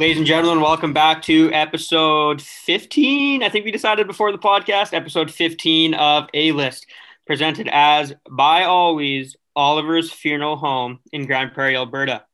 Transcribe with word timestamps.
Ladies 0.00 0.16
and 0.16 0.26
gentlemen, 0.26 0.62
welcome 0.62 0.94
back 0.94 1.20
to 1.24 1.52
episode 1.52 2.40
15. 2.40 3.42
I 3.42 3.50
think 3.50 3.66
we 3.66 3.70
decided 3.70 4.06
before 4.06 4.32
the 4.32 4.38
podcast, 4.38 4.94
episode 4.94 5.30
15 5.30 5.92
of 5.92 6.26
A 6.32 6.52
List, 6.52 6.86
presented 7.26 7.68
as, 7.70 8.14
by 8.30 8.64
always, 8.64 9.36
Oliver's 9.54 10.10
Funeral 10.10 10.56
Home 10.56 11.00
in 11.12 11.26
Grande 11.26 11.52
Prairie, 11.52 11.76
Alberta. 11.76 12.24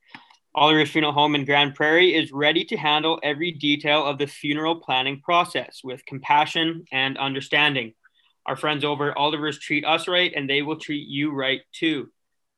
Oliver's 0.54 0.91
Funeral 0.92 1.12
Home 1.12 1.34
in 1.34 1.44
Grande 1.44 1.74
Prairie 1.74 2.14
is 2.14 2.30
ready 2.30 2.64
to 2.66 2.76
handle 2.76 3.18
every 3.24 3.50
detail 3.50 4.04
of 4.04 4.19
the 4.19 4.28
funeral 4.28 4.76
planning 4.76 5.20
process 5.20 5.80
with 5.82 6.06
compassion 6.06 6.84
and 6.92 7.19
understanding. 7.19 7.94
Our 8.46 8.54
friends 8.54 8.84
over 8.84 9.10
at 9.10 9.16
Oliver's 9.16 9.58
treat 9.58 9.84
us 9.84 10.06
right, 10.06 10.32
and 10.36 10.48
they 10.48 10.62
will 10.62 10.78
treat 10.78 11.08
you 11.08 11.32
right 11.32 11.62
too. 11.72 12.12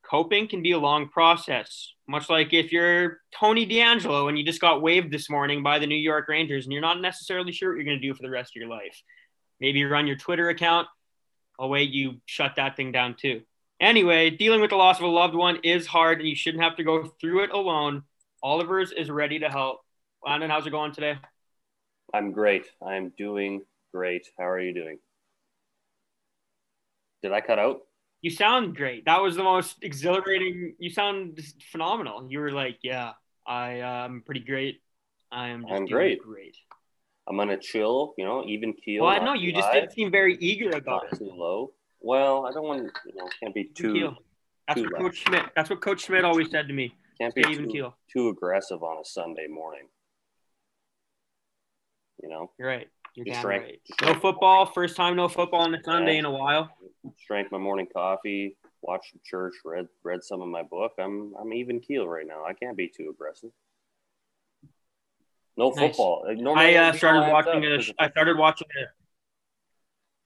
Coping 0.09 0.49
can 0.49 0.63
be 0.63 0.73
a 0.73 0.79
long 0.79 1.09
process, 1.09 1.93
much 2.07 2.31
like 2.31 2.55
if 2.55 2.73
you're 2.73 3.19
Tony 3.39 3.67
DeAngelo 3.67 4.29
and 4.29 4.39
you 4.39 4.45
just 4.45 4.61
got 4.61 4.81
waived 4.81 5.11
this 5.11 5.29
morning 5.29 5.63
by 5.63 5.79
the 5.79 5.87
New 5.87 5.97
York 5.97 6.29
Rangers 6.29 6.65
and 6.65 6.73
you're 6.73 6.81
not 6.81 7.01
necessarily 7.01 7.53
sure 7.53 7.71
what 7.71 7.77
you're 7.77 7.85
going 7.85 8.01
to 8.01 8.07
do 8.07 8.15
for 8.15 8.23
the 8.23 8.31
rest 8.31 8.53
of 8.53 8.61
your 8.61 8.71
life. 8.71 9.03
Maybe 9.61 9.81
you 9.81 9.89
run 9.89 10.07
your 10.07 10.17
Twitter 10.17 10.49
account. 10.49 10.89
Oh, 11.59 11.67
wait, 11.67 11.91
you 11.91 12.21
shut 12.25 12.55
that 12.57 12.75
thing 12.75 12.91
down 12.91 13.17
too. 13.21 13.43
Anyway, 13.81 14.31
dealing 14.31 14.63
with 14.63 14.71
the 14.71 14.77
loss 14.77 14.99
of 14.99 15.05
a 15.05 15.09
loved 15.09 15.35
one 15.35 15.61
is 15.63 15.87
hard 15.87 16.21
and 16.21 16.29
you 16.29 16.35
shouldn't 16.35 16.65
have 16.65 16.77
to 16.77 16.85
go 16.85 17.05
through 17.21 17.45
it 17.45 17.51
alone. 17.51 18.03
Oliver's 18.43 18.93
is 18.93 19.11
ready 19.11 19.41
to 19.41 19.51
help. 19.51 19.81
Landon, 20.25 20.49
how's 20.49 20.67
it 20.67 20.71
going 20.71 20.93
today? 20.93 21.19
I'm 22.15 22.33
great. 22.33 22.67
I'm 22.83 23.13
doing 23.19 23.63
great. 23.93 24.27
How 24.39 24.49
are 24.49 24.61
you 24.61 24.73
doing? 24.73 24.99
Did 27.23 27.33
I 27.33 27.43
cut 27.43 27.59
out? 27.59 27.81
You 28.21 28.31
sound 28.31 28.77
great. 28.77 29.05
That 29.05 29.23
was 29.23 29.37
the 29.37 29.45
most 29.45 29.77
exhilarating. 29.83 30.75
You 30.79 30.91
sound 30.91 31.41
phenomenal. 31.71 32.27
You 32.29 32.41
were 32.41 32.51
like, 32.51 32.79
"Yeah, 32.83 33.13
I 33.47 33.81
uh, 33.81 33.87
I'm 33.87 34.23
pretty 34.23 34.41
great. 34.41 34.83
I 35.31 35.49
am. 35.49 35.65
I'm 35.67 35.87
great. 35.87 36.23
Great. 36.23 36.57
I'm 37.29 37.37
gonna 37.37 37.59
chill. 37.59 38.15
You 38.19 38.25
know, 38.25 38.45
even 38.47 38.73
keel. 38.73 39.05
Well, 39.05 39.13
I 39.13 39.25
know 39.25 39.35
you 39.35 39.53
just 39.53 39.71
didn't 39.73 39.93
seem 39.93 40.11
very 40.11 40.37
eager 40.37 40.71
about 40.71 41.05
not 41.05 41.13
it. 41.13 41.19
Too 41.19 41.31
low. 41.33 41.73
Well, 42.01 42.47
I 42.47 42.53
don't 42.53 42.67
want. 42.67 42.91
You 43.07 43.15
know, 43.15 43.29
can't 43.41 43.55
be 43.55 43.65
too. 43.65 43.93
Keel. 43.93 44.17
That's 44.67 44.81
too 44.81 44.89
what 44.91 45.01
Coach 45.01 45.17
Schmidt. 45.17 45.45
That's 45.55 45.71
what 45.71 45.81
Coach 45.81 46.03
Schmidt 46.03 46.25
always 46.25 46.51
said 46.51 46.69
to 46.69 46.75
me. 46.75 46.95
Can't 47.21 47.35
be 47.35 47.43
even 47.51 47.65
too, 47.65 47.71
keel. 47.71 47.97
too 48.13 48.29
aggressive 48.29 48.83
on 48.83 48.99
a 48.99 49.05
Sunday 49.05 49.47
morning. 49.49 49.89
You 52.23 52.29
know. 52.29 52.51
You're 52.59 52.69
right. 52.69 52.89
You're 53.15 53.25
damn 53.25 53.47
right. 53.47 53.81
No 54.03 54.15
football. 54.15 54.67
First 54.67 54.97
time 54.97 55.17
no 55.17 55.29
football 55.29 55.63
on 55.63 55.75
a 55.75 55.83
Sunday 55.83 56.15
yeah. 56.15 56.19
in 56.21 56.25
a 56.25 56.31
while 56.31 56.71
drank 57.27 57.51
my 57.53 57.59
morning 57.59 57.87
coffee, 57.93 58.57
watched 58.83 59.13
church, 59.25 59.55
read 59.65 59.89
read 60.03 60.23
some 60.23 60.41
of 60.41 60.49
my 60.49 60.63
book. 60.63 60.93
I'm 60.99 61.35
I'm 61.41 61.53
even 61.53 61.81
keel 61.81 62.07
right 62.07 62.27
now. 62.27 62.45
I 62.45 62.53
can't 62.53 62.77
be 62.77 62.89
too 62.89 63.11
aggressive. 63.11 63.51
No 65.57 65.71
nice. 65.71 65.79
football. 65.79 66.25
Normally, 66.37 66.77
I 66.77 66.89
uh, 66.89 66.93
started 66.93 67.31
watching 67.31 67.65
a. 67.65 67.79
I 67.99 68.11
started 68.11 68.39
watching 68.39 68.69
it. 68.77 68.89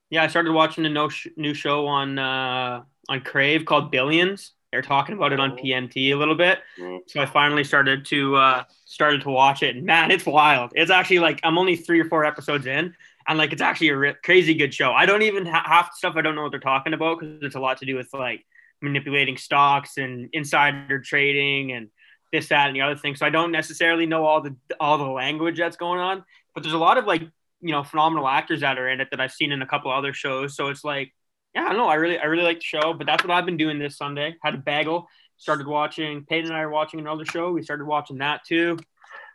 Yeah, 0.09 0.23
I 0.23 0.27
started 0.27 0.51
watching 0.51 0.85
a 0.85 0.89
no 0.89 1.09
sh- 1.09 1.27
new 1.35 1.53
show 1.53 1.87
on 1.87 2.19
uh, 2.19 2.83
on 3.09 3.21
Crave 3.21 3.65
called 3.65 3.91
Billions. 3.91 4.53
They're 4.73 4.81
talking 4.81 5.13
about 5.13 5.33
it 5.33 5.39
on 5.39 5.51
oh. 5.51 5.55
PMT 5.55 6.13
a 6.13 6.15
little 6.15 6.33
bit, 6.33 6.57
mm. 6.79 6.99
so 7.05 7.21
I 7.21 7.27
finally 7.27 7.63
started 7.63 8.05
to 8.05 8.35
uh, 8.35 8.63
started 8.85 9.21
to 9.21 9.29
watch 9.29 9.61
it. 9.61 9.75
And 9.75 9.85
man, 9.85 10.09
it's 10.09 10.25
wild. 10.25 10.71
It's 10.73 10.89
actually 10.89 11.19
like 11.19 11.39
I'm 11.43 11.59
only 11.59 11.75
three 11.75 11.99
or 11.99 12.05
four 12.05 12.25
episodes 12.25 12.65
in, 12.65 12.95
and 13.27 13.37
like 13.37 13.53
it's 13.53 13.61
actually 13.61 13.89
a 13.89 13.97
re- 13.97 14.15
crazy 14.23 14.55
good 14.55 14.73
show. 14.73 14.91
I 14.91 15.05
don't 15.05 15.21
even 15.21 15.45
ha- 15.45 15.63
half 15.63 15.93
stuff 15.93 16.15
I 16.15 16.21
don't 16.21 16.33
know 16.33 16.41
what 16.41 16.49
they're 16.49 16.59
talking 16.59 16.93
about 16.93 17.19
because 17.19 17.37
it's 17.43 17.53
a 17.53 17.59
lot 17.59 17.77
to 17.77 17.85
do 17.85 17.95
with 17.95 18.09
like 18.13 18.43
manipulating 18.81 19.37
stocks 19.37 19.97
and 19.97 20.27
insider 20.33 20.99
trading 20.99 21.71
and 21.71 21.89
this 22.31 22.47
that 22.47 22.65
and 22.65 22.75
the 22.75 22.81
other 22.81 22.95
thing. 22.95 23.15
So 23.15 23.27
I 23.27 23.29
don't 23.29 23.51
necessarily 23.51 24.07
know 24.07 24.25
all 24.25 24.41
the 24.41 24.55
all 24.79 24.97
the 24.97 25.03
language 25.03 25.59
that's 25.59 25.77
going 25.77 25.99
on, 25.99 26.23
but 26.55 26.63
there's 26.63 26.73
a 26.73 26.79
lot 26.79 26.97
of 26.97 27.05
like 27.05 27.21
you 27.61 27.71
know 27.71 27.83
phenomenal 27.83 28.27
actors 28.27 28.61
that 28.61 28.79
are 28.79 28.89
in 28.89 29.01
it 29.01 29.09
that 29.11 29.21
I've 29.21 29.33
seen 29.33 29.51
in 29.51 29.61
a 29.61 29.67
couple 29.67 29.91
other 29.91 30.13
shows. 30.13 30.55
So 30.55 30.69
it's 30.69 30.83
like 30.83 31.13
yeah, 31.55 31.65
I 31.65 31.69
don't 31.69 31.77
know. 31.77 31.87
I 31.87 31.95
really 31.95 32.17
I 32.17 32.25
really 32.25 32.43
like 32.43 32.59
the 32.59 32.65
show, 32.65 32.93
but 32.93 33.05
that's 33.05 33.23
what 33.23 33.31
I've 33.31 33.45
been 33.45 33.57
doing 33.57 33.79
this 33.79 33.97
Sunday. 33.97 34.35
Had 34.41 34.55
a 34.55 34.57
bagel, 34.57 35.07
started 35.37 35.67
watching. 35.67 36.25
Peyton 36.25 36.49
and 36.49 36.55
I 36.55 36.61
are 36.61 36.69
watching 36.69 36.99
another 36.99 37.25
show. 37.25 37.51
We 37.51 37.63
started 37.63 37.85
watching 37.85 38.19
that 38.19 38.45
too. 38.45 38.77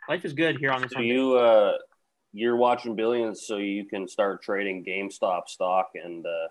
Life 0.07 0.25
is 0.25 0.33
good 0.33 0.57
here 0.57 0.71
on 0.71 0.81
this. 0.81 0.91
So 0.91 1.01
you 1.01 1.37
uh 1.37 1.73
you're 2.31 2.55
watching 2.55 2.95
billions 2.95 3.45
so 3.45 3.57
you 3.57 3.85
can 3.85 4.07
start 4.07 4.43
trading 4.43 4.85
GameStop 4.85 5.47
stock 5.47 5.91
and 5.95 6.25
uh, 6.25 6.47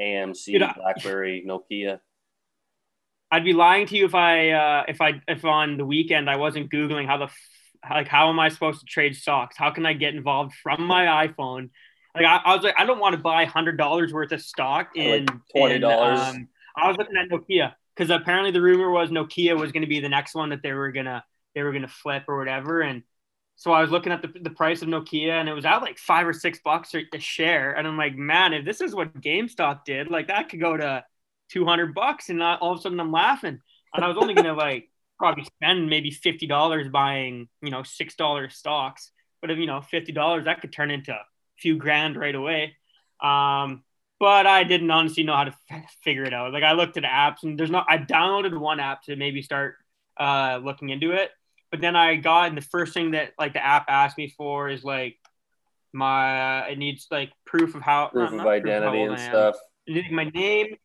AMC, 0.00 0.46
Dude, 0.46 0.68
BlackBerry, 0.76 1.44
Nokia. 1.46 2.00
I'd 3.30 3.44
be 3.44 3.52
lying 3.52 3.86
to 3.86 3.96
you 3.96 4.06
if 4.06 4.14
I 4.14 4.50
uh, 4.50 4.84
if 4.88 5.00
I 5.00 5.20
if 5.28 5.44
on 5.44 5.76
the 5.76 5.84
weekend 5.84 6.28
I 6.28 6.36
wasn't 6.36 6.70
googling 6.70 7.06
how 7.06 7.18
the 7.18 7.24
f- 7.24 7.36
like 7.88 8.08
how 8.08 8.28
am 8.28 8.40
I 8.40 8.48
supposed 8.48 8.80
to 8.80 8.86
trade 8.86 9.14
stocks? 9.14 9.56
How 9.56 9.70
can 9.70 9.86
I 9.86 9.92
get 9.92 10.14
involved 10.14 10.54
from 10.62 10.84
my 10.84 11.26
iPhone? 11.28 11.70
Like 12.14 12.24
I, 12.24 12.36
I 12.44 12.54
was 12.54 12.64
like 12.64 12.74
I 12.78 12.84
don't 12.84 12.98
want 12.98 13.14
to 13.14 13.20
buy 13.20 13.44
hundred 13.44 13.76
dollars 13.76 14.12
worth 14.12 14.32
of 14.32 14.40
stock 14.40 14.90
in 14.96 15.26
like 15.26 15.36
twenty 15.54 15.78
dollars. 15.78 16.20
Um, 16.20 16.48
I 16.76 16.88
was 16.88 16.96
looking 16.96 17.16
at 17.16 17.28
Nokia 17.28 17.74
because 17.94 18.10
apparently 18.10 18.50
the 18.50 18.62
rumor 18.62 18.90
was 18.90 19.10
Nokia 19.10 19.58
was 19.58 19.72
going 19.72 19.82
to 19.82 19.88
be 19.88 20.00
the 20.00 20.08
next 20.08 20.34
one 20.34 20.50
that 20.50 20.62
they 20.62 20.72
were 20.72 20.92
gonna 20.92 21.24
they 21.54 21.62
were 21.62 21.72
gonna 21.72 21.88
flip 21.88 22.24
or 22.28 22.38
whatever 22.38 22.80
and 22.80 23.02
so 23.60 23.72
I 23.72 23.82
was 23.82 23.90
looking 23.90 24.10
at 24.10 24.22
the, 24.22 24.32
the 24.40 24.48
price 24.48 24.80
of 24.80 24.88
Nokia 24.88 25.32
and 25.32 25.46
it 25.46 25.52
was 25.52 25.66
at 25.66 25.82
like 25.82 25.98
five 25.98 26.26
or 26.26 26.32
six 26.32 26.60
bucks 26.64 26.94
a 26.94 27.18
share. 27.18 27.72
And 27.72 27.86
I'm 27.86 27.98
like, 27.98 28.16
man, 28.16 28.54
if 28.54 28.64
this 28.64 28.80
is 28.80 28.94
what 28.94 29.20
GameStop 29.20 29.84
did, 29.84 30.10
like 30.10 30.28
that 30.28 30.48
could 30.48 30.60
go 30.60 30.78
to 30.78 31.04
200 31.52 31.94
bucks. 31.94 32.30
And 32.30 32.38
not, 32.38 32.62
all 32.62 32.72
of 32.72 32.78
a 32.78 32.80
sudden 32.80 32.98
I'm 32.98 33.12
laughing. 33.12 33.60
And 33.92 34.02
I 34.02 34.08
was 34.08 34.16
only 34.16 34.32
going 34.32 34.46
to 34.46 34.54
like 34.54 34.88
probably 35.18 35.44
spend 35.44 35.90
maybe 35.90 36.10
$50 36.10 36.90
buying, 36.90 37.48
you 37.60 37.70
know, 37.70 37.82
$6 37.82 38.50
stocks. 38.50 39.10
But 39.42 39.50
if, 39.50 39.58
you 39.58 39.66
know, 39.66 39.82
$50, 39.92 40.46
that 40.46 40.62
could 40.62 40.72
turn 40.72 40.90
into 40.90 41.14
few 41.60 41.76
grand 41.76 42.16
right 42.16 42.34
away. 42.34 42.76
Um, 43.22 43.82
but 44.18 44.46
I 44.46 44.64
didn't 44.64 44.90
honestly 44.90 45.22
know 45.22 45.34
how 45.34 45.44
to 45.44 45.54
f- 45.70 45.94
figure 46.02 46.24
it 46.24 46.34
out. 46.34 46.52
Like 46.52 46.62
I 46.62 46.72
looked 46.72 46.96
at 46.96 47.04
apps 47.04 47.42
and 47.42 47.58
there's 47.58 47.70
not, 47.70 47.86
I 47.88 47.98
downloaded 47.98 48.58
one 48.58 48.80
app 48.80 49.02
to 49.04 49.16
maybe 49.16 49.42
start 49.42 49.76
uh, 50.18 50.60
looking 50.62 50.90
into 50.90 51.12
it 51.12 51.30
but 51.70 51.80
then 51.80 51.94
I 51.94 52.16
got, 52.16 52.48
and 52.48 52.56
the 52.56 52.62
first 52.62 52.92
thing 52.92 53.12
that 53.12 53.32
like 53.38 53.52
the 53.52 53.64
app 53.64 53.86
asked 53.88 54.18
me 54.18 54.34
for 54.36 54.68
is 54.68 54.82
like 54.82 55.16
my, 55.92 56.62
uh, 56.62 56.66
it 56.70 56.78
needs 56.78 57.06
like 57.10 57.30
proof 57.44 57.74
of 57.74 57.82
how 57.82 58.08
proof 58.08 58.32
not, 58.32 58.40
of 58.40 58.46
identity 58.46 59.02
and 59.02 59.18
stuff. 59.18 59.56
My 60.10 60.24
name, 60.24 60.76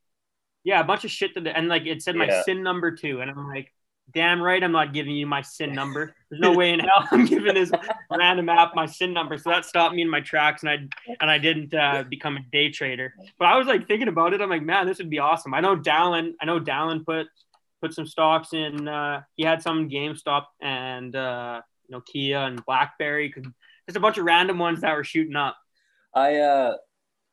yeah, 0.64 0.80
a 0.80 0.84
bunch 0.84 1.06
of 1.06 1.12
shit 1.12 1.34
that, 1.36 1.48
and 1.48 1.68
like 1.68 1.86
it 1.86 2.02
said 2.04 2.16
my. 2.16 2.44
SIN 2.44 2.64
number 2.64 2.92
too, 2.96 3.22
and 3.22 3.30
I'm 3.32 3.48
like, 3.48 3.72
damn 4.14 4.42
right, 4.42 4.64
I'm 4.64 4.72
not 4.72 4.94
giving 4.94 5.16
you 5.16 5.28
my 5.28 5.42
SIN 5.42 5.74
number. 5.74 6.14
There's 6.30 6.42
no 6.42 6.54
way 6.58 6.72
in 6.72 6.80
hell 6.80 7.08
I'm 7.12 7.26
giving 7.26 7.54
this 7.54 7.72
random 8.12 8.50
app 8.50 8.76
my 8.76 8.86
SIN 8.86 9.14
number. 9.14 9.38
So 9.38 9.50
that 9.50 9.66
stopped 9.66 9.96
me 9.96 10.02
in 10.02 10.10
my 10.10 10.22
tracks, 10.22 10.64
and 10.64 10.70
I 10.70 10.76
and 11.20 11.30
I 11.30 11.38
didn't 11.38 11.74
uh, 11.74 12.04
become 12.10 12.38
a 12.38 12.42
day 12.52 12.70
trader. 12.70 13.14
But 13.38 13.46
I 13.46 13.58
was 13.58 13.68
like 13.68 13.88
thinking 13.88 14.08
about 14.08 14.34
it. 14.34 14.42
I'm 14.42 14.50
like, 14.50 14.64
man, 14.64 14.88
this 14.88 14.98
would 15.00 15.10
be 15.10 15.20
awesome. 15.20 15.54
I 15.54 15.60
know 15.60 15.76
Dallin. 15.76 16.34
I 16.42 16.46
know 16.46 16.60
Dallin 16.60 17.06
put 17.06 17.28
put 17.82 17.94
some 17.94 18.08
stocks 18.08 18.54
in. 18.54 18.88
Uh, 18.88 19.22
he 19.36 19.44
had 19.44 19.62
some 19.62 19.90
GameStop 19.90 20.46
and 20.62 21.16
uh, 21.16 21.62
Nokia 21.92 22.48
and 22.48 22.66
BlackBerry. 22.66 23.30
Cause 23.32 23.44
just 23.88 23.98
a 23.98 24.00
bunch 24.00 24.18
of 24.18 24.26
random 24.26 24.58
ones 24.58 24.82
that 24.82 24.96
were 24.96 25.04
shooting 25.04 25.36
up. 25.36 25.58
I 26.14 26.38
uh, 26.38 26.78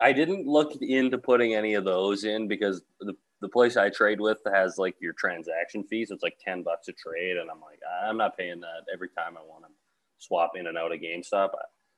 I 0.01 0.13
didn't 0.13 0.47
look 0.47 0.75
into 0.81 1.19
putting 1.19 1.55
any 1.55 1.75
of 1.75 1.85
those 1.85 2.25
in 2.25 2.49
because 2.49 2.83
the 3.01 3.15
the 3.43 3.49
place 3.49 3.77
I 3.77 3.91
trade 3.91 4.21
with 4.21 4.39
has 4.51 4.79
like 4.79 4.95
your 5.01 5.13
transaction 5.13 5.83
fees. 5.83 6.11
It's 6.11 6.23
like 6.23 6.39
ten 6.43 6.63
bucks 6.63 6.89
a 6.89 6.93
trade, 6.93 7.37
and 7.37 7.51
I'm 7.51 7.61
like, 7.61 7.81
I'm 8.03 8.17
not 8.17 8.39
paying 8.39 8.61
that 8.61 8.87
every 8.93 9.09
time 9.09 9.37
I 9.37 9.43
want 9.43 9.65
to 9.65 9.71
swap 10.19 10.53
in 10.55 10.69
and 10.69 10.79
out 10.79 10.93
of 10.93 11.01
GameStop. 11.01 11.51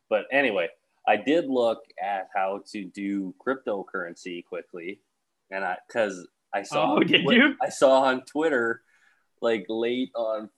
But 0.09 0.25
anyway, 0.33 0.69
I 1.07 1.17
did 1.17 1.47
look 1.49 1.83
at 2.03 2.29
how 2.35 2.63
to 2.73 2.85
do 2.87 3.35
cryptocurrency 3.47 4.45
quickly, 4.45 5.01
and 5.51 5.65
I 5.65 5.77
because 5.87 6.27
I 6.53 6.63
saw. 6.63 6.97
Oh, 6.97 7.01
did 7.01 7.25
you? 7.25 7.55
I 7.63 7.69
saw 7.69 8.05
on 8.05 8.23
Twitter, 8.23 8.81
like 9.43 9.67
late 9.69 10.11
on 10.17 10.49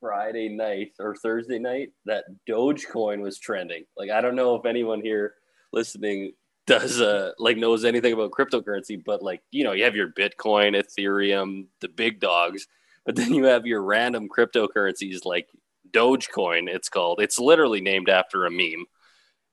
Friday 0.00 0.48
night 0.48 0.92
or 1.00 1.16
Thursday 1.16 1.58
night, 1.58 1.90
that 2.06 2.24
Dogecoin 2.48 3.20
was 3.20 3.40
trending. 3.40 3.84
Like 3.96 4.10
I 4.10 4.20
don't 4.20 4.36
know 4.36 4.54
if 4.54 4.66
anyone 4.66 5.00
here 5.00 5.34
listening 5.72 6.32
does 6.68 7.00
uh 7.00 7.32
like 7.38 7.56
knows 7.56 7.84
anything 7.84 8.12
about 8.12 8.30
cryptocurrency, 8.30 9.02
but 9.02 9.22
like 9.22 9.42
you 9.50 9.64
know 9.64 9.72
you 9.72 9.84
have 9.84 9.96
your 9.96 10.10
Bitcoin, 10.10 10.80
Ethereum, 10.80 11.66
the 11.80 11.88
big 11.88 12.20
dogs, 12.20 12.68
but 13.04 13.16
then 13.16 13.34
you 13.34 13.44
have 13.44 13.66
your 13.66 13.82
random 13.82 14.28
cryptocurrencies 14.28 15.24
like 15.24 15.48
Dogecoin. 15.90 16.68
It's 16.68 16.88
called. 16.88 17.20
It's 17.20 17.38
literally 17.38 17.80
named 17.80 18.08
after 18.08 18.46
a 18.46 18.50
meme. 18.50 18.84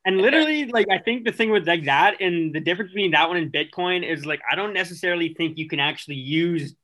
And 0.06 0.20
literally, 0.20 0.66
like 0.66 0.88
I 0.92 1.00
think 1.00 1.26
the 1.26 1.32
thing 1.32 1.50
with 1.50 1.68
like 1.68 1.86
that 1.86 2.22
and 2.22 2.54
the 2.54 2.60
difference 2.60 2.92
between 2.92 3.12
that 3.12 3.28
one 3.28 3.38
and 3.38 3.52
Bitcoin 3.52 4.08
is 4.08 4.26
like 4.26 4.42
I 4.50 4.56
don't 4.56 4.74
necessarily 4.74 5.34
think 5.34 5.58
you 5.58 5.68
can 5.68 5.80
actually 5.80 6.18
use 6.18 6.76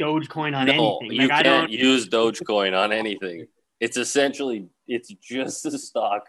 Dogecoin 0.00 0.56
on 0.56 0.66
no, 0.66 0.98
anything. 0.98 1.18
Like, 1.18 1.28
you 1.28 1.34
I 1.34 1.42
can't 1.42 1.70
use 1.70 2.08
Dogecoin 2.08 2.78
on 2.78 2.92
anything. 2.92 3.46
It's 3.80 3.96
essentially 3.96 4.68
it's 4.86 5.08
just 5.08 5.66
a 5.66 5.78
stock 5.78 6.26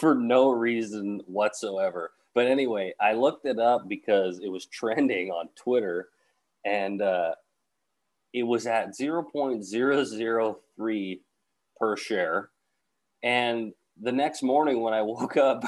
for 0.00 0.14
no 0.14 0.50
reason 0.50 1.20
whatsoever. 1.26 2.12
But 2.34 2.46
anyway, 2.46 2.94
I 3.00 3.12
looked 3.14 3.46
it 3.46 3.58
up 3.58 3.88
because 3.88 4.38
it 4.40 4.48
was 4.50 4.66
trending 4.72 5.30
on 5.30 5.48
Twitter, 5.56 6.08
and 6.64 7.00
uh, 7.02 7.34
it 8.32 8.44
was 8.44 8.66
at 8.66 8.94
zero 8.94 9.22
point 9.24 9.64
zero 9.64 10.04
zero 10.04 10.60
three 10.76 11.22
per 11.78 11.96
share 11.96 12.50
And 13.22 13.72
the 14.00 14.12
next 14.12 14.42
morning 14.42 14.80
when 14.82 14.94
I 14.94 15.02
woke 15.14 15.36
up, 15.36 15.64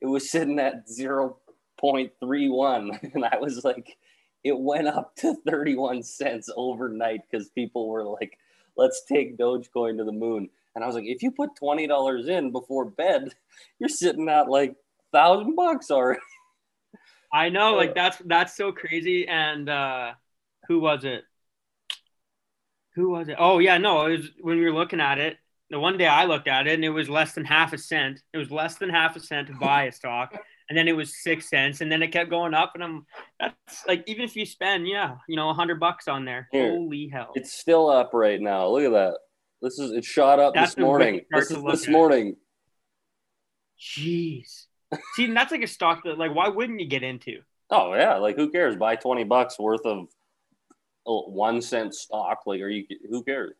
it 0.00 0.06
was 0.06 0.30
sitting 0.30 0.58
at 0.58 0.88
0.31. 0.88 2.98
And 3.14 3.24
I 3.24 3.38
was 3.38 3.64
like, 3.64 3.96
it 4.44 4.58
went 4.58 4.88
up 4.88 5.14
to 5.16 5.34
31 5.48 6.02
cents 6.02 6.48
overnight 6.56 7.20
because 7.30 7.48
people 7.50 7.88
were 7.88 8.04
like, 8.04 8.38
let's 8.76 9.02
take 9.06 9.38
Dogecoin 9.38 9.98
to 9.98 10.04
the 10.04 10.12
moon. 10.12 10.48
And 10.74 10.84
I 10.84 10.86
was 10.86 10.96
like, 10.96 11.04
if 11.06 11.22
you 11.22 11.30
put 11.30 11.50
$20 11.62 12.28
in 12.28 12.50
before 12.52 12.84
bed, 12.86 13.30
you're 13.78 13.88
sitting 13.88 14.28
at 14.28 14.48
like 14.48 14.76
thousand 15.12 15.54
bucks 15.56 15.90
already. 15.90 16.20
I 17.32 17.48
know, 17.48 17.74
like 17.74 17.94
that's 17.94 18.18
that's 18.26 18.56
so 18.56 18.72
crazy. 18.72 19.26
And 19.26 19.68
uh 19.68 20.12
who 20.68 20.80
was 20.80 21.04
it? 21.04 21.24
Who 22.94 23.10
was 23.10 23.28
it? 23.28 23.36
Oh 23.38 23.58
yeah, 23.58 23.78
no, 23.78 24.06
it 24.06 24.18
was 24.18 24.30
when 24.40 24.58
we 24.58 24.64
were 24.64 24.72
looking 24.72 25.00
at 25.00 25.18
it. 25.18 25.38
The 25.70 25.80
one 25.80 25.96
day 25.96 26.06
I 26.06 26.26
looked 26.26 26.48
at 26.48 26.66
it 26.66 26.74
and 26.74 26.84
it 26.84 26.90
was 26.90 27.08
less 27.08 27.32
than 27.32 27.46
half 27.46 27.72
a 27.72 27.78
cent. 27.78 28.20
It 28.34 28.38
was 28.38 28.50
less 28.50 28.76
than 28.76 28.90
half 28.90 29.16
a 29.16 29.20
cent 29.20 29.48
to 29.48 29.54
buy 29.54 29.84
a 29.84 29.92
stock. 29.92 30.34
And 30.68 30.78
then 30.78 30.88
it 30.88 30.96
was 30.96 31.22
six 31.22 31.50
cents, 31.50 31.82
and 31.82 31.92
then 31.92 32.02
it 32.02 32.12
kept 32.12 32.30
going 32.30 32.54
up. 32.54 32.72
And 32.74 32.82
I'm 32.82 33.06
that's 33.38 33.84
like 33.86 34.04
even 34.06 34.24
if 34.24 34.36
you 34.36 34.46
spend, 34.46 34.88
yeah, 34.88 35.16
you 35.28 35.36
know, 35.36 35.50
a 35.50 35.52
hundred 35.52 35.78
bucks 35.78 36.08
on 36.08 36.24
there, 36.24 36.48
Here. 36.50 36.70
holy 36.70 37.08
hell! 37.12 37.32
It's 37.34 37.52
still 37.52 37.90
up 37.90 38.14
right 38.14 38.40
now. 38.40 38.68
Look 38.68 38.84
at 38.84 38.92
that. 38.92 39.18
This 39.60 39.78
is 39.78 39.90
it 39.90 40.02
shot 40.02 40.38
up 40.38 40.54
That's 40.54 40.74
this 40.74 40.82
morning. 40.82 41.20
This 41.30 41.50
is 41.50 41.62
this 41.62 41.86
it. 41.86 41.90
morning. 41.90 42.36
Jeez. 43.78 44.64
See, 45.14 45.24
and 45.24 45.36
that's 45.36 45.52
like 45.52 45.62
a 45.62 45.66
stock 45.66 46.04
that, 46.04 46.18
like, 46.18 46.34
why 46.34 46.48
wouldn't 46.48 46.80
you 46.80 46.86
get 46.86 47.02
into? 47.02 47.40
Oh 47.70 47.94
yeah, 47.94 48.16
like 48.16 48.36
who 48.36 48.50
cares? 48.50 48.76
Buy 48.76 48.96
twenty 48.96 49.24
bucks 49.24 49.58
worth 49.58 49.86
of 49.86 50.08
oh, 51.06 51.30
one 51.30 51.62
cent 51.62 51.94
stock. 51.94 52.42
Like, 52.46 52.60
are 52.60 52.68
you? 52.68 52.84
Who 53.08 53.22
cares? 53.22 53.54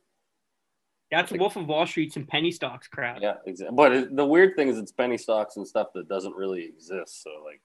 That's 1.10 1.30
Wolf 1.32 1.56
of 1.56 1.66
Wall 1.66 1.86
Street, 1.86 2.16
and 2.16 2.26
penny 2.26 2.50
stocks 2.50 2.88
crap. 2.88 3.18
Yeah, 3.20 3.34
exactly. 3.46 3.76
But 3.76 3.92
it, 3.92 4.16
the 4.16 4.24
weird 4.24 4.56
thing 4.56 4.68
is, 4.68 4.78
it's 4.78 4.92
penny 4.92 5.18
stocks 5.18 5.56
and 5.56 5.66
stuff 5.66 5.88
that 5.94 6.08
doesn't 6.08 6.34
really 6.34 6.64
exist. 6.64 7.22
So 7.22 7.30
like, 7.44 7.60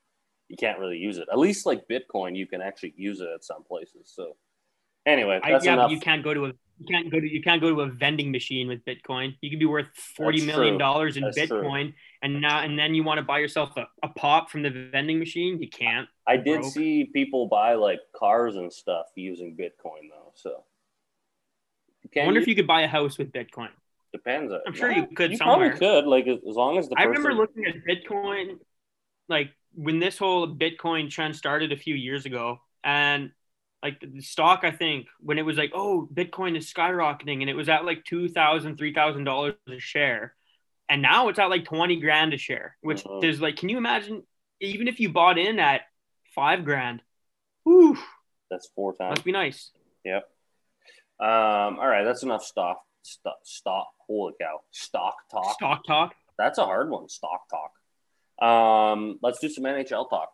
you 0.50 0.58
can't 0.58 0.80
really 0.80 0.98
use 0.98 1.18
it. 1.18 1.28
At 1.32 1.40
least 1.40 1.66
like 1.66 1.88
Bitcoin, 1.90 2.36
you 2.36 2.46
can 2.46 2.62
actually 2.62 2.94
use 2.98 3.22
it 3.22 3.30
at 3.34 3.44
some 3.44 3.64
places. 3.64 4.12
So 4.14 4.36
anyway, 5.06 5.40
I, 5.44 5.52
that's 5.52 5.66
yeah, 5.66 5.74
enough. 5.74 5.90
but 5.90 5.92
you 5.92 6.00
can't 6.00 6.24
go 6.24 6.34
to 6.34 6.46
a 6.46 6.54
you 6.80 6.86
can't 6.90 7.12
go 7.12 7.20
to 7.20 7.28
you 7.28 7.42
can't 7.42 7.62
go 7.62 7.74
to 7.74 7.82
a 7.82 7.88
vending 7.88 8.32
machine 8.32 8.68
with 8.68 8.84
Bitcoin. 8.86 9.36
You 9.42 9.50
could 9.50 9.60
be 9.60 9.66
worth 9.66 9.88
forty 9.96 10.40
That's 10.40 10.48
million 10.48 10.74
true. 10.74 10.80
dollars 10.80 11.18
in 11.18 11.24
That's 11.24 11.48
true. 11.48 11.62
And 12.22 12.42
now 12.42 12.62
and 12.62 12.78
then 12.80 12.96
you 12.96 13.04
want 13.04 13.20
to 13.20 13.22
buy 13.24 13.40
yourself 13.40 13.78
a, 13.78 13.88
a 14.04 14.10
pop 14.10 14.50
from 14.50 14.64
the 14.64 14.70
vending 14.92 15.20
machine. 15.20 15.62
You 15.62 15.70
can't. 15.70 16.08
I 16.28 16.38
did 16.38 16.62
broke. 16.62 16.74
see 16.74 17.06
people 17.14 17.48
buy 17.48 17.76
like 17.76 18.00
cars 18.16 18.56
and 18.56 18.72
stuff 18.74 19.06
using 19.16 19.56
Bitcoin 19.56 20.10
though. 20.10 20.32
So 20.36 20.64
you 22.14 22.22
I 22.22 22.26
wonder 22.26 22.40
use- 22.40 22.46
if 22.46 22.48
you 22.50 22.56
could 22.56 22.68
buy 22.68 22.82
a 22.82 22.88
house 22.88 23.18
with 23.18 23.32
Bitcoin. 23.32 23.70
depends. 24.12 24.52
Uh, 24.52 24.60
I'm 24.66 24.74
sure 24.74 24.92
you 24.92 25.06
could 25.16 25.32
You 25.32 25.38
somewhere. 25.38 25.70
probably 25.70 25.80
could. 25.80 26.06
Like 26.08 26.28
as 26.28 26.56
long 26.56 26.78
as 26.78 26.90
the 26.90 26.96
I 26.98 27.06
person. 27.06 27.22
remember 27.24 27.34
looking 27.42 27.66
at 27.66 27.76
Bitcoin, 27.86 28.58
like 29.30 29.52
when 29.76 30.00
this 30.00 30.18
whole 30.18 30.48
Bitcoin 30.48 31.10
trend 31.12 31.36
started 31.36 31.72
a 31.72 31.78
few 31.78 31.94
years 31.94 32.26
ago, 32.26 32.60
and 32.84 33.32
like 33.84 34.00
the 34.02 34.22
stock, 34.22 34.62
I 34.64 34.72
think 34.72 35.06
when 35.20 35.38
it 35.38 35.44
was 35.44 35.56
like, 35.58 35.72
oh, 35.76 36.10
Bitcoin 36.12 36.58
is 36.58 36.72
skyrocketing, 36.74 37.42
and 37.42 37.50
it 37.50 37.54
was 37.56 37.70
at 37.70 37.86
like 37.86 38.04
two 38.06 38.28
thousand, 38.28 38.78
three 38.78 38.94
thousand 38.94 39.26
dollars 39.26 39.54
a 39.68 39.78
share, 39.80 40.34
and 40.90 41.02
now 41.02 41.28
it's 41.30 41.40
at 41.40 41.50
like 41.50 41.66
twenty 41.66 42.00
grand 42.00 42.34
a 42.34 42.38
share, 42.38 42.78
which 42.82 43.04
Mhm. 43.04 43.24
is 43.24 43.40
like, 43.42 43.58
can 43.58 43.70
you 43.70 43.78
imagine? 43.78 44.26
Even 44.60 44.88
if 44.88 45.00
you 45.00 45.10
bought 45.10 45.38
in 45.38 45.60
at 45.60 45.82
five 46.34 46.64
grand, 46.66 47.02
whew, 47.64 47.98
That's 48.50 48.68
four 48.76 48.96
times. 48.96 49.12
must 49.12 49.24
be 49.26 49.32
nice. 49.32 49.72
Yep. 50.06 50.24
Um, 51.20 51.80
all 51.80 51.88
right, 51.88 52.04
that's 52.04 52.24
enough 52.24 52.44
stock. 52.44 52.84
Stock. 53.04 53.38
Stock. 53.44 53.88
Holy 54.08 54.34
cow. 54.40 54.62
Stock 54.72 55.16
talk. 55.30 55.54
Stock 55.56 55.86
talk. 55.86 56.16
That's 56.38 56.58
a 56.60 56.66
hard 56.66 56.90
one. 56.90 57.10
Stock 57.10 57.42
talk. 57.50 57.72
Um, 58.48 59.18
let's 59.24 59.40
do 59.40 59.50
some 59.50 59.64
NHL 59.66 60.10
talk. 60.10 60.32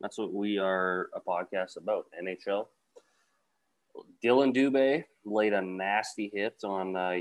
That's 0.00 0.18
what 0.18 0.32
we 0.32 0.58
are 0.58 1.08
a 1.14 1.20
podcast 1.20 1.76
about. 1.76 2.06
NHL. 2.20 2.68
Dillon 4.20 4.52
Dubé 4.52 5.04
laid 5.24 5.52
a 5.52 5.62
nasty 5.62 6.30
hit 6.34 6.56
on 6.64 6.96
uh, 6.96 7.18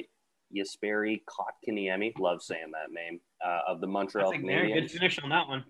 Jesperi 0.55 1.21
Kotkaniemi. 1.25 2.17
Love 2.19 2.41
saying 2.41 2.71
that 2.73 2.91
name 2.91 3.19
uh, 3.45 3.59
of 3.67 3.81
the 3.81 3.87
Montreal 3.87 4.31
That's 4.31 4.43
there, 4.43 4.67
good 4.67 4.91
finish 4.91 5.19
on 5.19 5.29
that 5.29 5.47
one. 5.47 5.63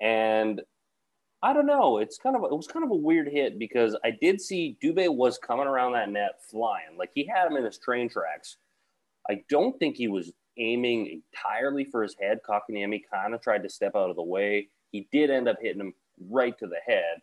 And 0.00 0.60
I 1.42 1.52
don't 1.52 1.66
know. 1.66 1.98
It's 1.98 2.16
kind 2.16 2.36
of 2.36 2.44
it 2.44 2.56
was 2.56 2.66
kind 2.66 2.84
of 2.84 2.90
a 2.90 2.96
weird 2.96 3.28
hit 3.28 3.58
because 3.58 3.96
I 4.04 4.12
did 4.20 4.40
see 4.40 4.78
Dubé 4.82 5.14
was 5.14 5.38
coming 5.38 5.66
around 5.66 5.92
that 5.92 6.10
net 6.10 6.40
flying. 6.50 6.96
Like 6.98 7.10
he 7.14 7.26
had 7.26 7.46
him 7.46 7.56
in 7.56 7.64
his 7.64 7.78
train 7.78 8.08
tracks. 8.08 8.56
I 9.28 9.42
don't 9.48 9.78
think 9.78 9.96
he 9.96 10.08
was 10.08 10.32
aiming 10.58 11.22
entirely 11.34 11.84
for 11.84 12.02
his 12.02 12.16
head. 12.20 12.40
Kotkaniemi 12.48 13.02
kind 13.12 13.34
of 13.34 13.40
tried 13.40 13.62
to 13.62 13.68
step 13.68 13.92
out 13.94 14.10
of 14.10 14.16
the 14.16 14.22
way. 14.22 14.68
He 14.90 15.08
did 15.12 15.30
end 15.30 15.48
up 15.48 15.56
hitting 15.60 15.80
him 15.80 15.94
right 16.30 16.56
to 16.58 16.66
the 16.66 16.80
head. 16.86 17.20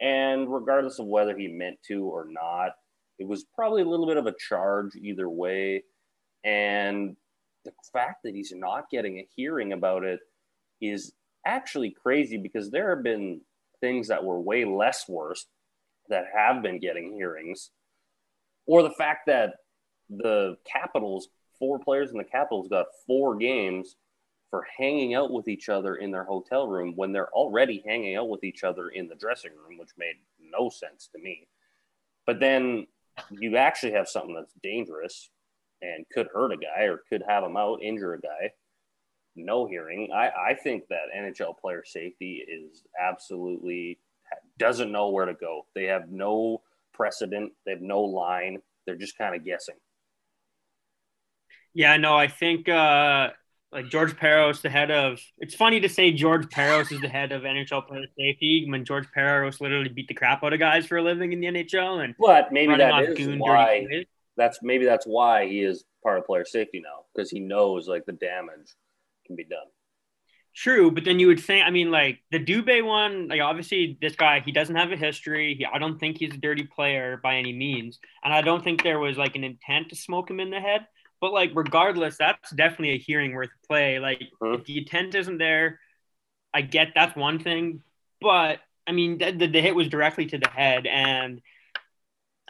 And 0.00 0.52
regardless 0.52 0.98
of 0.98 1.06
whether 1.06 1.36
he 1.36 1.48
meant 1.48 1.78
to 1.88 2.04
or 2.04 2.26
not, 2.28 2.72
it 3.18 3.26
was 3.26 3.44
probably 3.54 3.82
a 3.82 3.88
little 3.88 4.06
bit 4.06 4.16
of 4.16 4.26
a 4.26 4.34
charge 4.36 4.96
either 4.96 5.28
way. 5.28 5.84
And 6.44 7.16
the 7.64 7.72
fact 7.92 8.22
that 8.24 8.34
he's 8.34 8.52
not 8.54 8.90
getting 8.90 9.18
a 9.18 9.28
hearing 9.36 9.72
about 9.72 10.04
it 10.04 10.20
is 10.80 11.12
actually 11.46 11.90
crazy 11.90 12.36
because 12.36 12.70
there 12.70 12.94
have 12.94 13.04
been 13.04 13.40
things 13.80 14.08
that 14.08 14.24
were 14.24 14.40
way 14.40 14.64
less 14.64 15.08
worse 15.08 15.46
that 16.08 16.24
have 16.34 16.62
been 16.62 16.78
getting 16.78 17.12
hearings. 17.14 17.70
Or 18.66 18.82
the 18.82 18.90
fact 18.90 19.26
that 19.26 19.54
the 20.08 20.56
Capitals, 20.64 21.28
four 21.58 21.78
players 21.78 22.10
in 22.10 22.18
the 22.18 22.24
Capitals 22.24 22.68
got 22.68 22.86
four 23.06 23.36
games 23.36 23.96
for 24.50 24.66
hanging 24.76 25.14
out 25.14 25.32
with 25.32 25.48
each 25.48 25.68
other 25.68 25.96
in 25.96 26.10
their 26.10 26.24
hotel 26.24 26.68
room 26.68 26.92
when 26.94 27.12
they're 27.12 27.30
already 27.30 27.82
hanging 27.86 28.16
out 28.16 28.28
with 28.28 28.44
each 28.44 28.64
other 28.64 28.90
in 28.90 29.08
the 29.08 29.14
dressing 29.14 29.52
room, 29.52 29.78
which 29.78 29.90
made 29.96 30.16
no 30.38 30.68
sense 30.68 31.08
to 31.12 31.22
me. 31.22 31.48
But 32.26 32.38
then 32.38 32.86
you 33.30 33.56
actually 33.56 33.92
have 33.92 34.08
something 34.08 34.34
that's 34.34 34.52
dangerous 34.62 35.30
and 35.82 36.06
could 36.12 36.28
hurt 36.32 36.52
a 36.52 36.56
guy 36.56 36.84
or 36.84 37.02
could 37.08 37.22
have 37.28 37.44
him 37.44 37.56
out, 37.56 37.82
injure 37.82 38.14
a 38.14 38.20
guy. 38.20 38.52
No 39.34 39.66
hearing. 39.66 40.10
I, 40.14 40.30
I 40.50 40.54
think 40.54 40.84
that 40.88 41.12
NHL 41.16 41.58
player 41.58 41.82
safety 41.84 42.44
is 42.46 42.84
absolutely 43.00 43.98
doesn't 44.58 44.92
know 44.92 45.10
where 45.10 45.26
to 45.26 45.34
go. 45.34 45.66
They 45.74 45.84
have 45.84 46.10
no 46.10 46.62
precedent. 46.92 47.52
They 47.64 47.72
have 47.72 47.80
no 47.80 48.02
line. 48.02 48.58
They're 48.86 48.96
just 48.96 49.16
kind 49.16 49.34
of 49.34 49.44
guessing. 49.44 49.76
Yeah, 51.74 51.96
no, 51.96 52.16
I 52.16 52.28
think 52.28 52.68
uh, 52.68 53.30
like 53.72 53.88
George 53.88 54.14
Parros, 54.16 54.60
the 54.60 54.68
head 54.68 54.90
of. 54.90 55.18
It's 55.38 55.54
funny 55.54 55.80
to 55.80 55.88
say 55.88 56.12
George 56.12 56.46
Parros 56.48 56.92
is 56.92 57.00
the 57.00 57.08
head 57.08 57.32
of 57.32 57.42
NHL 57.42 57.86
player 57.86 58.04
safety 58.18 58.66
when 58.68 58.84
George 58.84 59.06
Parros 59.16 59.60
literally 59.60 59.88
beat 59.88 60.08
the 60.08 60.14
crap 60.14 60.44
out 60.44 60.52
of 60.52 60.58
guys 60.58 60.86
for 60.86 60.98
a 60.98 61.02
living 61.02 61.32
in 61.32 61.40
the 61.40 61.46
NHL 61.46 62.04
and 62.04 62.14
But 62.18 62.52
maybe 62.52 62.76
that 62.76 63.18
is 63.18 63.38
why. 63.38 64.04
That's 64.36 64.58
maybe 64.62 64.84
that's 64.84 65.06
why 65.06 65.46
he 65.46 65.62
is 65.62 65.84
part 66.02 66.18
of 66.18 66.26
player 66.26 66.44
safety 66.44 66.80
now 66.80 67.04
because 67.14 67.30
he 67.30 67.40
knows 67.40 67.88
like 67.88 68.04
the 68.06 68.12
damage 68.12 68.74
can 69.26 69.36
be 69.36 69.44
done. 69.44 69.66
True, 70.54 70.90
but 70.90 71.04
then 71.04 71.18
you 71.18 71.28
would 71.28 71.40
think. 71.40 71.64
I 71.66 71.70
mean, 71.70 71.90
like 71.90 72.18
the 72.30 72.38
Dubé 72.38 72.84
one, 72.84 73.28
like 73.28 73.40
obviously 73.40 73.96
this 74.02 74.16
guy, 74.16 74.40
he 74.40 74.52
doesn't 74.52 74.76
have 74.76 74.92
a 74.92 74.96
history. 74.96 75.54
He, 75.54 75.64
I 75.64 75.78
don't 75.78 75.98
think 75.98 76.18
he's 76.18 76.34
a 76.34 76.36
dirty 76.36 76.64
player 76.64 77.18
by 77.22 77.36
any 77.36 77.54
means, 77.54 77.98
and 78.22 78.34
I 78.34 78.42
don't 78.42 78.62
think 78.62 78.82
there 78.82 78.98
was 78.98 79.16
like 79.16 79.34
an 79.34 79.44
intent 79.44 79.88
to 79.90 79.96
smoke 79.96 80.30
him 80.30 80.40
in 80.40 80.50
the 80.50 80.60
head. 80.60 80.86
But 81.22 81.32
like, 81.32 81.52
regardless, 81.54 82.18
that's 82.18 82.50
definitely 82.50 82.90
a 82.90 82.98
hearing 82.98 83.32
worth 83.32 83.50
play. 83.66 83.98
Like, 83.98 84.20
Mhm. 84.42 84.58
if 84.58 84.64
the 84.66 84.78
intent 84.78 85.14
isn't 85.14 85.38
there, 85.38 85.80
I 86.52 86.60
get 86.62 86.92
that's 86.94 87.16
one 87.16 87.38
thing, 87.38 87.82
but 88.20 88.60
I 88.86 88.92
mean, 88.92 89.18
the, 89.18 89.32
the, 89.32 89.46
the 89.46 89.60
hit 89.62 89.74
was 89.74 89.88
directly 89.88 90.26
to 90.26 90.38
the 90.38 90.50
head, 90.50 90.86
and 90.86 91.40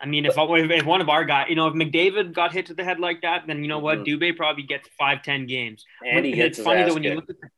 I 0.03 0.07
mean, 0.07 0.27
if, 0.27 0.35
if 0.37 0.85
one 0.85 1.01
of 1.01 1.09
our 1.09 1.25
guys, 1.25 1.47
you 1.49 1.55
know, 1.55 1.69
if 1.69 1.75
McDavid 1.75 2.35
got 2.35 2.53
hit 2.53 2.67
to 2.67 2.75
the 2.75 2.83
head 2.83 2.99
like 2.99 3.23
that, 3.23 3.47
then 3.47 3.63
you 3.63 3.69
know 3.69 3.79
what, 3.79 3.99
Mhm. 4.01 4.07
Dubé 4.07 4.37
probably 4.37 4.65
gets 4.65 4.89
five, 4.99 5.23
ten 5.23 5.47
games. 5.47 5.85
And 6.05 6.27
he 6.27 6.33
When- 6.33 6.41
it's 6.41 6.61
funny 6.61 6.83
though 6.83 6.95
when 6.95 7.05
you 7.05 7.15
look 7.15 7.31
at 7.31 7.41
the, 7.41 7.49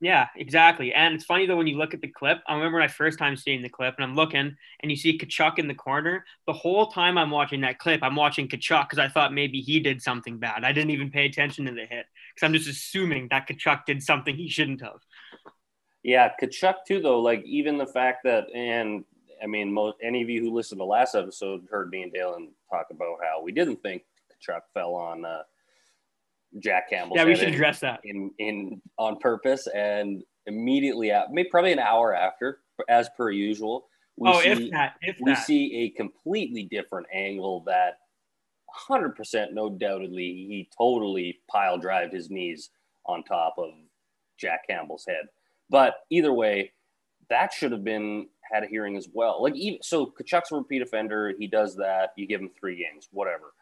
yeah 0.00 0.28
exactly 0.36 0.94
and 0.94 1.12
it's 1.16 1.24
funny 1.24 1.44
though 1.44 1.56
when 1.56 1.66
you 1.66 1.76
look 1.76 1.92
at 1.92 2.00
the 2.00 2.06
clip 2.06 2.38
i 2.46 2.54
remember 2.54 2.78
my 2.78 2.86
first 2.86 3.18
time 3.18 3.34
seeing 3.36 3.62
the 3.62 3.68
clip 3.68 3.96
and 3.96 4.04
i'm 4.04 4.14
looking 4.14 4.56
and 4.80 4.90
you 4.92 4.96
see 4.96 5.18
Tkachuk 5.18 5.58
in 5.58 5.66
the 5.66 5.74
corner 5.74 6.24
the 6.46 6.52
whole 6.52 6.86
time 6.86 7.18
i'm 7.18 7.32
watching 7.32 7.62
that 7.62 7.80
clip 7.80 8.00
i'm 8.04 8.14
watching 8.14 8.46
Tkachuk 8.46 8.84
because 8.88 9.00
i 9.00 9.08
thought 9.08 9.32
maybe 9.32 9.60
he 9.60 9.80
did 9.80 10.00
something 10.00 10.38
bad 10.38 10.62
i 10.62 10.70
didn't 10.70 10.90
even 10.90 11.10
pay 11.10 11.26
attention 11.26 11.64
to 11.64 11.72
the 11.72 11.84
hit 11.84 12.06
because 12.32 12.46
i'm 12.46 12.52
just 12.52 12.68
assuming 12.68 13.26
that 13.30 13.48
Tkachuk 13.48 13.86
did 13.86 14.00
something 14.00 14.36
he 14.36 14.48
shouldn't 14.48 14.82
have 14.82 15.00
Yeah, 16.04 16.30
Tkachuk 16.40 16.76
too, 16.86 17.00
though. 17.00 17.20
Like 17.20 17.42
even 17.44 17.76
the 17.76 17.86
fact 17.86 18.22
that, 18.22 18.44
and 18.54 19.04
I 19.42 19.46
mean, 19.46 19.72
most 19.72 19.96
any 20.02 20.22
of 20.22 20.28
you 20.28 20.40
who 20.40 20.54
listened 20.54 20.80
to 20.80 20.84
last 20.84 21.14
episode 21.14 21.66
heard 21.70 21.90
me 21.90 22.02
and 22.02 22.12
Dalen 22.12 22.50
talk 22.70 22.86
about 22.90 23.18
how 23.22 23.42
we 23.42 23.52
didn't 23.52 23.82
think 23.82 24.02
Tkachuk 24.32 24.60
fell 24.74 24.94
on 24.94 25.24
uh, 25.24 25.42
Jack 26.58 26.90
Campbell. 26.90 27.16
yeah 27.16 27.24
we 27.24 27.34
should 27.34 27.48
address 27.48 27.80
that 27.80 28.00
in 28.04 28.30
in 28.38 28.80
on 28.98 29.18
purpose, 29.18 29.66
and 29.68 30.22
immediately, 30.46 31.10
at, 31.10 31.32
maybe 31.32 31.48
probably 31.48 31.72
an 31.72 31.78
hour 31.78 32.14
after, 32.14 32.60
as 32.88 33.08
per 33.16 33.30
usual, 33.30 33.88
we 34.16 34.28
oh 34.28 34.40
see 34.40 34.48
if 34.48 34.70
that 34.72 34.94
if 35.02 35.16
we 35.20 35.32
that 35.32 35.46
see 35.46 35.74
a 35.84 35.90
completely 35.90 36.64
different 36.64 37.06
angle 37.12 37.62
that 37.66 37.98
100% 38.88 39.52
no 39.52 39.70
doubtedly 39.70 40.46
he 40.48 40.68
totally 40.76 41.40
pile 41.50 41.78
drived 41.78 42.12
his 42.12 42.30
knees 42.30 42.70
on 43.06 43.22
top 43.24 43.54
of 43.58 43.70
Jack 44.36 44.66
Campbell's 44.68 45.06
head. 45.06 45.26
But 45.70 45.94
either 46.10 46.32
way, 46.32 46.72
that 47.30 47.52
should 47.52 47.72
have 47.72 47.84
been 47.84 48.28
had 48.50 48.64
a 48.64 48.66
hearing 48.66 48.96
as 48.96 49.08
well. 49.12 49.42
Like 49.42 49.56
even 49.56 49.80
so, 49.82 50.06
Tkachuk's 50.06 50.52
a 50.52 50.56
repeat 50.56 50.82
offender. 50.82 51.34
He 51.38 51.46
does 51.46 51.76
that. 51.76 52.10
You 52.16 52.26
give 52.26 52.40
him 52.40 52.50
three 52.58 52.76
games, 52.76 53.08
whatever. 53.12 53.52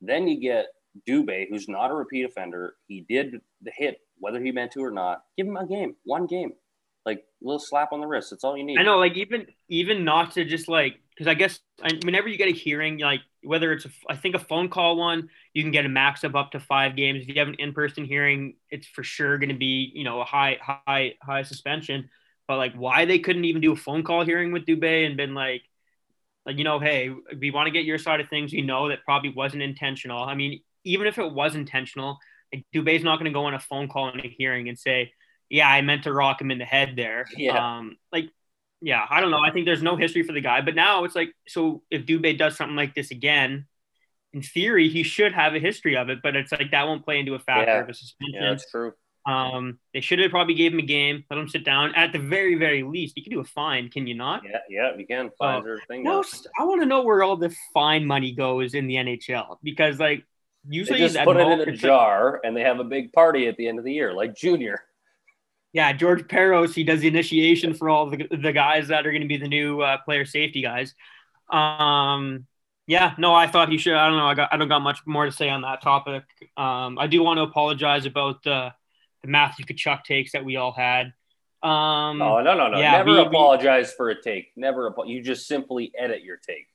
Then 0.00 0.28
you 0.28 0.40
get 0.40 0.66
Dubé, 1.08 1.48
who's 1.48 1.68
not 1.68 1.90
a 1.90 1.94
repeat 1.94 2.24
offender. 2.24 2.74
He 2.86 3.04
did 3.08 3.40
the 3.62 3.72
hit, 3.76 4.00
whether 4.18 4.40
he 4.40 4.52
meant 4.52 4.72
to 4.72 4.84
or 4.84 4.90
not. 4.90 5.22
Give 5.36 5.46
him 5.46 5.56
a 5.56 5.66
game, 5.66 5.96
one 6.04 6.26
game, 6.26 6.52
like 7.04 7.18
a 7.18 7.44
little 7.44 7.58
slap 7.58 7.92
on 7.92 8.00
the 8.00 8.06
wrist. 8.06 8.30
That's 8.30 8.44
all 8.44 8.56
you 8.56 8.64
need. 8.64 8.78
I 8.78 8.82
know, 8.82 8.98
like 8.98 9.16
even 9.16 9.46
even 9.68 10.04
not 10.04 10.32
to 10.32 10.44
just 10.44 10.68
like 10.68 10.98
because 11.10 11.26
I 11.28 11.34
guess 11.34 11.60
whenever 12.04 12.28
you 12.28 12.38
get 12.38 12.48
a 12.48 12.52
hearing, 12.52 12.98
like 12.98 13.20
whether 13.42 13.72
it's 13.72 13.86
a, 13.86 13.90
I 14.08 14.16
think 14.16 14.34
a 14.34 14.38
phone 14.38 14.68
call 14.68 14.96
one, 14.96 15.28
you 15.52 15.62
can 15.62 15.72
get 15.72 15.84
a 15.84 15.88
max 15.88 16.24
of 16.24 16.36
up 16.36 16.52
to 16.52 16.60
five 16.60 16.96
games. 16.96 17.22
If 17.22 17.28
you 17.28 17.34
have 17.38 17.48
an 17.48 17.56
in-person 17.58 18.04
hearing, 18.04 18.54
it's 18.70 18.86
for 18.86 19.02
sure 19.02 19.38
going 19.38 19.48
to 19.48 19.56
be 19.56 19.90
you 19.94 20.04
know 20.04 20.20
a 20.20 20.24
high 20.24 20.58
high 20.60 21.14
high 21.22 21.42
suspension. 21.42 22.08
But 22.48 22.56
like, 22.56 22.74
why 22.74 23.04
they 23.04 23.18
couldn't 23.20 23.44
even 23.44 23.60
do 23.62 23.72
a 23.72 23.76
phone 23.76 24.02
call 24.02 24.24
hearing 24.24 24.50
with 24.52 24.64
Dubé 24.66 25.06
and 25.06 25.16
been 25.16 25.34
like, 25.34 25.62
like 26.46 26.56
you 26.58 26.64
know, 26.64 26.80
hey, 26.80 27.10
we 27.38 27.50
want 27.50 27.66
to 27.66 27.70
get 27.70 27.84
your 27.84 27.98
side 27.98 28.20
of 28.20 28.28
things. 28.28 28.52
We 28.52 28.62
know 28.62 28.88
that 28.88 29.04
probably 29.04 29.30
wasn't 29.30 29.62
intentional. 29.62 30.22
I 30.24 30.34
mean, 30.34 30.62
even 30.84 31.06
if 31.06 31.18
it 31.18 31.32
was 31.32 31.54
intentional, 31.54 32.18
like 32.52 32.64
Dubé's 32.74 33.04
not 33.04 33.18
going 33.18 33.30
to 33.30 33.34
go 33.34 33.44
on 33.44 33.54
a 33.54 33.60
phone 33.60 33.88
call 33.88 34.08
in 34.08 34.20
a 34.20 34.28
hearing 34.28 34.68
and 34.68 34.78
say, 34.78 35.12
yeah, 35.50 35.68
I 35.68 35.82
meant 35.82 36.04
to 36.04 36.12
rock 36.12 36.40
him 36.40 36.50
in 36.50 36.58
the 36.58 36.64
head 36.64 36.94
there. 36.96 37.26
Yeah. 37.36 37.78
Um, 37.78 37.96
like 38.12 38.30
yeah, 38.80 39.04
I 39.10 39.20
don't 39.20 39.30
know. 39.30 39.40
I 39.40 39.50
think 39.50 39.66
there's 39.66 39.82
no 39.82 39.96
history 39.96 40.22
for 40.22 40.32
the 40.32 40.40
guy, 40.40 40.60
but 40.60 40.74
now 40.74 41.04
it's 41.04 41.16
like, 41.16 41.34
so 41.48 41.82
if 41.90 42.06
Dubé 42.06 42.38
does 42.38 42.56
something 42.56 42.76
like 42.76 42.94
this 42.94 43.10
again, 43.10 43.66
in 44.32 44.40
theory, 44.42 44.88
he 44.88 45.02
should 45.02 45.32
have 45.32 45.54
a 45.54 45.58
history 45.58 45.96
of 45.96 46.10
it, 46.10 46.20
but 46.22 46.36
it's 46.36 46.52
like 46.52 46.70
that 46.70 46.86
won't 46.86 47.04
play 47.04 47.18
into 47.18 47.34
a 47.34 47.38
factor 47.40 47.72
Yeah. 47.72 47.80
of 47.80 47.88
a 47.88 47.94
suspension. 47.94 48.34
yeah, 48.42 48.50
that's 48.50 48.70
true. 48.70 48.92
Um, 49.28 49.78
they 49.92 50.00
should 50.00 50.18
have 50.20 50.30
probably 50.30 50.54
gave 50.54 50.72
him 50.72 50.78
a 50.78 50.82
game, 50.82 51.24
let 51.28 51.38
him 51.38 51.48
sit 51.48 51.62
down. 51.64 51.94
At 51.94 52.12
the 52.12 52.18
very, 52.18 52.54
very 52.54 52.82
least, 52.82 53.16
you 53.16 53.22
can 53.22 53.30
do 53.30 53.40
a 53.40 53.44
fine, 53.44 53.90
can 53.90 54.06
you 54.06 54.14
not? 54.14 54.42
Yeah, 54.44 54.58
yeah, 54.70 54.96
you 54.96 55.06
can. 55.06 55.30
Fines 55.38 55.66
a 55.66 55.76
thing. 55.86 56.02
No, 56.02 56.24
I 56.58 56.64
want 56.64 56.80
to 56.80 56.86
know 56.86 57.02
where 57.02 57.22
all 57.22 57.36
the 57.36 57.54
fine 57.74 58.06
money 58.06 58.32
goes 58.32 58.72
in 58.74 58.86
the 58.86 58.94
NHL 58.94 59.58
because, 59.62 59.98
like, 60.00 60.24
They 60.64 60.76
usually 60.76 60.98
just 61.00 61.16
put 61.24 61.36
it 61.36 61.40
in 61.46 61.60
a 61.60 61.64
like- 61.64 61.74
jar 61.74 62.40
and 62.42 62.56
they 62.56 62.62
have 62.62 62.80
a 62.80 62.84
big 62.84 63.12
party 63.12 63.48
at 63.48 63.56
the 63.56 63.68
end 63.68 63.78
of 63.78 63.84
the 63.84 63.92
year, 63.92 64.14
like 64.14 64.34
Junior. 64.34 64.82
yeah, 65.74 65.92
George 65.92 66.22
Parros, 66.22 66.72
he 66.74 66.82
does 66.82 67.00
the 67.00 67.08
initiation 67.08 67.74
for 67.74 67.90
all 67.90 68.08
the, 68.08 68.26
the 68.30 68.52
guys 68.52 68.88
that 68.88 69.06
are 69.06 69.10
going 69.10 69.20
to 69.22 69.28
be 69.28 69.36
the 69.36 69.48
new 69.48 69.82
uh, 69.82 69.98
player 69.98 70.24
safety 70.24 70.62
guys. 70.62 70.94
Um, 71.50 72.46
yeah, 72.86 73.12
no, 73.18 73.34
I 73.34 73.46
thought 73.46 73.68
he 73.68 73.76
should. 73.76 73.92
I 73.92 74.08
don't 74.08 74.16
know. 74.16 74.26
I 74.26 74.34
got. 74.34 74.48
I 74.52 74.56
don't 74.56 74.68
got 74.68 74.80
much 74.80 75.00
more 75.06 75.26
to 75.26 75.32
say 75.32 75.50
on 75.50 75.60
that 75.62 75.82
topic. 75.82 76.24
Um, 76.56 76.98
I 76.98 77.06
do 77.06 77.22
want 77.22 77.36
to 77.36 77.42
apologize 77.42 78.06
about 78.06 78.42
the, 78.42 78.72
the 79.22 79.28
Matthew 79.28 79.64
Tkachuk 79.64 80.04
takes 80.04 80.32
that 80.32 80.44
we 80.44 80.56
all 80.56 80.72
had. 80.72 81.06
Um, 81.62 82.22
Oh 82.22 82.40
no, 82.40 82.54
no, 82.54 82.68
no! 82.68 82.78
yeah, 82.78 82.92
Never 82.92 83.10
we- 83.10 83.16
we- 83.18 83.22
apologize 83.26 83.92
for 83.92 84.10
a 84.10 84.20
take. 84.22 84.52
Never. 84.56 84.86
apo- 84.88 85.04
You 85.04 85.22
just 85.22 85.46
simply 85.46 85.92
edit 85.98 86.22
your 86.22 86.36
take. 86.36 86.66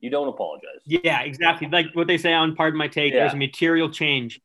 You 0.00 0.10
don't 0.10 0.28
apologize. 0.28 0.80
Yeah, 0.86 1.20
exactly. 1.22 1.68
Like 1.68 1.86
what 1.94 2.06
they 2.06 2.18
say 2.18 2.32
on 2.32 2.54
Pardon 2.54 2.78
My 2.78 2.88
Take, 2.88 3.12
Yeah. 3.12 3.20
there's 3.20 3.34
a 3.34 3.36
material 3.36 3.90
change. 3.90 4.40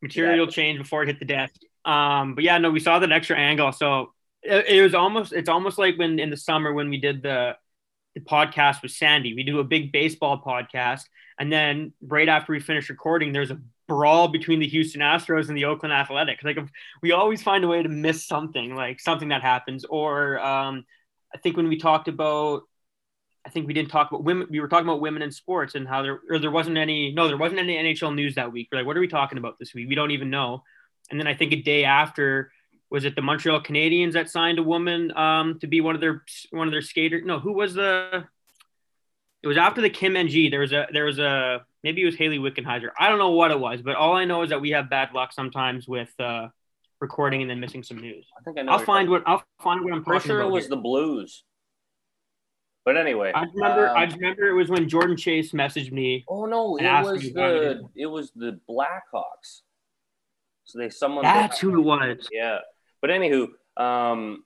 Material 0.00 0.46
change 0.46 0.78
before 0.78 1.02
it 1.04 1.08
hit 1.08 1.18
the 1.18 1.24
desk. 1.24 1.60
Um, 1.84 2.34
but 2.34 2.44
yeah, 2.44 2.58
no, 2.58 2.70
we 2.70 2.80
saw 2.80 2.98
that 3.00 3.10
extra 3.12 3.36
angle. 3.36 3.72
So 3.72 4.12
it, 4.42 4.66
it 4.68 4.82
was 4.82 4.94
almost 4.94 5.32
it's 5.32 5.48
almost 5.48 5.78
like 5.78 5.96
when 5.98 6.18
in 6.18 6.30
the 6.30 6.36
summer 6.36 6.72
when 6.72 6.88
we 6.90 6.98
did 6.98 7.22
the 7.22 7.56
the 8.14 8.20
podcast 8.20 8.82
with 8.82 8.90
Sandy. 8.92 9.34
We 9.34 9.42
do 9.42 9.58
a 9.60 9.64
big 9.64 9.90
baseball 9.92 10.42
podcast, 10.42 11.02
and 11.38 11.50
then 11.52 11.92
right 12.02 12.28
after 12.28 12.52
we 12.52 12.60
finish 12.60 12.90
recording, 12.90 13.32
there's 13.32 13.50
a 13.52 13.60
brawl 13.88 14.28
between 14.28 14.60
the 14.60 14.68
Houston 14.68 15.00
Astros 15.00 15.48
and 15.48 15.56
the 15.56 15.64
Oakland 15.64 15.92
Athletics. 15.92 16.44
Like 16.44 16.58
we 17.02 17.12
always 17.12 17.42
find 17.42 17.64
a 17.64 17.68
way 17.68 17.82
to 17.82 17.88
miss 17.88 18.26
something, 18.26 18.74
like 18.74 19.00
something 19.00 19.28
that 19.28 19.42
happens. 19.42 19.84
Or 19.84 20.38
um, 20.40 20.84
I 21.34 21.38
think 21.38 21.56
when 21.56 21.68
we 21.68 21.78
talked 21.78 22.08
about 22.08 22.62
I 23.44 23.50
think 23.50 23.66
we 23.66 23.74
didn't 23.74 23.90
talk 23.90 24.10
about 24.10 24.22
women. 24.22 24.46
We 24.50 24.60
were 24.60 24.68
talking 24.68 24.86
about 24.86 25.00
women 25.00 25.22
in 25.22 25.32
sports 25.32 25.74
and 25.74 25.86
how 25.86 26.02
there 26.02 26.20
or 26.30 26.38
there 26.38 26.50
wasn't 26.50 26.76
any. 26.76 27.12
No, 27.12 27.26
there 27.26 27.36
wasn't 27.36 27.60
any 27.60 27.76
NHL 27.76 28.14
news 28.14 28.36
that 28.36 28.52
week. 28.52 28.68
We're 28.70 28.78
like, 28.78 28.86
what 28.86 28.96
are 28.96 29.00
we 29.00 29.08
talking 29.08 29.38
about 29.38 29.58
this 29.58 29.74
week? 29.74 29.88
We 29.88 29.94
don't 29.94 30.12
even 30.12 30.30
know. 30.30 30.62
And 31.10 31.18
then 31.18 31.26
I 31.26 31.34
think 31.34 31.52
a 31.52 31.56
day 31.56 31.84
after 31.84 32.52
was 32.88 33.04
it 33.04 33.16
the 33.16 33.22
Montreal 33.22 33.62
Canadiens 33.62 34.12
that 34.12 34.30
signed 34.30 34.58
a 34.58 34.62
woman 34.62 35.16
um, 35.16 35.58
to 35.60 35.66
be 35.66 35.80
one 35.80 35.94
of 35.94 36.00
their 36.00 36.22
one 36.50 36.68
of 36.68 36.72
their 36.72 36.82
skaters? 36.82 37.22
No, 37.24 37.40
who 37.40 37.52
was 37.52 37.74
the? 37.74 38.24
It 39.42 39.48
was 39.48 39.56
after 39.56 39.80
the 39.80 39.90
Kim 39.90 40.16
NG. 40.16 40.50
There 40.50 40.60
was 40.60 40.72
a 40.72 40.86
there 40.92 41.04
was 41.04 41.18
a 41.18 41.64
maybe 41.82 42.02
it 42.02 42.06
was 42.06 42.16
Hayley 42.16 42.38
Wickenheiser. 42.38 42.90
I 42.98 43.08
don't 43.08 43.18
know 43.18 43.30
what 43.30 43.50
it 43.50 43.58
was, 43.58 43.82
but 43.82 43.96
all 43.96 44.14
I 44.14 44.24
know 44.24 44.42
is 44.42 44.50
that 44.50 44.60
we 44.60 44.70
have 44.70 44.88
bad 44.88 45.12
luck 45.14 45.32
sometimes 45.32 45.88
with 45.88 46.12
uh, 46.20 46.48
recording 47.00 47.42
and 47.42 47.50
then 47.50 47.58
missing 47.60 47.82
some 47.82 47.98
news. 47.98 48.26
I 48.38 48.42
think 48.42 48.58
I 48.58 48.62
know. 48.62 48.72
I'll 48.72 48.78
find 48.78 49.08
talking- 49.08 49.10
what 49.10 49.22
I'll 49.26 49.44
find 49.62 49.84
what 49.84 49.92
I'm 49.94 50.20
sure 50.20 50.40
it 50.40 50.48
was 50.48 50.64
here. 50.64 50.70
the 50.70 50.76
Blues. 50.76 51.44
But 52.84 52.96
anyway, 52.96 53.30
I 53.32 53.44
remember. 53.54 53.88
um, 53.90 53.96
I 53.96 54.04
remember 54.04 54.48
it 54.48 54.54
was 54.54 54.68
when 54.68 54.88
Jordan 54.88 55.16
Chase 55.16 55.52
messaged 55.52 55.92
me. 55.92 56.24
oh 56.28 56.46
no, 56.46 56.76
it 56.76 56.82
was 56.82 57.22
me 57.22 57.32
why 57.32 57.52
we 57.52 57.58
the 57.58 57.88
it 57.96 58.06
was 58.06 58.32
the 58.34 58.58
Blackhawks. 58.68 59.62
So 60.64 60.78
they 60.78 60.90
someone 60.90 61.24
That's 61.24 61.58
who 61.58 61.78
it 61.78 61.82
was. 61.82 62.28
Yeah, 62.32 62.58
but 63.00 63.10
anywho, 63.10 63.48
um, 63.76 64.44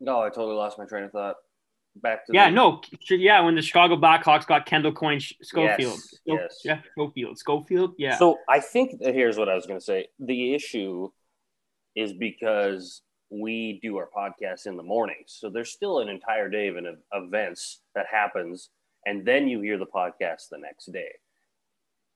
no, 0.00 0.22
I 0.22 0.28
totally 0.28 0.54
lost 0.54 0.78
my 0.78 0.86
train 0.86 1.04
of 1.04 1.12
thought. 1.12 1.36
Back 1.96 2.26
to 2.26 2.32
Yeah, 2.32 2.48
the, 2.48 2.54
no, 2.56 2.80
yeah. 3.10 3.40
When 3.40 3.54
the 3.54 3.62
Chicago 3.62 3.96
Blackhawks 3.96 4.46
got 4.46 4.64
Kendall 4.66 4.92
Coyne 4.92 5.20
Schofield, 5.20 5.78
Yes, 5.78 6.02
Sco- 6.10 6.34
yes. 6.34 6.60
yeah, 6.64 6.80
Schofield, 6.92 7.38
Schofield, 7.38 7.94
yeah. 7.98 8.16
So 8.16 8.38
I 8.48 8.60
think 8.60 9.00
that 9.00 9.14
here's 9.14 9.36
what 9.36 9.48
I 9.48 9.54
was 9.54 9.66
going 9.66 9.78
to 9.78 9.84
say. 9.84 10.08
The 10.18 10.54
issue 10.54 11.10
is 11.94 12.14
because 12.14 13.02
we 13.30 13.78
do 13.82 13.96
our 13.98 14.08
podcast 14.16 14.66
in 14.66 14.76
the 14.76 14.82
morning, 14.82 15.22
so 15.26 15.50
there's 15.50 15.70
still 15.70 16.00
an 16.00 16.08
entire 16.08 16.48
day 16.48 16.68
of 16.68 16.76
an 16.76 16.96
events 17.12 17.80
that 17.94 18.06
happens, 18.10 18.70
and 19.06 19.24
then 19.26 19.46
you 19.48 19.60
hear 19.60 19.76
the 19.78 19.86
podcast 19.86 20.48
the 20.50 20.58
next 20.58 20.90
day. 20.92 21.10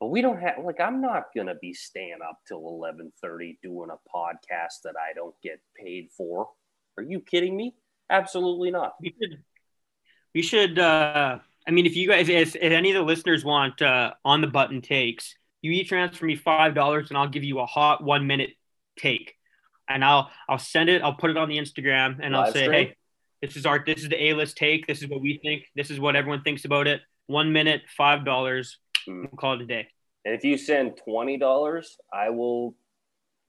But 0.01 0.09
we 0.09 0.21
don't 0.21 0.41
have 0.41 0.57
like 0.65 0.81
I'm 0.81 1.01
not 1.01 1.25
gonna 1.35 1.55
be 1.55 1.73
staying 1.75 2.19
up 2.27 2.39
till 2.49 2.61
11:30 2.61 3.59
doing 3.63 3.91
a 3.91 4.17
podcast 4.17 4.83
that 4.85 4.95
I 4.99 5.13
don't 5.15 5.35
get 5.43 5.61
paid 5.75 6.11
for. 6.17 6.49
Are 6.99 7.03
you 7.03 7.21
kidding 7.21 7.57
me? 7.57 7.75
Absolutely 8.11 8.71
not. 8.71 8.95
we 9.01 9.15
we 10.37 10.43
should. 10.43 10.79
Uh, 10.79 11.39
I 11.67 11.71
mean, 11.71 11.87
if 11.87 11.97
you 11.97 12.09
guys, 12.09 12.29
if, 12.29 12.55
if 12.55 12.63
any 12.63 12.91
of 12.91 12.95
the 12.95 13.03
listeners 13.03 13.43
want 13.43 13.81
uh, 13.81 14.13
on 14.23 14.43
the 14.43 14.47
button 14.47 14.83
takes, 14.83 15.35
you 15.63 15.73
each 15.73 15.89
transfer 15.89 16.27
me 16.27 16.37
five 16.37 16.75
dollars, 16.75 17.09
and 17.09 17.17
I'll 17.17 17.29
give 17.29 17.43
you 17.43 17.59
a 17.61 17.67
hot 17.67 18.05
one 18.05 18.27
minute 18.27 18.51
take, 18.99 19.35
and 19.89 20.05
I'll 20.05 20.31
I'll 20.47 20.59
send 20.59 20.91
it. 20.91 21.01
I'll 21.01 21.15
put 21.15 21.31
it 21.31 21.39
on 21.39 21.49
the 21.49 21.57
Instagram, 21.57 22.19
and 22.23 22.37
I'll 22.37 22.43
Live 22.43 22.53
say, 22.53 22.65
stream? 22.65 22.87
hey, 22.89 22.97
this 23.41 23.57
is 23.57 23.65
our 23.65 23.83
this 23.85 24.03
is 24.03 24.11
the 24.11 24.23
A 24.25 24.35
list 24.35 24.59
take. 24.59 24.87
This 24.87 25.03
is 25.03 25.09
what 25.09 25.23
we 25.23 25.41
think. 25.43 25.65
This 25.75 25.91
is 25.91 25.99
what 25.99 26.17
everyone 26.17 26.43
thinks 26.43 26.67
about 26.67 26.87
it. 26.87 27.01
One 27.29 27.55
minute, 27.55 27.81
five 27.97 28.27
dollars. 28.27 28.79
Mm. 29.09 29.23
We'll 29.23 29.39
call 29.39 29.55
it 29.55 29.63
a 29.63 29.67
day. 29.67 29.89
And 30.27 30.35
if 30.35 30.45
you 30.45 30.59
send 30.59 30.99
twenty 31.03 31.39
dollars, 31.39 31.97
I 32.13 32.29
will 32.29 32.77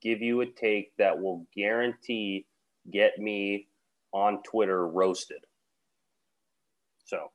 give 0.02 0.22
you 0.22 0.40
a 0.40 0.46
take 0.46 0.94
that 1.00 1.20
will 1.20 1.48
guarantee 1.54 2.46
get 2.90 3.20
me 3.20 3.68
on 4.14 4.42
Twitter 4.44 4.88
roasted. 4.88 5.40
So 7.08 7.32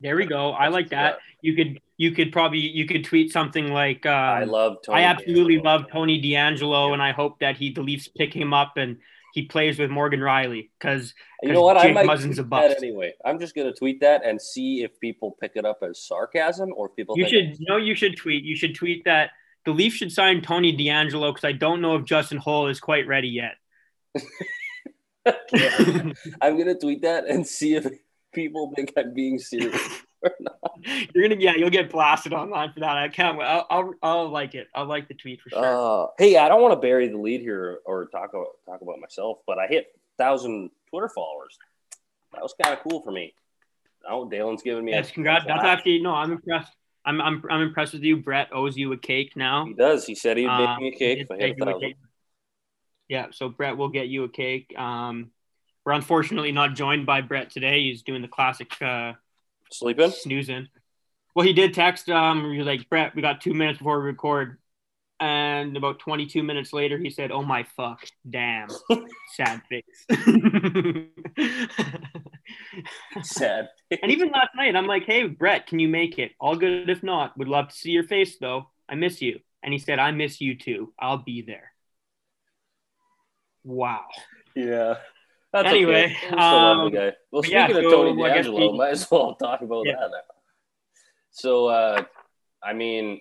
There 0.00 0.16
we 0.16 0.26
go. 0.26 0.50
I 0.50 0.68
like 0.68 0.90
that. 0.90 1.18
You 1.42 1.54
could 1.54 1.80
you 1.98 2.12
could 2.12 2.32
probably 2.32 2.58
you 2.60 2.86
could 2.86 3.04
tweet 3.04 3.32
something 3.32 3.68
like 3.72 4.06
um, 4.06 4.12
I 4.14 4.44
love 4.44 4.78
Tony. 4.84 5.00
I 5.00 5.04
absolutely 5.04 5.56
D'Angelo. 5.56 5.72
love 5.78 5.90
Tony 5.92 6.20
D'Angelo, 6.20 6.92
and 6.92 7.02
I 7.02 7.12
hope 7.12 7.38
that 7.40 7.56
he 7.56 7.72
the 7.72 7.82
Leafs 7.82 8.08
pick 8.08 8.32
him 8.34 8.52
up 8.54 8.76
and 8.76 8.98
he 9.34 9.42
plays 9.42 9.78
with 9.78 9.90
Morgan 9.90 10.20
Rielly 10.20 10.70
because 10.78 11.12
You 11.42 11.52
know 11.52 11.62
what? 11.62 11.76
I 11.76 11.82
Jake 11.84 11.94
might 11.94 12.06
Muzzin's 12.06 12.38
a 12.38 12.44
bust. 12.44 12.76
anyway. 12.78 13.12
I'm 13.24 13.38
just 13.38 13.54
gonna 13.54 13.74
tweet 13.74 14.00
that 14.00 14.24
and 14.24 14.40
see 14.40 14.82
if 14.82 14.98
people 15.00 15.36
pick 15.40 15.52
it 15.56 15.64
up 15.66 15.78
as 15.82 16.02
sarcasm 16.02 16.72
or 16.74 16.88
if 16.88 16.96
people. 16.96 17.18
you 17.18 17.28
should 17.28 17.56
no 17.60 17.76
you 17.76 17.94
should 17.94 18.16
tweet 18.16 18.44
you 18.44 18.56
should 18.56 18.74
tweet 18.74 19.04
that 19.04 19.30
the 19.64 19.72
Leafs 19.72 19.96
should 19.96 20.12
sign 20.12 20.40
Tony 20.42 20.72
D'Angelo 20.72 21.32
because 21.32 21.44
I 21.44 21.52
don't 21.52 21.80
know 21.82 21.96
if 21.96 22.04
Justin 22.04 22.38
Holl 22.38 22.68
is 22.68 22.80
quite 22.80 23.06
ready 23.06 23.28
yet. 23.28 23.54
I'm 26.40 26.56
gonna 26.56 26.78
tweet 26.78 27.02
that 27.02 27.26
and 27.26 27.46
see 27.46 27.74
if 27.74 27.86
people 28.36 28.72
think 28.76 28.92
I'm 28.96 29.12
being 29.14 29.40
serious. 29.40 29.80
You're 31.14 31.28
gonna 31.28 31.40
yeah 31.40 31.54
you'll 31.56 31.70
get 31.70 31.90
blasted 31.90 32.32
online 32.32 32.72
for 32.72 32.80
that. 32.80 32.96
I 32.96 33.08
can't. 33.08 33.36
wait. 33.38 33.46
I'll, 33.46 33.66
I'll 33.70 33.94
I'll 34.02 34.28
like 34.28 34.54
it. 34.54 34.68
I'll 34.74 34.86
like 34.86 35.08
the 35.08 35.14
tweet 35.14 35.40
for 35.40 35.50
sure. 35.50 36.04
Uh, 36.04 36.06
hey, 36.18 36.36
I 36.36 36.48
don't 36.48 36.62
want 36.62 36.72
to 36.72 36.80
bury 36.80 37.08
the 37.08 37.16
lead 37.18 37.40
here 37.40 37.78
or 37.84 38.06
talk 38.06 38.30
about 38.34 38.48
talk 38.66 38.82
about 38.82 39.00
myself, 39.00 39.38
but 39.46 39.58
I 39.58 39.66
hit 39.66 39.86
thousand 40.18 40.70
Twitter 40.90 41.08
followers. 41.08 41.58
That 42.32 42.42
was 42.42 42.54
kind 42.62 42.76
of 42.76 42.82
cool 42.82 43.02
for 43.02 43.10
me. 43.10 43.34
Oh, 44.08 44.28
Dalen's 44.28 44.62
giving 44.62 44.84
me 44.84 44.92
yes, 44.92 45.10
a 45.10 45.12
congrats. 45.12 45.44
That's 45.46 45.64
actually 45.64 46.00
no. 46.02 46.12
I'm 46.12 46.32
impressed. 46.32 46.72
I'm 47.04 47.20
I'm 47.20 47.42
I'm 47.50 47.62
impressed 47.62 47.94
with 47.94 48.02
you. 48.02 48.18
Brett 48.18 48.48
owes 48.52 48.76
you 48.76 48.92
a 48.92 48.98
cake 48.98 49.32
now. 49.36 49.64
He 49.64 49.74
does. 49.74 50.04
He 50.04 50.14
said 50.14 50.36
he'd 50.36 50.46
make 50.46 50.68
Um, 50.68 50.82
me 50.82 50.88
a 50.88 50.92
cake 50.92 51.18
it's 51.20 51.30
if 51.30 51.36
I 51.36 51.38
hit 51.38 51.60
a 51.60 51.76
a 51.76 51.80
cake. 51.80 51.96
Yeah, 53.08 53.26
so 53.30 53.48
Brett 53.48 53.76
will 53.76 53.88
get 53.88 54.08
you 54.08 54.24
a 54.24 54.28
cake. 54.28 54.76
Um, 54.76 55.30
we're 55.86 55.92
unfortunately 55.92 56.50
not 56.50 56.74
joined 56.74 57.06
by 57.06 57.20
Brett 57.20 57.48
today. 57.50 57.84
He's 57.84 58.02
doing 58.02 58.20
the 58.20 58.28
classic 58.28 58.70
uh, 58.82 59.12
Sleeping? 59.70 60.10
snoozing. 60.10 60.66
Well, 61.34 61.46
he 61.46 61.52
did 61.52 61.74
text. 61.74 62.10
Um, 62.10 62.50
he 62.50 62.58
was 62.58 62.66
like, 62.66 62.88
"Brett, 62.90 63.14
we 63.14 63.22
got 63.22 63.40
two 63.40 63.54
minutes 63.54 63.78
before 63.78 64.00
we 64.00 64.06
record." 64.06 64.58
And 65.20 65.76
about 65.76 65.98
22 66.00 66.42
minutes 66.42 66.72
later, 66.72 66.98
he 66.98 67.08
said, 67.08 67.30
"Oh 67.30 67.42
my 67.42 67.62
fuck, 67.76 68.04
damn, 68.28 68.68
sad 69.36 69.62
face." 69.68 70.06
Sad. 73.22 73.68
and 74.02 74.10
even 74.10 74.30
last 74.30 74.50
night, 74.56 74.74
I'm 74.74 74.86
like, 74.86 75.04
"Hey, 75.04 75.26
Brett, 75.28 75.68
can 75.68 75.78
you 75.78 75.88
make 75.88 76.18
it? 76.18 76.32
All 76.40 76.56
good 76.56 76.90
if 76.90 77.02
not. 77.02 77.38
Would 77.38 77.48
love 77.48 77.68
to 77.68 77.74
see 77.76 77.90
your 77.92 78.02
face 78.04 78.38
though. 78.38 78.70
I 78.88 78.96
miss 78.96 79.22
you." 79.22 79.38
And 79.62 79.72
he 79.72 79.78
said, 79.78 80.00
"I 80.00 80.10
miss 80.10 80.40
you 80.40 80.56
too. 80.56 80.92
I'll 80.98 81.18
be 81.18 81.42
there." 81.42 81.70
Wow. 83.62 84.06
Yeah. 84.54 84.96
That's 85.62 85.74
Anyway, 85.74 86.16
okay. 86.26 86.36
Um, 86.36 86.90
guy. 86.90 87.12
Well, 87.32 87.42
but 87.42 87.48
yeah, 87.50 87.66
speaking 87.66 87.82
so 87.82 87.86
of 87.88 87.92
Tony 88.16 88.22
guess 88.22 88.44
D'Angelo, 88.44 88.72
we- 88.72 88.78
might 88.78 88.90
as 88.90 89.10
well 89.10 89.34
talk 89.42 89.62
about 89.62 89.86
Yeah. 89.86 89.94
that 90.00 90.10
now. 90.10 90.20
So, 91.30 91.66
uh, 91.66 92.02
I 92.62 92.72
mean, 92.72 93.20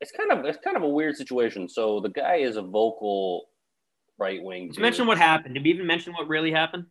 it's 0.00 0.12
kind 0.12 0.32
of 0.32 0.44
it's 0.44 0.58
kind 0.64 0.76
of 0.76 0.82
a 0.82 0.88
weird 0.88 1.16
situation. 1.16 1.68
So 1.68 2.00
the 2.00 2.08
guy 2.08 2.36
is 2.36 2.56
a 2.56 2.62
vocal 2.62 3.46
right 4.18 4.42
wing. 4.42 4.68
Let's 4.68 4.78
mention 4.78 5.06
what 5.06 5.18
happened. 5.18 5.54
Did 5.54 5.64
we 5.64 5.70
even 5.70 5.86
mention 5.86 6.12
what 6.14 6.28
really 6.28 6.50
happened? 6.52 6.86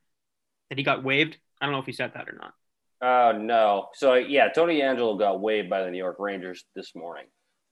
That 0.70 0.78
he 0.78 0.84
got 0.84 1.04
waived? 1.04 1.38
I 1.60 1.66
don't 1.66 1.74
know 1.74 1.80
if 1.80 1.86
he 1.88 1.92
said 1.94 2.12
that 2.14 2.28
or 2.30 2.38
not. 2.40 2.54
Uh, 3.02 3.38
no. 3.38 3.88
So 3.96 4.14
yeah, 4.16 4.50
Tony 4.50 4.82
Angelo 4.82 5.18
got 5.18 5.42
waived 5.42 5.70
by 5.70 5.84
the 5.84 5.90
New 5.92 5.98
York 5.98 6.18
Rangers 6.20 6.66
this 6.76 6.94
morning. 6.96 7.26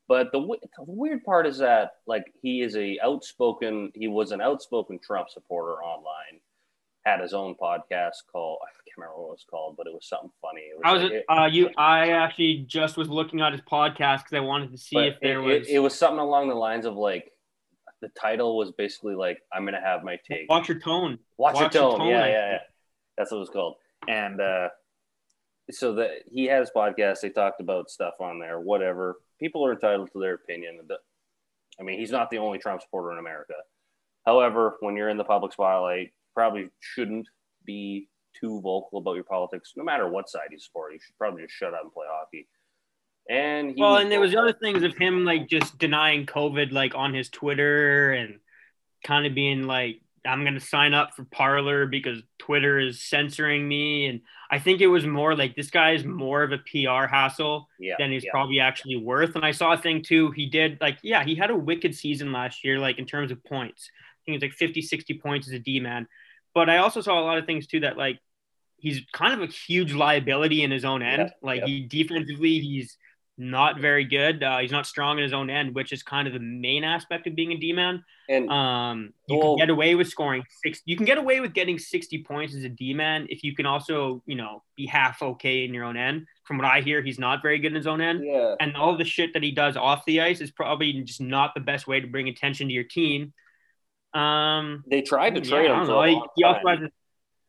But 0.07 0.31
the, 0.31 0.39
w- 0.39 0.60
the 0.77 0.84
weird 0.88 1.24
part 1.25 1.46
is 1.46 1.57
that 1.57 1.91
like 2.07 2.24
he 2.41 2.62
is 2.62 2.75
a 2.77 2.98
outspoken. 3.03 3.91
He 3.93 4.07
was 4.07 4.31
an 4.31 4.41
outspoken 4.41 5.00
Trump 5.05 5.29
supporter 5.29 5.84
online. 5.84 6.39
Had 7.07 7.21
his 7.21 7.33
own 7.33 7.55
podcast 7.55 8.15
called 8.29 8.57
I 8.63 8.67
can't 8.67 8.97
remember 8.97 9.15
what 9.21 9.27
it 9.27 9.31
was 9.31 9.45
called, 9.49 9.75
but 9.77 9.87
it 9.87 9.93
was 9.93 10.07
something 10.07 10.31
funny. 10.41 10.63
Was 10.75 10.81
How 10.83 10.93
was 10.95 11.03
like- 11.03 11.11
it? 11.13 11.25
Uh, 11.29 11.45
you, 11.45 11.69
I 11.77 12.09
actually 12.09 12.65
just 12.67 12.97
was 12.97 13.07
looking 13.09 13.39
at 13.41 13.53
his 13.53 13.61
podcast 13.61 14.17
because 14.23 14.33
I 14.33 14.39
wanted 14.41 14.71
to 14.71 14.77
see 14.77 14.97
if 14.97 15.15
there 15.21 15.39
it, 15.39 15.43
was. 15.59 15.67
It, 15.67 15.75
it 15.75 15.79
was 15.79 15.97
something 15.97 16.19
along 16.19 16.49
the 16.49 16.55
lines 16.55 16.85
of 16.85 16.95
like 16.95 17.31
the 18.01 18.09
title 18.09 18.57
was 18.57 18.71
basically 18.71 19.15
like 19.15 19.39
I'm 19.53 19.63
gonna 19.65 19.81
have 19.81 20.03
my 20.03 20.19
take. 20.29 20.49
Watch 20.49 20.67
your 20.67 20.79
tone. 20.79 21.19
Watch, 21.37 21.55
Watch 21.55 21.73
your 21.73 21.81
your 21.83 21.91
tone. 21.91 21.99
tone, 21.99 22.09
Yeah, 22.09 22.25
yeah, 22.25 22.51
yeah. 22.51 22.57
That's 23.17 23.31
what 23.31 23.37
it 23.37 23.39
was 23.41 23.49
called. 23.49 23.75
And 24.07 24.41
uh, 24.41 24.69
so 25.71 25.93
that 25.95 26.12
he 26.29 26.45
had 26.45 26.60
his 26.60 26.71
podcast. 26.75 27.21
They 27.21 27.29
talked 27.29 27.62
about 27.62 27.89
stuff 27.89 28.15
on 28.19 28.39
there. 28.39 28.60
Whatever. 28.60 29.15
People 29.39 29.65
are 29.65 29.73
entitled 29.73 30.10
to 30.13 30.19
their 30.19 30.34
opinion. 30.34 30.79
I 31.79 31.84
mean, 31.84 31.99
he's 31.99 32.12
not 32.12 32.29
the 32.29 32.39
only 32.39 32.58
Trump 32.58 32.82
supporter 32.82 33.12
in 33.13 33.19
America. 33.19 33.53
However, 34.25 34.77
when 34.82 34.97
you're 34.97 35.10
in 35.10 35.17
the 35.17 35.23
public 35.23 35.53
spotlight, 35.53 36.12
probably 36.38 36.69
shouldn't 36.80 37.28
be 37.65 38.08
too 38.39 38.62
vocal 38.62 39.00
about 39.00 39.15
your 39.15 39.23
politics, 39.23 39.73
no 39.76 39.84
matter 39.84 40.08
what 40.08 40.30
side 40.30 40.50
you 40.52 40.60
support. 40.60 40.93
You 40.93 41.00
should 41.04 41.17
probably 41.17 41.41
just 41.41 41.56
shut 41.56 41.73
up 41.73 41.82
and 41.82 41.91
play 41.91 42.06
hockey. 42.08 42.47
And 43.28 43.73
Well, 43.76 43.97
and 43.97 44.12
there 44.12 44.19
was 44.19 44.36
other 44.36 44.54
things 44.54 44.84
of 44.84 44.95
him 44.95 45.26
like 45.26 45.50
just 45.50 45.80
denying 45.80 46.28
COVID, 46.28 46.71
like 46.71 46.93
on 46.93 47.15
his 47.15 47.30
Twitter, 47.30 48.13
and 48.13 48.39
kind 49.04 49.26
of 49.26 49.34
being 49.34 49.63
like, 49.63 50.00
"I'm 50.26 50.43
gonna 50.43 50.60
sign 50.60 50.93
up 50.93 51.15
for 51.15 51.26
Parler 51.26 51.88
because 51.88 52.21
Twitter 52.38 52.80
is 52.80 53.02
censoring 53.02 53.67
me." 53.67 54.06
And 54.06 54.21
I 54.52 54.60
think 54.60 54.80
it 54.80 54.88
was 54.88 55.08
more 55.08 55.36
like 55.36 55.56
this 55.56 55.71
guy 55.71 55.93
is 55.93 56.06
more 56.06 56.43
of 56.43 56.52
a 56.52 56.60
PR 56.60 57.08
hassle 57.08 57.67
yeah, 57.80 57.95
than 57.97 58.12
he's 58.12 58.23
yeah. 58.23 58.32
probably 58.32 58.60
actually 58.60 58.97
worth. 58.97 59.36
And 59.36 59.43
I 59.43 59.52
saw 59.52 59.73
a 59.73 59.78
thing 59.78 60.04
too. 60.04 60.32
He 60.32 60.45
did 60.45 60.78
like, 60.80 61.00
yeah, 61.02 61.23
he 61.23 61.36
had 61.36 61.50
a 61.50 61.56
wicked 61.56 61.95
season 61.95 62.32
last 62.32 62.63
year, 62.63 62.80
like 62.80 63.00
in 63.00 63.06
terms 63.06 63.32
of 63.32 63.43
points. 63.43 63.89
I 63.91 64.19
think 64.26 64.36
it's 64.36 64.43
like 64.43 64.54
50, 64.54 64.82
60 64.82 65.19
points 65.19 65.47
as 65.47 65.54
a 65.54 65.60
D 65.60 65.80
man. 65.80 66.08
But 66.58 66.72
I 66.72 66.78
also 66.78 67.02
saw 67.02 67.20
a 67.20 67.26
lot 67.30 67.38
of 67.38 67.46
things 67.46 67.67
too 67.67 67.82
that 67.82 67.98
like 67.98 68.17
he's 68.78 69.02
kind 69.13 69.32
of 69.39 69.48
a 69.48 69.52
huge 69.52 69.93
liability 69.93 70.63
in 70.63 70.72
his 70.72 70.86
own 70.86 71.04
end. 71.04 71.20
Yep, 71.20 71.38
like 71.43 71.60
yep. 71.60 71.67
he 71.67 71.82
defensively, 71.82 72.58
he's 72.58 72.98
not 73.38 73.80
very 73.80 74.06
good. 74.06 74.41
Uh, 74.41 74.58
he's 74.58 74.72
not 74.72 74.88
strong 74.88 75.20
in 75.20 75.24
his 75.24 75.34
own 75.34 75.52
end, 75.52 75.76
which 75.76 75.91
is 75.93 76.02
kind 76.02 76.28
of 76.28 76.34
the 76.34 76.39
main 76.39 76.84
aspect 76.84 77.28
of 77.28 77.36
being 77.36 77.52
a 77.52 77.58
D 77.58 77.74
man. 77.74 78.04
And 78.28 78.50
Um, 78.50 79.13
you 79.28 79.38
Well- 79.38 79.56
can 79.56 79.67
get 79.67 79.70
away 79.70 79.93
with 79.93 80.08
scoring 80.08 80.43
six. 80.63 80.82
You 80.86 80.96
can 80.96 81.06
get 81.06 81.20
away 81.20 81.41
with 81.41 81.54
getting 81.54 81.78
sixty 81.78 82.24
points 82.24 82.56
as 82.56 82.63
a 82.63 82.70
D 82.70 82.96
man 82.96 83.28
if 83.30 83.43
you 83.43 83.54
can 83.54 83.67
also, 83.67 84.24
you 84.26 84.34
know, 84.34 84.63
be 84.76 84.88
half 84.88 85.22
okay 85.22 85.63
in 85.63 85.76
your 85.76 85.84
own 85.84 85.96
end. 85.96 86.26
From 86.46 86.58
what 86.58 86.65
I 86.65 86.82
hear, 86.82 87.04
he's 87.04 87.20
not 87.20 87.43
very 87.43 87.60
good 87.60 87.74
in 87.74 87.76
his 87.76 87.86
own 87.86 88.02
end 88.02 88.24
yeah, 88.26 88.56
and 88.60 88.76
all 88.76 88.98
the 88.98 89.06
shit 89.06 89.34
that 89.34 89.43
he 89.43 89.52
does 89.52 89.78
off 89.78 90.04
the 90.06 90.22
ice 90.22 90.41
is 90.41 90.50
probably 90.50 90.91
just 91.04 91.22
not 91.22 91.54
the 91.54 91.62
best 91.62 91.86
way 91.86 92.00
to 92.00 92.08
bring 92.08 92.28
attention 92.30 92.67
to 92.67 92.74
your 92.74 92.86
team. 92.86 93.34
Um, 94.13 94.84
they 94.89 95.02
tried 95.02 95.36
to 95.36 95.41
trade 95.41 95.70
I 95.70 95.80
him 95.80 95.86
for 95.86 95.91
know. 95.91 96.04
a 96.04 96.12
long 96.12 96.28
he 96.36 96.43
time, 96.43 96.89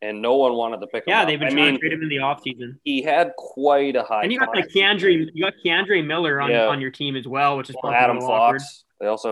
and 0.03 0.23
no 0.23 0.37
one 0.37 0.55
wanted 0.55 0.81
to 0.81 0.87
pick 0.87 1.07
him 1.07 1.13
yeah, 1.13 1.23
up. 1.23 1.29
they've 1.29 1.39
been 1.39 1.49
I 1.49 1.53
trying 1.53 1.65
mean, 1.65 1.75
to 1.75 1.81
trade 1.81 1.93
him 1.93 2.03
in 2.03 2.09
the 2.09 2.17
offseason. 2.17 2.77
he 2.85 3.03
had 3.03 3.33
quite 3.37 3.97
a 3.97 4.03
high. 4.03 4.23
And 4.23 4.33
you 4.33 4.39
got 4.39 4.55
like. 4.55 4.69
K'Andre, 4.69 5.29
you 5.33 5.45
got 5.45 5.55
K'Andre 5.65 6.05
Miller 6.07 6.41
on, 6.41 6.51
Yeah. 6.51 6.67
on 6.67 6.81
your 6.81 6.91
team 6.91 7.17
as 7.17 7.27
well, 7.27 7.57
which 7.57 7.71
is 7.71 7.77
Well, 7.83 7.93
probably 7.93 7.97
Adam 8.05 8.19
little 8.19 8.31
awkward. 8.33 8.61
Fox. 8.61 8.85
They 9.01 9.07
also 9.07 9.29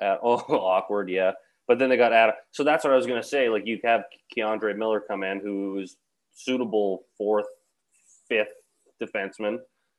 have 0.00 0.18
oh, 0.22 0.36
awkward, 0.48 1.10
yeah. 1.10 1.32
But 1.66 1.78
then 1.78 1.90
they 1.90 1.96
got 1.96 2.12
Adam. 2.12 2.34
So 2.52 2.64
that's 2.64 2.84
what 2.84 2.92
I 2.92 2.96
was 2.96 3.06
gonna 3.06 3.22
say. 3.22 3.48
Like 3.48 3.66
you 3.66 3.78
have 3.84 4.04
K'Andre 4.36 4.76
Miller 4.76 5.00
come 5.00 5.22
in, 5.22 5.40
who's 5.40 5.96
suitable 6.32 7.04
fourth, 7.18 7.46
fifth 8.28 8.48
defenseman, 9.02 9.58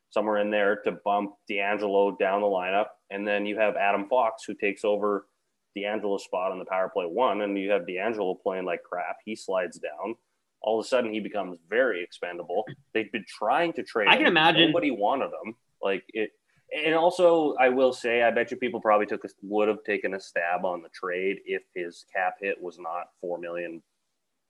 somewhere 0.10 0.38
in 0.38 0.50
there 0.50 0.78
to 0.86 0.94
bump 1.06 1.34
D'Angelo 1.48 2.12
down 2.18 2.42
the 2.42 2.48
lineup, 2.48 2.88
and 3.12 3.28
then 3.28 3.46
you 3.46 3.58
have 3.60 3.76
Adam 3.76 4.08
Fox 4.10 4.44
who 4.46 4.54
takes 4.56 4.84
over 4.84 5.28
D'Angelo's 5.76 6.24
spot 6.24 6.52
on 6.52 6.60
the 6.60 6.66
power 6.66 6.90
play 6.90 7.06
one, 7.06 7.42
and 7.42 7.58
you 7.58 7.72
have 7.72 7.88
D'Angelo 7.88 8.36
playing 8.36 8.66
like 8.66 8.84
crap. 8.84 9.18
He 9.26 9.36
slides 9.36 9.80
down. 9.80 10.16
All 10.62 10.80
of 10.80 10.86
a 10.86 10.88
sudden, 10.88 11.14
he 11.14 11.20
becomes 11.20 11.58
very 11.70 12.04
expendable. 12.04 12.66
They've 12.94 13.12
been 13.12 13.26
trying 13.28 13.74
to 13.74 13.84
trade. 13.84 14.08
I 14.10 14.16
can 14.18 14.26
him. 14.26 14.34
imagine- 14.34 14.68
nobody 14.68 14.92
wanted 14.92 15.32
him. 15.46 15.56
Like 15.82 16.04
it, 16.10 16.32
and 16.76 16.94
also, 16.94 17.56
I 17.56 17.70
will 17.70 17.94
say, 17.94 18.22
I 18.22 18.32
bet 18.32 18.52
you 18.52 18.58
people 18.58 18.82
probably 18.82 19.08
took 19.08 19.24
a, 19.24 19.30
would 19.42 19.68
have 19.70 19.84
taken 19.86 20.14
a 20.14 20.20
stab 20.20 20.66
on 20.66 20.82
the 20.82 20.90
trade 20.90 21.38
if 21.46 21.64
his 21.74 22.06
cap 22.14 22.36
hit 22.42 22.62
was 22.62 22.78
not 22.78 23.08
four 23.22 23.40
million, 23.40 23.82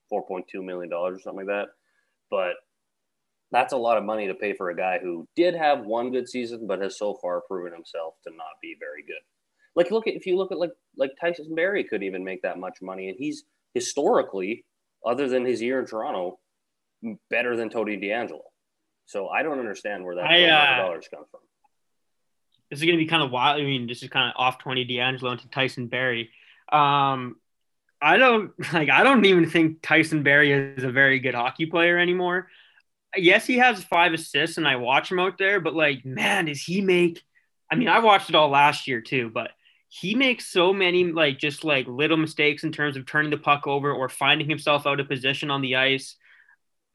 four 0.08 0.26
point 0.26 0.46
two 0.48 0.62
million 0.62 0.90
dollars 0.90 1.18
or 1.18 1.20
something 1.22 1.46
like 1.46 1.54
that. 1.54 1.68
But 2.30 2.54
that's 3.52 3.72
a 3.72 3.76
lot 3.76 3.96
of 3.96 4.04
money 4.04 4.26
to 4.26 4.34
pay 4.34 4.52
for 4.52 4.70
a 4.70 4.76
guy 4.76 4.98
who 5.00 5.26
did 5.34 5.54
have 5.54 5.84
one 5.84 6.10
good 6.10 6.28
season, 6.28 6.66
but 6.66 6.80
has 6.82 6.98
so 6.98 7.14
far 7.22 7.40
proven 7.42 7.72
himself 7.72 8.14
to 8.24 8.30
not 8.30 8.60
be 8.62 8.76
very 8.78 9.02
good. 9.02 9.22
Like, 9.76 9.90
look 9.90 10.06
at 10.06 10.14
if 10.14 10.26
you 10.26 10.36
look 10.36 10.52
at 10.52 10.58
like 10.58 10.72
like 10.96 11.12
Tyson 11.20 11.54
Barrie 11.54 11.84
could 11.84 12.02
even 12.02 12.24
make 12.24 12.42
that 12.42 12.58
much 12.58 12.78
money, 12.82 13.08
and 13.08 13.16
he's 13.18 13.44
historically, 13.74 14.64
other 15.04 15.28
than 15.28 15.44
his 15.44 15.62
year 15.62 15.80
in 15.80 15.86
Toronto, 15.86 16.38
better 17.30 17.56
than 17.56 17.70
Tony 17.70 17.96
D'Angelo. 17.96 18.42
So 19.06 19.28
I 19.28 19.42
don't 19.42 19.58
understand 19.58 20.04
where 20.04 20.16
that 20.16 20.24
I, 20.24 20.44
uh, 20.44 20.82
dollars 20.82 21.08
comes 21.12 21.26
from. 21.30 21.40
this 22.70 22.78
is 22.78 22.84
going 22.84 22.96
to 22.96 23.04
be 23.04 23.08
kind 23.08 23.22
of 23.22 23.30
wild. 23.30 23.60
I 23.60 23.64
mean, 23.64 23.86
this 23.86 24.02
is 24.02 24.08
kind 24.08 24.28
of 24.28 24.34
off 24.40 24.58
20 24.58 24.84
D'Angelo 24.84 25.32
into 25.32 25.48
Tyson 25.48 25.88
Barrie. 25.88 26.30
Um, 26.72 27.36
I 28.00 28.16
don't 28.18 28.52
like, 28.72 28.88
I 28.90 29.02
don't 29.02 29.24
even 29.24 29.50
think 29.50 29.82
Tyson 29.82 30.22
Barrie 30.22 30.52
is 30.52 30.84
a 30.84 30.92
very 30.92 31.18
good 31.18 31.34
hockey 31.34 31.66
player 31.66 31.98
anymore. 31.98 32.48
Yes, 33.16 33.46
he 33.46 33.58
has 33.58 33.82
five 33.82 34.12
assists 34.12 34.56
and 34.56 34.68
I 34.68 34.76
watch 34.76 35.10
him 35.10 35.18
out 35.18 35.38
there, 35.38 35.58
but 35.58 35.74
like, 35.74 36.04
man, 36.04 36.44
does 36.44 36.62
he 36.62 36.80
make, 36.80 37.20
I 37.70 37.74
mean, 37.74 37.88
I 37.88 37.98
watched 37.98 38.28
it 38.28 38.36
all 38.36 38.48
last 38.48 38.86
year 38.86 39.00
too, 39.00 39.30
but 39.34 39.50
he 39.92 40.14
makes 40.14 40.46
so 40.46 40.72
many 40.72 41.04
like 41.04 41.38
just 41.38 41.64
like 41.64 41.86
little 41.88 42.16
mistakes 42.16 42.62
in 42.62 42.70
terms 42.70 42.96
of 42.96 43.06
turning 43.06 43.30
the 43.30 43.36
puck 43.36 43.66
over 43.66 43.92
or 43.92 44.08
finding 44.08 44.48
himself 44.48 44.86
out 44.86 45.00
of 45.00 45.08
position 45.08 45.50
on 45.50 45.62
the 45.62 45.74
ice. 45.74 46.16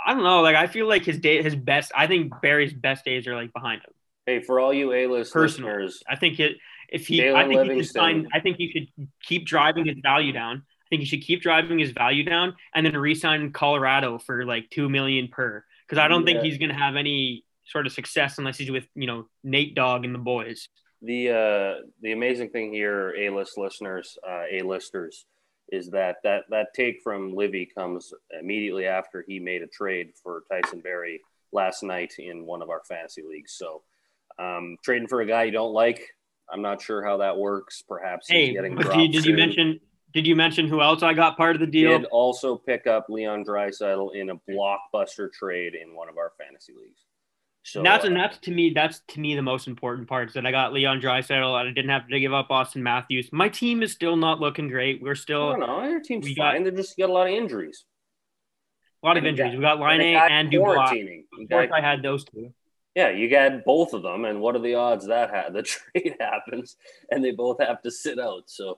I 0.03 0.13
don't 0.13 0.23
know. 0.23 0.41
Like, 0.41 0.55
I 0.55 0.67
feel 0.67 0.87
like 0.87 1.03
his 1.03 1.19
day, 1.19 1.43
his 1.43 1.55
best, 1.55 1.91
I 1.93 2.07
think 2.07 2.31
Barrie's 2.41 2.73
best 2.73 3.03
days 3.03 3.27
are 3.27 3.35
like 3.35 3.51
behind 3.51 3.81
him. 3.81 3.91
Hey, 4.25 4.41
for 4.41 4.61
all 4.61 4.73
you 4.73 4.93
Eh-list 4.93 5.33
Personal. 5.33 5.69
listeners, 5.71 6.03
I 6.09 6.15
think 6.15 6.39
it 6.39 6.55
if 6.89 7.05
he 7.05 7.19
Jalen 7.19 7.35
I 7.35 7.47
think 7.47 7.71
he 7.71 7.83
should 7.83 7.91
sign 7.91 8.27
I 8.33 8.39
think 8.39 8.57
he 8.57 8.71
should 8.71 9.07
keep 9.21 9.45
driving 9.45 9.85
his 9.85 9.97
value 10.01 10.31
down. 10.31 10.63
I 10.65 10.85
think 10.89 11.01
he 11.01 11.05
should 11.05 11.21
keep 11.21 11.41
driving 11.41 11.77
his 11.77 11.91
value 11.91 12.23
down 12.23 12.55
and 12.73 12.85
then 12.85 12.95
re-sign 12.95 13.51
Colorado 13.51 14.19
for 14.19 14.45
like 14.45 14.69
two 14.69 14.87
million 14.87 15.27
per. 15.27 15.65
Because 15.85 16.01
I 16.01 16.07
don't 16.07 16.25
think 16.25 16.41
he's 16.41 16.57
gonna 16.57 16.73
have 16.77 16.95
any 16.95 17.43
sort 17.65 17.87
of 17.87 17.91
success 17.91 18.37
unless 18.37 18.57
he's 18.57 18.71
with, 18.71 18.87
you 18.95 19.05
know, 19.05 19.27
Nate 19.43 19.75
Dogg 19.75 20.05
and 20.05 20.15
the 20.15 20.19
boys. 20.19 20.69
The 21.05 21.29
uh, 21.29 21.85
the 22.01 22.11
amazing 22.11 22.49
thing 22.49 22.73
here, 22.73 23.13
Eh-list 23.17 23.57
listeners, 23.57 24.17
uh, 24.27 24.43
A-listers, 24.51 25.25
is 25.69 25.89
that 25.91 26.17
that 26.23 26.43
that 26.49 26.73
take 26.73 27.01
from 27.03 27.35
Livy 27.35 27.69
comes 27.77 28.13
immediately 28.39 28.87
after 28.87 29.23
he 29.27 29.39
made 29.39 29.61
a 29.61 29.67
trade 29.67 30.11
for 30.21 30.43
Tyson 30.51 30.79
Barrie 30.79 31.21
last 31.51 31.83
night 31.83 32.13
in 32.17 32.45
one 32.45 32.61
of 32.61 32.69
our 32.69 32.81
fantasy 32.87 33.23
leagues. 33.27 33.53
So 33.53 33.83
um, 34.39 34.77
trading 34.83 35.07
for 35.07 35.21
a 35.21 35.25
guy 35.25 35.43
you 35.43 35.51
don't 35.51 35.73
like, 35.73 36.01
I'm 36.51 36.61
not 36.61 36.81
sure 36.81 37.03
how 37.05 37.17
that 37.17 37.37
works. 37.37 37.83
Perhaps 37.87 38.27
he's 38.27 38.47
Hey, 38.47 38.53
getting 38.53 38.75
dropped 38.75 38.97
did, 38.97 39.11
did 39.11 39.25
you 39.25 39.35
mention 39.35 39.79
did 40.13 40.25
you 40.25 40.35
mention 40.35 40.67
who 40.67 40.81
else 40.81 41.03
I 41.03 41.13
got 41.13 41.35
part 41.35 41.55
of 41.55 41.59
the 41.59 41.67
deal? 41.67 41.99
Did 41.99 42.05
also 42.05 42.55
pick 42.55 42.87
up 42.87 43.07
Leon 43.09 43.43
Draisaitl 43.43 44.15
in 44.15 44.29
a 44.29 44.35
blockbuster 44.49 45.31
trade 45.31 45.75
in 45.75 45.93
one 45.93 46.07
of 46.07 46.17
our 46.17 46.31
fantasy 46.39 46.73
leagues. 46.73 47.01
So 47.67 47.79
and 47.79 47.85
that's 47.87 48.03
uh, 48.03 48.07
and 48.09 48.15
that's 48.15 48.37
to 48.39 48.51
me 48.51 48.73
that's 48.75 48.99
to 49.07 49.19
me 49.19 49.33
the 49.35 49.41
most 49.41 49.67
important 49.67 50.07
part 50.07 50.27
is 50.27 50.35
that 50.35 50.45
I 50.45 50.51
got 50.51 50.71
Leon 50.71 51.01
Draisaitl 51.01 51.59
and 51.59 51.67
I 51.69 51.71
didn't 51.71 51.89
have 51.89 52.07
to 52.07 52.19
give 52.19 52.31
up 52.31 52.49
Auston 52.49 52.83
Matthews. 52.83 53.29
My 53.31 53.49
team 53.49 53.81
is 53.81 53.91
still 53.91 54.15
not 54.15 54.39
looking 54.39 54.67
great. 54.67 55.01
We're 55.01 55.15
still 55.15 55.57
know. 55.57 55.83
Your 55.83 55.99
team's 55.99 56.25
we 56.25 56.35
got- 56.35 56.53
fine. 56.53 56.63
They 56.63 56.69
just 56.71 56.95
got 56.95 57.09
a 57.09 57.13
lot 57.13 57.25
of 57.27 57.33
injuries. 57.33 57.83
a 59.01 59.07
lot 59.07 59.17
of 59.17 59.23
And 59.23 59.25
a 59.25 59.29
injuries. 59.31 59.51
guy- 59.53 59.57
We 59.57 59.61
got 59.63 59.79
Laine 59.79 60.01
And 60.15 60.31
and 60.31 60.51
Dubois. 60.51 60.91
Of 60.91 61.49
course, 61.49 61.71
I 61.73 61.81
had 61.81 62.03
those 62.03 62.23
two. 62.25 62.53
Yeah, 62.93 63.09
you 63.09 63.29
got 63.29 63.65
both 63.65 63.93
of 63.93 64.03
them, 64.03 64.23
and 64.25 64.39
what 64.41 64.55
are 64.55 64.59
the 64.61 64.75
odds 64.75 65.07
that 65.07 65.29
ha- 65.31 65.49
the 65.49 65.63
trade 65.63 66.15
happens 66.19 66.77
and 67.11 67.25
they 67.25 67.31
both 67.31 67.59
have 67.59 67.81
to 67.81 67.89
sit 67.91 68.19
out? 68.19 68.43
So, 68.45 68.77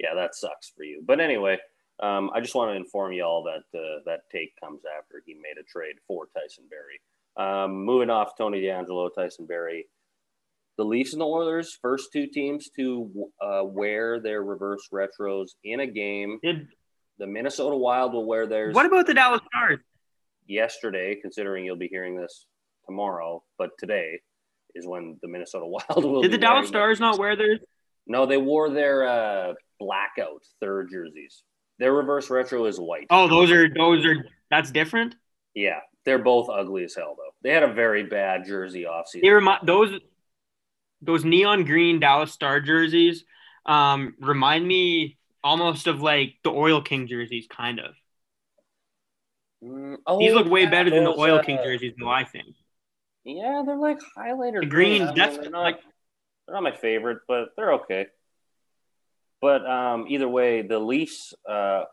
yeah, 0.00 0.12
that 0.14 0.34
sucks 0.34 0.70
for 0.76 0.82
you. 0.82 1.02
But 1.06 1.20
anyway, 1.20 1.58
um, 2.00 2.30
I 2.34 2.40
just 2.40 2.56
want 2.56 2.72
to 2.72 2.76
inform 2.76 3.12
you 3.12 3.22
all 3.24 3.44
that 3.44 3.78
uh, 3.78 4.00
that 4.06 4.22
take 4.32 4.58
comes 4.60 4.82
after 4.98 5.22
he 5.24 5.34
made 5.34 5.56
a 5.58 5.62
trade 5.62 5.96
for 6.08 6.26
Tyson 6.34 6.64
Barrie. 6.68 7.00
Um, 7.36 7.84
moving 7.84 8.10
off 8.10 8.36
Tony 8.38 8.60
DeAngelo, 8.60 9.10
Tyson 9.14 9.46
Barrie, 9.46 9.86
the 10.78 10.84
Leafs 10.84 11.12
and 11.12 11.20
the 11.20 11.26
Oilers, 11.26 11.76
first 11.82 12.08
two 12.12 12.26
teams 12.26 12.68
to 12.76 13.10
uh, 13.40 13.62
wear 13.64 14.20
their 14.20 14.42
reverse 14.42 14.88
retros 14.92 15.48
in 15.64 15.80
a 15.80 15.86
game. 15.86 16.38
Did, 16.42 16.68
The 17.18 17.26
Minnesota 17.26 17.76
Wild 17.76 18.12
will 18.12 18.26
wear 18.26 18.46
theirs 18.46 18.74
what 18.74 18.86
about 18.86 19.06
the 19.06 19.14
Dallas 19.14 19.40
Stars? 19.46 19.80
yesterday, 20.46 21.16
considering 21.20 21.64
you'll 21.64 21.76
be 21.76 21.88
hearing 21.88 22.16
this 22.16 22.46
tomorrow, 22.86 23.42
but 23.58 23.70
today 23.78 24.20
is 24.74 24.86
when 24.86 25.16
the 25.22 25.28
Minnesota 25.28 25.66
Wild 25.68 26.04
will. 26.04 26.22
Did 26.22 26.32
the 26.32 26.38
Dallas 26.38 26.68
Stars 26.68 27.00
not 27.00 27.18
wear 27.18 27.34
theirs? 27.36 27.60
No, 28.06 28.26
they 28.26 28.36
wore 28.36 28.70
their 28.70 29.08
uh, 29.08 29.54
blackout 29.80 30.42
third 30.60 30.90
jerseys. 30.90 31.42
Their 31.78 31.92
reverse 31.92 32.28
retro 32.30 32.66
is 32.66 32.76
white. 32.78 33.06
Oh, 33.10 33.26
those 33.26 33.50
are 33.50 33.68
those 33.72 34.04
are 34.04 34.24
that's 34.50 34.70
different. 34.70 35.16
Yeah, 35.54 35.80
they're 36.04 36.18
both 36.18 36.48
ugly 36.50 36.84
as 36.84 36.94
hell 36.94 37.14
though. 37.16 37.34
They 37.42 37.50
had 37.50 37.62
a 37.62 37.72
very 37.72 38.04
bad 38.04 38.44
jersey 38.46 38.84
offseason. 38.84 39.22
They 39.22 39.30
remind 39.30 39.66
those 39.66 40.00
those 41.02 41.24
neon 41.24 41.64
green 41.64 42.00
Dallas 42.00 42.32
Star 42.32 42.60
jerseys 42.60 43.24
um, 43.66 44.14
remind 44.20 44.66
me 44.66 45.18
almost 45.42 45.86
of 45.86 46.00
like 46.00 46.36
the 46.42 46.50
Oil 46.50 46.80
King 46.80 47.06
jerseys, 47.06 47.46
kind 47.48 47.80
of. 47.80 47.94
Mm, 49.62 49.96
oh, 50.06 50.18
These 50.18 50.32
look 50.32 50.48
way 50.50 50.66
better 50.66 50.90
than 50.90 51.04
the 51.04 51.10
Oil 51.10 51.38
uh, 51.38 51.42
King 51.42 51.58
jerseys, 51.62 51.94
though. 51.98 52.08
I 52.08 52.24
think 52.24 52.54
Yeah, 53.24 53.62
they're 53.64 53.76
like 53.76 53.98
highlighter 54.16 54.60
the 54.60 54.66
green. 54.66 54.98
greens. 54.98 55.02
I 55.02 55.06
mean, 55.06 55.14
That's 55.14 55.36
they're 55.38 55.50
not, 55.50 55.62
like 55.62 55.80
they're 56.46 56.54
not 56.54 56.62
my 56.62 56.72
favorite, 56.72 57.18
but 57.28 57.50
they're 57.56 57.74
okay. 57.74 58.06
But 59.40 59.66
um, 59.66 60.06
either 60.08 60.28
way, 60.28 60.62
the 60.62 60.78
Leafs. 60.78 61.34
Uh, 61.48 61.84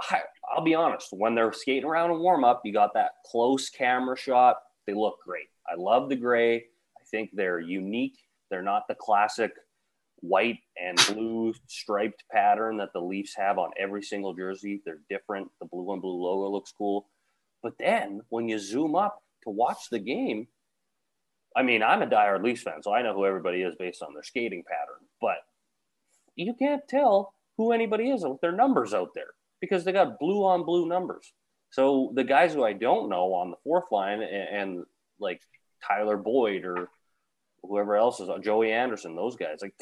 I, 0.00 0.20
I'll 0.54 0.64
be 0.64 0.74
honest. 0.74 1.08
When 1.12 1.34
they're 1.34 1.52
skating 1.52 1.84
around 1.84 2.10
in 2.10 2.18
warm 2.18 2.44
up, 2.44 2.62
you 2.64 2.72
got 2.72 2.94
that 2.94 3.12
close 3.26 3.68
camera 3.68 4.16
shot. 4.16 4.56
They 4.86 4.94
look 4.94 5.18
great. 5.24 5.48
I 5.70 5.74
love 5.76 6.08
the 6.08 6.16
gray. 6.16 6.56
I 6.56 7.04
think 7.10 7.30
they're 7.32 7.60
unique. 7.60 8.18
They're 8.50 8.62
not 8.62 8.88
the 8.88 8.94
classic 8.94 9.52
white 10.20 10.58
and 10.80 10.98
blue 11.08 11.54
striped 11.66 12.24
pattern 12.30 12.78
that 12.78 12.92
the 12.92 13.00
Leafs 13.00 13.34
have 13.36 13.58
on 13.58 13.70
every 13.78 14.02
single 14.02 14.34
jersey. 14.34 14.82
They're 14.84 15.00
different. 15.08 15.50
The 15.60 15.66
blue 15.66 15.92
and 15.92 16.02
blue 16.02 16.22
logo 16.22 16.50
looks 16.50 16.72
cool. 16.76 17.08
But 17.62 17.74
then 17.78 18.22
when 18.28 18.48
you 18.48 18.58
zoom 18.58 18.94
up 18.94 19.22
to 19.44 19.50
watch 19.50 19.90
the 19.90 19.98
game, 19.98 20.48
I 21.56 21.62
mean, 21.62 21.82
I'm 21.82 22.02
a 22.02 22.06
diehard 22.06 22.44
Leafs 22.44 22.62
fan, 22.62 22.82
so 22.82 22.92
I 22.92 23.02
know 23.02 23.14
who 23.14 23.26
everybody 23.26 23.62
is 23.62 23.74
based 23.78 24.02
on 24.02 24.14
their 24.14 24.22
skating 24.22 24.62
pattern. 24.64 25.06
But 25.20 25.38
you 26.36 26.54
can't 26.54 26.86
tell 26.88 27.34
who 27.56 27.72
anybody 27.72 28.10
is 28.10 28.24
with 28.24 28.40
their 28.40 28.52
numbers 28.52 28.94
out 28.94 29.10
there 29.14 29.34
because 29.60 29.84
they 29.84 29.92
got 29.92 30.18
blue 30.18 30.44
on 30.44 30.64
blue 30.64 30.86
numbers. 30.86 31.32
So 31.70 32.12
the 32.14 32.24
guys 32.24 32.54
who 32.54 32.64
I 32.64 32.72
don't 32.72 33.08
know 33.08 33.34
on 33.34 33.50
the 33.50 33.56
fourth 33.64 33.84
line 33.90 34.22
and, 34.22 34.48
and 34.72 34.84
like 35.20 35.42
Tyler 35.86 36.16
Boyd 36.16 36.64
or 36.64 36.88
whoever 37.62 37.96
else 37.96 38.20
is 38.20 38.28
Joey 38.42 38.72
Anderson, 38.72 39.16
those 39.16 39.36
guys, 39.36 39.58
like 39.60 39.74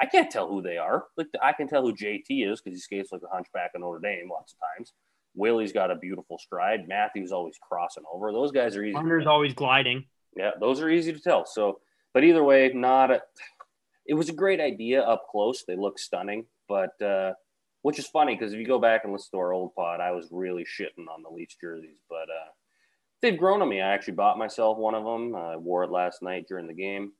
I 0.00 0.06
can't 0.06 0.30
tell 0.30 0.48
who 0.48 0.60
they 0.60 0.76
are. 0.76 1.04
Like 1.16 1.28
I 1.42 1.52
can 1.52 1.68
tell 1.68 1.82
who 1.82 1.94
JT 1.94 2.24
is 2.28 2.60
because 2.60 2.76
he 2.76 2.80
skates 2.80 3.12
like 3.12 3.22
a 3.22 3.34
hunchback 3.34 3.72
of 3.74 3.80
Notre 3.80 4.00
Dame 4.00 4.28
lots 4.30 4.52
of 4.52 4.58
times. 4.76 4.92
Willie's 5.34 5.72
got 5.72 5.90
a 5.90 5.96
beautiful 5.96 6.38
stride. 6.38 6.88
Matthew's 6.88 7.32
always 7.32 7.56
crossing 7.60 8.04
over. 8.12 8.32
Those 8.32 8.52
guys 8.52 8.76
are 8.76 8.84
easy. 8.84 8.96
Hunter's 8.96 9.26
always 9.26 9.52
gliding. 9.52 10.04
Yeah, 10.36 10.52
those 10.58 10.80
are 10.80 10.88
easy 10.88 11.12
to 11.12 11.20
tell. 11.20 11.46
So, 11.46 11.80
but 12.14 12.24
either 12.24 12.42
way, 12.42 12.70
not 12.74 13.10
a, 13.10 13.22
it 14.06 14.14
was 14.14 14.28
a 14.28 14.34
great 14.34 14.60
idea 14.60 15.02
up 15.02 15.26
close. 15.30 15.64
They 15.66 15.76
look 15.76 15.98
stunning, 15.98 16.46
but 16.68 17.00
uh, 17.02 17.32
which 17.86 18.00
is 18.00 18.08
funny 18.08 18.34
because 18.34 18.52
if 18.52 18.58
you 18.58 18.66
go 18.66 18.80
back 18.80 19.04
and 19.04 19.12
listen 19.12 19.28
to 19.30 19.38
our 19.38 19.52
old 19.52 19.72
pod, 19.76 20.00
I 20.00 20.10
was 20.10 20.26
really 20.32 20.64
shitting 20.64 21.06
on 21.08 21.22
the 21.22 21.30
Leafs 21.30 21.54
jerseys, 21.60 22.00
but 22.10 22.24
uh, 22.24 22.50
they've 23.22 23.38
grown 23.38 23.62
on 23.62 23.68
me. 23.68 23.80
I 23.80 23.94
actually 23.94 24.14
bought 24.14 24.38
myself 24.38 24.76
one 24.76 24.96
of 24.96 25.04
them. 25.04 25.36
I 25.36 25.54
wore 25.54 25.84
it 25.84 25.90
last 25.92 26.20
night 26.20 26.46
during 26.48 26.66
the 26.66 26.74
game. 26.74 27.12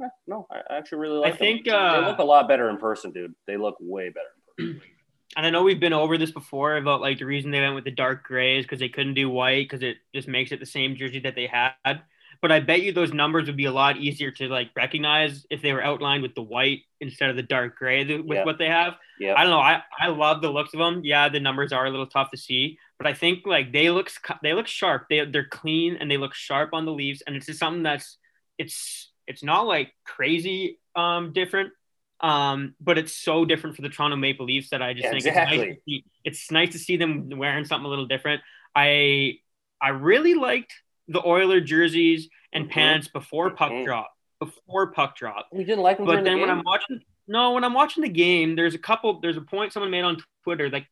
Yeah, 0.00 0.10
no, 0.28 0.46
I 0.48 0.60
actually 0.70 0.98
really 0.98 1.18
like 1.18 1.34
I 1.34 1.36
think, 1.36 1.64
them. 1.64 1.74
uh, 1.74 2.00
they 2.00 2.06
look 2.06 2.18
a 2.20 2.24
lot 2.24 2.46
better 2.46 2.70
in 2.70 2.76
person, 2.76 3.10
dude. 3.10 3.34
They 3.48 3.56
look 3.56 3.74
way 3.80 4.10
better 4.10 4.28
in 4.58 4.74
person. 4.74 4.90
And 5.36 5.44
I 5.44 5.50
know 5.50 5.64
we've 5.64 5.80
been 5.80 5.92
over 5.92 6.16
this 6.16 6.30
before 6.30 6.76
about 6.76 7.00
like 7.00 7.18
the 7.18 7.26
reason 7.26 7.50
they 7.50 7.60
went 7.60 7.74
with 7.74 7.82
the 7.84 7.90
dark 7.90 8.22
grays 8.22 8.64
because 8.64 8.78
they 8.78 8.88
couldn't 8.88 9.14
do 9.14 9.28
white 9.28 9.68
because 9.68 9.82
it 9.82 9.96
just 10.14 10.28
makes 10.28 10.52
it 10.52 10.60
the 10.60 10.66
same 10.66 10.94
jersey 10.94 11.18
that 11.18 11.34
they 11.34 11.48
had. 11.48 12.02
But 12.42 12.52
I 12.52 12.60
bet 12.60 12.82
you 12.82 12.92
those 12.92 13.12
numbers 13.12 13.46
would 13.46 13.56
be 13.56 13.64
a 13.66 13.72
lot 13.72 13.96
easier 13.96 14.30
to 14.32 14.48
like 14.48 14.70
recognize 14.76 15.46
if 15.50 15.62
they 15.62 15.72
were 15.72 15.82
outlined 15.82 16.22
with 16.22 16.34
the 16.34 16.42
white 16.42 16.80
instead 17.00 17.30
of 17.30 17.36
the 17.36 17.42
dark 17.42 17.76
gray 17.76 18.04
th- 18.04 18.24
with 18.24 18.36
Yeah. 18.36 18.44
what 18.44 18.58
they 18.58 18.68
have. 18.68 18.94
Yeah, 19.18 19.34
I 19.34 19.42
don't 19.42 19.50
know. 19.50 19.60
I, 19.60 19.82
I 19.98 20.08
love 20.08 20.42
the 20.42 20.50
looks 20.50 20.72
of 20.74 20.78
them. 20.78 21.02
Yeah, 21.04 21.28
the 21.28 21.40
numbers 21.40 21.72
are 21.72 21.86
a 21.86 21.90
little 21.90 22.06
tough 22.06 22.30
to 22.30 22.36
see, 22.36 22.78
but 22.98 23.06
I 23.06 23.14
think 23.14 23.46
like 23.46 23.72
they 23.72 23.90
look 23.90 24.10
they 24.42 24.54
look 24.54 24.66
sharp. 24.66 25.06
They 25.10 25.24
they're 25.24 25.48
clean 25.48 25.96
and 26.00 26.10
they 26.10 26.16
look 26.16 26.34
sharp 26.34 26.70
on 26.72 26.84
the 26.84 26.92
leaves, 26.92 27.22
and 27.26 27.36
it's 27.36 27.46
just 27.46 27.58
something 27.58 27.82
that's 27.82 28.18
it's 28.58 29.10
it's 29.26 29.42
not 29.42 29.66
like 29.66 29.92
crazy 30.04 30.78
um 30.94 31.32
different, 31.32 31.72
um, 32.20 32.74
but 32.80 32.98
it's 32.98 33.12
so 33.14 33.44
different 33.44 33.76
for 33.76 33.82
the 33.82 33.88
Toronto 33.90 34.16
Maple 34.16 34.46
Leafs 34.46 34.70
that 34.70 34.82
I 34.82 34.94
just 34.94 35.04
Yeah, 35.04 35.10
think 35.10 35.26
it's 35.26 35.40
nice, 35.42 35.60
to 35.60 35.76
see, 35.86 36.04
it's 36.24 36.50
nice 36.50 36.72
to 36.72 36.78
see 36.78 36.96
them 36.96 37.28
wearing 37.36 37.64
something 37.64 37.84
a 37.86 37.88
little 37.88 38.06
different. 38.06 38.42
I 38.74 39.38
I 39.80 39.90
really 39.90 40.34
liked 40.34 40.72
the 41.08 41.24
Oiler 41.26 41.60
jerseys 41.60 42.28
and 42.52 42.66
Mhm. 42.66 42.70
pants 42.70 43.08
before 43.08 43.50
puck 43.50 43.70
Mhm. 43.72 43.84
drop. 43.84 44.12
Before 44.40 44.92
puck 44.92 45.16
drop. 45.16 45.48
we 45.52 45.64
didn't 45.64 45.82
like 45.82 45.96
them. 45.96 46.06
But 46.06 46.12
during 46.12 46.24
the 46.24 46.30
then 46.30 46.40
when? 46.40 46.50
I'm 46.50 46.62
watching, 46.64 47.00
no, 47.26 47.52
when 47.52 47.64
I'm 47.64 47.72
watching 47.74 48.02
the 48.02 48.08
game, 48.08 48.54
there's 48.56 48.74
a 48.74 48.78
couple. 48.78 49.20
There's 49.20 49.36
a 49.36 49.40
point 49.42 49.72
someone 49.72 49.90
made 49.90 50.04
on 50.04 50.18
Twitter, 50.44 50.68
like 50.68 50.86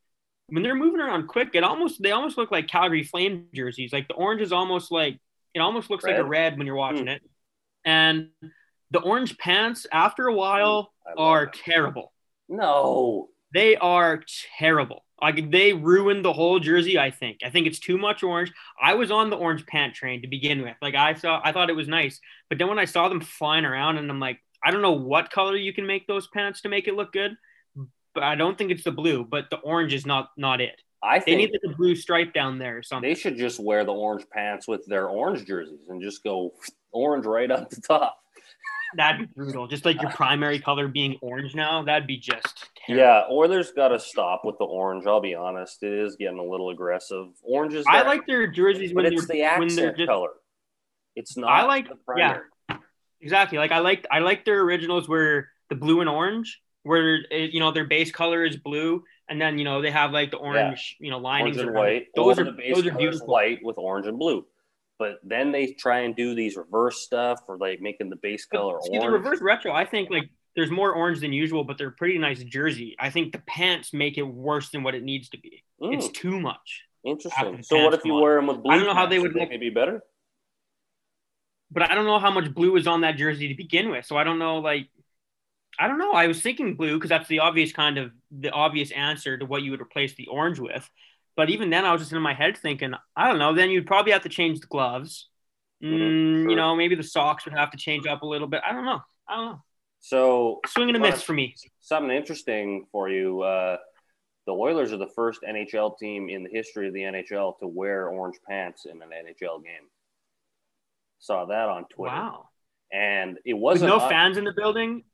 when 0.48 0.62
they're 0.62 0.74
moving 0.74 1.00
around 1.00 1.26
quick, 1.26 1.50
it 1.54 1.64
almost 1.64 2.02
they 2.02 2.12
almost 2.12 2.36
look 2.38 2.50
like 2.50 2.68
Calgary 2.68 3.02
Flame 3.02 3.48
jerseys. 3.54 3.92
Like 3.92 4.08
the 4.08 4.14
orange 4.14 4.40
is 4.42 4.52
almost 4.52 4.90
like 4.92 5.18
it 5.54 5.60
almost 5.60 5.90
looks 5.90 6.04
like 6.04 6.16
a 6.16 6.22
Red? 6.24 6.30
red 6.52 6.58
when 6.58 6.66
you're 6.66 6.76
watching 6.76 7.02
Hmm. 7.06 7.08
it, 7.08 7.22
and 7.84 8.30
the 8.90 9.00
orange 9.00 9.36
pants 9.38 9.86
after 9.92 10.26
a 10.28 10.34
while 10.34 10.92
are 11.16 11.46
them. 11.46 11.52
terrible. 11.64 12.12
no. 12.48 13.28
They 13.52 13.76
are 13.76 14.24
terrible. 14.58 15.03
Like 15.20 15.50
they 15.50 15.72
ruined 15.72 16.24
the 16.24 16.32
whole 16.32 16.58
jersey. 16.58 16.98
I 16.98 17.10
think. 17.10 17.38
I 17.44 17.50
think 17.50 17.66
it's 17.66 17.78
too 17.78 17.98
much 17.98 18.22
orange. 18.22 18.52
I 18.80 18.94
was 18.94 19.10
on 19.10 19.30
the 19.30 19.36
orange 19.36 19.64
pant 19.66 19.94
train 19.94 20.22
to 20.22 20.28
begin 20.28 20.62
with. 20.62 20.76
Like 20.82 20.94
I 20.94 21.14
saw, 21.14 21.40
I 21.42 21.52
thought 21.52 21.70
it 21.70 21.76
was 21.76 21.88
nice, 21.88 22.20
but 22.48 22.58
then 22.58 22.68
when 22.68 22.78
I 22.78 22.84
saw 22.84 23.08
them 23.08 23.20
flying 23.20 23.64
around, 23.64 23.98
and 23.98 24.10
I'm 24.10 24.20
like, 24.20 24.40
I 24.64 24.70
don't 24.70 24.82
know 24.82 24.92
what 24.92 25.30
color 25.30 25.56
you 25.56 25.72
can 25.72 25.86
make 25.86 26.06
those 26.06 26.26
pants 26.28 26.62
to 26.62 26.68
make 26.68 26.88
it 26.88 26.94
look 26.94 27.12
good, 27.12 27.36
but 28.14 28.22
I 28.22 28.34
don't 28.34 28.56
think 28.56 28.70
it's 28.70 28.84
the 28.84 28.92
blue. 28.92 29.24
But 29.24 29.50
the 29.50 29.58
orange 29.58 29.94
is 29.94 30.06
not 30.06 30.30
not 30.36 30.60
it. 30.60 30.80
I 31.02 31.18
They 31.18 31.24
think 31.24 31.38
they 31.38 31.46
need 31.46 31.60
the 31.62 31.74
blue 31.74 31.94
stripe 31.94 32.32
down 32.32 32.58
there 32.58 32.78
or 32.78 32.82
something. 32.82 33.08
They 33.08 33.14
should 33.14 33.36
just 33.36 33.60
wear 33.60 33.84
the 33.84 33.92
orange 33.92 34.24
pants 34.30 34.66
with 34.66 34.86
their 34.86 35.08
orange 35.08 35.46
jerseys 35.46 35.88
and 35.88 36.02
just 36.02 36.24
go 36.24 36.54
orange 36.92 37.26
right 37.26 37.50
up 37.50 37.68
the 37.68 37.80
top. 37.80 38.23
That'd 38.96 39.20
be 39.20 39.26
brutal. 39.36 39.66
Just 39.66 39.84
like 39.84 40.00
your 40.00 40.10
primary 40.10 40.58
color 40.58 40.88
being 40.88 41.18
orange 41.20 41.54
now, 41.54 41.82
that'd 41.82 42.06
be 42.06 42.16
just 42.18 42.68
terrible. 42.86 43.04
Yeah, 43.04 43.22
Oilers 43.30 43.72
got 43.72 43.88
to 43.88 43.98
stop 43.98 44.42
with 44.44 44.56
the 44.58 44.64
orange. 44.64 45.06
I'll 45.06 45.20
be 45.20 45.34
honest, 45.34 45.82
it 45.82 45.92
is 45.92 46.16
getting 46.16 46.38
a 46.38 46.44
little 46.44 46.70
aggressive. 46.70 47.26
Orange 47.42 47.74
is, 47.74 47.84
I 47.88 47.98
there, 47.98 48.04
like 48.06 48.26
their 48.26 48.46
jerseys 48.46 48.92
but 48.92 49.04
when 49.04 49.12
it's 49.12 49.26
they're 49.26 49.36
the 49.36 49.60
when 49.60 49.68
they're 49.68 49.88
accent 49.88 49.96
just 49.98 50.08
color. 50.08 50.30
It's 51.16 51.36
not. 51.36 51.50
I 51.50 51.64
like- 51.64 51.88
the 51.88 51.96
primary. 51.96 52.42
Exactly. 53.20 53.56
Like 53.56 53.72
I 53.72 53.78
like 53.78 54.06
I 54.10 54.18
like 54.18 54.44
their 54.44 54.60
originals 54.60 55.08
where 55.08 55.48
the 55.70 55.74
blue 55.74 56.00
and 56.00 56.10
orange, 56.10 56.60
where 56.82 57.16
it, 57.30 57.52
you 57.52 57.60
know 57.60 57.72
their 57.72 57.86
base 57.86 58.10
color 58.12 58.44
is 58.44 58.56
blue, 58.56 59.02
and 59.30 59.40
then 59.40 59.56
you 59.58 59.64
know 59.64 59.80
they 59.80 59.90
have 59.90 60.10
like 60.12 60.30
the 60.30 60.36
orange, 60.36 60.96
you 61.00 61.10
know, 61.10 61.18
linings 61.18 61.56
orange 61.56 61.68
and 61.68 61.74
white. 61.74 62.06
Those 62.14 62.38
or 62.38 62.42
are 62.42 62.44
the 62.44 62.52
base 62.52 62.74
those 62.76 62.86
are 62.86 62.90
color 62.90 63.00
is 63.00 63.10
beautiful. 63.12 63.26
white 63.28 63.60
with 63.62 63.78
orange 63.78 64.06
and 64.06 64.18
blue. 64.18 64.44
But 64.98 65.16
then 65.24 65.50
they 65.52 65.72
try 65.72 66.00
and 66.00 66.14
do 66.14 66.34
these 66.34 66.56
reverse 66.56 66.98
stuff 67.00 67.40
or 67.48 67.58
like 67.58 67.80
making 67.80 68.10
the 68.10 68.16
base 68.16 68.44
color 68.46 68.78
see, 68.82 68.90
orange. 68.90 69.04
the 69.04 69.10
reverse 69.10 69.40
retro, 69.42 69.72
I 69.72 69.84
think 69.84 70.08
like 70.10 70.30
there's 70.54 70.70
more 70.70 70.92
orange 70.92 71.20
than 71.20 71.32
usual, 71.32 71.64
but 71.64 71.78
they're 71.78 71.90
pretty 71.90 72.16
nice 72.18 72.42
jersey. 72.44 72.94
I 72.98 73.10
think 73.10 73.32
the 73.32 73.42
pants 73.46 73.92
make 73.92 74.18
it 74.18 74.22
worse 74.22 74.70
than 74.70 74.84
what 74.84 74.94
it 74.94 75.02
needs 75.02 75.28
to 75.30 75.38
be. 75.38 75.64
Mm, 75.82 75.94
It's 75.94 76.08
too 76.08 76.38
much. 76.38 76.82
interesting. 77.04 77.62
So 77.64 77.84
what 77.84 77.94
if 77.94 78.04
you 78.04 78.14
on. 78.14 78.22
wear 78.22 78.36
them 78.36 78.46
with 78.46 78.62
blue? 78.62 78.72
I 78.72 78.76
don't 78.76 78.86
know 78.86 78.94
how 78.94 79.06
they 79.06 79.18
would 79.18 79.32
look- 79.32 79.48
make 79.48 79.52
it 79.52 79.60
be 79.60 79.70
better. 79.70 80.02
But 81.70 81.90
I 81.90 81.94
don't 81.96 82.04
know 82.04 82.20
how 82.20 82.30
much 82.30 82.54
blue 82.54 82.76
is 82.76 82.86
on 82.86 83.00
that 83.00 83.16
jersey 83.16 83.48
to 83.48 83.54
begin 83.54 83.90
with. 83.90 84.06
So 84.06 84.16
I 84.16 84.22
don't 84.24 84.38
know 84.38 84.58
like 84.58 84.88
I 85.76 85.88
don't 85.88 85.98
know. 85.98 86.12
I 86.12 86.28
was 86.28 86.40
thinking 86.40 86.76
blue 86.76 86.94
because 86.94 87.10
that's 87.10 87.26
the 87.26 87.40
obvious 87.40 87.72
kind 87.72 87.98
of 87.98 88.12
the 88.30 88.50
obvious 88.52 88.92
answer 88.92 89.36
to 89.36 89.44
what 89.44 89.62
you 89.62 89.72
would 89.72 89.80
replace 89.80 90.14
the 90.14 90.28
orange 90.28 90.60
with. 90.60 90.88
But 91.36 91.50
even 91.50 91.70
then, 91.70 91.84
I 91.84 91.92
was 91.92 92.00
just 92.02 92.12
in 92.12 92.22
my 92.22 92.34
head 92.34 92.56
thinking, 92.56 92.92
I 93.16 93.28
don't 93.28 93.38
know. 93.38 93.54
Then 93.54 93.70
you'd 93.70 93.86
probably 93.86 94.12
have 94.12 94.22
to 94.22 94.28
change 94.28 94.60
the 94.60 94.66
gloves. 94.68 95.28
Mhm, 95.82 95.88
Mm, 95.90 96.42
sure. 96.42 96.50
You 96.50 96.56
know, 96.56 96.76
maybe 96.76 96.94
the 96.94 97.02
socks 97.02 97.44
would 97.44 97.54
have 97.54 97.70
to 97.72 97.76
change 97.76 98.06
up 98.06 98.22
a 98.22 98.26
little 98.26 98.46
bit. 98.46 98.62
I 98.66 98.72
don't 98.72 98.84
know. 98.84 99.00
I 99.28 99.36
don't 99.36 99.44
know. 99.46 99.62
So 100.00 100.60
Swing 100.66 100.88
and 100.90 100.96
a 100.96 101.00
miss 101.00 101.22
for 101.22 101.32
me. 101.32 101.54
something 101.80 102.14
interesting 102.14 102.86
for 102.92 103.08
you. 103.08 103.40
Uh, 103.42 103.78
the 104.46 104.52
Oilers 104.52 104.92
are 104.92 104.98
the 104.98 105.08
first 105.08 105.40
NHL 105.42 105.98
team 105.98 106.28
in 106.28 106.42
the 106.44 106.50
history 106.50 106.86
of 106.88 106.94
the 106.94 107.02
NHL 107.04 107.58
to 107.60 107.66
wear 107.66 108.08
orange 108.08 108.36
pants 108.46 108.84
in 108.84 109.00
an 109.02 109.08
NHL 109.10 109.62
game. 109.64 109.88
Saw 111.18 111.46
that 111.46 111.68
on 111.68 111.86
Twitter. 111.88 112.14
Wow. 112.14 112.48
And 112.92 113.38
it 113.46 113.54
wasn't 113.54 113.88
no 113.88 113.98
un- 114.00 114.10
fans 114.10 114.36
in 114.36 114.44
the 114.44 114.52
building, 114.52 115.04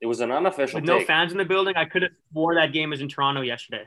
It 0.00 0.06
was 0.06 0.20
an 0.20 0.30
unofficial 0.30 0.80
with 0.80 0.84
no 0.88 1.00
fans 1.00 1.32
in 1.32 1.38
the 1.38 1.44
building, 1.44 1.74
I 1.76 1.84
could 1.84 2.02
have 2.02 2.12
swore 2.30 2.54
that 2.54 2.72
game 2.72 2.90
was 2.90 3.00
in 3.00 3.08
Toronto 3.08 3.40
yesterday. 3.40 3.82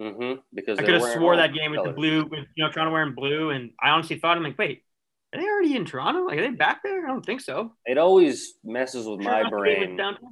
Hmm 0.00 0.34
because 0.54 0.78
I 0.78 0.82
could 0.82 0.94
have 0.94 1.02
swore 1.02 1.36
that 1.36 1.54
game 1.54 1.72
with 1.72 1.84
the 1.84 1.90
blue, 1.90 2.24
with 2.24 2.46
you 2.56 2.64
know 2.64 2.70
Toronto 2.70 2.92
wearing 2.92 3.14
blue, 3.14 3.50
and 3.50 3.70
I 3.82 3.90
honestly 3.90 4.18
thought 4.18 4.36
I'm 4.36 4.42
like, 4.42 4.58
wait, 4.58 4.84
are 5.32 5.40
they 5.40 5.46
already 5.46 5.76
in 5.76 5.84
Toronto? 5.84 6.24
Like, 6.26 6.38
are 6.38 6.42
they 6.42 6.50
back 6.50 6.82
there? 6.82 7.06
I 7.06 7.08
don't 7.08 7.24
think 7.24 7.40
so. 7.40 7.72
It 7.86 7.98
always 7.98 8.54
messes 8.64 9.06
with 9.06 9.20
my 9.20 9.40
enough, 9.40 9.52
the 9.52 9.70
game 9.70 9.96
was 9.96 10.06
brain. 10.06 10.28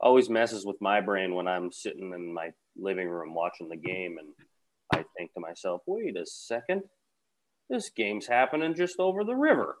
Always 0.00 0.28
messes 0.28 0.66
with 0.66 0.76
my 0.80 1.00
brain 1.00 1.34
when 1.34 1.48
I'm 1.48 1.72
sitting 1.72 2.12
in 2.14 2.32
my 2.32 2.50
living 2.76 3.08
room 3.08 3.34
watching 3.34 3.68
the 3.68 3.76
game, 3.76 4.16
and 4.18 4.28
I 4.92 5.04
think 5.16 5.32
to 5.34 5.40
myself, 5.40 5.82
"Wait 5.86 6.16
a 6.16 6.26
second, 6.26 6.82
this 7.70 7.90
game's 7.90 8.26
happening 8.26 8.74
just 8.74 8.98
over 8.98 9.24
the 9.24 9.36
river." 9.36 9.78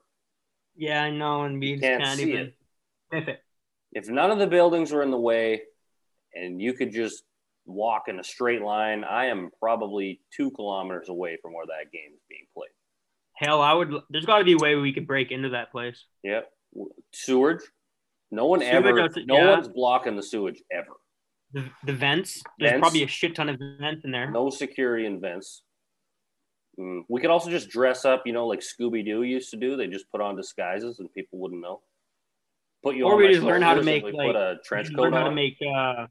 Yeah, 0.76 1.02
I 1.02 1.10
know, 1.10 1.42
and 1.42 1.60
we 1.60 1.78
can't 1.78 2.02
can't, 2.02 2.18
see 2.18 2.30
even 2.30 2.46
it. 2.46 2.54
sniff 3.10 3.28
it. 3.28 3.40
If 3.92 4.08
none 4.08 4.30
of 4.30 4.38
the 4.38 4.46
buildings 4.46 4.92
were 4.92 5.02
in 5.02 5.10
the 5.10 5.18
way, 5.18 5.62
and 6.34 6.60
you 6.60 6.72
could 6.72 6.92
just 6.92 7.22
walk 7.66 8.04
in 8.08 8.18
a 8.18 8.24
straight 8.24 8.62
line, 8.62 9.04
I 9.04 9.26
am 9.26 9.50
probably 9.60 10.20
two 10.34 10.50
kilometers 10.50 11.08
away 11.08 11.38
from 11.40 11.52
where 11.52 11.66
that 11.66 11.92
game 11.92 12.12
is 12.14 12.22
being 12.28 12.46
played. 12.54 12.70
Hell, 13.36 13.60
I 13.60 13.72
would. 13.72 13.92
There's 14.10 14.26
got 14.26 14.38
to 14.38 14.44
be 14.44 14.52
a 14.52 14.58
way 14.58 14.76
we 14.76 14.92
could 14.92 15.06
break 15.06 15.30
into 15.30 15.50
that 15.50 15.72
place. 15.72 16.04
Yep. 16.22 16.48
Sewage. 17.12 17.62
No 18.30 18.46
one 18.46 18.60
Sewage 18.60 18.74
ever. 18.74 19.08
No 19.26 19.36
yeah. 19.36 19.50
one's 19.50 19.68
blocking 19.68 20.16
the 20.16 20.22
sewage 20.22 20.62
ever. 20.72 20.94
The, 21.52 21.64
the 21.84 21.92
vents. 21.92 22.42
There's 22.58 22.72
Vents? 22.72 22.80
probably 22.80 23.04
a 23.04 23.08
shit 23.08 23.34
ton 23.34 23.48
of 23.48 23.60
vents 23.80 24.04
in 24.04 24.10
there. 24.10 24.30
No 24.30 24.50
security 24.50 25.06
in 25.06 25.20
vents. 25.20 25.62
Mm, 26.78 27.02
we 27.08 27.20
could 27.20 27.30
also 27.30 27.50
just 27.50 27.68
dress 27.70 28.04
up, 28.04 28.24
you 28.26 28.32
know, 28.32 28.48
like 28.48 28.60
Scooby 28.60 29.04
Doo 29.04 29.22
used 29.22 29.50
to 29.50 29.56
do. 29.56 29.76
They 29.76 29.86
just 29.86 30.10
put 30.10 30.20
on 30.20 30.34
disguises 30.34 30.98
and 30.98 31.12
people 31.12 31.38
wouldn't 31.38 31.62
know. 31.62 31.82
Put 32.82 32.96
you 32.96 33.06
Or 33.06 33.12
on 33.12 33.18
we 33.18 33.28
just 33.28 33.42
learn 33.42 33.62
how 33.62 33.74
to 33.74 33.82
make, 33.82 34.02
like, 34.02 34.14
put 34.14 34.36
a 34.36 34.56
trench 34.64 34.90
learn 34.90 35.12
coat 35.12 35.18
how 35.18 35.28
to 35.28 35.34
make 35.34 35.56
uh, 35.62 36.06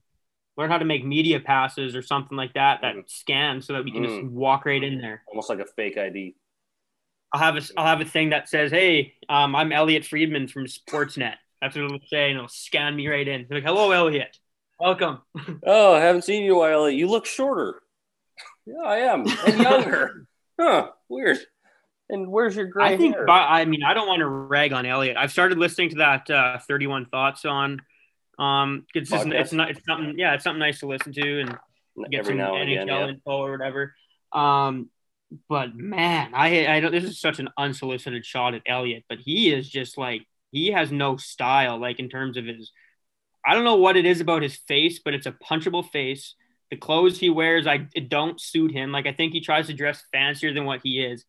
learn 0.58 0.70
how 0.70 0.78
to 0.78 0.86
make 0.86 1.04
media 1.06 1.40
passes 1.40 1.96
or 1.96 2.02
something 2.02 2.38
like 2.38 2.54
that 2.54 2.82
that 2.82 2.96
Mhm. 2.96 3.10
scan 3.10 3.62
so 3.62 3.74
that 3.74 3.84
we 3.84 3.92
can 3.92 4.04
Mm. 4.04 4.08
just 4.22 4.32
walk 4.32 4.66
right 4.66 4.84
in 4.84 5.00
there. 5.02 5.24
almost 5.28 5.50
like 5.50 5.60
a 5.60 5.66
fake 5.66 5.98
ID. 5.98 6.36
I'll 7.34 7.42
have 7.42 7.56
a 7.58 7.62
I'll 7.78 7.86
have 7.88 8.02
a 8.02 8.06
thing 8.06 8.30
that 8.30 8.48
says, 8.48 8.70
"Hey, 8.72 9.16
um, 9.30 9.56
I'm 9.56 9.72
Elliotte 9.72 10.06
Friedman 10.06 10.48
from 10.48 10.66
Sportsnet." 10.66 11.36
That's 11.62 11.76
what 11.76 11.86
it'll 11.86 12.00
say, 12.08 12.30
and 12.30 12.36
it'll 12.38 12.48
scan 12.48 12.96
me 12.96 13.08
right 13.08 13.28
in. 13.28 13.48
Like, 13.50 13.64
"Hello, 13.64 13.90
Elliotte. 13.92 14.38
Welcome." 14.80 15.22
Oh, 15.66 15.94
I 15.94 16.00
haven't 16.02 16.24
seen 16.24 16.44
you 16.44 16.52
in 16.52 16.58
a 16.58 16.60
while. 16.60 16.90
You 16.90 17.08
look 17.08 17.26
shorter. 17.26 17.82
Yeah, 18.68 18.82
I 18.86 18.98
am, 18.98 19.26
and 19.28 19.28
younger. 19.62 20.28
huh? 20.60 20.92
Weird. 21.10 21.40
And 22.10 22.28
where's 22.32 22.56
your 22.56 22.66
gray 22.68 22.94
I 22.94 22.98
think, 22.98 23.16
hair? 23.16 23.28
I 23.30 23.66
mean, 23.66 23.82
I 23.82 23.94
don't 23.96 24.08
want 24.08 24.20
to 24.20 24.28
rag 24.28 24.72
on 24.74 24.86
Elliotte. 24.86 25.18
I've 25.18 25.32
started 25.32 25.58
listening 25.58 25.90
to 25.92 25.96
that 25.98 26.30
uh, 26.30 26.60
31 26.60 27.06
Thoughts 27.08 27.46
on. 27.46 27.82
Um, 28.40 28.86
it's 28.96 29.10
just 29.10 29.26
Podcast? 29.26 29.34
it's 29.34 29.54
not 29.54 29.70
it's 29.72 29.86
something 29.86 30.16
yeah, 30.18 30.34
it's 30.34 30.44
something 30.44 30.60
nice 30.60 30.80
to 30.80 30.88
listen 30.88 31.14
to 31.14 31.42
and 31.42 31.58
get 32.10 32.22
Every 32.22 32.38
some 32.38 32.40
NHL 32.40 32.64
again, 32.64 32.88
yeah. 32.88 33.08
info 33.08 33.32
or 33.32 33.52
whatever. 33.52 33.96
Um, 34.32 34.90
but 35.50 35.76
man, 35.76 36.32
I 36.34 36.66
I 36.68 36.80
know 36.80 36.90
this 36.90 37.04
is 37.04 37.20
such 37.20 37.40
an 37.40 37.50
unsolicited 37.58 38.26
shot 38.26 38.54
at 38.54 38.62
Elliotte, 38.66 39.04
but 39.10 39.20
he 39.20 39.54
is 39.54 39.70
just 39.70 39.98
like 39.98 40.26
he 40.52 40.72
has 40.72 40.92
no 40.92 41.18
style, 41.18 41.80
like 41.80 42.00
in 42.00 42.10
terms 42.10 42.38
of 42.38 42.46
his. 42.46 42.72
I 43.46 43.54
don't 43.54 43.66
know 43.66 43.76
what 43.76 43.98
it 43.98 44.06
is 44.06 44.22
about 44.22 44.42
his 44.42 44.56
face, 44.56 45.02
but 45.04 45.14
it's 45.14 45.26
a 45.26 45.32
punchable 45.34 45.90
face. 45.90 46.36
The 46.70 46.78
clothes 46.78 47.20
he 47.20 47.30
wears, 47.30 47.68
I 47.68 47.88
it 47.94 48.10
don't 48.10 48.40
suit 48.40 48.72
him. 48.72 48.92
Like 48.92 49.06
I 49.06 49.14
think 49.14 49.34
he 49.34 49.42
tries 49.42 49.68
to 49.68 49.74
dress 49.74 50.04
fancier 50.12 50.54
than 50.54 50.66
what 50.66 50.82
he 50.84 51.04
is. 51.04 51.26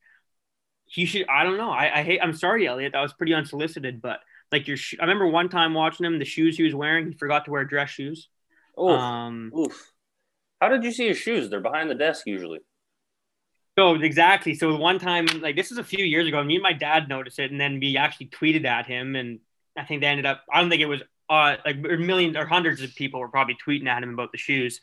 He 0.87 1.07
should. 1.07 1.27
I 1.29 1.45
don't 1.45 1.57
know. 1.57 1.71
I, 1.71 2.01
I 2.01 2.03
hate. 2.03 2.21
I'm 2.23 2.35
sorry, 2.35 2.67
Elliotte. 2.67 2.93
That 2.93 3.01
was 3.01 3.13
pretty 3.13 3.35
unsolicited, 3.35 4.01
but 4.01 4.21
like 4.55 4.69
your. 4.69 4.77
Sh- 4.77 4.95
I 5.01 5.03
remember 5.03 5.27
one 5.27 5.49
time 5.49 5.75
watching 5.75 6.07
him. 6.07 6.19
The 6.19 6.25
shoes 6.25 6.57
he 6.57 6.63
was 6.63 6.75
wearing, 6.75 7.09
he 7.09 7.19
forgot 7.19 7.45
to 7.47 7.51
wear 7.51 7.65
dress 7.65 7.91
shoes. 7.91 8.29
Oof. 8.81 8.91
Um, 8.91 9.53
Oof. 9.57 9.93
How 10.61 10.69
did 10.69 10.85
you 10.85 10.93
see 10.93 11.09
his 11.09 11.19
shoes? 11.19 11.51
They're 11.51 11.61
behind 11.61 11.91
the 11.91 11.95
desk 11.95 12.27
usually. 12.27 12.61
So 13.77 13.97
exactly. 13.97 14.55
So 14.55 14.77
one 14.77 15.01
time, 15.01 15.27
like 15.41 15.57
this 15.57 15.73
is 15.73 15.79
a 15.79 15.85
few 15.85 16.05
years 16.05 16.29
ago, 16.29 16.43
me 16.45 16.55
and 16.55 16.63
my 16.63 16.73
dad 16.73 17.09
noticed 17.09 17.39
it, 17.41 17.51
and 17.51 17.61
then 17.61 17.81
we 17.81 17.97
actually 17.97 18.29
tweeted 18.29 18.65
at 18.65 18.87
him, 18.87 19.17
and 19.17 19.41
I 19.77 19.85
think 19.85 20.01
they 20.01 20.07
ended 20.07 20.27
up. 20.27 20.45
I 20.53 20.61
don't 20.61 20.71
think 20.71 20.83
it 20.83 20.87
was 20.87 21.03
uh 21.29 21.57
like 21.65 21.79
millions 21.79 22.37
or 22.37 22.47
hundreds 22.47 22.83
of 22.83 22.95
people 22.95 23.19
were 23.19 23.29
probably 23.29 23.57
tweeting 23.67 23.89
at 23.89 24.03
him 24.03 24.15
about 24.15 24.31
the 24.31 24.39
shoes, 24.39 24.81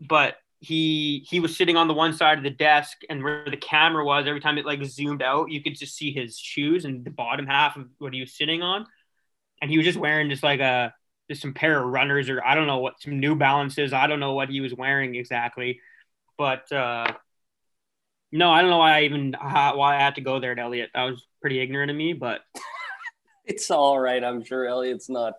but 0.00 0.36
he 0.60 1.26
he 1.28 1.40
was 1.40 1.56
sitting 1.56 1.76
on 1.76 1.88
the 1.88 1.94
one 1.94 2.12
side 2.14 2.38
of 2.38 2.44
the 2.44 2.50
desk, 2.50 3.02
and 3.10 3.22
where 3.22 3.44
the 3.48 3.56
camera 3.56 4.04
was, 4.04 4.26
every 4.26 4.40
time 4.40 4.56
it 4.58 4.66
like 4.66 4.82
zoomed 4.84 5.22
out, 5.22 5.50
you 5.50 5.62
could 5.62 5.76
just 5.76 5.96
see 5.96 6.12
his 6.12 6.38
shoes 6.38 6.84
and 6.84 7.04
the 7.04 7.10
bottom 7.10 7.46
half 7.46 7.76
of 7.76 7.86
what 7.98 8.14
he 8.14 8.20
was 8.20 8.32
sitting 8.34 8.62
on, 8.62 8.86
and 9.60 9.70
he 9.70 9.76
was 9.76 9.86
just 9.86 9.98
wearing 9.98 10.30
just 10.30 10.42
like 10.42 10.60
a 10.60 10.94
just 11.28 11.42
some 11.42 11.54
pair 11.54 11.78
of 11.82 11.88
runners 11.90 12.28
or 12.28 12.42
I 12.44 12.54
don't 12.54 12.66
know 12.66 12.78
what 12.78 13.00
some 13.00 13.20
New 13.20 13.34
Balances. 13.34 13.92
I 13.92 14.06
don't 14.06 14.20
know 14.20 14.32
what 14.34 14.48
he 14.48 14.60
was 14.60 14.74
wearing 14.74 15.14
exactly, 15.14 15.80
but. 16.38 16.70
uh 16.72 17.06
no, 18.32 18.50
I 18.50 18.60
don't 18.60 18.70
know 18.70 18.78
why 18.78 18.98
I 18.98 19.02
even 19.02 19.32
how, 19.32 19.76
why 19.76 19.96
I 19.96 19.98
had 19.98 20.14
to 20.14 20.20
go 20.20 20.38
there, 20.38 20.52
at 20.52 20.58
Elliotte. 20.60 20.90
That 20.94 21.02
was 21.02 21.26
pretty 21.40 21.58
ignorant 21.58 21.90
of 21.90 21.96
me, 21.96 22.12
but 22.12 22.42
It's 23.44 23.70
all 23.70 23.98
right. 23.98 24.22
I'm 24.22 24.44
sure 24.44 24.66
Elliotte's 24.66 25.08
not 25.08 25.34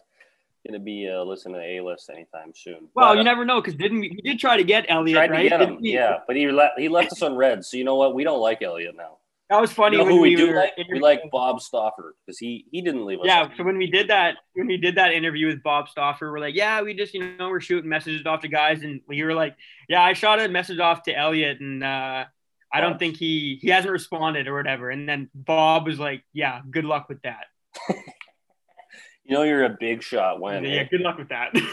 going 0.67 0.77
to 0.77 0.83
be 0.83 1.07
uh, 1.09 1.23
listening 1.23 1.55
to 1.55 1.61
A 1.61 1.79
list 1.81 2.09
anytime 2.09 2.51
soon. 2.53 2.89
well, 2.93 3.09
But, 3.09 3.13
you 3.13 3.21
uh, 3.21 3.23
never 3.23 3.45
know 3.45 3.61
because 3.61 3.75
didn't 3.75 4.01
we, 4.01 4.09
we 4.09 4.21
did 4.29 4.39
try 4.39 4.57
to 4.57 4.63
get 4.65 4.85
Elliotte 4.89 5.15
tried 5.15 5.31
right? 5.31 5.43
to 5.43 5.49
get 5.49 5.61
him. 5.61 5.77
Yeah, 5.79 6.17
but 6.27 6.35
he 6.35 6.51
left. 6.51 6.77
He 6.77 6.89
left 6.89 7.13
us 7.13 7.21
on 7.21 7.35
red. 7.35 7.63
So 7.63 7.77
you 7.77 7.85
know 7.85 7.95
what? 7.95 8.13
We 8.13 8.25
don't 8.25 8.41
like 8.41 8.61
Elliotte 8.61 8.97
now. 8.97 9.19
That 9.51 9.59
was 9.59 9.73
funny 9.73 9.97
You 9.97 10.03
know 10.03 10.05
when 10.05 10.15
who 10.15 10.21
we, 10.21 10.29
we, 10.29 10.35
do 10.37 10.55
like? 10.55 10.71
We 10.89 10.99
like 11.01 11.23
Bob 11.29 11.59
Stauffer 11.59 12.15
because 12.25 12.39
he 12.39 12.67
he 12.71 12.81
didn't 12.81 13.05
leave 13.05 13.19
us. 13.19 13.25
Yeah, 13.25 13.49
so 13.57 13.65
when 13.65 13.77
we 13.77 13.85
did 13.91 14.07
that, 14.09 14.37
when 14.53 14.65
we 14.65 14.77
did 14.77 14.95
that 14.95 15.11
interview 15.11 15.47
with 15.47 15.61
Bob 15.61 15.89
Stauffer, 15.89 16.31
we're 16.31 16.39
like, 16.39 16.55
yeah, 16.55 16.81
we 16.81 16.93
just 16.93 17.13
you 17.13 17.35
know 17.35 17.49
we're 17.49 17.59
shooting 17.59 17.89
messages 17.89 18.25
off 18.25 18.39
to 18.43 18.47
guys, 18.47 18.81
and 18.81 19.01
we 19.09 19.21
were 19.23 19.33
like, 19.33 19.57
yeah, 19.89 20.01
I 20.01 20.13
shot 20.13 20.39
a 20.39 20.47
message 20.47 20.79
off 20.79 21.03
to 21.03 21.13
Elliotte, 21.13 21.59
and 21.59 21.83
uh, 21.83 22.23
I 22.71 22.79
don't 22.79 22.97
think 22.97 23.15
think 23.15 23.17
he 23.17 23.59
he 23.61 23.69
hasn't 23.69 23.91
responded 23.91 24.47
or 24.47 24.55
whatever. 24.55 24.89
And 24.89 25.07
then 25.07 25.29
Bob 25.35 25.85
was 25.85 25.99
like, 25.99 26.23
yeah, 26.31 26.61
good 26.71 26.85
luck 26.85 27.09
with 27.09 27.21
that. 27.23 27.47
you 27.89 29.35
know 29.35 29.43
you're 29.43 29.65
a 29.65 29.75
big 29.77 30.01
shot 30.01 30.39
when. 30.39 30.63
yeah, 30.63 30.85
good 30.85 31.01
luck 31.01 31.17
with 31.17 31.29
that. 31.29 31.53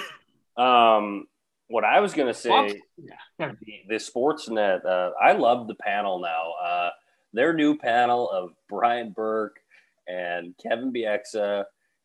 Um, 0.56 1.28
what 1.68 1.84
I 1.84 2.00
was 2.00 2.14
gonna 2.14 2.34
say. 2.34 2.48
Bob- 2.48 2.72
yeah. 2.96 3.52
the, 3.52 3.54
the 3.88 3.94
Sportsnet. 3.94 4.84
Uh, 4.84 5.12
I 5.22 5.34
love 5.34 5.68
the 5.68 5.76
panel 5.76 6.18
now. 6.18 6.54
Uh, 6.60 6.90
their 7.32 7.52
new 7.52 7.76
panel 7.76 8.28
of 8.30 8.50
Brian 8.68 9.10
Burke 9.10 9.56
and 10.06 10.54
Kevin 10.62 10.92
Bieksa, 10.92 11.64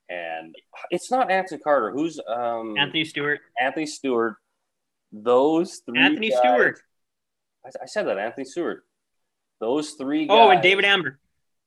and 0.09 0.55
it's 0.91 1.09
not 1.09 1.31
Anthony 1.31 1.61
Carter. 1.61 1.91
Who's 1.91 2.19
um, 2.27 2.77
Anthony 2.77 3.05
Stewart. 3.05 3.39
Anthony 3.59 3.85
Stewart. 3.85 4.35
Those 5.11 5.81
three. 5.85 5.99
Anthony 5.99 6.29
guys- 6.29 6.39
Stewart. 6.39 6.79
I, 7.65 7.69
I 7.83 7.85
said 7.85 8.07
that 8.07 8.17
Anthony 8.17 8.45
Stewart. 8.45 8.83
Those 9.59 9.91
three. 9.91 10.27
Oh, 10.29 10.49
and 10.49 10.61
David 10.61 10.85
Amber. 10.85 11.19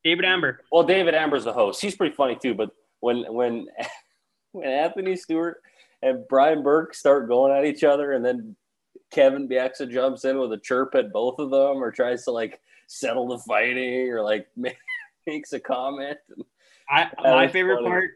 David 0.05 0.25
Amber. 0.25 0.61
Well, 0.71 0.85
David 0.85 1.15
Amber's 1.15 1.45
the 1.45 1.53
host. 1.53 1.81
He's 1.81 1.97
pretty 1.97 2.15
funny 2.15 2.37
too. 2.41 2.55
But 2.55 2.71
when 3.01 3.25
when 3.33 3.67
when 4.53 4.69
Anthony 4.69 5.17
Stewart 5.17 5.61
and 6.03 6.27
Brian 6.29 6.63
Burke 6.63 6.95
start 6.95 7.29
going 7.29 7.57
at 7.57 7.65
each 7.65 7.85
other, 7.85 8.13
and 8.13 8.25
then 8.25 8.55
Kevin 9.11 9.49
Bieksa 9.49 9.91
jumps 9.91 10.25
in 10.25 10.39
with 10.39 10.53
a 10.53 10.59
chirp 10.59 10.95
at 10.95 11.13
both 11.13 11.39
of 11.39 11.51
them, 11.51 11.83
or 11.83 11.91
tries 11.91 12.25
to 12.25 12.33
like 12.33 12.61
settle 12.87 13.29
the 13.29 13.39
fighting, 13.39 14.09
or 14.11 14.23
like 14.23 14.47
makes 15.27 15.53
a 15.53 15.61
comment. 15.61 16.19
I 16.91 17.09
my 17.23 17.49
favorite 17.49 17.77
funny. 17.77 17.89
part. 17.89 18.11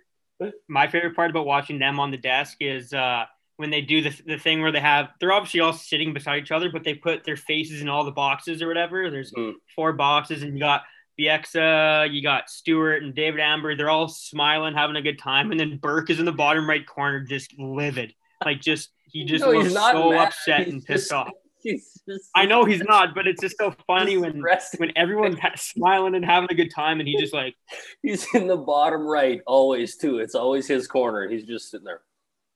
My 0.69 0.87
favorite 0.89 1.15
part 1.17 1.31
about 1.31 1.45
watching 1.47 1.79
them 1.79 2.01
on 2.01 2.11
the 2.11 2.17
desk 2.17 2.57
is 2.61 2.95
uh, 2.95 3.25
when 3.57 3.69
they 3.71 3.83
do 3.83 4.01
the, 4.01 4.23
the 4.27 4.39
thing 4.39 4.63
where 4.63 4.73
they 4.73 4.81
have 4.81 5.11
they're 5.21 5.33
obviously 5.33 5.61
all 5.61 5.73
sitting 5.73 6.15
beside 6.15 6.39
each 6.43 6.51
other, 6.53 6.71
but 6.71 6.83
they 6.85 6.95
put 6.95 7.25
their 7.25 7.37
faces 7.37 7.83
in 7.83 7.89
all 7.89 8.05
the 8.05 8.11
boxes 8.13 8.63
or 8.63 8.69
whatever. 8.69 9.11
There's 9.11 9.33
Mhm. 9.33 9.55
four 9.75 9.93
boxes, 9.93 10.43
and 10.43 10.55
you 10.55 10.61
got 10.61 10.83
Bieksa, 11.19 12.11
you 12.13 12.23
got 12.23 12.49
Stewart 12.49 13.03
and 13.03 13.15
David 13.15 13.41
Amber. 13.41 13.77
They're 13.77 13.91
all 13.91 14.09
smiling, 14.09 14.75
having 14.75 14.97
a 14.97 15.03
good 15.03 15.19
time, 15.19 15.51
and 15.51 15.61
then 15.61 15.77
Burke 15.77 16.09
is 16.11 16.19
in 16.19 16.25
the 16.25 16.33
bottom 16.33 16.69
right 16.69 16.87
corner, 16.87 17.21
just 17.21 17.53
livid, 17.59 18.15
like 18.45 18.61
just 18.61 18.91
he 19.07 19.25
just 19.25 19.45
No, 19.45 19.51
looks 19.51 19.73
so 19.75 20.11
mad. 20.13 20.29
upset 20.29 20.61
He's 20.65 20.73
and 20.73 20.85
pissed 20.85 21.11
just- 21.11 21.13
off. 21.13 21.29
He's 21.63 22.01
just, 22.09 22.31
I 22.35 22.47
know 22.47 22.65
he's 22.65 22.83
not, 22.83 23.15
but 23.15 23.27
it's 23.27 23.41
just 23.41 23.57
so 23.59 23.75
funny 23.87 24.17
when 24.17 24.43
when 24.79 24.93
everyone's 24.97 25.39
smiling 25.57 26.15
and 26.15 26.25
having 26.25 26.49
a 26.51 26.55
good 26.55 26.71
time, 26.75 27.01
and 27.01 27.09
he 27.09 27.19
just 27.19 27.35
like. 27.35 27.55
he's 28.03 28.27
in 28.35 28.47
the 28.47 28.57
bottom 28.57 29.03
right 29.03 29.41
always 29.47 29.97
too. 29.97 30.19
It's 30.19 30.35
always 30.35 30.67
his 30.67 30.87
corner. 30.87 31.29
He's 31.29 31.45
just 31.45 31.71
sitting 31.71 31.87
there, 31.87 32.03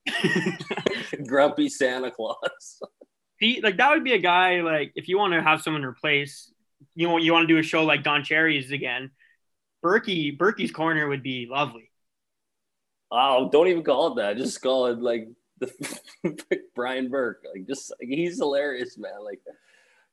grumpy 1.27 1.69
Santa 1.69 2.11
Claus. 2.11 2.83
he 3.39 3.61
like 3.61 3.77
that 3.77 3.91
would 3.91 4.05
be 4.05 4.13
a 4.13 4.19
guy 4.19 4.61
like 4.61 4.93
if 4.95 5.09
you 5.09 5.19
want 5.19 5.35
to 5.35 5.43
have 5.43 5.61
someone 5.61 5.85
replace 5.85 6.53
you 6.95 7.09
know 7.09 7.19
you 7.19 7.33
want 7.33 7.49
to 7.49 7.53
do 7.53 7.59
a 7.59 7.63
show 7.63 7.85
like 7.85 8.03
Don 8.03 8.25
Cherry's 8.25 8.71
again, 8.71 9.11
Burkie 9.83 10.31
Burkie's 10.31 10.71
corner 10.71 11.09
would 11.09 11.23
be 11.23 11.47
lovely. 11.51 11.91
Oh, 13.11 13.49
don't 13.51 13.69
even 13.69 13.85
call 13.85 14.13
it 14.13 14.17
that. 14.17 14.37
Just 14.37 14.61
call 14.61 14.87
it 14.87 14.99
like 14.99 15.29
the 15.67 16.61
Brian 16.75 17.09
Burke. 17.09 17.43
Like 17.53 17.67
just 17.67 17.91
like, 18.01 18.09
he's 18.09 18.39
hilarious, 18.39 18.97
man. 18.99 19.25
Like 19.25 19.41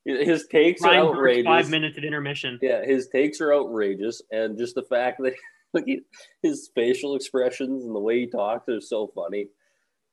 his 0.04 0.46
takes 0.48 0.82
Ryan 0.82 0.98
are 1.00 1.04
Burke's 1.06 1.16
outrageous. 1.18 1.44
five 1.46 1.70
minutes 1.70 1.98
at 1.98 2.04
intermission. 2.04 2.58
Yeah, 2.62 2.84
his 2.84 3.08
takes 3.08 3.40
are 3.40 3.54
outrageous, 3.54 4.20
and 4.30 4.58
just 4.58 4.74
the 4.74 4.82
fact 4.82 5.20
that 5.22 5.34
Like 5.74 5.84
he, 5.86 6.00
his 6.42 6.70
facial 6.74 7.16
expressions 7.16 7.86
and 7.86 7.94
the 7.94 7.98
way 8.00 8.20
he 8.20 8.26
talks 8.26 8.68
are 8.68 8.78
so 8.82 9.10
funny. 9.14 9.46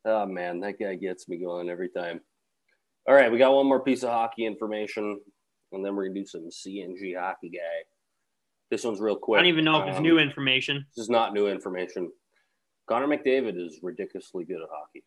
Oh 0.06 0.26
man, 0.26 0.62
that 0.62 0.80
guy 0.80 0.96
gets 0.96 1.28
me 1.28 1.36
going 1.38 1.70
every 1.70 1.90
time. 1.90 2.22
All 3.06 3.14
right, 3.14 3.30
we 3.30 3.38
got 3.38 3.54
one 3.54 3.66
more 3.68 3.82
piece 3.84 4.04
of 4.04 4.10
hockey 4.10 4.46
information, 4.46 5.20
and 5.74 5.84
then 5.84 5.98
we're 5.98 6.08
gonna 6.08 6.20
do 6.22 6.26
some 6.26 6.48
CNG 6.50 7.14
hockey 7.20 7.50
guy. 7.50 7.84
This 8.72 8.86
one's 8.86 9.02
real 9.02 9.18
quick. 9.18 9.40
I 9.40 9.42
don't 9.42 9.50
even 9.50 9.66
know 9.66 9.82
if 9.82 9.90
it's 9.90 9.98
Um, 9.98 10.04
new 10.04 10.18
information. 10.18 10.86
This 10.96 11.04
is 11.04 11.10
not 11.10 11.34
new 11.34 11.48
information. 11.48 12.10
Connor 12.88 13.08
McDavid 13.08 13.58
is 13.62 13.80
ridiculously 13.84 14.46
good 14.46 14.62
at 14.62 14.70
hockey. 14.72 15.04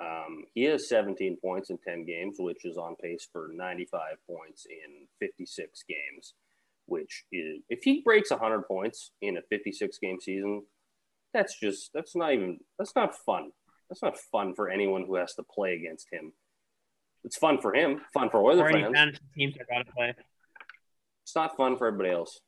Um, 0.00 0.44
he 0.54 0.64
has 0.64 0.88
17 0.88 1.36
points 1.42 1.70
in 1.70 1.78
10 1.78 2.04
games, 2.06 2.36
which 2.38 2.64
is 2.64 2.76
on 2.76 2.96
pace 2.96 3.26
for 3.32 3.48
95 3.52 4.00
points 4.28 4.66
in 4.68 5.06
56 5.20 5.84
games. 5.88 6.34
Which 6.86 7.24
is, 7.30 7.60
if 7.68 7.80
he 7.84 8.02
breaks 8.02 8.30
100 8.30 8.62
points 8.66 9.12
in 9.20 9.36
a 9.36 9.42
56 9.50 9.98
game 9.98 10.18
season, 10.20 10.64
that's 11.32 11.58
just, 11.60 11.90
that's 11.94 12.16
not 12.16 12.32
even, 12.32 12.58
that's 12.78 12.94
not 12.96 13.14
fun. 13.24 13.52
That's 13.88 14.02
not 14.02 14.18
fun 14.18 14.54
for 14.54 14.68
anyone 14.68 15.04
who 15.06 15.14
has 15.16 15.34
to 15.34 15.42
play 15.44 15.74
against 15.74 16.08
him. 16.12 16.32
It's 17.24 17.36
fun 17.38 17.60
for 17.60 17.72
him, 17.72 18.00
fun 18.12 18.30
for 18.30 18.38
Oiler 18.42 18.64
Or 18.64 18.68
any 18.68 18.82
fans. 18.82 18.94
fantasy 18.96 19.20
teams 19.36 19.54
that 19.58 19.68
got 19.68 19.86
to 19.86 19.92
play. 19.92 20.14
It's 21.24 21.36
not 21.36 21.56
fun 21.56 21.76
for 21.76 21.86
everybody 21.86 22.10
else. 22.10 22.40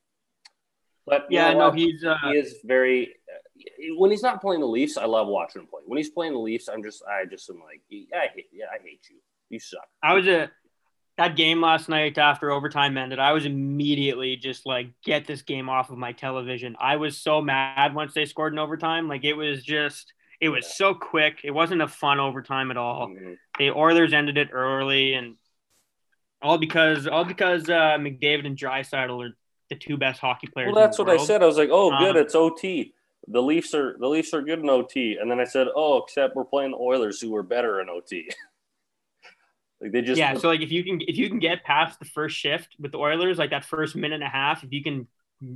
But 1.05 1.27
you 1.29 1.37
Yeah, 1.37 1.53
know 1.53 1.59
no, 1.59 1.65
what? 1.69 1.77
he's 1.77 2.03
uh, 2.03 2.17
he 2.25 2.31
is 2.31 2.57
very. 2.65 3.13
Uh, 3.57 3.95
when 3.97 4.11
he's 4.11 4.23
not 4.23 4.41
playing 4.41 4.61
the 4.61 4.67
Leafs, 4.67 4.97
I 4.97 5.05
love 5.05 5.27
watching 5.27 5.61
him 5.61 5.67
play. 5.67 5.81
When 5.85 5.97
he's 5.97 6.09
playing 6.09 6.33
the 6.33 6.39
Leafs, 6.39 6.67
I'm 6.67 6.83
just, 6.83 7.03
I 7.05 7.25
just 7.25 7.49
am 7.49 7.59
like, 7.59 7.81
I 7.91 8.27
hate, 8.33 8.47
yeah, 8.51 8.65
I 8.73 8.81
hate 8.83 9.01
you. 9.09 9.17
You 9.49 9.59
suck. 9.59 9.87
I 10.03 10.13
was 10.13 10.27
a 10.27 10.49
that 11.17 11.37
game 11.37 11.61
last 11.61 11.87
night 11.87 12.17
after 12.17 12.51
overtime 12.51 12.97
ended. 12.97 13.19
I 13.19 13.31
was 13.31 13.45
immediately 13.45 14.35
just 14.35 14.65
like, 14.65 14.89
get 15.03 15.25
this 15.25 15.43
game 15.43 15.69
off 15.69 15.89
of 15.89 15.97
my 15.97 16.11
television. 16.11 16.75
I 16.79 16.97
was 16.97 17.17
so 17.17 17.41
mad 17.41 17.95
once 17.95 18.13
they 18.13 18.25
scored 18.25 18.51
in 18.51 18.59
overtime. 18.59 19.07
Like 19.07 19.23
it 19.23 19.33
was 19.33 19.63
just, 19.63 20.11
it 20.41 20.49
was 20.49 20.65
Yeah. 20.65 20.73
so 20.73 20.93
quick. 20.93 21.39
It 21.45 21.51
wasn't 21.51 21.81
a 21.81 21.87
fun 21.87 22.19
overtime 22.19 22.69
at 22.69 22.75
all. 22.75 23.07
Mhm. 23.07 23.37
The 23.57 23.71
Oilers 23.71 24.11
ended 24.11 24.37
it 24.37 24.49
early, 24.51 25.13
and 25.13 25.35
all 26.41 26.57
because 26.57 27.07
all 27.07 27.23
because 27.23 27.69
uh, 27.69 27.97
McDavid 27.97 28.45
and 28.45 28.57
Draisaitl 28.57 29.25
are 29.29 29.37
the 29.69 29.75
two 29.75 29.95
best 29.97 30.19
hockey 30.19 30.47
players. 30.47 30.73
Well, 30.73 30.83
that's 30.83 30.99
what 30.99 31.09
I 31.09 31.17
said. 31.17 31.41
I 31.41 31.45
was 31.45 31.57
like, 31.57 31.69
oh, 31.71 31.91
good, 31.97 32.17
Um, 32.17 32.17
it's 32.17 32.35
OT. 32.35 32.93
The 33.27 33.41
Leafs 33.41 33.73
are 33.73 33.95
the 33.99 34.07
Leafs 34.07 34.33
are 34.33 34.41
good 34.41 34.59
in 34.59 34.69
OT, 34.69 35.17
and 35.19 35.29
then 35.29 35.39
I 35.39 35.45
said, 35.45 35.67
oh, 35.75 36.03
except 36.03 36.35
we're 36.35 36.45
playing 36.45 36.71
the 36.71 36.77
Oilers, 36.77 37.19
who 37.19 37.35
are 37.35 37.43
better 37.43 37.81
in 37.81 37.89
OT. 37.89 38.29
like 39.81 39.91
they 39.91 40.01
just, 40.01 40.19
yeah, 40.19 40.35
so 40.35 40.47
like 40.47 40.61
if 40.61 40.71
you 40.71 40.83
can 40.83 41.01
if 41.01 41.17
you 41.17 41.29
can 41.29 41.39
get 41.39 41.63
past 41.63 41.99
the 41.99 42.05
first 42.05 42.37
shift 42.37 42.75
with 42.79 42.91
the 42.91 42.97
Oilers, 42.97 43.37
like 43.37 43.49
that 43.49 43.65
first 43.65 43.95
minute 43.95 44.15
and 44.15 44.23
a 44.23 44.29
half, 44.29 44.63
if 44.63 44.71
you 44.71 44.83
can 44.83 45.07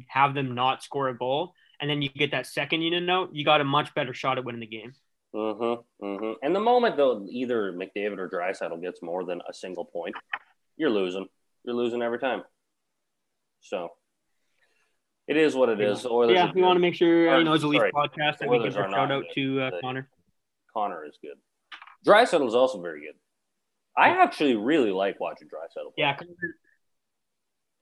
have 0.08 0.34
them 0.34 0.56
not 0.56 0.84
score 0.84 1.10
a 1.10 1.18
goal, 1.18 1.54
and 1.80 1.90
then 1.90 2.02
you 2.02 2.10
get 2.10 2.32
that 2.32 2.48
second 2.48 2.82
unit 2.82 3.04
note, 3.04 3.30
you 3.34 3.46
got 3.46 3.62
a 3.62 3.66
much 3.66 3.94
better 3.94 4.14
shot 4.14 4.38
at 4.38 4.46
winning 4.46 4.62
the 4.62 4.68
game. 4.68 4.94
Mm-hmm, 5.36 6.06
mm-hmm. 6.06 6.32
And 6.42 6.56
the 6.56 6.60
moment 6.60 6.98
though, 6.98 7.26
either 7.30 7.72
McDavid 7.72 8.18
or 8.18 8.28
Draisaitl 8.28 8.82
gets 8.82 9.02
more 9.04 9.24
than 9.24 9.42
a 9.48 9.54
single 9.54 9.86
point, 9.86 10.16
you're 10.76 10.90
losing. 10.90 11.28
You're 11.64 11.76
losing 11.76 12.02
every 12.02 12.20
time. 12.20 12.44
So 13.62 13.90
it 15.30 15.38
is 15.38 15.56
what 15.56 15.70
it 15.70 15.80
is. 15.80 16.06
Oilers 16.06 16.34
yeah, 16.36 16.52
we 16.54 16.62
want 16.62 16.76
to 16.76 16.82
make 16.82 16.96
sure 16.96 17.30
uh, 17.36 17.38
you 17.38 17.44
know 17.44 17.54
it's 17.54 17.64
a 17.64 17.68
Leaf 17.68 17.80
Sorry, 17.80 17.92
podcast 17.92 18.40
that 18.40 18.50
we 18.50 18.58
Oilers 18.58 18.74
give 18.76 18.86
a 18.86 18.90
shout 18.90 19.12
out 19.12 19.24
good. 19.24 19.34
to 19.36 19.62
uh, 19.62 19.72
Connor. 19.82 20.10
Connor 20.74 21.06
is 21.06 21.18
good. 21.22 21.38
Draisaitl 22.06 22.48
is 22.48 22.56
also 22.56 22.82
very 22.82 23.02
good. 23.02 23.16
I 23.96 24.10
actually 24.24 24.56
really 24.56 24.92
like 24.92 25.20
watching 25.20 25.48
play. 25.50 25.60
Yeah, 25.98 26.18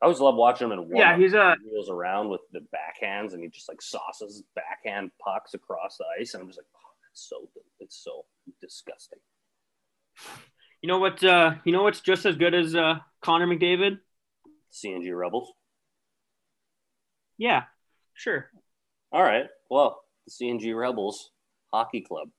I 0.01 0.05
always 0.05 0.19
love 0.19 0.35
watching 0.35 0.65
him 0.67 0.73
in 0.73 0.79
warm 0.79 0.95
Yeah, 0.95 1.17
he's 1.17 1.33
a- 1.33 1.55
He 1.63 1.69
wheels 1.71 1.89
around 1.89 2.29
with 2.29 2.41
the 2.51 2.59
backhands 2.59 3.33
and 3.33 3.41
he 3.41 3.49
just 3.49 3.69
like 3.69 3.81
sauces 3.81 4.43
backhand 4.55 5.11
pucks 5.23 5.53
across 5.53 5.97
the 5.97 6.05
ice, 6.19 6.33
and 6.33 6.41
I'm 6.41 6.49
just 6.49 6.59
like, 6.59 6.67
oh, 6.75 6.89
it's 7.11 7.27
so 7.29 7.49
it's 7.79 8.03
so 8.03 8.25
disgusting. 8.61 9.19
you 10.81 10.87
know 10.87 10.99
what? 10.99 11.23
Uh, 11.23 11.55
you 11.65 11.71
know 11.71 11.83
what's 11.83 12.01
just 12.01 12.25
as 12.25 12.35
good 12.35 12.53
as 12.53 12.75
uh, 12.75 12.95
Connor 13.21 13.47
McDavid? 13.47 13.99
CNG 14.71 15.15
Rebels. 15.17 15.51
Yeah, 17.37 17.63
sure. 18.13 18.49
All 19.11 19.23
right. 19.23 19.47
Well, 19.69 20.01
the 20.25 20.31
CNG 20.31 20.77
Rebels 20.77 21.31
Hockey 21.73 22.01
Club 22.01 22.29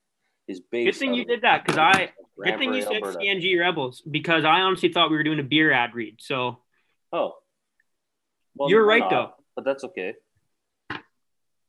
is 0.46 0.60
based. 0.60 0.86
Good 0.86 0.98
thing 0.98 1.14
you 1.14 1.24
did 1.24 1.42
that 1.42 1.64
because 1.64 1.78
I. 1.78 2.12
Good 2.42 2.58
thing 2.58 2.72
you 2.72 2.82
said 2.82 3.02
Alberta. 3.02 3.18
CNG 3.18 3.58
Rebels 3.58 4.02
because 4.08 4.44
I 4.44 4.60
honestly 4.60 4.92
thought 4.92 5.10
we 5.10 5.16
were 5.16 5.24
doing 5.24 5.40
a 5.40 5.44
beer 5.44 5.72
ad 5.72 5.94
read. 5.94 6.18
So 6.20 6.58
Oh. 7.12 7.34
Well, 8.54 8.70
You're 8.70 8.86
right, 8.86 9.00
not, 9.00 9.10
though. 9.10 9.30
But 9.56 9.64
that's 9.64 9.84
okay. 9.84 10.14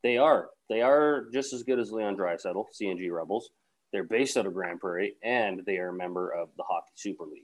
They 0.03 0.17
are. 0.17 0.49
They 0.69 0.81
are 0.81 1.25
just 1.33 1.53
as 1.53 1.63
good 1.63 1.79
as 1.79 1.91
Leon 1.91 2.15
Draisaitl, 2.15 2.65
CNG 2.79 3.11
Rebels. 3.11 3.49
They're 3.91 4.03
based 4.03 4.37
out 4.37 4.45
of 4.45 4.53
Grande 4.53 4.79
Prairie, 4.79 5.15
and 5.23 5.61
they 5.65 5.77
are 5.77 5.89
a 5.89 5.93
member 5.93 6.29
of 6.31 6.49
the 6.57 6.63
Hockey 6.63 6.91
Super 6.95 7.25
League. 7.25 7.43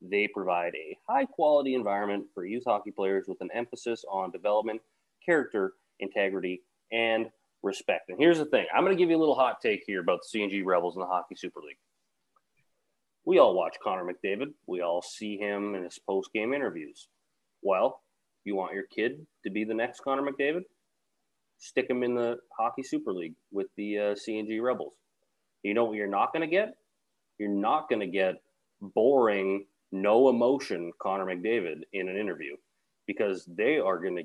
They 0.00 0.28
provide 0.28 0.74
a 0.74 0.96
high 1.08 1.24
quality 1.24 1.74
environment 1.74 2.26
for 2.34 2.44
youth 2.44 2.64
hockey 2.66 2.90
players 2.90 3.24
with 3.26 3.40
an 3.40 3.50
emphasis 3.52 4.04
on 4.08 4.30
development, 4.30 4.82
character, 5.24 5.72
integrity, 6.00 6.62
and 6.92 7.30
respect. 7.62 8.10
And 8.10 8.18
here's 8.18 8.38
the 8.38 8.44
thing 8.44 8.66
I'm 8.74 8.84
going 8.84 8.96
to 8.96 9.00
give 9.00 9.10
you 9.10 9.16
a 9.16 9.18
little 9.18 9.34
hot 9.34 9.60
take 9.60 9.82
here 9.86 10.00
about 10.00 10.20
the 10.22 10.38
CNG 10.38 10.64
Rebels 10.64 10.96
and 10.96 11.02
the 11.02 11.08
Hockey 11.08 11.34
Super 11.36 11.60
League. 11.60 11.78
We 13.24 13.38
all 13.38 13.54
watch 13.54 13.76
Connor 13.82 14.04
McDavid. 14.04 14.52
We 14.66 14.82
all 14.82 15.00
see 15.00 15.38
him 15.38 15.74
in 15.74 15.84
his 15.84 15.98
post 15.98 16.30
game 16.32 16.52
interviews. 16.52 17.08
Well, 17.62 18.02
you 18.44 18.54
want 18.54 18.74
your 18.74 18.84
kid 18.94 19.26
to 19.44 19.50
be 19.50 19.64
the 19.64 19.74
next 19.74 20.00
Connor 20.00 20.22
McDavid? 20.22 20.62
Stick 21.58 21.88
him 21.88 22.02
in 22.02 22.14
the 22.14 22.36
Hockey 22.58 22.82
Super 22.82 23.12
League 23.12 23.34
with 23.50 23.68
the 23.76 23.98
uh, 23.98 24.14
CNG 24.14 24.62
Rebels. 24.62 24.92
You 25.62 25.72
know 25.72 25.84
what 25.84 25.96
you're 25.96 26.06
not 26.06 26.32
going 26.32 26.42
to 26.42 26.54
get? 26.54 26.74
You're 27.38 27.48
not 27.48 27.88
going 27.88 28.00
to 28.00 28.06
get 28.06 28.34
boring, 28.80 29.64
no 29.90 30.28
emotion 30.28 30.92
Connor 31.00 31.24
McDavid 31.24 31.82
in 31.94 32.08
an 32.08 32.18
interview 32.18 32.56
because 33.06 33.46
they 33.46 33.78
are 33.78 33.98
going 33.98 34.16
to 34.16 34.24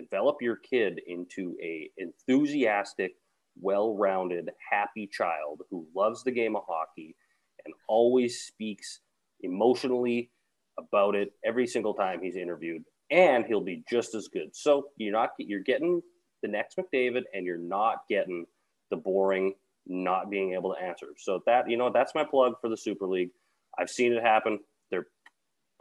develop 0.00 0.36
your 0.40 0.56
kid 0.56 1.00
into 1.06 1.56
a 1.62 1.90
enthusiastic, 1.96 3.12
well-rounded, 3.60 4.50
happy 4.70 5.06
child 5.06 5.62
who 5.70 5.86
loves 5.94 6.22
the 6.22 6.30
game 6.30 6.56
of 6.56 6.62
hockey 6.68 7.16
and 7.64 7.74
always 7.88 8.40
speaks 8.40 9.00
emotionally 9.40 10.30
about 10.78 11.14
it 11.14 11.32
every 11.44 11.66
single 11.66 11.94
time 11.94 12.20
he's 12.22 12.36
interviewed 12.36 12.82
and 13.10 13.44
he'll 13.46 13.60
be 13.60 13.82
just 13.90 14.14
as 14.14 14.28
good. 14.28 14.54
So 14.54 14.88
you're 14.96 15.12
not 15.12 15.30
you're 15.38 15.62
getting 15.62 16.02
the 16.42 16.48
next 16.48 16.78
McDavid 16.78 17.22
and 17.34 17.44
you're 17.44 17.58
not 17.58 18.02
getting 18.08 18.44
the 18.90 18.96
boring 18.96 19.54
not 19.86 20.30
being 20.30 20.52
able 20.52 20.74
to 20.74 20.80
answer. 20.80 21.06
So 21.16 21.40
that 21.46 21.68
you 21.68 21.76
know 21.76 21.90
that's 21.92 22.14
my 22.14 22.24
plug 22.24 22.54
for 22.60 22.68
the 22.68 22.76
Super 22.76 23.06
League. 23.06 23.30
I've 23.78 23.90
seen 23.90 24.12
it 24.12 24.22
happen. 24.22 24.60
They're 24.90 25.06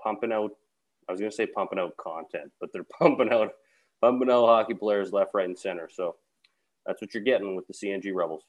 pumping 0.03 0.31
out 0.31 0.51
I 1.07 1.11
was 1.11 1.21
going 1.21 1.31
to 1.31 1.35
say 1.35 1.45
pumping 1.45 1.79
out 1.79 1.95
content, 1.97 2.51
but 2.59 2.69
they're 2.73 2.85
pumping 2.99 3.31
out 3.31 3.51
out 4.03 4.45
hockey 4.45 4.73
players 4.73 5.11
left, 5.13 5.31
right 5.33 5.45
and 5.47 5.57
center. 5.57 5.89
So 5.91 6.15
that's 6.85 7.01
what 7.01 7.13
you're 7.13 7.23
getting 7.23 7.55
with 7.55 7.67
the 7.67 7.73
CNG 7.73 8.13
Rebels. 8.13 8.43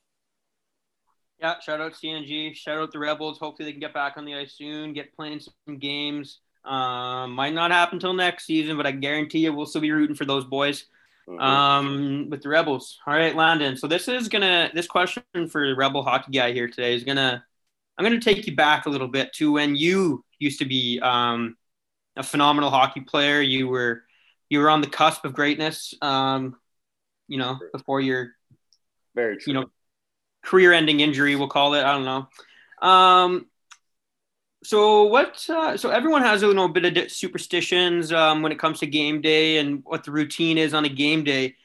yeah, 1.41 1.59
shout 1.61 1.81
out 1.81 1.93
CNG, 1.95 2.55
shout 2.55 2.79
out 2.79 2.93
the 2.93 2.99
Rebels. 2.99 3.39
Hopefully 3.39 3.67
they 3.67 3.73
can 3.73 3.81
get 3.81 3.95
back 3.95 4.17
on 4.17 4.25
the 4.25 4.35
ice 4.35 4.55
soon, 4.57 4.93
get 4.93 5.15
playing 5.15 5.41
some 5.41 5.79
games. 5.79 6.41
Um, 6.65 7.33
might 7.33 7.55
not 7.55 7.71
happen 7.71 7.97
until 7.97 8.13
next 8.13 8.45
season, 8.45 8.77
but 8.77 8.87
I 8.87 8.91
guarantee 8.93 9.39
you 9.41 9.53
we'll 9.55 9.67
still 9.67 9.81
be 9.81 9.93
rooting 9.93 10.17
for 10.17 10.25
those 10.25 10.45
boys. 10.45 10.87
Mhm. 11.29 11.41
um, 11.43 12.31
with 12.31 12.43
the 12.43 12.49
Rebels. 12.49 12.99
All 13.07 13.13
right, 13.13 13.37
Landon. 13.37 13.77
So 13.77 13.87
this 13.87 14.09
is 14.09 14.29
gonna 14.31 14.71
this 14.73 14.87
question 14.87 15.23
for 15.51 15.69
the 15.69 15.75
Rebel 15.77 16.03
hockey 16.03 16.33
guy 16.33 16.53
here 16.53 16.69
today 16.69 16.95
is 16.95 17.05
gonna 17.05 17.45
I'm 17.99 18.05
gonna 18.05 18.19
take 18.19 18.47
you 18.47 18.57
back 18.57 18.87
a 18.87 18.89
little 18.89 19.09
bit 19.09 19.35
to 19.35 19.53
when 19.53 19.77
you 19.77 20.25
used 20.39 20.59
to 20.61 20.65
be 20.65 20.99
um, 21.01 21.59
a 22.17 22.23
phenomenal 22.23 22.71
hockey 22.71 23.03
player. 23.03 23.43
You 23.43 23.69
were 23.69 24.05
you 24.49 24.61
were 24.61 24.71
on 24.71 24.81
the 24.81 24.89
cusp 24.89 25.25
of 25.25 25.35
greatness. 25.35 25.95
Um, 26.01 26.57
you 27.27 27.39
know, 27.39 27.59
before 27.73 28.01
your 28.01 28.33
Very 29.15 29.37
true. 29.37 29.53
you 29.53 29.61
know 29.61 29.71
career-ending 30.45 31.01
injury, 31.01 31.37
we'll 31.37 31.49
call 31.49 31.75
it. 31.75 31.85
I 31.85 31.93
don't 31.93 32.05
know. 32.05 32.89
Um, 32.89 33.47
so 34.65 35.05
what? 35.05 35.45
Uh, 35.49 35.77
so 35.77 35.91
everyone 35.91 36.23
has 36.23 36.43
a 36.43 36.69
bit 36.69 36.97
of 36.97 37.11
superstitions 37.11 38.13
um, 38.13 38.43
when 38.43 38.53
it 38.53 38.59
comes 38.59 38.81
to 38.81 38.87
game 38.87 39.21
day 39.21 39.59
and 39.59 39.83
what 39.85 40.05
the 40.05 40.11
routine 40.11 40.59
is 40.59 40.75
on 40.75 40.85
a 40.85 40.89
game 40.89 41.25
day. 41.25 41.57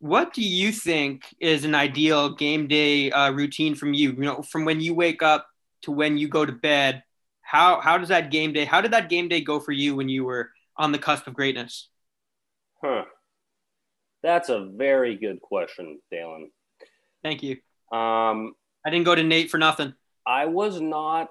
What 0.00 0.34
do 0.34 0.42
you 0.42 0.70
think 0.70 1.24
is 1.40 1.64
an 1.64 1.74
ideal 1.74 2.34
game 2.34 2.66
day 2.68 3.10
uh, 3.10 3.30
routine 3.30 3.74
from 3.74 3.94
you? 3.94 4.10
You 4.12 4.22
know, 4.22 4.42
from 4.42 4.64
when 4.64 4.80
you 4.80 4.94
wake 4.94 5.22
up 5.22 5.46
to 5.82 5.92
when 5.92 6.18
you 6.18 6.28
go 6.28 6.44
to 6.44 6.52
bed. 6.52 7.02
How 7.42 7.80
how 7.80 7.98
does 7.98 8.08
that 8.08 8.30
game 8.30 8.52
day? 8.52 8.64
How 8.64 8.80
did 8.80 8.92
that 8.92 9.08
game 9.08 9.28
day 9.28 9.40
go 9.40 9.60
for 9.60 9.72
you 9.72 9.94
when 9.94 10.08
you 10.08 10.24
were 10.24 10.50
on 10.76 10.92
the 10.92 10.98
cusp 10.98 11.26
of 11.26 11.34
greatness? 11.34 11.88
Huh. 12.84 13.04
That's 14.22 14.50
a 14.50 14.68
very 14.76 15.16
good 15.16 15.40
question, 15.40 16.00
Dillon. 16.10 16.50
Thank 17.22 17.42
you. 17.42 17.52
Um, 17.90 18.52
I 18.84 18.90
didn't 18.90 19.06
go 19.06 19.14
to 19.14 19.22
Nate 19.22 19.50
for 19.50 19.56
nothing. 19.56 19.94
I 20.26 20.44
was 20.44 20.82
not 20.82 21.28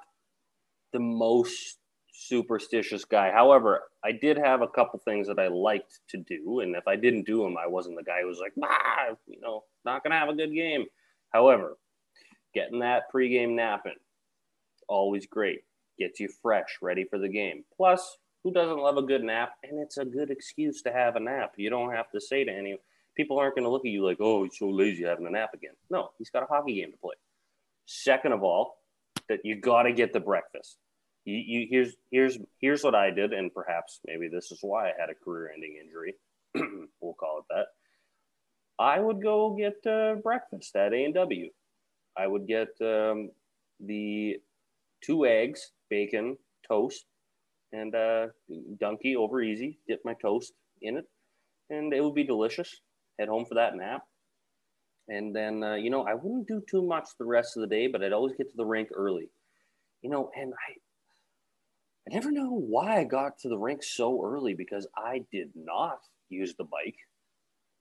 the 0.93 0.99
most 0.99 1.77
superstitious 2.11 3.05
guy. 3.05 3.31
However, 3.31 3.83
I 4.03 4.13
did 4.13 4.37
have 4.37 4.63
a 4.63 4.67
couple 4.67 4.99
things 5.05 5.27
that 5.27 5.37
I 5.37 5.47
liked 5.47 5.99
to 6.09 6.17
do, 6.17 6.61
and 6.61 6.75
if 6.75 6.87
I 6.87 6.95
didn't 6.95 7.27
do 7.27 7.43
them, 7.43 7.55
I 7.55 7.67
wasn't 7.67 7.97
the 7.97 8.03
guy 8.03 8.21
who 8.21 8.27
was 8.27 8.39
like, 8.39 8.53
ah, 8.63 9.15
you 9.27 9.39
know, 9.39 9.63
not 9.85 10.03
gonna 10.03 10.17
have 10.17 10.29
a 10.29 10.35
good 10.35 10.55
game. 10.55 10.85
However, 11.31 11.77
getting 12.55 12.79
that 12.79 13.03
pregame 13.13 13.55
nap 13.55 13.81
in, 13.85 13.93
always 14.87 15.27
great. 15.27 15.59
Gets 15.99 16.19
you 16.19 16.29
fresh, 16.41 16.79
ready 16.81 17.03
for 17.03 17.19
the 17.19 17.29
game. 17.29 17.63
Plus, 17.77 18.17
who 18.43 18.51
doesn't 18.51 18.79
love 18.79 18.97
a 18.97 19.01
good 19.01 19.23
nap? 19.23 19.53
And 19.63 19.79
it's 19.79 19.97
a 19.97 20.05
good 20.05 20.29
excuse 20.29 20.81
to 20.83 20.91
have 20.91 21.15
a 21.15 21.19
nap. 21.19 21.53
You 21.57 21.69
don't 21.69 21.93
have 21.93 22.11
to 22.11 22.21
say 22.21 22.43
to 22.43 22.51
any 22.51 22.77
people 23.15 23.37
aren't 23.37 23.55
going 23.55 23.63
to 23.63 23.69
look 23.69 23.85
at 23.85 23.91
you 23.91 24.05
like, 24.05 24.17
oh, 24.19 24.43
he's 24.43 24.57
so 24.57 24.69
lazy 24.69 25.03
having 25.03 25.27
a 25.27 25.29
nap 25.29 25.53
again. 25.53 25.73
No, 25.89 26.09
he's 26.17 26.29
got 26.29 26.43
a 26.43 26.47
hockey 26.47 26.75
game 26.75 26.91
to 26.91 26.97
play. 26.97 27.15
Second 27.85 28.33
of 28.33 28.43
all, 28.43 28.77
that 29.29 29.39
you 29.43 29.55
got 29.55 29.83
to 29.83 29.93
get 29.93 30.13
the 30.13 30.19
breakfast. 30.19 30.77
You, 31.25 31.35
you 31.35 31.67
here's 31.69 31.95
here's 32.11 32.37
here's 32.59 32.83
what 32.83 32.95
I 32.95 33.09
did, 33.09 33.31
and 33.31 33.53
perhaps 33.53 34.01
maybe 34.05 34.27
this 34.27 34.51
is 34.51 34.59
why 34.61 34.89
I 34.89 34.93
had 34.99 35.09
a 35.09 35.15
career-ending 35.15 35.77
injury. 35.81 36.15
we'll 37.01 37.13
call 37.13 37.39
it 37.39 37.45
that. 37.49 37.67
I 38.77 38.99
would 38.99 39.21
go 39.21 39.55
get 39.55 39.89
uh, 39.89 40.15
breakfast 40.15 40.75
at 40.75 40.93
A 40.93 41.05
and 41.05 41.13
W. 41.13 41.49
I 42.17 42.27
would 42.27 42.47
get 42.47 42.69
um, 42.81 43.29
the 43.79 44.39
two 45.01 45.25
eggs, 45.25 45.71
bacon, 45.89 46.37
toast, 46.67 47.05
and 47.73 47.93
uh, 47.95 48.27
donkey 48.79 49.15
over 49.15 49.41
easy. 49.41 49.79
Dip 49.87 49.99
my 50.05 50.13
toast 50.21 50.53
in 50.81 50.97
it, 50.97 51.05
and 51.69 51.93
it 51.93 52.01
would 52.01 52.15
be 52.15 52.23
delicious. 52.23 52.73
Head 53.19 53.27
home 53.27 53.45
for 53.45 53.55
that 53.55 53.75
nap, 53.75 54.03
and 55.09 55.35
then 55.35 55.63
uh, 55.63 55.75
you 55.75 55.89
know 55.89 56.03
I 56.03 56.13
wouldn't 56.13 56.47
do 56.47 56.63
too 56.69 56.83
much 56.83 57.09
the 57.17 57.25
rest 57.25 57.57
of 57.57 57.61
the 57.61 57.67
day, 57.67 57.87
but 57.87 58.03
I'd 58.03 58.13
always 58.13 58.35
get 58.37 58.49
to 58.51 58.57
the 58.57 58.65
rink 58.65 58.89
early. 58.95 59.29
You 60.01 60.09
know, 60.09 60.29
and 60.35 60.53
I 60.53 60.73
I 62.07 62.13
never 62.13 62.31
know 62.31 62.49
why 62.51 62.99
I 62.99 63.03
got 63.03 63.39
to 63.39 63.49
the 63.49 63.57
rink 63.57 63.83
so 63.83 64.23
early 64.23 64.53
because 64.53 64.87
I 64.95 65.25
did 65.31 65.51
not 65.55 65.99
use 66.29 66.53
the 66.55 66.65
bike. 66.65 66.97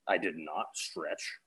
I 0.08 0.18
did 0.18 0.34
not 0.36 0.66
stretch. 0.74 1.38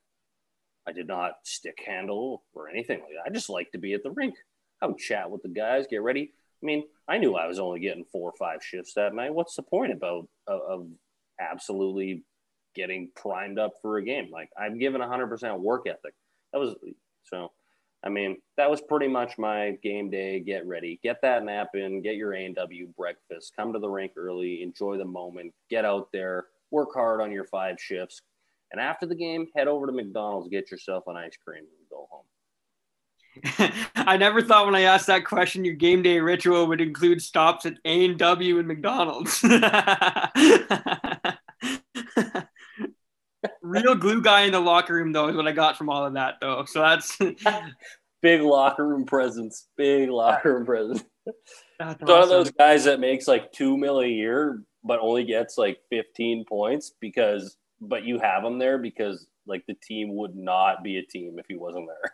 I 0.88 0.92
did 0.92 1.08
not 1.08 1.34
stick 1.44 1.80
handle 1.86 2.44
or 2.54 2.70
anything 2.70 3.00
like 3.00 3.10
that. 3.10 3.30
I 3.30 3.34
just 3.34 3.50
like 3.50 3.72
to 3.72 3.78
be 3.78 3.94
at 3.94 4.04
the 4.04 4.12
rink. 4.12 4.36
I 4.82 4.88
would 4.88 4.98
chat 4.98 5.32
with 5.32 5.42
the 5.42 5.50
guys, 5.50 5.88
get 5.90 6.02
ready. 6.02 6.34
I 6.62 6.66
mean, 6.66 6.84
I 7.08 7.18
knew 7.18 7.36
I 7.36 7.48
was 7.48 7.60
only 7.60 7.80
getting 7.80 8.06
four 8.06 8.30
or 8.30 8.36
five 8.38 8.64
shifts 8.64 8.94
that 8.96 9.14
night. 9.14 9.34
What's 9.34 9.56
the 9.56 9.64
point 9.64 9.92
about 9.92 10.28
of, 10.48 10.62
of 10.62 10.88
absolutely 11.40 12.24
getting 12.76 13.10
primed 13.16 13.60
up 13.60 13.74
for 13.82 13.98
a 13.98 14.04
game? 14.04 14.30
Like 14.32 14.50
I'm 14.58 14.80
given 14.80 15.02
100% 15.02 15.60
work 15.60 15.88
ethic. 15.88 16.14
That 16.54 16.60
was 16.60 16.76
so. 17.24 17.52
I 18.04 18.10
mean, 18.10 18.38
that 18.58 18.70
was 18.70 18.82
pretty 18.82 19.08
much 19.08 19.40
my 19.40 19.78
game 19.82 20.12
day. 20.12 20.40
Get 20.40 20.68
ready, 20.68 21.00
get 21.02 21.22
that 21.24 21.44
nap 21.44 21.70
in, 21.74 22.04
get 22.04 22.16
your 22.16 22.36
A 22.36 22.46
and 22.46 22.56
W 22.56 22.88
breakfast, 22.96 23.54
come 23.58 23.74
to 23.74 23.80
the 23.80 23.90
rink 23.90 24.12
early, 24.16 24.62
enjoy 24.62 24.98
the 24.98 25.06
moment, 25.06 25.54
get 25.72 25.86
out 25.86 26.10
there, 26.14 26.46
work 26.70 26.90
hard 26.94 27.20
on 27.20 27.32
your 27.32 27.46
five 27.46 27.78
shifts, 27.80 28.22
and 28.72 28.82
after 28.82 29.06
the 29.06 29.16
game, 29.16 29.48
head 29.56 29.68
over 29.68 29.88
to 29.88 29.92
McDonald's, 29.92 30.50
get 30.50 30.70
yourself 30.70 31.06
an 31.08 31.16
ice 31.16 31.38
cream, 31.44 31.64
and 31.64 31.90
go 31.90 32.08
home. 32.12 32.26
I 33.96 34.18
never 34.18 34.42
thought 34.42 34.66
when 34.66 34.76
I 34.76 34.82
asked 34.82 35.08
that 35.08 35.26
question, 35.26 35.66
your 35.66 35.76
game 35.76 36.02
day 36.02 36.20
ritual 36.20 36.68
would 36.68 36.82
include 36.82 37.22
stops 37.22 37.66
at 37.66 37.76
A 37.86 38.06
and 38.06 38.18
W 38.18 38.60
and 38.60 38.68
McDonald's. 38.68 39.44
Real 43.62 43.96
glue 43.96 44.22
guy 44.22 44.42
in 44.42 44.52
the 44.52 44.60
locker 44.60 44.94
room, 44.94 45.12
though, 45.12 45.28
is 45.28 45.36
what 45.36 45.48
I 45.48 45.52
got 45.52 45.78
from 45.78 45.90
all 45.90 46.06
of 46.06 46.14
that, 46.14 46.36
though. 46.42 46.66
So 46.66 46.82
that's 46.82 47.18
big 48.22 48.42
locker 48.42 48.88
room 48.88 49.06
presence. 49.06 49.68
Big 49.78 50.10
locker 50.10 50.56
room 50.56 50.66
presence. 50.66 51.04
That's 51.80 52.02
awesome. 52.02 52.08
One 52.08 52.24
of 52.24 52.30
those 52.30 52.52
guys 52.52 52.86
that 52.86 53.00
makes 53.00 53.28
like 53.28 53.52
two 53.52 53.78
mil 53.78 54.00
a 54.00 54.08
year, 54.08 54.62
but 54.84 55.00
only 55.00 55.26
gets 55.26 55.58
like 55.58 55.80
15 55.90 56.46
points 56.46 56.94
because, 57.00 57.58
but 57.82 58.04
you 58.04 58.20
have 58.20 58.44
him 58.44 58.60
there 58.60 58.78
because 58.78 59.28
like 59.46 59.66
the 59.68 59.76
team 59.76 60.16
would 60.16 60.36
not 60.36 60.84
be 60.84 60.98
a 60.98 61.06
team 61.06 61.38
if 61.40 61.46
he 61.48 61.56
wasn't 61.56 61.88
there. 61.88 62.14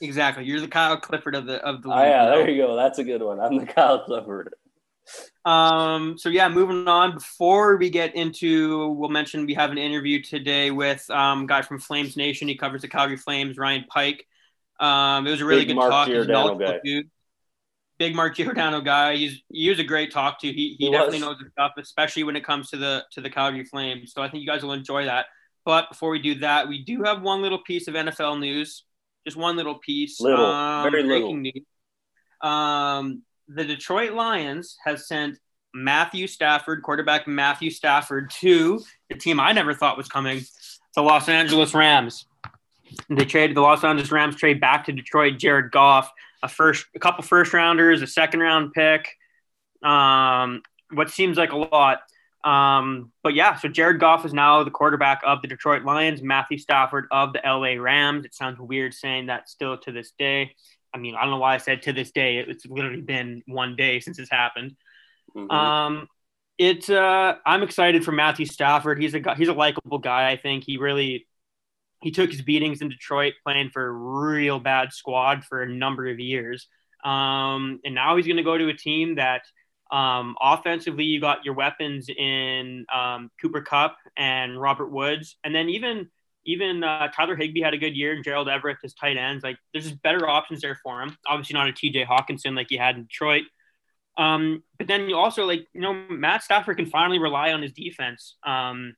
Exactly. 0.00 0.44
You're 0.44 0.60
the 0.60 0.68
Kyle 0.68 0.96
Clifford 0.96 1.34
of 1.34 1.46
the 1.46 1.56
of 1.64 1.82
the. 1.82 1.90
Oh, 1.90 2.02
yeah, 2.02 2.26
there 2.26 2.48
you 2.48 2.62
go. 2.62 2.74
That's 2.74 2.98
a 2.98 3.04
good 3.04 3.22
one. 3.22 3.38
I'm 3.38 3.56
the 3.58 3.66
Kyle 3.74 4.04
Clifford. 4.04 4.54
Um. 5.44 6.16
So 6.16 6.28
yeah, 6.28 6.48
moving 6.48 6.88
on. 6.88 7.14
Before 7.14 7.76
we 7.76 7.90
get 7.90 8.14
into, 8.14 8.88
we'll 8.88 9.10
mention 9.10 9.44
we 9.46 9.54
have 9.54 9.70
an 9.70 9.78
interview 9.78 10.22
today 10.22 10.70
with 10.70 11.08
um 11.10 11.46
guy 11.46 11.62
from 11.62 11.80
Flames 11.80 12.16
Nation. 12.16 12.48
He 12.48 12.56
covers 12.56 12.82
the 12.82 12.88
Calgary 12.88 13.16
Flames, 13.16 13.58
Ryan 13.58 13.84
Pike. 13.88 14.26
Um, 14.78 15.26
it 15.26 15.30
was 15.30 15.42
a 15.42 15.44
really 15.44 15.62
Big 15.62 15.68
good 15.68 15.76
Mark 15.76 15.90
talk. 15.90 16.08
Giordano. 16.08 16.80
Dude. 16.82 17.10
Big 17.98 18.14
Mark 18.14 18.34
Giordano 18.36 18.80
guy. 18.80 19.16
He's 19.16 19.42
he 19.52 19.68
was 19.68 19.78
a 19.78 19.84
great 19.84 20.10
talk 20.10 20.40
to. 20.40 20.46
He 20.46 20.76
he, 20.78 20.86
he 20.86 20.90
definitely 20.90 21.18
was. 21.18 21.28
knows 21.28 21.38
the 21.40 21.50
stuff, 21.50 21.72
especially 21.76 22.22
when 22.22 22.36
it 22.36 22.44
comes 22.44 22.70
to 22.70 22.78
the 22.78 23.04
to 23.12 23.20
the 23.20 23.28
Calgary 23.28 23.64
Flames. 23.64 24.12
So 24.14 24.22
I 24.22 24.30
think 24.30 24.42
you 24.42 24.46
guys 24.48 24.62
will 24.62 24.72
enjoy 24.72 25.04
that. 25.04 25.26
But 25.66 25.90
before 25.90 26.08
we 26.08 26.22
do 26.22 26.36
that, 26.36 26.68
we 26.68 26.82
do 26.82 27.02
have 27.02 27.20
one 27.20 27.42
little 27.42 27.58
piece 27.58 27.88
of 27.88 27.94
NFL 27.94 28.40
news 28.40 28.84
just 29.24 29.36
one 29.36 29.56
little 29.56 29.76
piece. 29.76 30.20
Little, 30.20 30.44
um, 30.44 30.90
very 30.90 31.02
little. 31.02 31.34
News. 31.34 31.62
Um, 32.40 33.22
the 33.48 33.64
Detroit 33.64 34.12
Lions 34.12 34.76
have 34.84 35.00
sent 35.00 35.38
Matthew 35.74 36.26
Stafford, 36.26 36.82
quarterback 36.82 37.26
Matthew 37.26 37.70
Stafford, 37.70 38.30
to 38.40 38.80
the 39.08 39.16
team 39.16 39.38
I 39.40 39.52
never 39.52 39.74
thought 39.74 39.96
was 39.96 40.08
coming, 40.08 40.42
the 40.94 41.02
Los 41.02 41.28
Angeles 41.28 41.74
Rams. 41.74 42.26
They 43.08 43.24
traded 43.24 43.56
the 43.56 43.60
Los 43.60 43.84
Angeles 43.84 44.10
Rams 44.10 44.36
trade 44.36 44.60
back 44.60 44.86
to 44.86 44.92
Detroit. 44.92 45.38
Jared 45.38 45.70
Goff, 45.70 46.10
a 46.42 46.48
first, 46.48 46.86
a 46.94 46.98
couple 46.98 47.22
first 47.22 47.52
rounders, 47.52 48.02
a 48.02 48.06
second 48.06 48.40
round 48.40 48.72
pick. 48.72 49.08
Um, 49.82 50.62
what 50.92 51.10
seems 51.10 51.38
like 51.38 51.52
a 51.52 51.56
lot. 51.56 52.00
Um, 52.44 53.12
but 53.22 53.34
yeah, 53.34 53.56
so 53.56 53.68
Jared 53.68 54.00
Goff 54.00 54.24
is 54.24 54.32
now 54.32 54.64
the 54.64 54.70
quarterback 54.70 55.20
of 55.24 55.42
the 55.42 55.48
Detroit 55.48 55.84
Lions, 55.84 56.22
Matthew 56.22 56.58
Stafford 56.58 57.06
of 57.10 57.32
the 57.32 57.40
LA 57.44 57.80
Rams. 57.80 58.24
It 58.24 58.34
sounds 58.34 58.58
weird 58.58 58.94
saying 58.94 59.26
that 59.26 59.48
still 59.48 59.76
to 59.78 59.92
this 59.92 60.12
day. 60.18 60.54
I 60.94 60.98
mean, 60.98 61.14
I 61.14 61.22
don't 61.22 61.30
know 61.30 61.38
why 61.38 61.54
I 61.54 61.58
said 61.58 61.82
to 61.82 61.92
this 61.92 62.10
day. 62.10 62.38
It's 62.38 62.66
literally 62.66 63.02
been 63.02 63.42
one 63.46 63.76
day 63.76 64.00
since 64.00 64.18
it's 64.18 64.30
happened. 64.30 64.74
Mm-hmm. 65.36 65.50
Um, 65.50 66.08
it's 66.58 66.90
uh, 66.90 67.34
I'm 67.44 67.62
excited 67.62 68.04
for 68.04 68.12
Matthew 68.12 68.46
Stafford. 68.46 69.00
He's 69.00 69.14
a 69.14 69.20
guy, 69.20 69.34
he's 69.34 69.48
a 69.48 69.52
likable 69.52 69.98
guy. 69.98 70.30
I 70.30 70.36
think 70.36 70.64
he 70.64 70.78
really 70.78 71.26
he 72.02 72.10
took 72.10 72.30
his 72.30 72.42
beatings 72.42 72.80
in 72.80 72.88
Detroit 72.88 73.34
playing 73.44 73.70
for 73.70 73.86
a 73.86 73.92
real 73.92 74.58
bad 74.58 74.92
squad 74.92 75.44
for 75.44 75.62
a 75.62 75.68
number 75.68 76.08
of 76.08 76.18
years. 76.18 76.66
Um, 77.04 77.80
and 77.84 77.94
now 77.94 78.16
he's 78.16 78.26
going 78.26 78.38
to 78.38 78.42
go 78.42 78.56
to 78.56 78.68
a 78.68 78.74
team 78.74 79.16
that– 79.16 79.42
um, 79.90 80.36
offensively, 80.40 81.04
you 81.04 81.20
got 81.20 81.44
your 81.44 81.54
weapons 81.54 82.08
in 82.08 82.86
um, 82.94 83.30
Cooper 83.40 83.62
Kupp 83.62 83.96
and 84.16 84.60
Robert 84.60 84.90
Woods, 84.90 85.36
and 85.44 85.54
then 85.54 85.68
even 85.68 86.08
even 86.46 86.82
uh, 86.82 87.08
Tyler 87.08 87.36
Higbee 87.36 87.60
had 87.60 87.74
a 87.74 87.78
good 87.78 87.96
year, 87.96 88.12
and 88.14 88.24
Gerald 88.24 88.48
Everett 88.48 88.78
as 88.84 88.94
tight 88.94 89.16
ends. 89.16 89.44
Like 89.44 89.58
there's 89.72 89.88
just 89.88 90.02
better 90.02 90.28
options 90.28 90.62
there 90.62 90.78
for 90.82 91.02
him. 91.02 91.16
Obviously, 91.26 91.54
not 91.54 91.68
a 91.68 91.72
T.J. 91.72 92.04
Hockenson 92.04 92.56
like 92.56 92.68
he 92.70 92.76
had 92.76 92.96
in 92.96 93.02
Detroit. 93.02 93.44
Um, 94.16 94.62
but 94.78 94.86
then 94.86 95.08
you 95.08 95.16
also 95.16 95.44
like 95.44 95.66
you 95.72 95.80
know 95.80 95.94
Matt 96.08 96.42
Stafford 96.42 96.76
can 96.76 96.86
finally 96.86 97.18
rely 97.18 97.52
on 97.52 97.62
his 97.62 97.72
defense. 97.72 98.36
Um, 98.44 98.94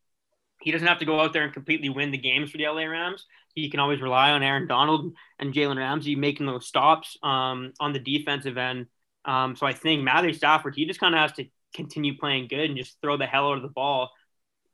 he 0.60 0.70
doesn't 0.70 0.86
have 0.86 0.98
to 0.98 1.04
go 1.04 1.20
out 1.20 1.32
there 1.32 1.42
and 1.42 1.52
completely 1.52 1.88
win 1.88 2.10
the 2.10 2.18
games 2.18 2.50
for 2.50 2.58
the 2.58 2.68
LA 2.68 2.84
Rams. 2.84 3.26
He 3.54 3.68
can 3.68 3.80
always 3.80 4.00
rely 4.00 4.30
on 4.30 4.42
Aaron 4.42 4.66
Donald 4.66 5.12
and 5.38 5.52
Jalen 5.52 5.76
Ramsey 5.76 6.16
making 6.16 6.46
those 6.46 6.66
stops 6.66 7.18
um, 7.22 7.72
on 7.80 7.92
the 7.92 7.98
defensive 7.98 8.56
end. 8.56 8.86
Um, 9.24 9.56
so 9.56 9.66
I 9.66 9.72
think 9.72 10.02
Matthew 10.02 10.32
Stafford, 10.32 10.74
he 10.74 10.84
just 10.84 11.00
kind 11.00 11.14
of 11.14 11.20
has 11.20 11.32
to 11.32 11.46
continue 11.74 12.16
playing 12.16 12.48
good 12.48 12.70
and 12.70 12.76
just 12.76 13.00
throw 13.00 13.16
the 13.16 13.26
hell 13.26 13.48
out 13.48 13.56
of 13.56 13.62
the 13.62 13.68
ball. 13.68 14.10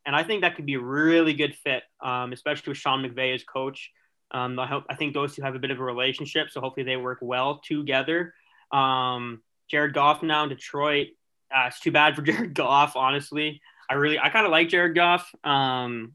And 0.06 0.16
I 0.16 0.22
think 0.22 0.42
that 0.42 0.56
could 0.56 0.66
be 0.66 0.74
a 0.74 0.80
really 0.80 1.34
good 1.34 1.54
fit, 1.54 1.82
um, 2.00 2.32
especially 2.32 2.70
with 2.70 2.78
Sean 2.78 3.02
McVay 3.02 3.34
as 3.34 3.44
coach. 3.44 3.90
Um, 4.30 4.58
I, 4.58 4.66
hope, 4.66 4.84
I 4.88 4.94
think 4.94 5.14
those 5.14 5.34
two 5.34 5.42
have 5.42 5.54
a 5.54 5.58
bit 5.58 5.70
of 5.70 5.80
a 5.80 5.84
relationship, 5.84 6.50
so 6.50 6.60
hopefully 6.60 6.84
they 6.84 6.96
work 6.96 7.18
well 7.20 7.60
together. 7.64 8.34
Um, 8.72 9.42
Jared 9.70 9.94
Goff 9.94 10.22
now 10.22 10.44
in 10.44 10.48
Detroit. 10.48 11.08
Uh, 11.54 11.64
it's 11.66 11.80
too 11.80 11.92
bad 11.92 12.16
for 12.16 12.22
Jared 12.28 12.54
Goff, 12.54 12.96
honestly. 12.96 13.60
I 13.90 13.94
really, 13.94 14.18
I 14.18 14.28
kind 14.28 14.46
of 14.46 14.52
like 14.52 14.68
Jared 14.68 14.94
Goff. 14.94 15.30
Um, 15.44 16.14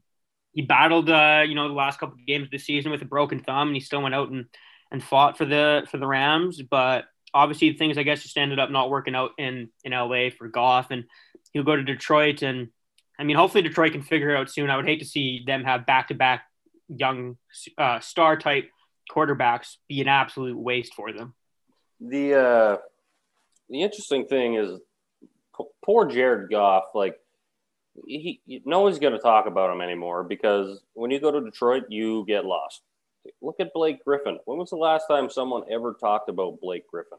he 0.52 0.62
battled, 0.62 1.10
uh, 1.10 1.42
you 1.46 1.56
know, 1.56 1.66
the 1.66 1.74
last 1.74 1.98
couple 1.98 2.14
of 2.14 2.26
games 2.26 2.46
of 2.46 2.50
the 2.52 2.58
season 2.58 2.92
with 2.92 3.02
a 3.02 3.06
broken 3.06 3.40
thumb, 3.40 3.68
and 3.68 3.76
he 3.76 3.80
still 3.80 4.02
went 4.02 4.14
out 4.14 4.30
and 4.30 4.46
and 4.92 5.02
fought 5.02 5.36
for 5.36 5.44
the 5.44 5.86
for 5.90 5.98
the 5.98 6.06
Rams. 6.06 6.62
But 6.62 7.06
obviously 7.34 7.72
things 7.72 7.98
I 7.98 8.04
guess 8.04 8.22
just 8.22 8.38
ended 8.38 8.58
up 8.58 8.70
not 8.70 8.88
working 8.88 9.14
out 9.14 9.32
in 9.36 9.68
in 9.82 9.92
LA 9.92 10.30
for 10.36 10.48
Goff, 10.48 10.90
and 10.90 11.04
he'll 11.52 11.64
go 11.64 11.76
to 11.76 11.82
Detroit. 11.82 12.42
And 12.42 12.68
I 13.18 13.24
mean, 13.24 13.36
hopefully 13.36 13.62
Detroit 13.62 13.92
can 13.92 14.02
figure 14.02 14.30
it 14.30 14.38
out 14.38 14.50
soon. 14.50 14.70
I 14.70 14.76
would 14.76 14.86
hate 14.86 15.00
to 15.00 15.06
see 15.06 15.42
them 15.46 15.64
have 15.64 15.84
back 15.84 16.08
to 16.08 16.14
back 16.14 16.44
young 16.88 17.36
uh, 17.76 18.00
star 18.00 18.36
type 18.36 18.70
quarterbacks 19.10 19.76
be 19.88 20.00
an 20.00 20.08
absolute 20.08 20.56
waste 20.56 20.94
for 20.94 21.12
them. 21.12 21.34
The 22.00 22.34
uh, 22.34 22.76
the 23.68 23.82
interesting 23.82 24.26
thing 24.26 24.54
is 24.54 24.80
poor 25.84 26.06
Jared 26.06 26.50
Goff. 26.50 26.84
Like 26.94 27.18
he, 28.06 28.40
no 28.64 28.80
one's 28.80 28.98
going 28.98 29.12
to 29.12 29.18
talk 29.18 29.46
about 29.46 29.72
him 29.72 29.80
anymore 29.80 30.24
because 30.24 30.80
when 30.94 31.10
you 31.10 31.20
go 31.20 31.30
to 31.30 31.40
Detroit, 31.40 31.84
you 31.88 32.24
get 32.26 32.44
lost. 32.44 32.82
Look 33.40 33.56
at 33.60 33.72
Blake 33.72 34.04
Griffin. 34.04 34.38
When 34.44 34.58
was 34.58 34.70
the 34.70 34.76
last 34.76 35.06
time 35.08 35.30
someone 35.30 35.62
ever 35.70 35.96
talked 36.00 36.28
about 36.28 36.60
Blake 36.60 36.86
Griffin? 36.88 37.18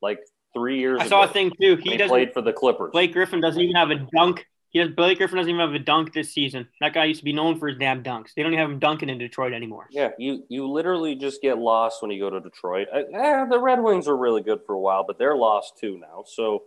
Like 0.00 0.20
three 0.54 0.78
years. 0.78 0.96
Ago. 0.96 1.04
I 1.04 1.08
saw 1.08 1.22
a 1.24 1.28
thing 1.28 1.52
too. 1.60 1.76
He, 1.76 1.96
He 1.96 1.98
played 1.98 2.32
for 2.32 2.42
the 2.42 2.52
Clippers. 2.52 2.90
Blake 2.92 3.12
Griffin 3.12 3.40
doesn't 3.40 3.60
even 3.60 3.76
have 3.76 3.90
a 3.90 4.06
dunk. 4.14 4.46
He 4.70 4.78
has 4.80 4.90
Blake 4.90 5.18
Griffin 5.18 5.38
doesn't 5.38 5.48
even 5.48 5.60
have 5.60 5.74
a 5.74 5.78
dunk 5.78 6.12
this 6.12 6.32
season. 6.32 6.68
That 6.80 6.92
guy 6.92 7.06
used 7.06 7.20
to 7.20 7.24
be 7.24 7.32
known 7.32 7.58
for 7.58 7.68
his 7.68 7.78
damn 7.78 8.02
dunks. 8.02 8.34
They 8.36 8.42
don't 8.42 8.52
even 8.52 8.62
have 8.62 8.70
him 8.70 8.78
dunking 8.78 9.08
in 9.08 9.16
Detroit 9.16 9.54
anymore. 9.54 9.86
Yeah, 9.90 10.10
you 10.18 10.44
you 10.48 10.68
literally 10.68 11.14
just 11.14 11.40
get 11.40 11.58
lost 11.58 12.02
when 12.02 12.10
you 12.10 12.20
go 12.20 12.28
to 12.28 12.40
Detroit. 12.40 12.88
Uh, 12.92 12.98
eh, 13.14 13.46
the 13.48 13.58
Red 13.58 13.82
Wings 13.82 14.06
were 14.06 14.16
really 14.16 14.42
good 14.42 14.60
for 14.66 14.74
a 14.74 14.80
while, 14.80 15.04
but 15.06 15.18
they're 15.18 15.36
lost 15.36 15.78
too 15.78 15.98
now. 15.98 16.24
So 16.26 16.64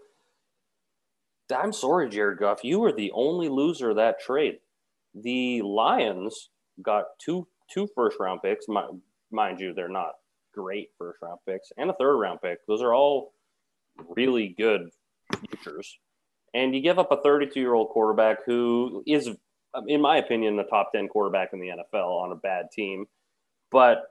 I'm 1.55 1.73
sorry, 1.73 2.09
Jared 2.09 2.39
Goff, 2.39 2.63
you 2.63 2.79
were 2.79 2.91
the 2.91 3.11
only 3.11 3.49
loser 3.49 3.91
of 3.91 3.97
that 3.97 4.19
trade. 4.19 4.59
The 5.13 5.61
Lions 5.61 6.49
got 6.81 7.05
two 7.19 7.47
two 7.74 7.88
first 7.95 8.17
round 8.19 8.41
picks. 8.41 8.67
Mind, 8.67 9.01
mind 9.32 9.59
you, 9.59 9.74
they're 9.74 9.89
not 9.89 10.13
great 10.53 10.89
first 10.97 11.19
round 11.22 11.39
picks, 11.47 11.72
and 11.78 11.89
a 11.89 11.93
third 11.93 12.17
round 12.17 12.41
pick. 12.41 12.59
Those 12.67 12.82
are 12.82 12.93
all 12.93 13.34
really 14.15 14.49
good 14.49 14.89
futures. 15.39 15.97
And 16.53 16.76
you 16.76 16.82
give 16.82 16.99
up 16.99 17.11
a 17.11 17.22
32 17.22 17.59
year 17.59 17.74
old 17.74 17.89
quarterback 17.89 18.39
who 18.45 19.03
is, 19.07 19.30
in 19.88 20.01
my 20.01 20.17
opinion, 20.17 20.57
the 20.57 20.63
top 20.63 20.91
10 20.93 21.07
quarterback 21.07 21.49
in 21.53 21.59
the 21.59 21.69
NFL 21.69 22.22
on 22.22 22.32
a 22.32 22.36
bad 22.36 22.72
team, 22.74 23.05
but 23.72 24.03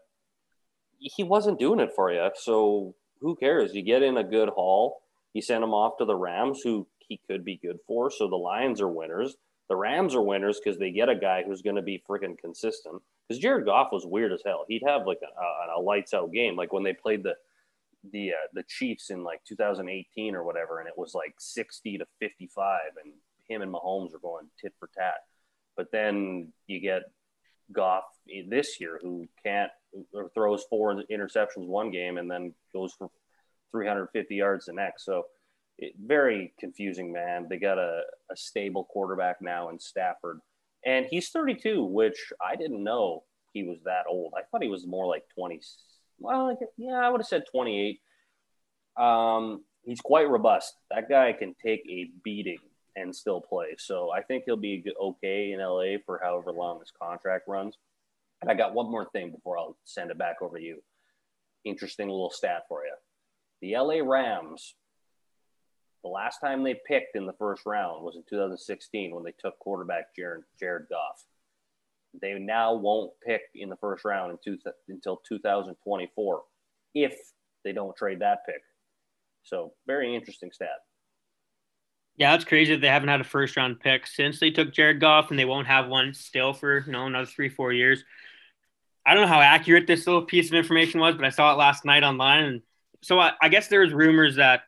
he 0.99 1.23
wasn't 1.23 1.59
doing 1.59 1.81
it 1.81 1.93
for 1.95 2.13
you. 2.13 2.29
So 2.35 2.95
who 3.21 3.37
cares? 3.37 3.75
You 3.75 3.83
get 3.83 4.03
in 4.03 4.17
a 4.17 4.25
good 4.25 4.49
haul. 4.49 5.03
You 5.33 5.43
send 5.43 5.63
him 5.63 5.75
off 5.75 5.99
to 5.99 6.05
the 6.05 6.17
Rams, 6.17 6.61
who 6.63 6.87
he 6.99 7.21
could 7.27 7.45
be 7.45 7.57
good 7.57 7.79
for. 7.87 8.11
So 8.11 8.29
the 8.29 8.37
Lions 8.37 8.81
are 8.81 8.89
winners. 8.89 9.37
The 9.69 9.77
Rams 9.77 10.15
are 10.15 10.23
winners 10.23 10.61
because 10.63 10.79
they 10.79 10.91
get 10.91 11.09
a 11.09 11.15
guy 11.15 11.45
who's 11.47 11.63
going 11.63 11.77
to 11.77 11.83
be 11.83 12.03
freaking 12.09 12.37
consistent. 12.39 13.03
Because 13.31 13.41
Jared 13.41 13.65
Goff 13.65 13.93
was 13.93 14.05
weird 14.05 14.33
as 14.33 14.43
hell. 14.45 14.65
He'd 14.67 14.83
have 14.85 15.07
like 15.07 15.21
a, 15.23 15.79
a, 15.79 15.81
lights 15.81 16.15
out 16.15 16.33
game, 16.33 16.57
like 16.57 16.73
when 16.73 16.83
they 16.83 16.93
played 16.93 17.23
the 17.23 17.37
the 18.11 18.33
uh, 18.33 18.47
the 18.55 18.65
Chiefs 18.65 19.11
in 19.11 19.23
like 19.23 19.41
2018 19.47 20.35
or 20.35 20.43
whatever, 20.43 20.81
and 20.81 20.89
it 20.89 20.95
was 20.97 21.15
like 21.15 21.35
60 21.39 21.99
to 21.99 22.07
55, 22.19 22.81
and 23.05 23.13
him 23.49 23.63
and 23.63 23.73
Mahomes 23.73 24.13
are 24.17 24.19
going 24.19 24.49
tit 24.61 24.75
for 24.81 24.91
tat. 24.99 25.15
But 25.77 25.93
then 25.93 26.53
you 26.67 26.81
get 26.81 27.03
Goff 27.71 28.03
this 28.49 28.81
year, 28.81 28.99
who 29.01 29.29
can't 29.45 29.71
or 30.13 30.29
throws 30.35 30.65
four 30.69 31.01
interceptions 31.09 31.69
one 31.69 31.93
game 31.93 32.19
and 32.19 32.29
then 32.29 32.53
goes 32.73 32.95
for 32.95 33.11
350 33.71 34.35
yards 34.35 34.67
the 34.67 34.73
next. 34.73 35.05
So 35.05 35.27
it, 35.79 35.93
very 36.05 36.53
confusing, 36.59 37.13
man. 37.13 37.47
They 37.49 37.59
got 37.59 37.79
a, 37.79 38.03
a 38.29 38.37
stable 38.37 38.85
quarterback 38.85 39.41
now 39.41 39.69
in 39.69 39.79
Stafford, 39.79 40.41
and 40.85 41.07
he's 41.11 41.31
32, 41.31 41.85
which 41.85 42.33
I 42.41 42.57
didn't 42.57 42.83
know 42.83 43.25
he 43.53 43.65
was 43.65 43.79
that 43.85 44.05
old. 44.09 44.33
I 44.37 44.43
thought 44.43 44.63
he 44.63 44.69
was 44.69 44.87
more 44.87 45.07
like 45.07 45.25
20. 45.35 45.61
Well, 46.19 46.57
yeah, 46.77 46.95
I 46.95 47.09
would 47.11 47.21
have 47.21 47.27
said 47.27 47.45
28. 47.51 48.01
Um, 48.97 49.65
he's 49.85 50.01
quite 50.01 50.29
robust. 50.29 50.75
That 50.91 51.09
guy 51.09 51.33
can 51.33 51.55
take 51.65 51.83
a 51.89 52.11
beating 52.23 52.59
and 52.97 53.15
still 53.15 53.41
play. 53.41 53.77
So 53.79 54.11
I 54.11 54.23
think 54.23 54.45
he'll 54.45 54.57
be 54.57 54.85
okay 55.01 55.53
in 55.53 55.61
LA 55.61 55.99
for 56.05 56.21
however 56.23 56.53
long 56.53 56.81
his 56.81 56.93
contract 57.01 57.49
runs. 57.49 57.77
And 58.41 58.51
I 58.51 58.55
got 58.55 58.75
one 58.75 58.91
more 58.91 59.09
thing 59.13 59.31
before 59.31 59.59
I'll 59.59 59.77
send 59.85 60.11
it 60.11 60.19
back 60.19 60.37
over 60.43 60.59
to 60.59 60.65
you. 60.65 60.83
Interesting 61.65 62.09
little 62.09 62.31
stat 62.31 62.63
for 62.69 62.85
you. 62.85 62.95
The 63.61 63.77
LA 63.79 64.01
Rams, 64.03 64.75
the 66.03 66.09
last 66.09 66.39
time 66.39 66.63
they 66.63 66.81
picked 66.87 67.17
in 67.17 67.27
the 67.27 67.33
first 67.35 67.67
round 67.67 68.05
was 68.05 68.17
in 68.17 68.23
2016 68.29 69.15
when 69.15 69.25
they 69.25 69.35
took 69.39 69.59
quarterback 69.59 70.15
Jared, 70.17 70.43
Jared 70.59 70.87
Goff. 70.89 71.25
They 72.21 72.35
now 72.35 72.75
won't 72.75 73.13
pick 73.25 73.43
in 73.55 73.69
the 73.69 73.77
first 73.77 74.05
round 74.05 74.37
two, 74.45 74.59
until 74.89 75.21
2024 75.29 76.43
if 76.95 77.17
they 77.65 77.73
don't 77.73 77.97
trade 77.97 78.21
that 78.21 78.45
pick. 78.47 78.63
So, 79.43 79.73
very 79.87 80.15
interesting 80.15 80.51
stat. 80.53 80.69
Yeah, 82.17 82.35
it's 82.35 82.45
crazy 82.45 82.75
that 82.75 82.81
they 82.81 82.89
haven't 82.89 83.09
had 83.09 83.21
a 83.21 83.25
first 83.25 83.57
round 83.57 83.81
pick 83.81 84.07
since 84.07 84.41
they 84.41 84.51
took 84.51 84.73
Jared 84.73 85.01
Goff, 85.01 85.31
and 85.31 85.39
they 85.39 85.45
won't 85.45 85.67
have 85.67 85.89
one 85.89 86.13
still 86.13 86.53
for 86.53 86.85
you 86.85 86.93
know 86.93 87.07
another 87.07 87.27
three 87.27 87.49
four 87.49 87.73
years. 87.73 88.05
I 89.07 89.15
don't 89.15 89.23
know 89.23 89.33
how 89.33 89.41
accurate 89.41 89.87
this 89.87 90.07
little 90.07 90.27
piece 90.27 90.49
of 90.49 90.55
information 90.55 91.01
was, 91.01 91.15
but 91.15 91.25
I 91.25 91.31
saw 91.31 91.53
it 91.53 91.57
last 91.57 91.85
night 91.85 92.03
online, 92.03 92.45
and 92.45 92.63
so 93.03 93.19
I, 93.19 93.33
I 93.41 93.49
guess 93.49 93.69
there's 93.69 93.93
rumors 93.93 94.37
that 94.37 94.63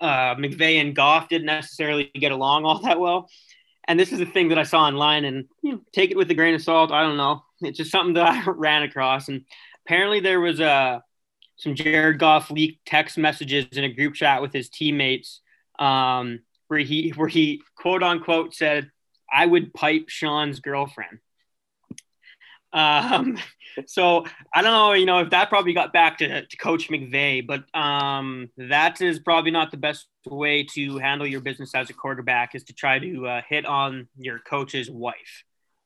uh, 0.00 0.34
McVay 0.34 0.80
and 0.80 0.94
Goff 0.94 1.28
didn't 1.28 1.46
necessarily 1.46 2.10
get 2.14 2.32
along 2.32 2.64
all 2.64 2.80
that 2.80 2.98
well. 2.98 3.28
And 3.86 3.98
this 3.98 4.12
is 4.12 4.20
a 4.20 4.26
thing 4.26 4.48
that 4.48 4.58
I 4.58 4.62
saw 4.62 4.82
online, 4.82 5.24
and 5.24 5.46
you 5.62 5.72
know, 5.72 5.80
take 5.92 6.10
it 6.10 6.16
with 6.16 6.30
a 6.30 6.34
grain 6.34 6.54
of 6.54 6.62
salt. 6.62 6.92
I 6.92 7.02
don't 7.02 7.16
know. 7.16 7.42
It's 7.60 7.78
just 7.78 7.90
something 7.90 8.14
that 8.14 8.46
I 8.46 8.50
ran 8.50 8.82
across, 8.82 9.28
and 9.28 9.44
apparently 9.84 10.20
there 10.20 10.40
was 10.40 10.60
uh, 10.60 11.00
some 11.56 11.74
Jared 11.74 12.18
Goff 12.18 12.50
leaked 12.50 12.86
text 12.86 13.18
messages 13.18 13.66
in 13.72 13.84
a 13.84 13.92
group 13.92 14.14
chat 14.14 14.42
with 14.42 14.52
his 14.52 14.68
teammates, 14.68 15.40
um, 15.78 16.40
where 16.68 16.80
he 16.80 17.10
where 17.10 17.28
he 17.28 17.62
quote 17.76 18.02
unquote 18.02 18.54
said, 18.54 18.90
"I 19.32 19.46
would 19.46 19.74
pipe 19.74 20.08
Sean's 20.08 20.60
girlfriend." 20.60 21.18
Um, 22.72 23.38
so 23.86 24.24
I 24.54 24.62
don't 24.62 24.72
know, 24.72 24.92
you 24.92 25.06
know, 25.06 25.20
if 25.20 25.30
that 25.30 25.48
probably 25.48 25.72
got 25.72 25.92
back 25.92 26.18
to, 26.18 26.46
to 26.46 26.56
Coach 26.56 26.88
McVay, 26.88 27.46
but 27.46 27.64
um, 27.78 28.50
that 28.56 29.00
is 29.00 29.18
probably 29.18 29.50
not 29.50 29.70
the 29.70 29.76
best 29.76 30.06
way 30.26 30.64
to 30.74 30.98
handle 30.98 31.26
your 31.26 31.40
business 31.40 31.74
as 31.74 31.90
a 31.90 31.94
quarterback 31.94 32.54
is 32.54 32.64
to 32.64 32.72
try 32.72 32.98
to 32.98 33.26
uh, 33.26 33.42
hit 33.48 33.66
on 33.66 34.08
your 34.18 34.38
coach's 34.38 34.90
wife 34.90 35.44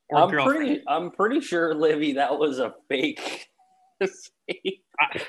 or 0.08 0.22
I'm 0.22 0.30
girlfriend. 0.30 0.58
Pretty, 0.58 0.82
I'm 0.86 1.10
pretty 1.10 1.40
sure, 1.40 1.74
Livy, 1.74 2.14
that 2.14 2.38
was 2.38 2.58
a 2.58 2.74
fake. 2.88 3.48
I, 4.00 5.22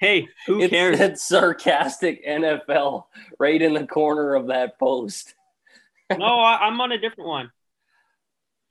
hey, 0.00 0.28
who 0.46 0.60
it 0.60 0.70
cares? 0.70 0.98
Said 0.98 1.18
sarcastic 1.18 2.24
NFL 2.26 3.04
right 3.38 3.60
in 3.60 3.74
the 3.74 3.86
corner 3.86 4.34
of 4.34 4.48
that 4.48 4.78
post. 4.78 5.34
no, 6.16 6.24
I, 6.24 6.66
I'm 6.66 6.80
on 6.80 6.92
a 6.92 6.98
different 6.98 7.28
one. 7.28 7.50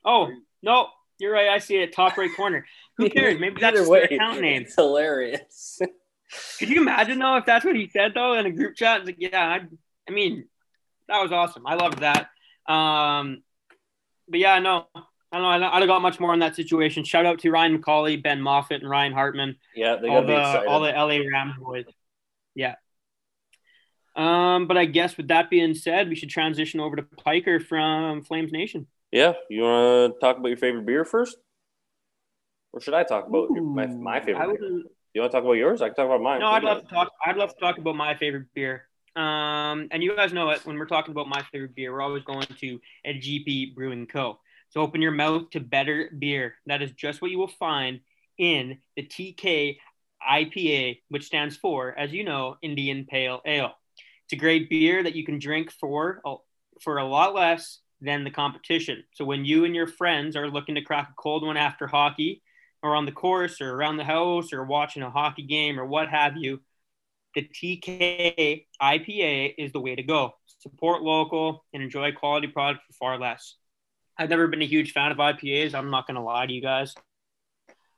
Oh 0.04 0.28
no, 0.62 0.88
you're 1.18 1.32
right. 1.32 1.48
I 1.48 1.58
see 1.58 1.76
it 1.76 1.92
top 1.92 2.16
right 2.16 2.30
corner. 2.34 2.66
Who 2.98 3.08
cares? 3.10 3.40
Maybe 3.40 3.60
that's 3.60 3.78
Either 3.78 3.88
way, 3.88 4.06
their 4.08 4.18
account 4.18 4.40
name. 4.40 4.62
It's 4.62 4.74
hilarious. 4.74 5.80
Could 6.58 6.68
you 6.68 6.80
imagine 6.80 7.18
though 7.18 7.36
if 7.36 7.46
that's 7.46 7.64
what 7.64 7.76
he 7.76 7.88
said 7.88 8.12
though 8.14 8.34
in 8.34 8.46
a 8.46 8.50
group 8.50 8.74
chat? 8.74 9.06
Like, 9.06 9.16
yeah, 9.18 9.40
I, 9.40 9.60
I 10.08 10.12
mean, 10.12 10.46
that 11.08 11.22
was 11.22 11.32
awesome. 11.32 11.66
I 11.66 11.74
loved 11.74 12.00
that. 12.00 12.28
Um, 12.70 13.42
but 14.28 14.40
yeah, 14.40 14.58
no, 14.58 14.86
I 14.94 15.38
don't 15.38 15.42
know. 15.42 15.48
I 15.48 15.58
don't, 15.58 15.74
I 15.74 15.78
don't 15.78 15.88
got 15.88 16.02
much 16.02 16.18
more 16.18 16.32
on 16.32 16.40
that 16.40 16.56
situation. 16.56 17.04
Shout 17.04 17.26
out 17.26 17.38
to 17.40 17.50
Ryan 17.50 17.80
McCauley, 17.80 18.20
Ben 18.20 18.40
Moffitt, 18.40 18.80
and 18.80 18.90
Ryan 18.90 19.12
Hartman. 19.12 19.56
Yeah, 19.74 19.96
they 19.96 20.08
got 20.08 20.16
all 20.16 20.26
the 20.26 20.68
all 20.68 20.80
the 20.80 20.90
LA 20.90 21.28
Rams 21.32 21.54
boys. 21.60 21.84
Yeah. 22.54 22.74
Um, 24.16 24.66
but 24.66 24.78
I 24.78 24.86
guess 24.86 25.16
with 25.16 25.28
that 25.28 25.50
being 25.50 25.74
said, 25.74 26.08
we 26.08 26.14
should 26.14 26.30
transition 26.30 26.80
over 26.80 26.96
to 26.96 27.02
Piker 27.02 27.60
from 27.60 28.22
Flames 28.22 28.50
Nation. 28.50 28.86
Yeah, 29.12 29.32
you 29.48 29.62
want 29.62 30.14
to 30.14 30.20
talk 30.20 30.38
about 30.38 30.48
your 30.48 30.56
favorite 30.56 30.84
beer 30.86 31.04
first, 31.04 31.36
or 32.72 32.80
should 32.80 32.94
I 32.94 33.04
talk 33.04 33.28
about 33.28 33.50
Ooh, 33.50 33.62
my, 33.62 33.86
my 33.86 34.20
favorite? 34.20 34.58
beer? 34.58 34.82
You 35.14 35.22
want 35.22 35.32
to 35.32 35.38
talk 35.38 35.44
about 35.44 35.52
yours? 35.54 35.80
I 35.80 35.88
can 35.88 35.96
talk 35.96 36.06
about 36.06 36.20
mine. 36.20 36.40
No, 36.40 36.48
I'd 36.48 36.62
love 36.62 36.82
to 36.82 36.88
talk. 36.88 37.12
I'd 37.24 37.36
love 37.36 37.54
to 37.54 37.60
talk 37.60 37.78
about 37.78 37.96
my 37.96 38.14
favorite 38.16 38.46
beer. 38.54 38.88
Um, 39.14 39.88
and 39.90 40.02
you 40.02 40.14
guys 40.14 40.34
know 40.34 40.50
it 40.50 40.66
when 40.66 40.76
we're 40.76 40.84
talking 40.84 41.12
about 41.12 41.28
my 41.28 41.42
favorite 41.50 41.74
beer, 41.74 41.92
we're 41.92 42.02
always 42.02 42.22
going 42.24 42.46
to 42.46 42.80
a 43.04 43.14
GP 43.14 43.74
Brewing 43.74 44.06
Co. 44.06 44.38
So 44.68 44.82
open 44.82 45.00
your 45.00 45.12
mouth 45.12 45.48
to 45.50 45.60
better 45.60 46.10
beer. 46.18 46.56
That 46.66 46.82
is 46.82 46.90
just 46.92 47.22
what 47.22 47.30
you 47.30 47.38
will 47.38 47.48
find 47.48 48.00
in 48.36 48.78
the 48.94 49.02
TK 49.02 49.78
IPA, 50.20 51.00
which 51.08 51.24
stands 51.24 51.56
for, 51.56 51.98
as 51.98 52.12
you 52.12 52.24
know, 52.24 52.56
Indian 52.60 53.06
Pale 53.08 53.40
Ale. 53.46 53.72
It's 54.24 54.34
a 54.34 54.36
great 54.36 54.68
beer 54.68 55.02
that 55.02 55.14
you 55.14 55.24
can 55.24 55.38
drink 55.38 55.70
for 55.70 56.20
for 56.82 56.98
a 56.98 57.04
lot 57.06 57.34
less 57.34 57.78
than 58.00 58.24
the 58.24 58.30
competition. 58.30 59.04
So 59.14 59.24
when 59.24 59.44
you 59.44 59.64
and 59.64 59.74
your 59.74 59.86
friends 59.86 60.36
are 60.36 60.50
looking 60.50 60.74
to 60.74 60.82
crack 60.82 61.10
a 61.10 61.14
cold 61.20 61.44
one 61.44 61.56
after 61.56 61.86
hockey 61.86 62.42
or 62.82 62.94
on 62.94 63.06
the 63.06 63.12
course 63.12 63.60
or 63.60 63.72
around 63.72 63.96
the 63.96 64.04
house 64.04 64.52
or 64.52 64.64
watching 64.64 65.02
a 65.02 65.10
hockey 65.10 65.42
game 65.42 65.80
or 65.80 65.86
what 65.86 66.08
have 66.08 66.36
you, 66.36 66.60
the 67.34 67.42
TK 67.42 68.66
IPA 68.80 69.54
is 69.58 69.72
the 69.72 69.80
way 69.80 69.94
to 69.94 70.02
go. 70.02 70.34
Support 70.60 71.02
local 71.02 71.64
and 71.72 71.82
enjoy 71.82 72.12
quality 72.12 72.48
product 72.48 72.84
for 72.86 72.92
far 72.94 73.18
less. 73.18 73.56
I've 74.18 74.30
never 74.30 74.46
been 74.46 74.62
a 74.62 74.66
huge 74.66 74.92
fan 74.92 75.12
of 75.12 75.18
IPAs. 75.18 75.74
I'm 75.74 75.90
not 75.90 76.06
going 76.06 76.14
to 76.14 76.22
lie 76.22 76.46
to 76.46 76.52
you 76.52 76.62
guys. 76.62 76.94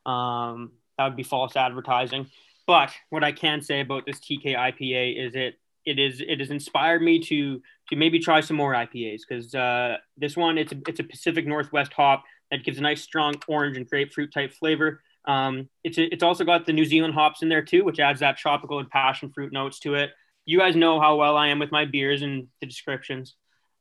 Um, 0.04 0.72
that 0.96 1.04
would 1.04 1.16
be 1.16 1.22
false 1.22 1.54
advertising. 1.56 2.28
But 2.66 2.92
what 3.10 3.24
I 3.24 3.32
can 3.32 3.62
say 3.62 3.80
about 3.80 4.04
this 4.04 4.18
TK 4.18 4.56
IPA 4.56 5.26
is 5.26 5.34
it 5.34 5.54
it 5.88 5.98
is 5.98 6.20
it 6.20 6.38
has 6.40 6.50
inspired 6.50 7.02
me 7.02 7.18
to 7.30 7.60
to 7.88 7.96
maybe 7.96 8.18
try 8.18 8.40
some 8.40 8.56
more 8.56 8.72
IPAs 8.74 9.20
because 9.28 9.54
uh, 9.54 9.96
this 10.16 10.36
one 10.36 10.58
it's 10.58 10.72
a, 10.72 10.76
it's 10.86 11.00
a 11.00 11.04
Pacific 11.04 11.46
Northwest 11.46 11.92
hop 11.92 12.24
that 12.50 12.64
gives 12.64 12.78
a 12.78 12.82
nice 12.82 13.02
strong 13.02 13.34
orange 13.46 13.76
and 13.76 13.88
grapefruit 13.88 14.32
type 14.32 14.52
flavor. 14.52 15.02
Um, 15.26 15.68
it's 15.84 15.98
a, 15.98 16.04
it's 16.12 16.22
also 16.22 16.44
got 16.44 16.66
the 16.66 16.72
New 16.72 16.84
Zealand 16.84 17.14
hops 17.14 17.42
in 17.42 17.48
there 17.48 17.62
too, 17.62 17.84
which 17.84 18.00
adds 18.00 18.20
that 18.20 18.38
tropical 18.38 18.78
and 18.78 18.88
passion 18.90 19.30
fruit 19.34 19.52
notes 19.52 19.78
to 19.80 19.94
it. 19.94 20.10
You 20.46 20.58
guys 20.58 20.76
know 20.76 21.00
how 21.00 21.16
well 21.16 21.36
I 21.36 21.48
am 21.48 21.58
with 21.58 21.72
my 21.72 21.84
beers 21.84 22.22
and 22.22 22.48
the 22.60 22.66
descriptions. 22.66 23.34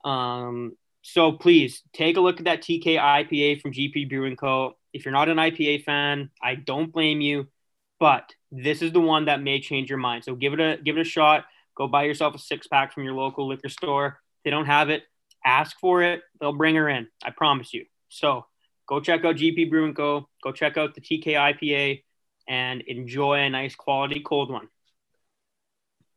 Um, 0.04 0.74
so 1.02 1.32
please 1.34 1.84
take 1.94 2.18
a 2.18 2.22
look 2.22 2.40
at 2.40 2.46
that 2.46 2.62
TK 2.62 2.98
IPA 3.00 3.62
from 3.62 3.72
GP 3.72 4.10
Brewing 4.10 4.36
Co. 4.36 4.76
If 4.94 5.06
you're 5.06 5.14
not 5.14 5.30
an 5.30 5.38
IPA 5.38 5.84
fan, 5.86 6.30
I 6.42 6.56
don't 6.56 6.92
blame 6.92 7.22
you. 7.22 7.48
but 8.00 8.34
this 8.52 8.82
is 8.82 8.92
the 8.92 9.02
one 9.02 9.26
that 9.26 9.42
may 9.42 9.60
change 9.60 9.90
your 9.90 10.00
mind. 10.00 10.24
So 10.24 10.36
give 10.36 10.54
it 10.54 10.60
a 10.60 10.78
give 10.84 10.98
it 10.98 11.02
a 11.02 11.04
shot. 11.04 11.46
Go 11.78 11.88
buy 11.88 12.04
yourself 12.04 12.34
a 12.34 12.40
six 12.40 12.66
pack 12.68 12.92
from 12.92 13.04
your 13.04 13.14
local 13.14 13.48
liquor 13.48 13.70
store. 13.70 14.08
If 14.08 14.44
they 14.46 14.50
don't 14.50 14.66
have 14.66 14.90
it, 14.90 15.04
ask 15.46 15.80
for 15.80 16.02
it. 16.02 16.22
They'll 16.42 16.54
bring 16.54 16.76
her 16.76 16.90
in. 16.90 17.08
I 17.24 17.30
promise 17.30 17.72
you. 17.72 17.86
So 18.10 18.46
go 18.88 19.00
check 19.00 19.24
out 19.24 19.36
GP 19.36 19.70
Brewing 19.70 19.94
Co. 19.94 20.28
Go 20.44 20.52
check 20.52 20.76
out 20.78 20.96
the 20.96 21.02
TK 21.02 21.34
IPA 21.36 22.04
and 22.48 22.82
enjoy 22.82 23.40
a 23.40 23.50
nice 23.50 23.76
quality 23.76 24.22
cold 24.22 24.52
one. 24.52 24.68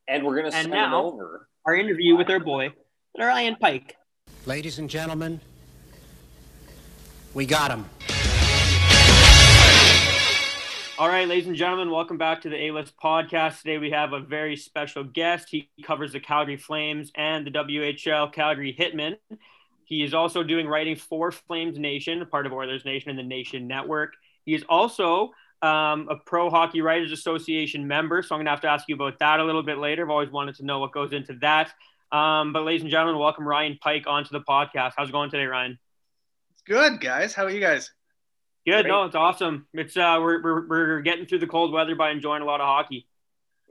And 0.08 0.24
we're 0.24 0.36
gonna 0.36 0.50
send 0.50 0.70
now, 0.70 1.04
over 1.04 1.48
our 1.66 1.74
interview 1.74 2.16
with 2.16 2.30
our 2.30 2.40
boy, 2.40 2.70
Ryan 3.18 3.56
Pike. 3.56 3.96
Ladies 4.46 4.78
and 4.78 4.88
gentlemen, 4.88 5.40
we 7.34 7.44
got 7.44 7.70
him. 7.70 7.84
All 11.00 11.08
right, 11.08 11.26
ladies 11.26 11.46
and 11.46 11.56
gentlemen, 11.56 11.90
welcome 11.90 12.18
back 12.18 12.42
to 12.42 12.50
the 12.50 12.62
A 12.64 12.72
List 12.72 12.92
podcast. 13.02 13.62
Today 13.62 13.78
we 13.78 13.90
have 13.90 14.12
a 14.12 14.20
very 14.20 14.54
special 14.54 15.02
guest. 15.02 15.48
He 15.48 15.70
covers 15.82 16.12
the 16.12 16.20
Calgary 16.20 16.58
Flames 16.58 17.10
and 17.14 17.46
the 17.46 17.50
WHL 17.50 18.30
Calgary 18.30 18.76
Hitmen. 18.78 19.16
He 19.86 20.04
is 20.04 20.12
also 20.12 20.42
doing 20.42 20.66
writing 20.66 20.96
for 20.96 21.32
Flames 21.32 21.78
Nation, 21.78 22.26
part 22.26 22.44
of 22.44 22.52
Oilers 22.52 22.84
Nation 22.84 23.08
and 23.08 23.18
the 23.18 23.22
Nation 23.22 23.66
Network. 23.66 24.12
He 24.44 24.52
is 24.52 24.62
also 24.68 25.30
um, 25.62 26.06
a 26.10 26.16
Pro 26.26 26.50
Hockey 26.50 26.82
Writers 26.82 27.12
Association 27.12 27.88
member, 27.88 28.22
so 28.22 28.34
I'm 28.34 28.40
going 28.40 28.44
to 28.44 28.50
have 28.50 28.60
to 28.60 28.68
ask 28.68 28.86
you 28.86 28.94
about 28.94 29.18
that 29.20 29.40
a 29.40 29.44
little 29.44 29.62
bit 29.62 29.78
later. 29.78 30.04
I've 30.04 30.10
always 30.10 30.30
wanted 30.30 30.56
to 30.56 30.66
know 30.66 30.80
what 30.80 30.92
goes 30.92 31.14
into 31.14 31.32
that. 31.40 31.72
Um, 32.12 32.52
but, 32.52 32.64
ladies 32.64 32.82
and 32.82 32.90
gentlemen, 32.90 33.18
welcome 33.18 33.48
Ryan 33.48 33.78
Pike 33.80 34.06
onto 34.06 34.32
the 34.32 34.42
podcast. 34.42 34.92
How's 34.98 35.08
it 35.08 35.12
going 35.12 35.30
today, 35.30 35.46
Ryan? 35.46 35.78
It's 36.52 36.62
good, 36.66 37.00
guys. 37.00 37.32
How 37.32 37.44
are 37.44 37.50
you 37.50 37.60
guys? 37.60 37.90
Good. 38.66 38.82
Great. 38.82 38.86
No, 38.86 39.04
it's 39.04 39.14
awesome. 39.14 39.66
It's 39.72 39.96
uh, 39.96 40.18
we're, 40.20 40.42
we're 40.42 40.68
we're 40.68 41.00
getting 41.00 41.26
through 41.26 41.38
the 41.38 41.46
cold 41.46 41.72
weather 41.72 41.94
by 41.94 42.10
enjoying 42.10 42.42
a 42.42 42.44
lot 42.44 42.60
of 42.60 42.66
hockey. 42.66 43.06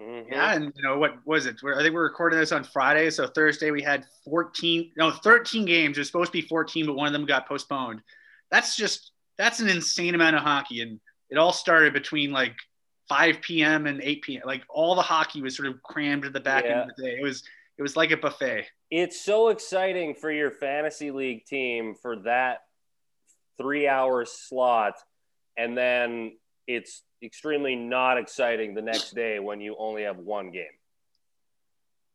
Mm-hmm. 0.01 0.31
Yeah, 0.31 0.53
and 0.53 0.71
you 0.75 0.83
know 0.83 0.97
what 0.97 1.15
was 1.25 1.45
it? 1.45 1.57
I 1.63 1.81
think 1.81 1.93
we're 1.93 2.03
recording 2.03 2.39
this 2.39 2.51
on 2.51 2.63
Friday, 2.63 3.09
so 3.09 3.27
Thursday 3.27 3.69
we 3.69 3.81
had 3.81 4.05
14, 4.23 4.91
no, 4.95 5.11
13 5.11 5.65
games. 5.65 5.97
It 5.97 6.01
was 6.01 6.07
supposed 6.07 6.31
to 6.31 6.41
be 6.41 6.47
14, 6.47 6.85
but 6.85 6.95
one 6.95 7.07
of 7.07 7.13
them 7.13 7.25
got 7.25 7.47
postponed. 7.47 8.01
That's 8.49 8.77
just 8.77 9.11
that's 9.37 9.59
an 9.59 9.67
insane 9.67 10.15
amount 10.15 10.37
of 10.37 10.41
hockey, 10.41 10.81
and 10.81 10.99
it 11.29 11.37
all 11.37 11.51
started 11.51 11.93
between 11.93 12.31
like 12.31 12.55
5 13.09 13.41
p.m. 13.41 13.87
and 13.87 14.01
8 14.01 14.21
p.m. 14.21 14.41
Like 14.45 14.63
all 14.69 14.95
the 14.95 15.01
hockey 15.01 15.41
was 15.41 15.55
sort 15.55 15.67
of 15.67 15.81
crammed 15.83 16.25
at 16.25 16.33
the 16.33 16.39
back 16.39 16.63
yeah. 16.63 16.81
end 16.81 16.91
of 16.91 16.95
the 16.95 17.03
day. 17.03 17.17
It 17.19 17.23
was 17.23 17.43
it 17.77 17.81
was 17.81 17.97
like 17.97 18.11
a 18.11 18.17
buffet. 18.17 18.67
It's 18.89 19.19
so 19.19 19.49
exciting 19.49 20.15
for 20.15 20.31
your 20.31 20.51
fantasy 20.51 21.11
league 21.11 21.45
team 21.45 21.95
for 22.01 22.17
that 22.23 22.59
three 23.59 23.87
hour 23.87 24.25
slot, 24.25 24.95
and 25.57 25.77
then 25.77 26.37
it's 26.67 27.03
extremely 27.23 27.75
not 27.75 28.17
exciting 28.17 28.73
the 28.73 28.81
next 28.81 29.13
day 29.13 29.39
when 29.39 29.59
you 29.59 29.75
only 29.77 30.03
have 30.03 30.17
one 30.17 30.51
game. 30.51 30.65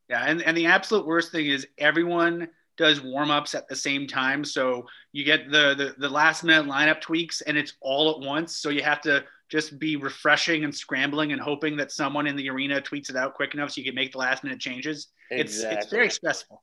Yeah, 0.09 0.23
and, 0.25 0.41
and 0.43 0.55
the 0.55 0.67
absolute 0.67 1.05
worst 1.05 1.31
thing 1.31 1.47
is 1.47 1.67
everyone 1.77 2.47
does 2.77 3.01
warm 3.01 3.31
ups 3.31 3.55
at 3.55 3.67
the 3.67 3.75
same 3.75 4.07
time. 4.07 4.43
So 4.43 4.85
you 5.11 5.23
get 5.23 5.51
the, 5.51 5.75
the 5.75 5.95
the 5.97 6.09
last 6.09 6.43
minute 6.43 6.65
lineup 6.65 7.01
tweaks 7.01 7.41
and 7.41 7.57
it's 7.57 7.73
all 7.81 8.11
at 8.11 8.19
once. 8.19 8.57
So 8.57 8.69
you 8.69 8.83
have 8.83 9.01
to 9.01 9.23
just 9.49 9.79
be 9.79 9.95
refreshing 9.95 10.63
and 10.63 10.75
scrambling 10.75 11.31
and 11.31 11.41
hoping 11.41 11.77
that 11.77 11.91
someone 11.91 12.27
in 12.27 12.35
the 12.35 12.49
arena 12.49 12.81
tweets 12.81 13.09
it 13.09 13.15
out 13.15 13.35
quick 13.35 13.53
enough 13.53 13.71
so 13.71 13.79
you 13.79 13.85
can 13.85 13.95
make 13.95 14.11
the 14.11 14.17
last 14.17 14.43
minute 14.43 14.59
changes. 14.59 15.07
Exactly. 15.31 15.75
It's 15.75 15.85
it's 15.85 15.93
very 15.93 16.09
stressful. 16.09 16.61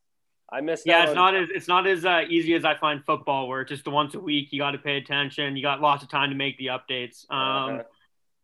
I 0.52 0.60
missed. 0.60 0.86
Yeah, 0.86 1.04
it's 1.04 1.14
not 1.14 1.34
as 1.34 1.48
it's 1.50 1.68
not 1.68 1.86
as 1.86 2.04
uh, 2.04 2.22
easy 2.28 2.54
as 2.54 2.64
I 2.64 2.76
find 2.76 3.02
football, 3.04 3.48
where 3.48 3.62
it's 3.62 3.70
just 3.70 3.84
the 3.84 3.90
once 3.90 4.14
a 4.14 4.20
week. 4.20 4.48
You 4.50 4.60
got 4.60 4.72
to 4.72 4.78
pay 4.78 4.98
attention. 4.98 5.56
You 5.56 5.62
got 5.62 5.80
lots 5.80 6.02
of 6.02 6.10
time 6.10 6.30
to 6.30 6.36
make 6.36 6.58
the 6.58 6.66
updates. 6.66 7.24
Um, 7.30 7.74
uh-huh. 7.74 7.82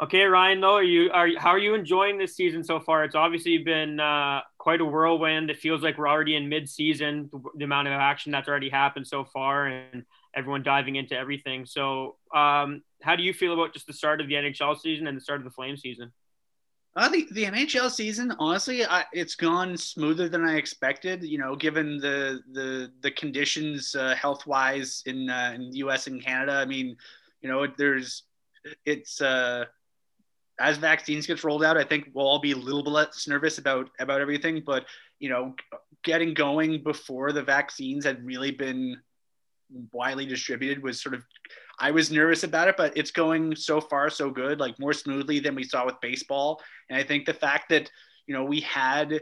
Okay, 0.01 0.23
Ryan. 0.25 0.61
Though, 0.61 0.77
are 0.77 0.83
you 0.83 1.11
are 1.11 1.29
how 1.37 1.51
are 1.51 1.59
you 1.59 1.75
enjoying 1.75 2.17
this 2.17 2.35
season 2.35 2.65
so 2.65 2.81
far? 2.81 3.05
It's 3.05 3.15
obviously 3.15 3.59
been 3.59 4.01
uh, 4.01 4.41
quite 4.57 4.81
a 4.81 4.85
whirlwind. 4.85 5.51
It 5.51 5.59
feels 5.59 5.83
like 5.83 5.99
we're 5.99 6.09
already 6.09 6.37
in 6.37 6.49
mid-season. 6.49 7.29
The, 7.31 7.41
the, 7.57 7.65
amount 7.65 7.89
of 7.89 7.95
action 7.95 8.33
that's 8.33 8.49
already 8.49 8.71
happened 8.71 9.07
so 9.07 9.25
far, 9.25 9.67
and 9.67 10.05
everyone 10.35 10.63
diving 10.63 10.97
into 10.97 11.17
everything. 11.17 11.67
So, 11.67 12.17
um, 12.35 12.83
how 13.03 13.17
do 13.17 13.23
you 13.23 13.35
feel 13.35 13.53
about 13.53 13.75
just 13.75 13.87
the 13.87 13.93
start 13.93 14.21
of 14.21 14.29
the 14.29 14.35
NHL 14.35 14.79
season 14.81 15.09
and 15.09 15.17
the 15.17 15.21
start 15.21 15.41
of 15.41 15.45
the 15.45 15.51
Flame 15.51 15.77
season? 15.77 16.13
Uh, 16.99 17.09
the, 17.09 17.29
the 17.31 17.45
NHL 17.45 17.89
season, 17.93 18.35
honestly, 18.41 18.85
I, 18.85 19.05
it's 19.13 19.37
gone 19.37 19.77
smoother 19.77 20.29
than 20.29 20.45
I 20.45 20.57
expected. 20.57 21.23
You 21.23 21.39
know, 21.39 21.55
given 21.55 21.99
the 21.99 22.41
the 22.51 22.91
the 23.03 23.13
conditions 23.13 23.95
uh, 23.95 24.17
health 24.17 24.49
wise 24.49 25.05
in 25.07 25.31
uh, 25.31 25.53
in 25.55 25.71
the 25.71 25.77
U.S. 25.79 26.09
and 26.09 26.21
Canada. 26.21 26.55
I 26.55 26.65
mean, 26.65 26.97
you 27.41 27.49
know, 27.49 27.69
there's 27.79 28.25
it's 28.85 29.21
uh, 29.21 29.67
as 30.59 30.77
vaccines 30.79 31.25
gets 31.25 31.45
rolled 31.45 31.63
out, 31.63 31.77
I 31.77 31.85
think 31.85 32.11
we'll 32.15 32.27
all 32.27 32.41
be 32.41 32.51
a 32.51 32.57
little 32.57 32.83
bit 32.83 32.91
less 32.91 33.29
nervous 33.29 33.59
about 33.59 33.91
about 34.01 34.21
everything. 34.21 34.65
But 34.67 34.85
you 35.21 35.29
know, 35.29 35.55
getting 36.03 36.35
going 36.35 36.83
before 36.83 37.31
the 37.31 37.45
vaccines 37.45 38.05
had 38.05 38.27
really 38.27 38.51
been 38.51 38.97
widely 39.93 40.27
distributed 40.27 40.83
was 40.83 41.01
sort 41.01 41.15
of 41.15 41.23
I 41.81 41.91
was 41.91 42.11
nervous 42.11 42.43
about 42.43 42.69
it, 42.69 42.77
but 42.77 42.97
it's 42.97 43.11
going 43.11 43.55
so 43.55 43.81
far 43.81 44.11
so 44.11 44.31
good, 44.31 44.59
like 44.59 44.79
more 44.79 44.93
smoothly 44.93 45.39
than 45.39 45.55
we 45.55 45.65
saw 45.65 45.87
with 45.87 46.01
baseball. 46.01 46.61
And 46.91 46.99
I 46.99 47.03
think 47.03 47.25
the 47.25 47.35
fact 47.35 47.69
that 47.71 47.91
you 48.27 48.35
know 48.35 48.45
we 48.45 48.61
had 48.61 49.21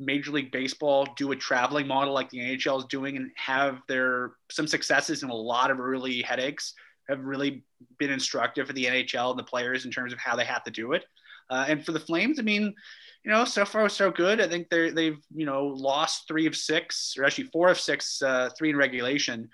Major 0.00 0.32
League 0.32 0.50
Baseball 0.50 1.06
do 1.16 1.32
a 1.32 1.36
traveling 1.36 1.86
model 1.86 2.12
like 2.12 2.30
the 2.30 2.38
NHL 2.38 2.78
is 2.78 2.84
doing 2.86 3.16
and 3.16 3.30
have 3.36 3.80
their 3.88 4.32
some 4.50 4.66
successes 4.66 5.22
and 5.22 5.30
a 5.30 5.34
lot 5.34 5.70
of 5.70 5.80
early 5.80 6.22
headaches 6.22 6.74
have 7.08 7.20
really 7.24 7.62
been 7.98 8.10
instructive 8.10 8.66
for 8.66 8.72
the 8.72 8.86
NHL 8.86 9.30
and 9.30 9.38
the 9.38 9.44
players 9.44 9.84
in 9.84 9.90
terms 9.90 10.12
of 10.12 10.18
how 10.18 10.34
they 10.34 10.44
have 10.44 10.64
to 10.64 10.70
do 10.70 10.92
it. 10.92 11.04
Uh, 11.50 11.66
and 11.68 11.84
for 11.84 11.92
the 11.92 12.00
Flames, 12.00 12.38
I 12.38 12.42
mean, 12.42 12.74
you 13.24 13.30
know, 13.30 13.44
so 13.44 13.64
far 13.64 13.88
so 13.88 14.10
good. 14.10 14.40
I 14.40 14.48
think 14.48 14.68
they 14.68 14.90
they've 14.90 15.18
you 15.34 15.46
know 15.46 15.66
lost 15.66 16.26
three 16.26 16.46
of 16.46 16.56
six, 16.56 17.14
or 17.18 17.24
actually 17.24 17.48
four 17.52 17.68
of 17.68 17.78
six, 17.78 18.20
uh, 18.22 18.50
three 18.58 18.70
in 18.70 18.76
regulation. 18.76 19.48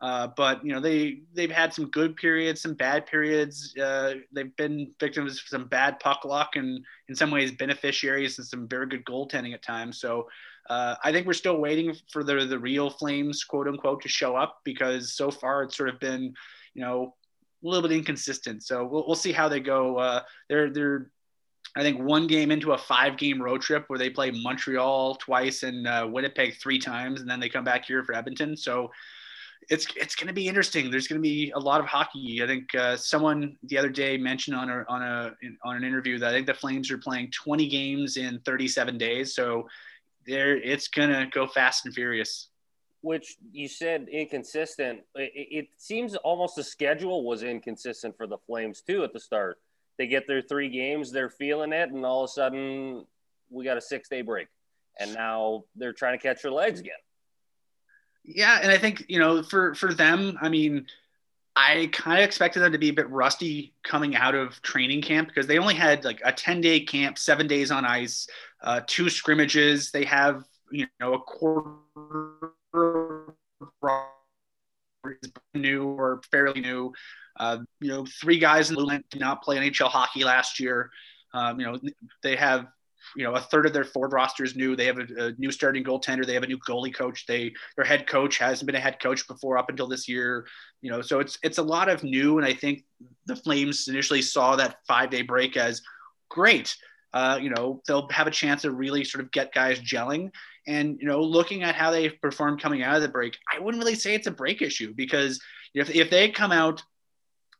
Uh, 0.00 0.28
but 0.36 0.64
you 0.64 0.72
know 0.72 0.80
they 0.80 1.20
they've 1.32 1.50
had 1.50 1.72
some 1.72 1.86
good 1.86 2.16
periods, 2.16 2.60
some 2.60 2.74
bad 2.74 3.06
periods. 3.06 3.74
Uh, 3.76 4.14
they've 4.30 4.54
been 4.56 4.92
victims 5.00 5.32
of 5.32 5.48
some 5.48 5.66
bad 5.68 5.98
puck 6.00 6.24
luck, 6.24 6.56
and 6.56 6.84
in 7.08 7.14
some 7.14 7.30
ways 7.30 7.50
beneficiaries 7.52 8.38
and 8.38 8.46
some 8.46 8.68
very 8.68 8.86
good 8.86 9.04
goaltending 9.06 9.54
at 9.54 9.62
times. 9.62 9.98
So 9.98 10.28
uh, 10.68 10.96
I 11.02 11.12
think 11.12 11.26
we're 11.26 11.32
still 11.32 11.58
waiting 11.58 11.94
for 12.12 12.22
the 12.22 12.44
the 12.44 12.58
real 12.58 12.90
Flames, 12.90 13.42
quote 13.42 13.68
unquote, 13.68 14.02
to 14.02 14.08
show 14.08 14.36
up 14.36 14.60
because 14.64 15.14
so 15.14 15.30
far 15.30 15.62
it's 15.62 15.76
sort 15.76 15.88
of 15.88 15.98
been 15.98 16.34
you 16.74 16.82
know 16.82 17.14
a 17.64 17.66
little 17.66 17.88
bit 17.88 17.96
inconsistent. 17.96 18.64
So 18.64 18.84
we'll 18.84 19.06
we'll 19.06 19.16
see 19.16 19.32
how 19.32 19.48
they 19.48 19.60
go. 19.60 19.96
Uh, 19.96 20.22
they're 20.50 20.70
they're 20.70 21.10
I 21.74 21.82
think 21.82 22.00
one 22.00 22.26
game 22.26 22.50
into 22.50 22.72
a 22.72 22.78
five 22.78 23.16
game 23.16 23.40
road 23.40 23.62
trip 23.62 23.84
where 23.88 23.98
they 23.98 24.10
play 24.10 24.30
Montreal 24.30 25.16
twice 25.16 25.62
and 25.62 25.86
uh, 25.86 26.06
Winnipeg 26.10 26.56
three 26.56 26.78
times, 26.78 27.22
and 27.22 27.30
then 27.30 27.40
they 27.40 27.48
come 27.48 27.64
back 27.64 27.84
here 27.84 28.02
for 28.02 28.14
Edmonton. 28.14 28.56
So 28.56 28.90
it's 29.68 29.86
it's 29.96 30.14
going 30.14 30.28
to 30.28 30.32
be 30.32 30.46
interesting. 30.46 30.90
There's 30.90 31.08
going 31.08 31.20
to 31.20 31.28
be 31.28 31.50
a 31.54 31.58
lot 31.58 31.80
of 31.80 31.86
hockey. 31.86 32.40
I 32.42 32.46
think 32.46 32.74
uh, 32.74 32.96
someone 32.96 33.56
the 33.64 33.78
other 33.78 33.88
day 33.88 34.16
mentioned 34.16 34.56
on 34.56 34.70
a 34.70 34.84
on 34.88 35.02
a 35.02 35.32
on 35.64 35.76
an 35.76 35.84
interview 35.84 36.18
that 36.18 36.28
I 36.28 36.32
think 36.32 36.46
the 36.46 36.54
Flames 36.54 36.90
are 36.90 36.98
playing 36.98 37.30
20 37.32 37.68
games 37.68 38.16
in 38.16 38.40
37 38.40 38.98
days. 38.98 39.34
So 39.34 39.68
there, 40.26 40.56
it's 40.56 40.88
going 40.88 41.10
to 41.10 41.26
go 41.26 41.46
fast 41.46 41.84
and 41.84 41.94
furious. 41.94 42.48
Which 43.02 43.36
you 43.52 43.68
said 43.68 44.08
inconsistent. 44.10 45.00
It, 45.14 45.32
it 45.34 45.68
seems 45.76 46.16
almost 46.16 46.56
the 46.56 46.64
schedule 46.64 47.24
was 47.24 47.42
inconsistent 47.42 48.16
for 48.16 48.26
the 48.26 48.38
Flames 48.46 48.80
too 48.80 49.04
at 49.04 49.12
the 49.12 49.20
start. 49.20 49.58
They 49.98 50.06
get 50.06 50.26
their 50.26 50.42
three 50.42 50.68
games, 50.68 51.10
they're 51.10 51.30
feeling 51.30 51.72
it, 51.72 51.90
and 51.90 52.04
all 52.04 52.24
of 52.24 52.30
a 52.30 52.32
sudden 52.32 53.06
we 53.50 53.64
got 53.64 53.78
a 53.78 53.80
six 53.80 54.08
day 54.08 54.22
break, 54.22 54.48
and 54.98 55.14
now 55.14 55.64
they're 55.74 55.92
trying 55.92 56.18
to 56.18 56.22
catch 56.22 56.42
their 56.42 56.52
legs 56.52 56.80
again. 56.80 56.96
Yeah, 58.26 58.58
and 58.62 58.72
I 58.72 58.78
think 58.78 59.04
you 59.08 59.18
know 59.18 59.42
for 59.42 59.74
for 59.74 59.94
them, 59.94 60.36
I 60.40 60.48
mean, 60.48 60.86
I 61.54 61.88
kind 61.92 62.18
of 62.18 62.24
expected 62.24 62.60
them 62.60 62.72
to 62.72 62.78
be 62.78 62.88
a 62.88 62.92
bit 62.92 63.08
rusty 63.10 63.74
coming 63.84 64.16
out 64.16 64.34
of 64.34 64.60
training 64.62 65.02
camp 65.02 65.28
because 65.28 65.46
they 65.46 65.58
only 65.58 65.74
had 65.74 66.04
like 66.04 66.20
a 66.24 66.32
ten 66.32 66.60
day 66.60 66.80
camp, 66.80 67.18
seven 67.18 67.46
days 67.46 67.70
on 67.70 67.84
ice, 67.84 68.26
uh, 68.62 68.80
two 68.86 69.08
scrimmages. 69.10 69.90
They 69.92 70.04
have 70.04 70.44
you 70.72 70.86
know 71.00 71.14
a 71.14 71.20
quarter 71.20 71.76
new 75.54 75.84
or 75.84 76.20
fairly 76.30 76.60
new. 76.60 76.92
Uh, 77.38 77.58
you 77.80 77.88
know, 77.88 78.06
three 78.20 78.38
guys 78.38 78.70
in 78.70 78.76
the 78.76 79.02
did 79.10 79.20
not 79.20 79.42
play 79.42 79.56
NHL 79.58 79.88
hockey 79.88 80.24
last 80.24 80.58
year. 80.58 80.90
Um, 81.32 81.60
you 81.60 81.66
know, 81.66 81.78
they 82.22 82.36
have 82.36 82.66
you 83.14 83.24
know 83.24 83.34
a 83.34 83.40
third 83.40 83.66
of 83.66 83.72
their 83.72 83.84
forward 83.84 84.12
roster 84.12 84.44
is 84.44 84.56
new. 84.56 84.74
They 84.74 84.86
have 84.86 84.98
a, 84.98 85.26
a, 85.26 85.32
new 85.38 85.50
starting 85.50 85.84
goaltender. 85.84 86.26
They 86.26 86.34
have 86.34 86.42
a 86.42 86.48
new 86.48 86.58
goalie 86.58 86.94
coach. 86.94 87.26
They 87.26 87.52
their 87.76 87.84
head 87.84 88.06
coach 88.06 88.38
hasn't 88.38 88.66
been 88.66 88.74
a 88.74 88.80
head 88.80 89.00
coach 89.00 89.26
before 89.28 89.58
up 89.58 89.68
until 89.68 89.86
this 89.86 90.08
year. 90.08 90.46
You 90.82 90.90
know, 90.90 91.02
so 91.02 91.20
it's 91.20 91.38
it's 91.42 91.58
a 91.58 91.62
lot 91.62 91.88
of 91.88 92.02
new. 92.02 92.38
And 92.38 92.46
I 92.46 92.54
think 92.54 92.84
the 93.26 93.36
Flames 93.36 93.88
initially 93.88 94.22
saw 94.22 94.56
that 94.56 94.78
five 94.86 95.10
day 95.10 95.22
break 95.22 95.56
as 95.56 95.82
great. 96.28 96.76
Uh, 97.12 97.38
you 97.40 97.50
know, 97.50 97.82
they'll 97.86 98.08
have 98.10 98.26
a 98.26 98.30
chance 98.30 98.62
to 98.62 98.70
really 98.70 99.04
sort 99.04 99.24
of 99.24 99.30
get 99.30 99.54
guys 99.54 99.80
gelling. 99.80 100.30
And 100.66 100.98
you 101.00 101.06
know, 101.06 101.20
looking 101.20 101.62
at 101.62 101.74
how 101.74 101.90
they 101.90 102.10
performed 102.10 102.60
coming 102.60 102.82
out 102.82 102.96
of 102.96 103.02
the 103.02 103.08
break, 103.08 103.38
I 103.54 103.60
wouldn't 103.60 103.82
really 103.82 103.94
say 103.94 104.14
it's 104.14 104.26
a 104.26 104.32
break 104.32 104.62
issue 104.62 104.92
because 104.94 105.40
if 105.74 105.90
if 105.94 106.10
they 106.10 106.30
come 106.30 106.52
out 106.52 106.82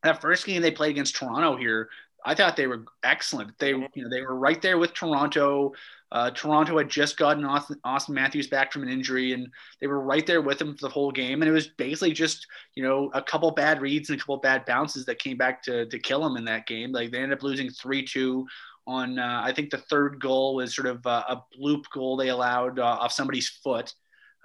that 0.02 0.20
first 0.20 0.46
game 0.46 0.62
they 0.62 0.70
played 0.70 0.90
against 0.90 1.16
Toronto 1.16 1.56
here, 1.56 1.88
I 2.26 2.34
thought 2.34 2.56
they 2.56 2.66
were 2.66 2.84
excellent. 3.04 3.56
They, 3.58 3.70
you 3.70 3.88
know, 3.96 4.10
they 4.10 4.20
were 4.20 4.34
right 4.34 4.60
there 4.60 4.78
with 4.78 4.92
Toronto. 4.92 5.72
Uh, 6.10 6.30
Toronto 6.30 6.76
had 6.76 6.88
just 6.88 7.16
gotten 7.16 7.44
Auston, 7.44 7.76
Auston, 7.86 8.10
Matthews 8.10 8.48
back 8.48 8.72
from 8.72 8.82
an 8.82 8.88
injury, 8.88 9.32
and 9.32 9.48
they 9.80 9.86
were 9.86 10.00
right 10.00 10.26
there 10.26 10.42
with 10.42 10.60
him 10.60 10.74
for 10.74 10.86
the 10.86 10.92
whole 10.92 11.12
game. 11.12 11.40
And 11.40 11.48
it 11.48 11.52
was 11.52 11.68
basically 11.68 12.12
just, 12.12 12.46
you 12.74 12.82
know, 12.82 13.10
a 13.14 13.22
couple 13.22 13.50
bad 13.52 13.80
reads 13.80 14.10
and 14.10 14.18
a 14.18 14.20
couple 14.20 14.36
bad 14.38 14.64
bounces 14.66 15.04
that 15.06 15.20
came 15.20 15.36
back 15.36 15.62
to 15.64 15.86
to 15.86 15.98
kill 15.98 16.26
him 16.26 16.36
in 16.36 16.44
that 16.46 16.66
game. 16.66 16.92
Like 16.92 17.12
they 17.12 17.18
ended 17.18 17.38
up 17.38 17.44
losing 17.44 17.70
three 17.70 18.04
two 18.04 18.46
on. 18.88 19.18
Uh, 19.18 19.42
I 19.44 19.52
think 19.52 19.70
the 19.70 19.78
third 19.78 20.20
goal 20.20 20.56
was 20.56 20.74
sort 20.74 20.88
of 20.88 21.06
a, 21.06 21.24
a 21.28 21.44
bloop 21.58 21.84
goal 21.92 22.16
they 22.16 22.28
allowed 22.28 22.78
uh, 22.80 22.84
off 22.84 23.12
somebody's 23.12 23.48
foot. 23.48 23.94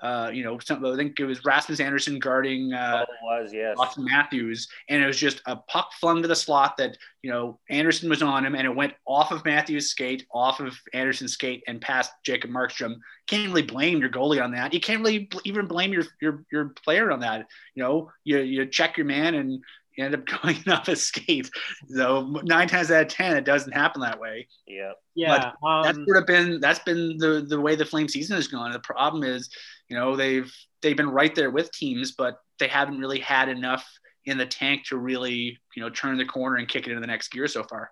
Uh, 0.01 0.31
you 0.33 0.43
know, 0.43 0.57
some, 0.59 0.83
I 0.83 0.95
think 0.95 1.19
it 1.19 1.25
was 1.25 1.45
Rasmus 1.45 1.79
Andersson 1.79 2.17
guarding 2.17 2.73
uh, 2.73 3.05
oh, 3.07 3.13
was 3.23 3.53
yes. 3.53 3.77
Auston 3.77 4.05
Matthews, 4.05 4.67
and 4.89 5.03
it 5.03 5.05
was 5.05 5.17
just 5.17 5.41
a 5.45 5.55
puck 5.55 5.91
flung 5.99 6.21
to 6.23 6.27
the 6.27 6.35
slot 6.35 6.75
that 6.77 6.97
you 7.21 7.29
know 7.29 7.59
Andersson 7.69 8.09
was 8.09 8.23
on 8.23 8.43
him, 8.43 8.55
and 8.55 8.65
it 8.65 8.75
went 8.75 8.93
off 9.05 9.31
of 9.31 9.45
Matthews' 9.45 9.89
skate, 9.89 10.25
off 10.33 10.59
of 10.59 10.75
Andersson's 10.93 11.33
skate, 11.33 11.63
and 11.67 11.79
past 11.79 12.11
Jacob 12.23 12.49
Markstrom. 12.49 12.95
Can't 13.27 13.47
really 13.47 13.61
blame 13.61 13.99
your 13.99 14.09
goalie 14.09 14.43
on 14.43 14.51
that. 14.51 14.73
You 14.73 14.79
can't 14.79 15.01
really 15.01 15.29
even 15.45 15.67
blame 15.67 15.93
your 15.93 16.05
your 16.19 16.43
your 16.51 16.69
player 16.83 17.11
on 17.11 17.19
that. 17.19 17.45
You 17.75 17.83
know, 17.83 18.11
you 18.23 18.39
you 18.39 18.65
check 18.65 18.97
your 18.97 19.05
man 19.05 19.35
and 19.35 19.63
you 19.97 20.05
end 20.05 20.15
up 20.15 20.25
going 20.41 20.57
off 20.69 20.87
a 20.87 20.95
skate. 20.95 21.49
So 21.87 22.39
nine 22.43 22.67
times 22.67 22.91
out 22.91 23.03
of 23.03 23.07
ten, 23.07 23.37
it 23.37 23.45
doesn't 23.45 23.73
happen 23.73 24.01
that 24.01 24.19
way. 24.19 24.47
Yeah, 24.67 24.91
yeah. 25.15 25.51
Um, 25.63 25.83
that's 25.83 25.97
sort 25.97 26.17
of 26.17 26.25
been 26.25 26.59
that's 26.59 26.79
been 26.79 27.17
the 27.17 27.45
the 27.47 27.59
way 27.59 27.75
the 27.75 27.85
Flame 27.85 28.07
season 28.07 28.35
has 28.35 28.47
gone. 28.47 28.71
The 28.71 28.79
problem 28.79 29.23
is 29.23 29.49
you 29.91 29.97
know, 29.97 30.15
they've 30.15 30.51
they've 30.81 30.95
been 30.95 31.09
right 31.09 31.35
there 31.35 31.51
with 31.51 31.69
teams, 31.73 32.13
but 32.13 32.37
they 32.59 32.69
haven't 32.69 32.97
really 32.97 33.19
had 33.19 33.49
enough 33.49 33.85
in 34.23 34.37
the 34.37 34.45
tank 34.45 34.85
to 34.85 34.97
really, 34.97 35.59
you 35.75 35.83
know, 35.83 35.89
turn 35.89 36.17
the 36.17 36.25
corner 36.25 36.55
and 36.55 36.67
kick 36.67 36.87
it 36.87 36.91
into 36.91 37.01
the 37.01 37.07
next 37.07 37.27
gear 37.27 37.45
so 37.45 37.63
far. 37.63 37.91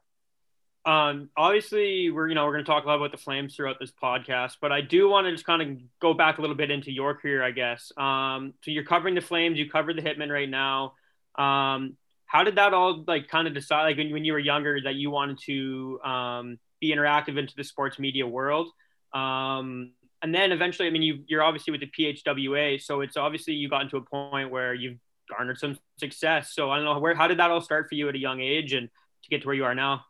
Um, 0.86 1.30
obviously, 1.36 2.10
we're 2.10 2.30
you 2.30 2.36
know 2.36 2.46
we're 2.46 2.54
going 2.54 2.64
to 2.64 2.72
talk 2.72 2.86
a 2.86 2.88
lot 2.88 2.96
about 2.96 3.12
the 3.12 3.18
Flames 3.18 3.54
throughout 3.54 3.76
this 3.82 3.92
podcast, 4.02 4.56
but 4.62 4.72
I 4.72 4.80
do 4.80 5.10
want 5.10 5.28
to 5.28 5.32
just 5.34 5.46
kind 5.46 5.62
of 5.62 5.78
go 6.02 6.14
back 6.14 6.38
a 6.38 6.42
little 6.42 6.56
bit 6.56 6.72
into 6.72 6.90
your 6.90 7.14
career, 7.16 7.44
I 7.44 7.52
guess. 7.52 7.92
Um, 7.98 8.54
so 8.64 8.72
you're 8.72 8.86
covering 8.86 9.14
the 9.14 9.22
Flames, 9.22 9.60
you 9.60 9.70
covered 9.70 9.98
the 9.98 10.02
Hitmen 10.02 10.32
right 10.32 10.50
now. 10.50 10.94
Um, 11.40 11.98
how 12.26 12.44
did 12.44 12.58
that 12.58 12.74
all 12.74 13.04
like 13.08 13.28
kind 13.28 13.48
of 13.48 13.54
decide, 13.54 13.84
like 13.84 13.98
when, 13.98 14.12
when 14.12 14.24
you 14.24 14.34
were 14.34 14.40
younger, 14.40 14.80
that 14.84 14.96
you 14.96 15.10
wanted 15.10 15.40
to 15.46 16.00
um, 16.04 16.60
be 16.80 16.94
interactive 16.94 17.40
into 17.40 17.56
the 17.56 17.64
sports 17.64 17.98
media 17.98 18.28
world? 18.28 18.68
Um, 19.14 19.94
and 20.22 20.36
then 20.36 20.52
eventually, 20.52 20.88
I 20.88 20.92
mean, 20.92 21.02
you 21.02 21.24
you're 21.28 21.44
obviously 21.44 21.72
with 21.72 21.82
the 21.82 21.88
PHWA, 21.88 22.82
so 22.82 23.02
it's 23.02 23.18
obviously 23.18 23.54
you 23.54 23.70
got 23.70 23.82
into 23.82 23.98
a 23.98 24.02
point 24.02 24.52
where 24.52 24.74
you've 24.74 25.00
garnered 25.30 25.58
some 25.58 25.78
success. 25.98 26.54
So 26.54 26.70
I 26.70 26.76
don't 26.76 26.86
know 26.86 27.00
where 27.00 27.16
how 27.16 27.28
did 27.28 27.40
that 27.40 27.52
all 27.52 27.62
start 27.62 27.88
for 27.90 27.96
you 27.96 28.10
at 28.10 28.16
a 28.16 28.20
young 28.20 28.42
age 28.42 28.74
and 28.74 28.90
to 29.24 29.30
get 29.30 29.42
to 29.42 29.48
where 29.48 29.56
you 29.56 29.66
are 29.66 29.76
now? 29.76 30.06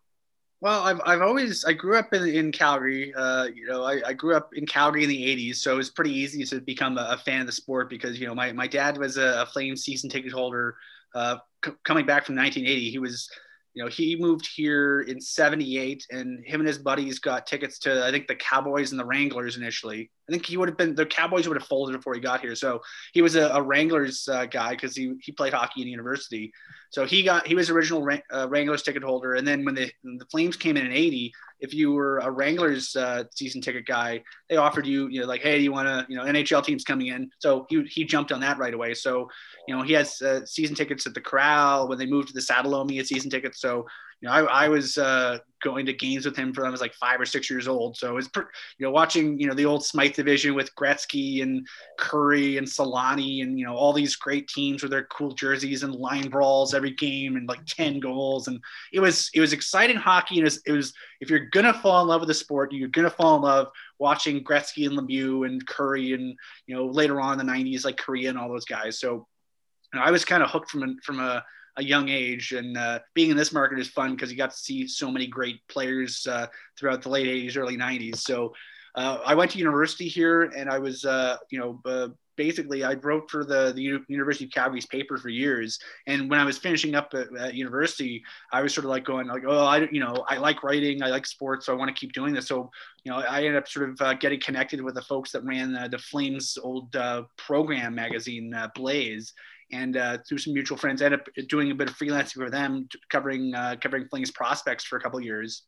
Well, 0.61 0.81
I've, 0.81 0.99
I've 1.05 1.21
always 1.21 1.63
I 1.63 1.71
grew 1.71 1.97
up 1.97 2.13
in, 2.13 2.27
in 2.27 2.51
Calgary. 2.51 3.13
Uh, 3.15 3.45
you 3.45 3.65
know, 3.65 3.83
I, 3.83 4.01
I 4.07 4.13
grew 4.13 4.35
up 4.35 4.49
in 4.53 4.65
Calgary 4.65 5.03
in 5.03 5.09
the 5.09 5.23
'80s, 5.23 5.55
so 5.55 5.73
it 5.73 5.77
was 5.77 5.89
pretty 5.89 6.11
easy 6.11 6.43
to 6.45 6.59
become 6.59 6.97
a, 6.97 7.11
a 7.11 7.17
fan 7.17 7.41
of 7.41 7.47
the 7.47 7.53
sport 7.53 7.89
because 7.89 8.19
you 8.19 8.27
know 8.27 8.35
my, 8.35 8.51
my 8.51 8.67
dad 8.67 8.97
was 8.97 9.17
a, 9.17 9.43
a 9.43 9.45
Flames 9.45 9.83
season 9.83 10.09
ticket 10.09 10.33
holder. 10.33 10.75
Uh, 11.15 11.37
c- 11.63 11.71
coming 11.83 12.05
back 12.05 12.25
from 12.25 12.35
1980, 12.35 12.91
he 12.91 12.99
was 12.99 13.29
you 13.79 13.83
know, 13.83 13.89
he 13.89 14.15
moved 14.15 14.49
here 14.55 15.01
in 15.01 15.21
78 15.21 16.07
and 16.11 16.43
him 16.45 16.59
and 16.59 16.67
his 16.67 16.79
buddies 16.79 17.19
got 17.19 17.45
tickets 17.45 17.77
to, 17.79 18.05
I 18.05 18.11
think, 18.11 18.27
the 18.27 18.35
Cowboys 18.35 18.91
and 18.91 18.99
the 18.99 19.05
Wranglers 19.05 19.57
initially. 19.57 20.09
I 20.27 20.31
think 20.31 20.45
he 20.45 20.57
would 20.57 20.67
have 20.67 20.77
been, 20.77 20.95
the 20.95 21.05
Cowboys 21.05 21.47
would 21.47 21.55
have 21.55 21.67
folded 21.67 21.95
before 21.95 22.15
he 22.15 22.19
got 22.19 22.41
here. 22.41 22.55
So 22.55 22.81
he 23.13 23.21
was 23.21 23.35
a, 23.35 23.47
a 23.49 23.61
Wranglers 23.61 24.27
uh, 24.27 24.47
guy 24.47 24.71
because 24.71 24.95
he, 24.95 25.13
he 25.21 25.31
played 25.31 25.53
hockey 25.53 25.83
in 25.83 25.87
university. 25.87 26.51
So 26.89 27.05
he 27.05 27.21
got, 27.23 27.45
he 27.45 27.53
was 27.53 27.69
original 27.69 28.05
uh, 28.33 28.47
Wranglers 28.49 28.81
ticket 28.81 29.03
holder. 29.03 29.35
And 29.35 29.47
then 29.47 29.63
when 29.63 29.75
the, 29.75 29.91
when 30.01 30.17
the 30.17 30.25
Flames 30.25 30.57
came 30.57 30.75
in 30.75 30.85
in 30.87 30.91
80, 30.91 31.31
if 31.59 31.73
you 31.73 31.91
were 31.91 32.19
a 32.19 32.31
Wranglers 32.31 32.95
uh, 32.95 33.23
season 33.33 33.61
ticket 33.61 33.85
guy, 33.85 34.23
they 34.49 34.57
offered 34.57 34.85
you, 34.85 35.07
you 35.07 35.21
know, 35.21 35.27
like, 35.27 35.41
hey, 35.41 35.57
do 35.57 35.63
you 35.63 35.71
want 35.71 35.87
to, 35.87 36.05
you 36.09 36.17
know, 36.17 36.23
NHL 36.23 36.63
teams 36.63 36.83
coming 36.83 37.07
in. 37.07 37.29
So 37.39 37.65
he, 37.69 37.83
he 37.83 38.05
jumped 38.05 38.31
on 38.31 38.39
that 38.41 38.57
right 38.57 38.73
away. 38.73 38.93
So, 38.93 39.29
you 39.67 39.75
know, 39.75 39.83
he 39.83 39.93
has 39.93 40.21
uh, 40.21 40.45
season 40.45 40.75
tickets 40.75 41.05
at 41.05 41.13
the 41.13 41.21
Corral. 41.21 41.87
When 41.87 41.97
they 41.97 42.05
moved 42.05 42.29
to 42.29 42.33
the 42.33 42.41
Saddledome, 42.41 42.89
he 42.89 42.97
had 42.97 43.07
season 43.07 43.29
tickets. 43.29 43.59
So, 43.59 43.85
you 44.21 44.27
know, 44.27 44.33
I, 44.33 44.65
I 44.65 44.67
was 44.67 44.97
uh, 44.97 45.39
going 45.63 45.85
to 45.85 45.93
games 45.93 46.25
with 46.25 46.35
him 46.35 46.53
for 46.53 46.65
I 46.65 46.69
was 46.69 46.81
like 46.81 46.93
five 46.95 47.21
or 47.21 47.25
six 47.25 47.49
years 47.49 47.67
old. 47.69 47.95
So 47.95 48.17
it's, 48.17 48.29
you 48.35 48.85
know, 48.85 48.91
watching, 48.91 49.39
you 49.39 49.47
know, 49.47 49.53
the 49.53 49.65
old 49.65 49.85
Smythe 49.85 50.13
division 50.13 50.55
with 50.55 50.75
Gretzky 50.75 51.41
and 51.41 51.65
Kurri 51.97 52.57
and 52.57 52.67
Selanne 52.67 53.43
and, 53.43 53.57
you 53.57 53.65
know, 53.65 53.75
all 53.75 53.93
these 53.93 54.17
great 54.17 54.49
teams 54.49 54.81
with 54.81 54.91
their 54.91 55.05
cool 55.05 55.31
jerseys 55.33 55.83
and 55.83 55.95
line 55.95 56.29
brawls 56.29 56.73
every 56.73 56.91
game 56.91 57.37
and 57.37 57.47
like 57.47 57.65
10 57.65 58.01
goals. 58.01 58.49
And 58.49 58.59
it 58.91 58.99
was, 58.99 59.29
it 59.33 59.39
was 59.39 59.53
exciting 59.53 59.97
hockey. 59.97 60.35
And 60.35 60.41
it 60.41 60.51
was, 60.51 60.61
it 60.65 60.71
was 60.73 60.93
if 61.21 61.29
you're 61.29 61.49
to 61.49 61.73
fall 61.73 62.01
in 62.01 62.07
love 62.09 62.19
with 62.19 62.27
the 62.29 62.33
sport, 62.33 62.73
you're 62.73 62.89
to 62.89 63.09
fall 63.09 63.37
in 63.37 63.43
love 63.43 63.67
watching 63.99 64.43
Gretzky 64.43 64.85
and 64.85 64.97
Lemieux 64.97 65.45
and 65.45 65.65
Kurri 65.65 66.13
and, 66.13 66.37
you 66.67 66.75
know, 66.75 66.87
later 66.87 67.21
on 67.21 67.39
in 67.39 67.45
the 67.45 67.51
90s, 67.51 67.85
like 67.85 67.97
Kariya 67.97 68.29
and 68.29 68.37
all 68.37 68.49
those 68.49 68.65
guys. 68.65 68.99
So 68.99 69.27
you 69.93 69.99
know, 69.99 70.05
I 70.05 70.11
was 70.11 70.25
kind 70.25 70.43
of 70.43 70.49
hooked 70.49 70.69
from 70.69 70.83
a, 70.83 70.93
from 71.03 71.19
a, 71.19 71.43
a 71.79 71.83
young 71.83 72.09
age. 72.09 72.51
And 72.51 72.77
uh, 72.77 72.99
being 73.13 73.31
in 73.31 73.37
this 73.37 73.51
market 73.51 73.79
is 73.79 73.87
fun 73.87 74.11
because 74.11 74.31
you 74.31 74.37
got 74.37 74.51
to 74.51 74.57
see 74.57 74.85
so 74.87 75.09
many 75.09 75.25
great 75.25 75.65
players 75.67 76.27
uh, 76.27 76.47
throughout 76.77 77.01
the 77.01 77.09
late 77.09 77.27
80s, 77.27 77.57
early 77.57 77.77
90s. 77.77 78.17
So 78.17 78.53
uh, 78.95 79.19
I 79.25 79.33
went 79.33 79.51
to 79.51 79.57
university 79.57 80.07
here 80.07 80.43
and 80.43 80.69
I 80.69 80.77
was, 80.77 81.05
uh, 81.05 81.37
you 81.49 81.59
know, 81.59 81.81
uh, 81.85 82.09
basically 82.35 82.83
I 82.83 82.93
wrote 82.95 83.29
for 83.29 83.45
the, 83.45 83.71
the 83.73 84.01
University 84.07 84.45
of 84.45 84.51
Calgary's 84.51 84.85
paper 84.85 85.17
for 85.17 85.29
years. 85.29 85.79
And 86.07 86.29
when 86.29 86.39
I 86.39 86.45
was 86.45 86.57
finishing 86.57 86.95
up 86.95 87.13
at, 87.13 87.27
at, 87.37 87.53
university, 87.53 88.23
I 88.51 88.61
was 88.61 88.73
sort 88.73 88.85
of 88.85 88.91
like 88.91 89.05
going 89.05 89.27
like, 89.27 89.43
oh, 89.47 89.65
I, 89.65 89.87
you 89.91 89.99
know, 89.99 90.25
I 90.27 90.37
like 90.37 90.63
writing, 90.63 91.03
I 91.03 91.07
like 91.07 91.25
sports, 91.25 91.65
so 91.65 91.73
I 91.73 91.75
want 91.75 91.93
to 91.93 91.99
keep 91.99 92.13
doing 92.13 92.33
this. 92.33 92.47
So, 92.47 92.71
you 93.03 93.11
know, 93.11 93.19
I 93.19 93.39
ended 93.39 93.57
up 93.57 93.67
sort 93.67 93.89
of 93.89 94.01
uh, 94.01 94.13
getting 94.15 94.39
connected 94.39 94.81
with 94.81 94.95
the 94.95 95.01
folks 95.01 95.31
that 95.31 95.43
ran 95.43 95.75
uh, 95.75 95.87
the 95.89 95.97
Flames 95.97 96.57
old 96.61 96.95
uh, 96.95 97.23
program 97.37 97.95
magazine, 97.95 98.53
uh, 98.53 98.69
Blaze 98.73 99.33
and 99.71 99.97
uh, 99.97 100.19
through 100.27 100.39
some 100.39 100.53
mutual 100.53 100.77
friends, 100.77 101.01
ended 101.01 101.21
up 101.21 101.27
doing 101.47 101.71
a 101.71 101.75
bit 101.75 101.89
of 101.89 101.97
freelancing 101.97 102.33
for 102.33 102.49
them, 102.49 102.89
covering 103.09 103.55
uh, 103.55 103.77
covering 103.81 104.07
Flames 104.07 104.31
prospects 104.31 104.83
for 104.83 104.97
a 104.97 105.01
couple 105.01 105.21
years, 105.21 105.63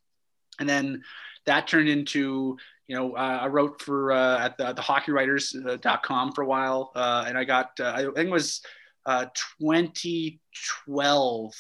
and 0.60 0.68
then 0.68 1.02
that 1.46 1.68
turned 1.68 1.88
into 1.90 2.58
you 2.88 2.96
know 2.96 3.16
uh, 3.16 3.40
I 3.42 3.48
wrote 3.48 3.82
for 3.82 4.12
uh, 4.12 4.40
at 4.40 4.58
the, 4.58 4.74
the 4.74 4.82
HockeyWriters.com 4.82 6.30
uh, 6.30 6.32
for 6.34 6.42
a 6.42 6.48
while, 6.48 6.92
uh, 6.96 7.26
and 7.28 7.38
I 7.38 7.44
got 7.44 7.80
I 7.80 8.02
think 8.04 8.18
it 8.18 8.30
was 8.30 8.62
2012. 9.08 11.54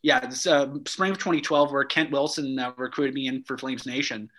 Yeah, 0.00 0.20
this, 0.20 0.42
spring 0.42 1.10
of 1.10 1.18
2012, 1.18 1.72
where 1.72 1.82
Kent 1.84 2.12
Wilson 2.12 2.56
recruited 2.76 3.14
me 3.14 3.26
in 3.26 3.42
for 3.42 3.58
Flames 3.58 3.84
Nation. 3.84 4.30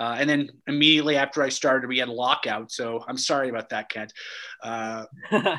Uh, 0.00 0.16
and 0.18 0.30
then 0.30 0.50
immediately 0.66 1.16
after 1.16 1.42
I 1.42 1.50
started, 1.50 1.86
we 1.86 1.98
had 1.98 2.08
a 2.08 2.12
lockout. 2.12 2.72
So 2.72 3.04
I'm 3.06 3.18
sorry 3.18 3.50
about 3.50 3.68
that, 3.68 3.90
Kent. 3.90 4.14
Uh, 4.62 5.04
uh, 5.30 5.58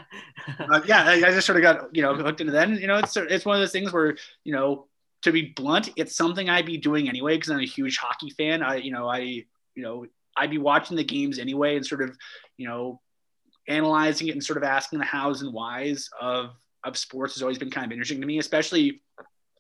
yeah, 0.88 1.04
I, 1.04 1.14
I, 1.14 1.32
just 1.32 1.46
sort 1.46 1.58
of 1.58 1.62
got 1.62 1.96
you 1.96 2.02
know 2.02 2.16
hooked 2.16 2.42
into 2.42 2.54
that. 2.54 2.68
And, 2.68 2.80
you 2.80 2.88
know, 2.88 2.98
it's 2.98 3.16
it's 3.16 3.46
one 3.46 3.56
of 3.56 3.62
those 3.62 3.72
things 3.72 3.94
where 3.94 4.18
you 4.44 4.52
know, 4.52 4.88
to 5.22 5.32
be 5.32 5.54
blunt, 5.56 5.92
it's 5.96 6.16
something 6.16 6.50
I'd 6.50 6.66
be 6.66 6.78
doing 6.78 7.08
anyway 7.08 7.36
because 7.36 7.52
I'm 7.52 7.60
a 7.60 7.66
huge 7.66 7.98
hockey 8.00 8.32
fan. 8.32 8.64
I 8.64 8.78
you 8.78 8.92
know 8.92 9.08
I 9.08 9.20
you 9.20 9.84
know 9.84 10.08
I'd 10.36 10.50
be 10.50 10.58
watching 10.58 10.98
the 10.98 11.04
games 11.04 11.38
anyway 11.38 11.76
and 11.76 11.86
sort 11.86 12.02
of 12.02 12.18
you 12.58 12.68
know 12.68 13.00
analyzing 13.68 14.28
it 14.28 14.32
and 14.32 14.44
sort 14.44 14.58
of 14.58 14.64
asking 14.64 14.98
the 14.98 15.06
hows 15.06 15.44
and 15.44 15.54
whys 15.54 16.10
of 16.20 16.56
of 16.84 16.98
sports 16.98 17.36
has 17.36 17.44
always 17.44 17.60
been 17.60 17.70
kind 17.70 17.86
of 17.86 17.92
interesting 17.92 18.20
to 18.22 18.26
me, 18.26 18.40
especially 18.40 19.02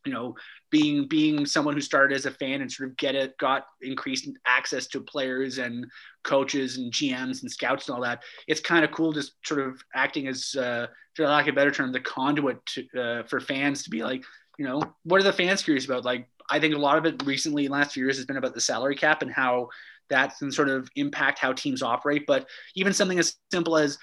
you 0.06 0.12
know 0.12 0.36
being 0.70 1.08
being 1.08 1.45
someone 1.45 1.74
who 1.74 1.82
started 1.82 2.16
as 2.16 2.26
a 2.26 2.32
fan 2.32 2.62
and 2.62 2.72
sort 2.72 2.89
of 2.89 2.97
get 2.97 3.16
it 3.16 3.38
got 3.38 3.66
increased 3.82 4.30
access 4.45 4.88
to 4.88 4.99
players 4.99 5.58
and 5.58 5.86
coaches 6.24 6.78
and 6.78 6.91
GMs 6.91 7.41
and 7.41 7.52
scouts 7.52 7.88
and 7.88 7.95
all 7.95 8.02
that 8.02 8.24
it's 8.47 8.62
kind 8.62 8.84
of 8.84 8.91
cool 8.91 9.12
just 9.12 9.34
sort 9.45 9.60
of 9.60 9.82
acting 9.93 10.28
as 10.28 10.56
uh, 10.56 10.88
for 11.16 11.26
lack 11.26 11.47
of 11.47 11.54
a 11.54 11.56
better 11.56 11.72
term 11.72 11.91
the 11.91 11.99
conduit 11.99 12.58
to, 12.66 12.88
uh, 12.99 13.24
for 13.24 13.39
fans 13.39 13.84
to 13.84 13.89
be 13.89 14.04
like 14.04 14.24
you 14.62 14.68
know 14.68 14.80
what 15.06 15.20
are 15.20 15.24
the 15.24 15.34
fans 15.34 15.64
curious 15.64 15.86
about? 15.86 16.06
Like 16.06 16.28
I 16.49 16.60
think 16.60 16.76
a 16.76 16.78
lot 16.78 16.99
of 16.99 17.06
it 17.08 17.24
recently 17.26 17.68
last 17.68 17.93
few 17.93 18.04
years 18.04 18.18
has 18.18 18.28
been 18.28 18.38
about 18.38 18.54
the 18.54 18.62
salary 18.62 18.95
cap 18.95 19.24
and 19.24 19.32
how 19.32 19.70
that 20.10 20.38
can 20.38 20.52
sort 20.52 20.70
of 20.70 20.88
impact 20.95 21.39
how 21.39 21.54
teams 21.54 21.82
operate. 21.82 22.26
But 22.28 22.47
even 22.76 22.93
something 22.93 23.18
as 23.18 23.38
simple 23.52 23.78
as 23.78 23.97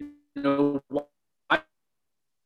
you 0.00 0.10
know 0.36 0.82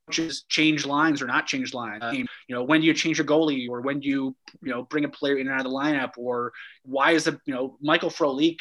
coaches 0.06 0.44
change 0.48 0.86
lines 0.86 1.20
or 1.20 1.26
not 1.26 1.46
change 1.46 1.74
lines. 1.74 2.02
Uh, 2.02 2.12
you 2.12 2.54
know, 2.54 2.62
when 2.62 2.80
do 2.80 2.86
you 2.86 2.94
change 2.94 3.18
your 3.18 3.26
goalie 3.26 3.68
or 3.68 3.80
when 3.80 4.00
do 4.00 4.08
you, 4.08 4.36
you 4.62 4.70
know, 4.70 4.82
bring 4.84 5.04
a 5.04 5.08
player 5.08 5.36
in 5.36 5.48
and 5.48 5.54
out 5.54 5.66
of 5.66 5.72
the 5.72 5.76
lineup 5.76 6.12
or 6.16 6.52
why 6.84 7.12
is 7.12 7.24
the, 7.24 7.38
you 7.44 7.54
know, 7.54 7.76
Michael 7.80 8.10
Frolik 8.10 8.58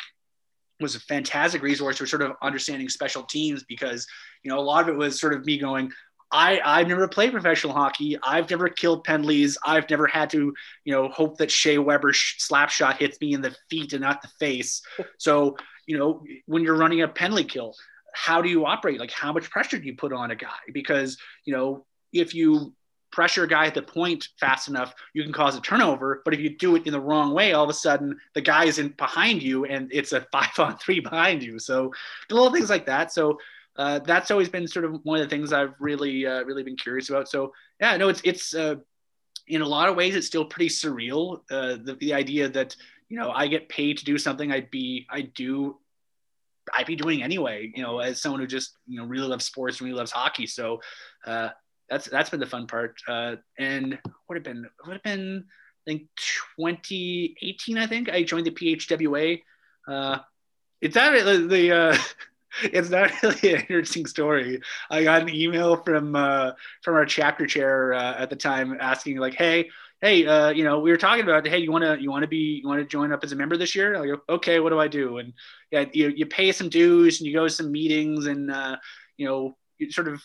was 0.80 0.96
a 0.96 1.00
fantastic 1.00 1.62
resource 1.62 1.98
for 1.98 2.06
sort 2.06 2.22
of 2.22 2.34
understanding 2.42 2.90
special 2.90 3.24
teams 3.24 3.64
because, 3.64 4.08
you 4.44 4.52
know, 4.52 4.60
a 4.60 4.62
lot 4.62 4.82
of 4.82 4.90
it 4.90 4.98
was 4.98 5.20
sort 5.20 5.34
of 5.34 5.46
me 5.46 5.58
going, 5.58 5.92
I, 6.32 6.60
I've 6.66 6.88
never 6.88 7.08
played 7.08 7.32
professional 7.32 7.74
hockey. 7.74 8.18
I've 8.22 8.50
never 8.50 8.68
killed 8.68 9.04
penalties. 9.04 9.58
I've 9.64 9.90
never 9.90 10.08
had 10.08 10.30
to, 10.32 10.54
you 10.84 10.94
know, 10.94 11.08
hope 11.10 11.38
that 11.38 11.52
Shea 11.52 11.78
Weber's 11.78 12.20
slap 12.40 12.72
shot 12.72 12.98
hits 12.98 13.22
me 13.22 13.34
in 13.34 13.42
the 13.42 13.56
feet 13.70 13.94
and 13.94 14.02
not 14.02 14.22
the 14.22 14.30
face. 14.40 14.82
So, 15.18 15.56
you 15.88 15.98
know, 15.98 16.24
when 16.46 16.64
you're 16.64 16.78
running 16.78 17.02
a 17.02 17.08
penalty 17.08 17.44
kill, 17.44 17.76
how 18.16 18.42
do 18.42 18.50
you 18.50 18.66
operate? 18.66 19.00
Like 19.00 19.12
how 19.12 19.34
much 19.34 19.50
pressure 19.50 19.78
do 19.78 19.86
you 19.86 19.96
put 19.96 20.14
on 20.14 20.32
a 20.32 20.36
guy? 20.36 20.48
Because, 20.74 21.18
you 21.44 21.54
know, 21.54 21.86
if 22.14 22.34
you 22.34 22.74
pressure 23.12 23.44
a 23.44 23.48
guy 23.48 23.66
at 23.66 23.74
the 23.74 23.82
point 23.82 24.28
fast 24.40 24.68
enough, 24.68 24.94
you 25.14 25.24
can 25.24 25.34
cause 25.34 25.58
a 25.58 25.62
turnover. 25.62 26.22
But 26.24 26.34
if 26.34 26.40
you 26.40 26.58
do 26.58 26.76
it 26.76 26.86
in 26.86 26.94
the 26.94 27.00
wrong 27.00 27.34
way, 27.34 27.54
all 27.54 27.64
of 27.64 27.70
a 27.70 27.74
sudden 27.74 28.18
the 28.34 28.42
guy 28.42 28.66
is 28.66 28.80
in 28.80 28.90
behind 28.90 29.44
you 29.44 29.66
and 29.66 29.90
it's 29.92 30.14
a 30.14 30.22
five 30.32 30.58
on 30.58 30.78
three 30.78 31.00
behind 31.00 31.44
you. 31.44 31.60
So 31.60 31.94
little 32.30 32.52
things 32.52 32.70
like 32.70 32.86
that. 32.86 33.12
So 33.12 33.38
uh, 33.76 34.00
that's 34.00 34.32
always 34.32 34.50
been 34.50 34.68
sort 34.68 34.86
of 34.86 35.00
one 35.04 35.20
of 35.20 35.30
the 35.30 35.36
things 35.36 35.52
I've 35.52 35.74
really, 35.80 36.26
uh, 36.26 36.44
really 36.44 36.64
been 36.64 36.78
curious 36.78 37.10
about. 37.10 37.28
So 37.28 37.54
yeah, 37.82 37.98
no, 37.98 38.08
it's, 38.08 38.22
it's, 38.24 38.56
uh, 38.56 38.76
in 39.48 39.62
a 39.62 39.68
lot 39.68 39.90
of 39.90 39.96
ways, 39.96 40.16
it's 40.16 40.26
still 40.26 40.46
pretty 40.46 40.70
surreal. 40.70 41.42
Uh, 41.52 41.78
the, 41.84 41.98
the 42.00 42.14
idea 42.14 42.50
that, 42.50 42.76
you 43.10 43.18
know, 43.18 43.30
I 43.32 43.48
get 43.48 43.70
paid 43.70 43.98
to 44.00 44.06
do 44.06 44.18
something 44.18 44.52
I'd 44.52 44.72
be, 44.72 45.06
I 45.12 45.22
do, 45.22 45.78
I'd 46.74 46.86
be 46.86 46.96
doing 46.96 47.24
anyway, 47.24 47.72
you 47.76 47.84
know, 47.84 48.00
as 48.00 48.22
someone 48.22 48.42
who 48.42 48.48
just, 48.48 48.78
you 48.88 49.00
know, 49.00 49.06
really 49.06 49.28
loves 49.28 49.46
sports 49.46 49.80
and 49.80 49.86
really 49.86 49.98
loves 49.98 50.12
hockey. 50.12 50.48
So, 50.48 50.82
uh, 51.26 51.50
that's, 51.90 52.10
that's 52.10 52.30
been 52.30 52.40
the 52.40 52.46
fun 52.46 52.68
part. 52.68 52.96
Uh, 53.08 53.36
and 53.60 54.00
would 54.28 54.36
have 54.36 54.44
been, 54.44 54.66
would 54.86 54.94
have 54.94 55.04
been, 55.04 55.46
I 55.88 55.92
think 55.92 56.08
2018, 56.58 57.78
I 57.78 57.88
think 57.88 58.10
I 58.10 58.24
joined 58.24 58.48
the 58.48 58.52
PHWA. 58.52 59.42
Uh, 59.88 60.20
it's 60.82 60.96
that 60.96 61.26
the, 61.26 61.48
the 61.48 61.72
uh, 61.72 61.98
it's 62.64 62.90
not 62.90 63.12
really 63.24 63.54
an 63.54 63.62
interesting 63.62 64.06
story. 64.06 64.62
I 64.90 65.04
got 65.04 65.22
an 65.22 65.30
email 65.30 65.78
from 65.78 66.16
uh, 66.16 66.52
from 66.82 66.96
our 66.96 67.06
chapter 67.06 67.46
chair 67.46 67.94
uh, 67.94 68.16
at 68.18 68.30
the 68.30 68.36
time 68.36 68.78
asking 68.80 69.18
like, 69.18 69.34
"Hey, 69.34 69.70
hey, 70.06 70.28
uh, 70.28 70.50
you 70.50 70.64
know, 70.64 70.80
we 70.80 70.92
were 70.92 70.98
talking 70.98 71.24
about, 71.24 71.48
hey, 71.48 71.58
you 71.58 71.72
want 71.72 71.84
to 71.84 72.00
you 72.00 72.12
want 72.12 72.22
to 72.22 72.28
be 72.28 72.62
you 72.62 72.68
want 72.68 72.80
to 72.80 72.86
join 72.86 73.12
up 73.12 73.24
as 73.24 73.32
a 73.32 73.36
member 73.36 73.58
this 73.58 73.76
year?" 73.76 73.96
I 73.96 74.06
go, 74.06 74.22
"Okay, 74.30 74.60
what 74.60 74.70
do 74.70 74.80
I 74.80 74.88
do?" 74.88 75.18
And 75.18 75.34
yeah, 75.72 75.86
you 75.94 76.10
you 76.10 76.26
pay 76.28 76.52
some 76.52 76.70
dues 76.70 77.20
and 77.20 77.28
you 77.28 77.34
go 77.34 77.46
to 77.46 77.50
some 77.50 77.72
meetings 77.72 78.28
and 78.28 78.52
uh, 78.52 78.78
you 79.18 79.26
know, 79.26 79.58
sort 79.90 80.08
of 80.08 80.22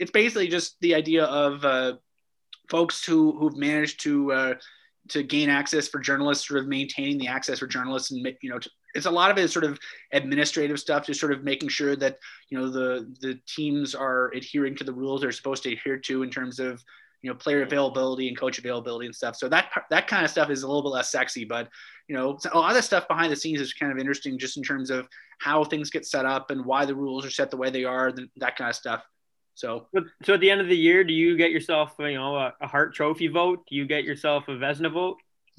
it's 0.00 0.10
basically 0.10 0.48
just 0.48 0.80
the 0.80 0.94
idea 0.96 1.24
of 1.24 1.64
uh, 1.64 1.92
folks 2.68 3.04
who 3.04 3.38
who've 3.38 3.56
managed 3.56 4.02
to 4.02 4.32
uh, 4.32 4.54
to 5.10 5.22
gain 5.22 5.48
access 5.48 5.86
for 5.86 6.00
journalists, 6.00 6.48
sort 6.48 6.60
of 6.60 6.66
maintaining 6.66 7.18
the 7.18 7.28
access 7.28 7.60
for 7.60 7.68
journalists, 7.68 8.10
and 8.10 8.26
you 8.42 8.50
know, 8.50 8.58
it's 8.94 9.06
a 9.06 9.10
lot 9.10 9.30
of 9.30 9.38
it 9.38 9.44
is 9.44 9.52
sort 9.52 9.64
of 9.64 9.78
administrative 10.12 10.80
stuff, 10.80 11.06
just 11.06 11.20
sort 11.20 11.32
of 11.32 11.44
making 11.44 11.68
sure 11.68 11.94
that 11.94 12.18
you 12.50 12.58
know 12.58 12.68
the 12.68 13.14
the 13.20 13.38
teams 13.46 13.94
are 13.94 14.32
adhering 14.34 14.74
to 14.74 14.84
the 14.84 14.92
rules 14.92 15.20
they're 15.20 15.30
supposed 15.30 15.62
to 15.62 15.72
adhere 15.72 15.98
to 15.98 16.24
in 16.24 16.30
terms 16.30 16.58
of 16.58 16.82
you 17.22 17.30
know 17.30 17.36
player 17.36 17.62
availability 17.62 18.28
and 18.28 18.38
coach 18.38 18.58
availability 18.58 19.06
and 19.06 19.14
stuff. 19.14 19.36
So 19.36 19.48
that 19.48 19.70
that 19.90 20.06
kind 20.06 20.24
of 20.24 20.30
stuff 20.30 20.50
is 20.50 20.62
a 20.62 20.66
little 20.66 20.82
bit 20.82 20.90
less 20.90 21.10
sexy, 21.10 21.44
but 21.44 21.68
you 22.08 22.16
know 22.16 22.38
a 22.52 22.58
lot 22.58 22.76
of 22.76 22.84
stuff 22.84 23.08
behind 23.08 23.32
the 23.32 23.36
scenes 23.36 23.60
is 23.60 23.72
kind 23.72 23.92
of 23.92 23.98
interesting, 23.98 24.38
just 24.38 24.56
in 24.56 24.62
terms 24.62 24.90
of 24.90 25.08
how 25.38 25.64
things 25.64 25.90
get 25.90 26.06
set 26.06 26.26
up 26.26 26.50
and 26.50 26.64
why 26.64 26.84
the 26.84 26.94
rules 26.94 27.24
are 27.24 27.30
set 27.30 27.50
the 27.50 27.56
way 27.56 27.70
they 27.70 27.84
are, 27.84 28.12
that 28.36 28.56
kind 28.56 28.70
of 28.70 28.76
stuff. 28.76 29.02
So, 29.58 29.88
so 30.22 30.34
at 30.34 30.40
the 30.40 30.50
end 30.52 30.60
of 30.60 30.68
the 30.68 30.76
year, 30.76 31.02
do 31.02 31.12
you 31.12 31.36
get 31.36 31.50
yourself, 31.50 31.94
you 31.98 32.14
know, 32.14 32.36
a, 32.36 32.54
a 32.60 32.68
Hart 32.68 32.94
Trophy 32.94 33.26
vote? 33.26 33.66
Do 33.68 33.74
you 33.74 33.86
get 33.86 34.04
yourself 34.04 34.46
a 34.46 34.52
Vezina 34.52 34.92
vote? 34.92 35.16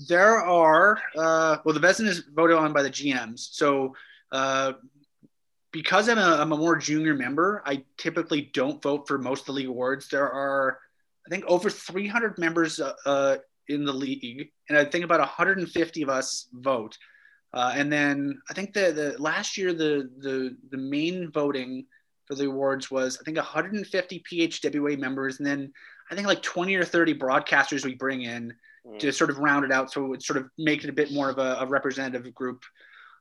There 0.07 0.37
are, 0.37 1.01
uh, 1.17 1.57
well, 1.65 1.73
the 1.73 1.81
Vezina 1.85 2.07
is 2.07 2.23
voted 2.33 2.55
on 2.55 2.71
by 2.71 2.81
the 2.81 2.89
GMs. 2.89 3.49
So, 3.51 3.95
uh, 4.31 4.73
because 5.71 6.07
I'm 6.07 6.17
a, 6.17 6.37
I'm 6.39 6.53
a 6.53 6.57
more 6.57 6.77
junior 6.77 7.13
member, 7.13 7.61
I 7.65 7.83
typically 7.97 8.49
don't 8.53 8.81
vote 8.81 9.05
for 9.05 9.17
most 9.17 9.41
of 9.41 9.45
the 9.47 9.51
league 9.53 9.67
awards. 9.67 10.07
There 10.07 10.31
are, 10.31 10.79
I 11.29 11.35
think, 11.35 11.45
over 11.47 11.69
300 11.69 12.37
members 12.39 12.79
uh, 12.79 12.93
uh, 13.05 13.37
in 13.67 13.85
the 13.85 13.93
league, 13.93 14.49
and 14.67 14.77
I 14.77 14.85
think 14.85 15.05
about 15.05 15.19
150 15.19 16.01
of 16.01 16.09
us 16.09 16.47
vote. 16.53 16.97
Uh, 17.53 17.73
and 17.75 17.91
then 17.91 18.39
I 18.49 18.53
think 18.53 18.73
the, 18.73 18.91
the 18.91 19.21
last 19.21 19.57
year 19.57 19.73
the 19.73 20.09
the 20.19 20.55
the 20.69 20.77
main 20.77 21.31
voting 21.31 21.85
for 22.25 22.35
the 22.35 22.45
awards 22.45 22.91
was 22.91 23.17
I 23.19 23.23
think 23.23 23.37
150 23.37 24.23
PHWA 24.31 24.99
members, 24.99 25.39
and 25.39 25.47
then 25.47 25.71
I 26.11 26.15
think 26.15 26.27
like 26.27 26.41
20 26.41 26.75
or 26.75 26.83
30 26.83 27.15
broadcasters 27.15 27.85
we 27.85 27.95
bring 27.95 28.23
in 28.23 28.53
mm. 28.85 28.99
to 28.99 29.11
sort 29.11 29.29
of 29.29 29.39
round 29.39 29.65
it 29.65 29.71
out, 29.71 29.91
so 29.91 30.05
it 30.05 30.07
would 30.07 30.23
sort 30.23 30.37
of 30.37 30.49
make 30.57 30.83
it 30.83 30.89
a 30.89 30.93
bit 30.93 31.11
more 31.11 31.29
of 31.29 31.37
a, 31.37 31.57
a 31.59 31.65
representative 31.65 32.33
group. 32.33 32.63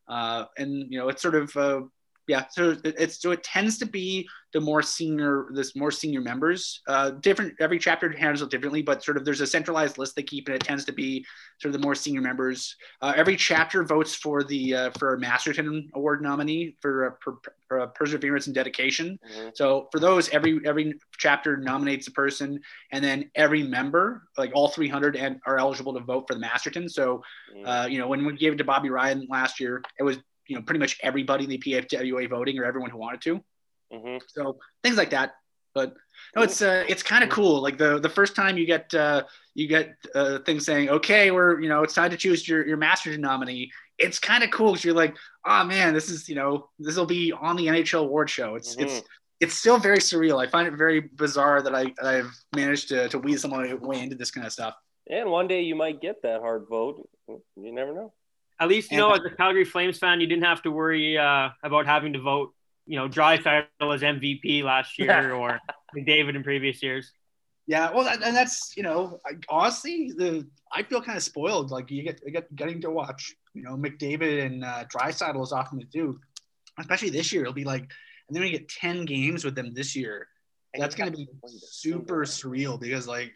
Uh, 0.08 0.44
and 0.56 0.90
you 0.90 0.98
know, 0.98 1.08
it's 1.08 1.22
sort 1.22 1.34
of 1.34 1.54
uh, 1.56 1.80
yeah, 2.28 2.44
so 2.50 2.76
it's 2.84 3.20
so 3.20 3.30
it 3.30 3.42
tends 3.42 3.78
to 3.78 3.86
be 3.86 4.28
the 4.52 4.60
more 4.60 4.82
senior 4.82 5.46
this 5.52 5.74
more 5.74 5.90
senior 5.90 6.20
members. 6.20 6.82
Uh, 6.86 7.10
different 7.10 7.54
every 7.58 7.78
chapter 7.78 8.10
handles 8.10 8.42
it 8.42 8.50
differently, 8.50 8.82
but 8.82 9.02
sort 9.02 9.16
of 9.16 9.24
there's 9.24 9.40
a 9.40 9.46
centralized 9.46 9.96
list 9.96 10.14
they 10.14 10.22
keep, 10.22 10.46
and 10.46 10.54
it 10.54 10.62
tends 10.62 10.84
to 10.84 10.92
be 10.92 11.24
sort 11.58 11.74
of 11.74 11.80
the 11.80 11.84
more 11.84 11.94
senior 11.94 12.20
members. 12.20 12.76
Uh, 13.00 13.14
every 13.16 13.34
chapter 13.34 13.82
votes 13.82 14.14
for 14.14 14.44
the 14.44 14.74
uh, 14.74 14.90
for 14.98 15.14
a 15.14 15.18
Masterton 15.18 15.90
Award 15.94 16.22
nominee 16.22 16.76
for, 16.80 17.18
per, 17.22 17.38
for 17.66 17.86
perseverance 17.88 18.46
and 18.46 18.54
dedication. 18.54 19.18
Mm-hmm. 19.32 19.48
So 19.54 19.88
for 19.90 19.98
those, 19.98 20.28
every 20.28 20.60
every 20.66 20.94
chapter 21.16 21.56
nominates 21.56 22.08
a 22.08 22.12
person, 22.12 22.60
and 22.92 23.02
then 23.02 23.30
every 23.34 23.62
member, 23.62 24.28
like 24.36 24.52
all 24.54 24.68
300, 24.68 25.16
and 25.16 25.40
are 25.46 25.58
eligible 25.58 25.94
to 25.94 26.00
vote 26.00 26.26
for 26.28 26.34
the 26.34 26.40
Masterton. 26.40 26.90
So, 26.90 27.22
mm-hmm. 27.54 27.66
uh, 27.66 27.86
you 27.86 27.98
know, 27.98 28.08
when 28.08 28.26
we 28.26 28.36
gave 28.36 28.52
it 28.52 28.56
to 28.56 28.64
Bobby 28.64 28.90
Ryan 28.90 29.26
last 29.30 29.60
year, 29.60 29.82
it 29.98 30.02
was 30.02 30.18
you 30.48 30.56
know 30.56 30.62
pretty 30.62 30.80
much 30.80 30.98
everybody 31.02 31.44
in 31.44 31.50
the 31.50 31.58
PHWA 31.58 32.28
voting 32.28 32.58
or 32.58 32.64
everyone 32.64 32.90
who 32.90 32.98
wanted 32.98 33.20
to. 33.22 33.44
Mm-hmm. 33.92 34.18
So 34.26 34.58
things 34.82 34.96
like 34.96 35.10
that. 35.10 35.34
But 35.74 35.94
no, 36.34 36.42
it's 36.42 36.62
uh, 36.62 36.84
it's 36.88 37.02
kind 37.02 37.22
of 37.22 37.30
cool. 37.30 37.62
Like 37.62 37.78
the 37.78 38.00
the 38.00 38.08
first 38.08 38.34
time 38.34 38.58
you 38.58 38.66
get 38.66 38.92
uh, 38.94 39.24
you 39.54 39.68
get 39.68 39.94
uh, 40.14 40.38
things 40.40 40.64
saying, 40.64 40.88
okay, 40.88 41.30
we're 41.30 41.60
you 41.60 41.68
know 41.68 41.82
it's 41.82 41.94
time 41.94 42.10
to 42.10 42.16
choose 42.16 42.48
your 42.48 42.66
your 42.66 42.76
master's 42.76 43.18
nominee. 43.18 43.70
It's 43.98 44.18
kind 44.18 44.42
of 44.42 44.50
cool 44.50 44.72
because 44.72 44.84
you're 44.84 44.94
like, 44.94 45.14
oh 45.44 45.64
man, 45.64 45.94
this 45.94 46.08
is 46.10 46.28
you 46.28 46.34
know 46.34 46.70
this 46.78 46.96
will 46.96 47.06
be 47.06 47.32
on 47.32 47.56
the 47.56 47.66
NHL 47.66 48.00
award 48.00 48.30
show. 48.30 48.56
It's 48.56 48.74
mm-hmm. 48.74 48.84
it's 48.84 49.02
it's 49.40 49.54
still 49.54 49.78
very 49.78 49.98
surreal. 49.98 50.44
I 50.44 50.50
find 50.50 50.66
it 50.66 50.74
very 50.76 51.00
bizarre 51.00 51.62
that 51.62 51.74
I 51.74 51.92
I've 52.02 52.34
managed 52.56 52.88
to 52.88 53.08
to 53.10 53.18
weasel 53.18 53.50
my 53.50 53.74
way 53.74 54.00
into 54.00 54.16
this 54.16 54.30
kind 54.30 54.46
of 54.46 54.52
stuff. 54.52 54.74
And 55.10 55.30
one 55.30 55.46
day 55.46 55.62
you 55.62 55.74
might 55.74 56.00
get 56.00 56.22
that 56.22 56.40
Hart 56.40 56.66
vote. 56.68 57.08
You 57.28 57.72
never 57.72 57.94
know 57.94 58.12
at 58.60 58.68
least 58.68 58.90
you 58.90 58.98
know 58.98 59.12
as 59.12 59.20
a 59.24 59.30
Calgary 59.30 59.64
Flames 59.64 59.98
fan, 59.98 60.20
you 60.20 60.26
didn't 60.26 60.44
have 60.44 60.62
to 60.62 60.70
worry 60.70 61.16
uh, 61.16 61.50
about 61.62 61.86
having 61.86 62.12
to 62.14 62.20
vote. 62.20 62.54
You 62.86 62.96
know, 62.96 63.08
Draisaitl 63.08 63.66
as 63.80 64.00
MVP 64.00 64.62
last 64.62 64.98
year 64.98 65.32
or 65.32 65.60
David 66.06 66.36
in 66.36 66.42
previous 66.42 66.82
years. 66.82 67.12
Yeah, 67.68 67.90
well, 67.92 68.08
and 68.08 68.34
that's 68.34 68.72
you 68.78 68.82
know, 68.82 69.18
honestly, 69.50 70.10
the 70.16 70.48
I 70.72 70.82
feel 70.82 71.02
kind 71.02 71.18
of 71.18 71.22
spoiled. 71.22 71.70
Like 71.70 71.90
you 71.90 72.02
get, 72.02 72.18
you 72.24 72.32
get 72.32 72.54
getting 72.56 72.80
to 72.80 72.90
watch, 72.90 73.36
you 73.52 73.62
know, 73.62 73.76
McDavid 73.76 74.46
and 74.46 74.64
uh, 74.64 74.84
Draisaitl 74.84 75.42
as 75.42 75.52
often 75.52 75.78
as 75.82 75.88
do, 75.88 76.18
especially 76.80 77.10
this 77.10 77.30
year. 77.30 77.42
It'll 77.42 77.52
be 77.52 77.64
like, 77.64 77.82
and 77.82 78.34
then 78.34 78.42
we 78.42 78.50
get 78.50 78.70
ten 78.70 79.04
games 79.04 79.44
with 79.44 79.54
them 79.54 79.74
this 79.74 79.94
year. 79.94 80.28
That's 80.72 80.94
gonna 80.94 81.10
be 81.10 81.28
super 81.58 82.24
surreal 82.24 82.80
because 82.80 83.06
like, 83.06 83.32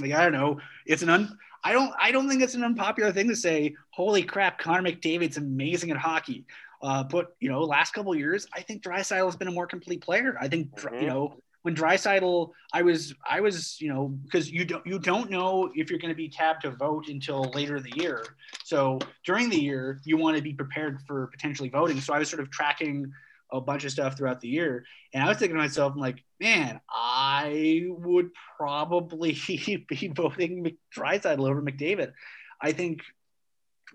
like 0.00 0.12
I 0.12 0.22
don't 0.22 0.32
know, 0.32 0.60
it's 0.86 1.02
an 1.02 1.08
un. 1.08 1.38
I 1.62 1.72
don't 1.72 1.92
I 1.98 2.12
don't 2.12 2.28
think 2.28 2.42
it's 2.42 2.54
an 2.54 2.64
unpopular 2.64 3.12
thing 3.12 3.28
to 3.28 3.36
say, 3.36 3.74
holy 3.90 4.22
crap, 4.22 4.58
Connor 4.58 4.90
McDavid's 4.90 5.36
amazing 5.36 5.90
at 5.90 5.96
hockey. 5.96 6.44
Uh, 6.82 7.02
but 7.02 7.34
you 7.40 7.48
know, 7.48 7.62
last 7.62 7.94
couple 7.94 8.14
years, 8.14 8.46
I 8.52 8.60
think 8.60 8.82
Draisaitl 8.82 9.24
has 9.24 9.36
been 9.36 9.48
a 9.48 9.52
more 9.52 9.66
complete 9.66 10.02
player. 10.02 10.36
I 10.40 10.48
think 10.48 10.70
mm-hmm. 10.76 11.00
you 11.00 11.06
know 11.06 11.36
when 11.62 11.74
Draisaitl, 11.74 12.50
I 12.74 12.82
was 12.82 13.14
I 13.28 13.40
was 13.40 13.80
you 13.80 13.88
know 13.88 14.08
because 14.24 14.50
you 14.50 14.66
don't 14.66 14.86
you 14.86 14.98
don't 14.98 15.30
know 15.30 15.70
if 15.74 15.88
you're 15.88 15.98
going 15.98 16.12
to 16.12 16.16
be 16.16 16.28
tabbed 16.28 16.62
to 16.62 16.70
vote 16.70 17.08
until 17.08 17.44
later 17.54 17.76
in 17.76 17.82
the 17.82 17.96
year. 17.96 18.22
So 18.64 18.98
during 19.24 19.48
the 19.48 19.58
year, 19.58 19.98
you 20.04 20.18
want 20.18 20.36
to 20.36 20.42
be 20.42 20.52
prepared 20.52 21.00
for 21.06 21.28
potentially 21.28 21.70
voting. 21.70 22.00
So 22.02 22.12
I 22.12 22.18
was 22.18 22.28
sort 22.28 22.42
of 22.42 22.50
tracking 22.50 23.10
a 23.54 23.60
bunch 23.60 23.84
of 23.84 23.92
stuff 23.92 24.16
throughout 24.16 24.40
the 24.40 24.48
year. 24.48 24.84
And 25.12 25.22
I 25.22 25.28
was 25.28 25.38
thinking 25.38 25.56
to 25.56 25.62
myself, 25.62 25.92
I'm 25.94 26.00
like, 26.00 26.22
man, 26.40 26.80
I 26.90 27.86
would 27.88 28.30
probably 28.58 29.32
be 29.46 30.12
voting 30.14 30.76
Draisaitl 30.96 31.48
over 31.48 31.62
McDavid. 31.62 32.12
I 32.60 32.72
think, 32.72 33.02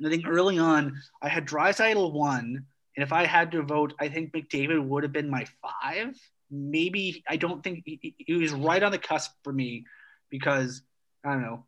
I 0.04 0.10
think 0.10 0.28
early 0.28 0.58
on 0.58 1.00
I 1.22 1.30
had 1.30 1.46
Draisaitl 1.46 2.14
one, 2.14 2.66
and 2.96 3.04
if 3.04 3.14
I 3.14 3.26
had 3.26 3.52
to 3.52 3.62
vote, 3.62 3.94
I 4.00 4.08
think 4.10 4.32
McDavid 4.34 4.84
would 4.84 5.04
have 5.04 5.14
been 5.14 5.30
my 5.30 5.46
five. 5.62 6.16
Maybe 6.50 7.24
I 7.28 7.36
don't 7.36 7.64
think 7.64 7.84
he, 7.86 8.16
he 8.18 8.34
was 8.34 8.52
right 8.52 8.82
on 8.82 8.92
the 8.92 8.98
cusp 8.98 9.32
for 9.44 9.54
me 9.54 9.86
because 10.30 10.82
I 11.24 11.34
don't 11.34 11.42
know 11.42 11.66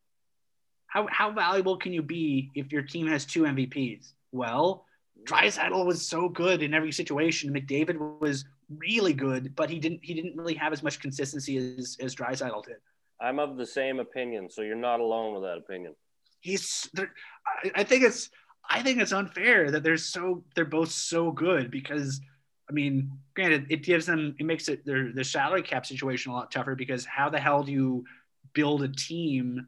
how 0.87 1.07
how 1.09 1.31
valuable 1.31 1.77
can 1.77 1.93
you 1.93 2.01
be 2.01 2.51
if 2.53 2.71
your 2.71 2.81
team 2.81 3.07
has 3.07 3.25
two 3.25 3.43
MVPs? 3.43 4.11
Well, 4.31 4.85
Draisaitl 5.25 5.85
was 5.85 6.07
so 6.07 6.29
good 6.29 6.63
in 6.63 6.73
every 6.73 6.91
situation. 6.91 7.53
McDavid 7.53 8.19
was 8.19 8.45
really 8.69 9.13
good, 9.13 9.55
but 9.55 9.69
he 9.69 9.79
didn't 9.79 9.99
he 10.03 10.13
didn't 10.13 10.35
really 10.35 10.55
have 10.55 10.73
as 10.73 10.83
much 10.83 10.99
consistency 10.99 11.57
as 11.57 11.97
as 12.01 12.15
Draisaitl 12.15 12.63
did. 12.65 12.77
I'm 13.19 13.39
of 13.39 13.57
the 13.57 13.65
same 13.65 13.99
opinion, 13.99 14.49
so 14.49 14.61
you're 14.61 14.75
not 14.75 14.99
alone 14.99 15.33
with 15.33 15.43
that 15.43 15.57
opinion. 15.57 15.95
He's 16.39 16.89
I, 16.97 17.71
I 17.75 17.83
think 17.83 18.03
it's 18.03 18.29
I 18.69 18.81
think 18.81 18.99
it's 18.99 19.11
unfair 19.11 19.71
that 19.71 19.83
they're 19.83 19.97
so 19.97 20.43
they're 20.55 20.65
both 20.65 20.91
so 20.91 21.31
good 21.31 21.71
because 21.71 22.21
I 22.69 22.73
mean, 22.73 23.11
granted, 23.35 23.67
it 23.69 23.83
gives 23.83 24.05
them 24.05 24.35
it 24.39 24.45
makes 24.45 24.69
it 24.69 24.85
their 24.85 25.11
the 25.11 25.23
salary 25.23 25.61
cap 25.61 25.85
situation 25.85 26.31
a 26.31 26.35
lot 26.35 26.51
tougher 26.51 26.75
because 26.75 27.05
how 27.05 27.29
the 27.29 27.39
hell 27.39 27.63
do 27.63 27.71
you 27.71 28.05
build 28.53 28.83
a 28.83 28.87
team 28.87 29.67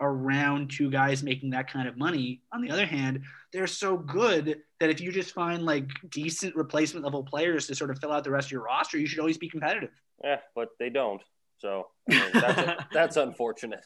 around 0.00 0.70
two 0.70 0.90
guys 0.90 1.22
making 1.22 1.50
that 1.50 1.70
kind 1.70 1.88
of 1.88 1.96
money? 1.96 2.42
On 2.52 2.60
the 2.60 2.70
other 2.70 2.86
hand, 2.86 3.22
they're 3.52 3.66
so 3.66 3.96
good 3.96 4.60
that 4.80 4.90
if 4.90 5.00
you 5.00 5.12
just 5.12 5.32
find 5.32 5.64
like 5.64 5.88
decent 6.10 6.56
replacement 6.56 7.04
level 7.04 7.22
players 7.22 7.66
to 7.68 7.74
sort 7.74 7.90
of 7.90 7.98
fill 7.98 8.12
out 8.12 8.24
the 8.24 8.30
rest 8.30 8.48
of 8.48 8.52
your 8.52 8.62
roster, 8.62 8.98
you 8.98 9.06
should 9.06 9.20
always 9.20 9.38
be 9.38 9.48
competitive. 9.48 9.90
Yeah, 10.22 10.38
but 10.54 10.70
they 10.78 10.90
don't. 10.90 11.22
So 11.58 11.86
I 12.10 12.14
mean, 12.14 12.30
that's, 12.34 12.84
that's 12.92 13.16
unfortunate. 13.16 13.84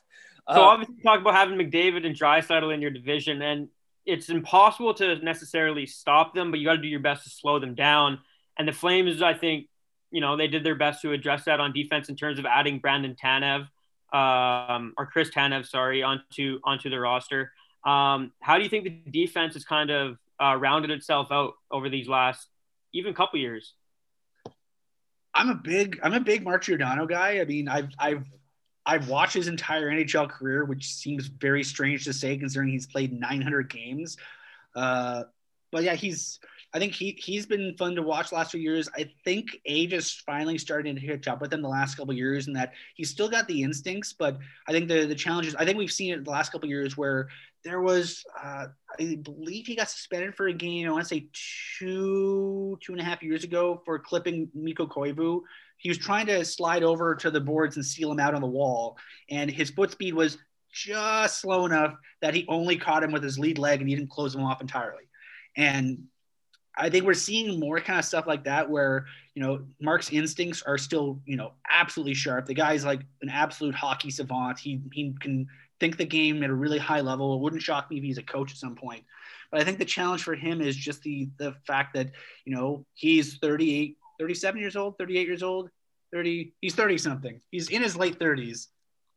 So 0.53 0.61
uh, 0.61 0.61
obviously, 0.61 0.97
talk 1.03 1.21
about 1.21 1.35
having 1.35 1.59
McDavid 1.59 2.07
and 2.07 2.19
Draisaitl 2.19 2.73
in 2.73 2.81
your 2.81 2.91
division, 2.91 3.43
and 3.43 3.69
it's 4.07 4.31
impossible 4.31 4.95
to 4.95 5.17
necessarily 5.17 5.85
stop 5.85 6.35
them, 6.35 6.51
but 6.51 6.59
you 6.59 6.67
got 6.67 6.77
to 6.77 6.83
do 6.83 6.89
your 6.89 7.01
best 7.01 7.25
to 7.25 7.31
slow 7.31 7.59
them 7.59 7.75
down. 7.75 8.19
And 8.59 8.67
the 8.67 8.73
Flames, 8.73 9.21
I 9.21 9.35
think, 9.35 9.67
you 10.11 10.23
know, 10.23 10.37
they 10.37 10.49
did 10.49 10.65
their 10.65 10.75
best 10.75 11.03
to 11.03 11.13
address 11.13 11.45
that 11.45 11.61
on 11.61 11.75
defense 11.75 12.09
in 12.09 12.17
terms 12.17 12.39
of 12.39 12.47
adding 12.47 12.79
Brandon 12.79 13.15
Tanev, 13.23 13.69
um, 14.13 14.95
or 14.97 15.07
Chris 15.07 15.31
Tanev, 15.31 15.67
sorry, 15.67 16.03
onto 16.03 16.61
onto 16.65 16.91
the 16.91 16.99
roster. 16.99 17.53
Um, 17.85 18.33
how 18.41 18.57
do 18.57 18.65
you 18.65 18.69
think 18.69 18.85
the 18.85 19.11
defense 19.11 19.55
has 19.55 19.65
kind 19.65 19.91
of 19.91 20.19
uh, 20.43 20.57
rounded 20.57 20.91
itself 20.91 21.29
out 21.31 21.55
over 21.71 21.89
these 21.89 22.09
last 22.09 22.49
even 22.93 23.15
couple 23.15 23.39
years? 23.39 23.75
I'm 25.35 25.51
a 25.51 25.55
big 25.55 26.01
I'm 26.03 26.15
a 26.15 26.21
big 26.21 26.43
Mark 26.43 26.65
Giordano 26.65 27.07
guy. 27.07 27.41
I 27.41 27.45
mean, 27.45 27.69
I've 27.69 27.91
I've 27.99 28.25
I've 28.85 29.09
watched 29.09 29.35
his 29.35 29.49
entire 29.49 29.91
NHL 29.91 30.31
career, 30.31 30.65
which 30.65 30.87
seems 30.87 31.27
very 31.27 31.63
strange 31.63 32.05
to 32.05 32.13
say 32.13 32.37
considering 32.39 32.71
he's 32.71 32.87
played 32.87 33.13
900 33.13 33.69
games. 33.71 34.17
Uh, 34.75 35.25
but 35.71 35.83
yeah, 35.83 35.95
he's 35.95 36.41
I 36.75 36.79
think 36.79 36.93
he 36.93 37.13
he's 37.19 37.47
been 37.47 37.75
fun 37.79 37.95
to 37.95 38.03
watch 38.03 38.31
last 38.31 38.51
few 38.51 38.61
years. 38.61 38.89
I 38.95 39.11
think 39.25 39.47
age 39.65 39.95
is 39.95 40.13
finally 40.13 40.59
starting 40.59 40.95
to 40.95 41.07
catch 41.07 41.27
up 41.27 41.41
with 41.41 41.53
him 41.53 41.63
the 41.63 41.69
last 41.69 41.95
couple 41.95 42.13
years, 42.13 42.47
and 42.47 42.55
that 42.57 42.73
he's 42.95 43.09
still 43.09 43.29
got 43.29 43.49
the 43.49 43.63
instincts. 43.63 44.13
But 44.13 44.39
I 44.67 44.73
think 44.73 44.89
the 44.89 45.07
the 45.07 45.15
challenges. 45.15 45.55
I 45.55 45.65
think 45.65 45.79
we've 45.79 45.91
seen 45.91 46.13
it 46.13 46.25
the 46.25 46.31
last 46.31 46.53
couple 46.53 46.69
years 46.69 46.97
where 46.97 47.29
there 47.65 47.81
was 47.81 48.23
uh, 48.43 48.67
I 49.01 49.19
believe 49.23 49.67
he 49.67 49.77
got 49.77 49.89
suspended 49.89 50.35
for 50.35 50.49
a 50.49 50.53
game. 50.53 50.87
I 50.87 50.91
want 50.91 51.05
to 51.05 51.09
say 51.09 51.29
two 51.79 52.79
two 52.83 52.93
and 52.93 53.01
a 53.01 53.05
half 53.05 53.23
years 53.23 53.45
ago 53.45 53.81
for 53.87 53.99
clipping 53.99 54.51
Mikko 54.55 54.89
Koivu. 54.89 55.41
He 55.79 55.89
was 55.89 55.99
trying 55.99 56.27
to 56.27 56.45
slide 56.45 56.83
over 56.83 57.15
to 57.15 57.31
the 57.31 57.41
boards 57.41 57.77
and 57.77 57.85
seal 57.85 58.13
him 58.13 58.21
out 58.21 58.35
on 58.35 58.43
the 58.43 58.47
wall, 58.47 58.99
and 59.31 59.51
his 59.51 59.71
foot 59.71 59.93
speed 59.93 60.13
was 60.13 60.37
just 60.71 61.41
slow 61.41 61.65
enough 61.65 61.95
that 62.21 62.35
he 62.35 62.45
only 62.47 62.77
caught 62.77 63.03
him 63.03 63.11
with 63.11 63.23
his 63.23 63.39
lead 63.39 63.59
leg 63.59 63.81
and 63.81 63.89
he 63.89 63.97
didn't 63.97 64.11
close 64.11 64.35
him 64.35 64.43
off 64.43 64.61
entirely. 64.61 65.05
And 65.57 66.05
I 66.79 66.89
think 66.89 67.05
we're 67.05 67.15
seeing 67.15 67.59
more 67.59 67.81
kind 67.81 67.99
of 67.99 68.05
stuff 68.05 68.27
like 68.27 68.45
that 68.45 68.71
where, 68.71 69.07
you 69.35 69.43
know, 69.43 69.65
Mark's 69.81 70.13
instincts 70.13 70.63
are 70.63 70.79
still, 70.79 71.21
you 71.27 71.37
know, 71.37 71.53
absolutely 71.69 72.15
sharp. 72.15 72.47
The 72.47 72.55
guy's 72.55 72.85
like 72.85 73.01
an 73.21 73.29
absolute 73.29 73.75
hockey 73.75 74.11
savant. 74.11 74.59
He, 74.59 74.81
he 74.93 75.15
can 75.21 75.49
think 75.81 75.97
the 75.97 76.05
game 76.05 76.43
at 76.43 76.51
a 76.51 76.55
really 76.55 76.79
high 76.79 77.01
level. 77.01 77.35
It 77.35 77.41
wouldn't 77.41 77.63
shock 77.63 77.91
me 77.91 77.99
if 77.99 78.05
he's 78.05 78.19
a 78.19 78.23
coach 78.23 78.53
at 78.53 78.59
some 78.59 78.77
point. 78.77 79.05
But 79.51 79.61
I 79.61 79.65
think 79.65 79.79
the 79.79 79.85
challenge 79.85 80.23
for 80.23 80.35
him 80.35 80.61
is 80.61 80.77
just 80.77 81.03
the 81.03 81.29
the 81.39 81.55
fact 81.67 81.95
that, 81.95 82.11
you 82.45 82.55
know, 82.55 82.85
he's 82.95 83.39
38, 83.39 83.97
37 84.21 84.61
years 84.61 84.77
old, 84.77 84.99
38 84.99 85.27
years 85.27 85.43
old, 85.43 85.71
30, 86.13 86.53
he's 86.61 86.75
30 86.75 86.99
something. 86.99 87.41
He's 87.51 87.71
in 87.71 87.83
his 87.83 87.97
late 87.97 88.19
30s. 88.19 88.69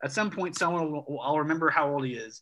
At 0.03 0.11
some 0.11 0.31
point, 0.31 0.57
someone 0.57 0.91
will, 0.91 1.19
I'll 1.21 1.39
remember 1.39 1.69
how 1.69 1.91
old 1.91 2.05
he 2.05 2.13
is 2.13 2.41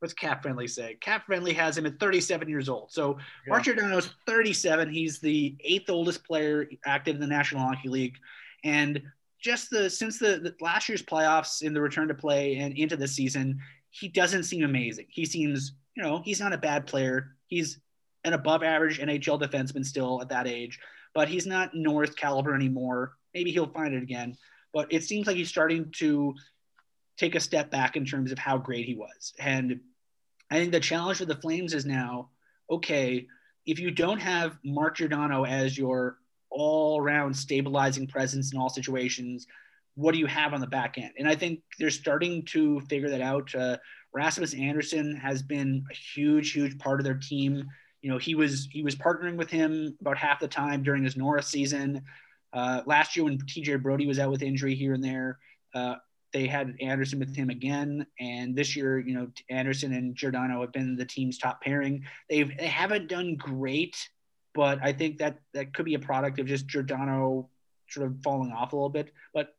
what's 0.00 0.14
Cap 0.14 0.42
Friendly 0.42 0.66
say? 0.66 0.96
Cap 1.00 1.26
Friendly 1.26 1.52
has 1.52 1.78
him 1.78 1.86
at 1.86 2.00
37 2.00 2.48
years 2.48 2.68
old. 2.68 2.90
So 2.90 3.18
yeah. 3.46 3.50
Mark 3.50 3.68
is 3.68 4.10
37. 4.26 4.90
He's 4.90 5.20
the 5.20 5.56
eighth 5.62 5.88
oldest 5.88 6.24
player 6.24 6.68
active 6.84 7.14
in 7.14 7.20
the 7.20 7.26
National 7.26 7.62
Hockey 7.62 7.88
League, 7.88 8.16
and 8.64 9.00
just 9.40 9.70
the 9.70 9.88
since 9.88 10.18
the, 10.18 10.38
the 10.38 10.54
last 10.60 10.88
year's 10.88 11.02
playoffs 11.02 11.62
in 11.62 11.72
the 11.72 11.80
return 11.80 12.08
to 12.08 12.14
play 12.14 12.56
and 12.56 12.76
into 12.76 12.96
the 12.96 13.08
season, 13.08 13.60
he 13.90 14.08
doesn't 14.08 14.44
seem 14.44 14.64
amazing. 14.64 15.06
He 15.08 15.24
seems, 15.24 15.72
you 15.96 16.02
know, 16.02 16.22
he's 16.24 16.40
not 16.40 16.52
a 16.52 16.58
bad 16.58 16.86
player. 16.86 17.36
He's 17.46 17.80
an 18.24 18.32
above 18.32 18.62
average 18.62 19.00
NHL 19.00 19.40
defenseman 19.40 19.84
still 19.84 20.20
at 20.20 20.28
that 20.28 20.46
age, 20.46 20.78
but 21.14 21.28
he's 21.28 21.46
not 21.46 21.74
Norris 21.74 22.14
caliber 22.14 22.54
anymore. 22.54 23.12
Maybe 23.34 23.50
he'll 23.50 23.66
find 23.66 23.94
it 23.94 24.02
again. 24.02 24.36
But 24.72 24.92
it 24.92 25.04
seems 25.04 25.26
like 25.26 25.36
he's 25.36 25.48
starting 25.48 25.90
to 25.96 26.34
take 27.16 27.34
a 27.34 27.40
step 27.40 27.70
back 27.70 27.96
in 27.96 28.04
terms 28.04 28.32
of 28.32 28.38
how 28.38 28.56
great 28.56 28.86
he 28.86 28.94
was. 28.94 29.32
And 29.38 29.80
I 30.50 30.56
think 30.56 30.72
the 30.72 30.80
challenge 30.80 31.18
for 31.18 31.24
the 31.24 31.36
Flames 31.36 31.74
is 31.74 31.86
now 31.86 32.30
okay, 32.70 33.26
if 33.66 33.78
you 33.78 33.90
don't 33.90 34.20
have 34.20 34.58
Mark 34.64 34.96
Giordano 34.96 35.44
as 35.44 35.76
your 35.76 36.18
all 36.50 37.00
around 37.00 37.34
stabilizing 37.34 38.06
presence 38.06 38.52
in 38.52 38.58
all 38.58 38.68
situations, 38.68 39.46
what 39.94 40.12
do 40.12 40.18
you 40.18 40.26
have 40.26 40.54
on 40.54 40.60
the 40.60 40.66
back 40.66 40.98
end? 40.98 41.12
And 41.18 41.28
I 41.28 41.34
think 41.34 41.60
they're 41.78 41.90
starting 41.90 42.44
to 42.46 42.80
figure 42.82 43.10
that 43.10 43.20
out. 43.20 43.54
Uh, 43.54 43.76
Rasmus 44.12 44.54
Andersson 44.54 45.14
has 45.16 45.42
been 45.42 45.84
a 45.90 45.94
huge, 45.94 46.52
huge 46.52 46.78
part 46.78 47.00
of 47.00 47.04
their 47.04 47.18
team. 47.18 47.68
You 48.02 48.10
know, 48.10 48.18
he 48.18 48.34
was 48.34 48.68
he 48.70 48.82
was 48.82 48.96
partnering 48.96 49.36
with 49.36 49.50
him 49.50 49.96
about 50.00 50.16
half 50.16 50.40
the 50.40 50.48
time 50.48 50.82
during 50.82 51.04
his 51.04 51.16
Norris 51.16 51.48
season. 51.48 52.02
Uh, 52.52 52.82
last 52.86 53.14
year 53.14 53.24
when 53.24 53.38
TJ 53.38 53.82
Brodie 53.82 54.06
was 54.06 54.18
out 54.18 54.30
with 54.30 54.42
injury 54.42 54.74
here 54.74 54.94
and 54.94 55.04
there, 55.04 55.38
uh, 55.74 55.96
they 56.32 56.46
had 56.46 56.76
Andersson 56.80 57.18
with 57.18 57.34
him 57.34 57.50
again, 57.50 58.06
and 58.18 58.54
this 58.54 58.76
year, 58.76 58.98
you 58.98 59.14
know, 59.14 59.28
Andersson 59.48 59.92
and 59.92 60.14
Giordano 60.14 60.60
have 60.60 60.72
been 60.72 60.96
the 60.96 61.04
team's 61.04 61.38
top 61.38 61.60
pairing. 61.60 62.04
They've 62.28 62.56
they 62.56 62.66
haven't 62.66 63.08
done 63.08 63.36
great, 63.36 63.96
but 64.54 64.78
I 64.82 64.92
think 64.92 65.18
that 65.18 65.38
that 65.54 65.74
could 65.74 65.84
be 65.84 65.94
a 65.94 65.98
product 65.98 66.38
of 66.38 66.46
just 66.46 66.66
Giordano 66.66 67.48
sort 67.88 68.06
of 68.06 68.22
falling 68.22 68.52
off 68.52 68.72
a 68.72 68.76
little 68.76 68.88
bit. 68.88 69.12
But 69.34 69.54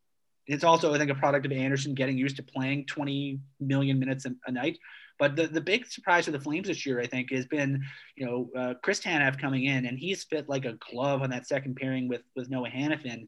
it's 0.48 0.64
also, 0.64 0.94
I 0.94 0.98
think, 0.98 1.12
a 1.12 1.16
product 1.16 1.46
of 1.46 1.52
Andersson 1.52 1.94
getting 1.94 2.18
used 2.18 2.38
to 2.38 2.44
playing 2.44 2.86
20 2.86 3.40
million 3.60 4.00
minutes 4.00 4.26
a, 4.26 4.34
a 4.48 4.52
night. 4.52 4.80
But 5.20 5.36
the, 5.36 5.48
the 5.48 5.62
big 5.62 5.86
surprise 5.86 6.26
for 6.26 6.32
the 6.32 6.40
Flames 6.40 6.68
this 6.68 6.86
year, 6.86 7.00
I 7.00 7.06
think, 7.06 7.32
has 7.32 7.46
been, 7.46 7.84
you 8.16 8.26
know, 8.26 8.50
uh, 8.58 8.74
Chris 8.82 9.00
Tanev 9.00 9.40
coming 9.40 9.66
in, 9.66 9.86
and 9.86 10.00
he's 10.00 10.24
fit 10.24 10.50
like 10.50 10.66
a 10.66 10.78
glove 10.92 11.22
on 11.22 11.30
that 11.30 11.48
second 11.48 11.76
pairing 11.76 12.08
with 12.08 12.22
with 12.36 12.50
Noah 12.50 12.70
Hanifin. 12.70 13.28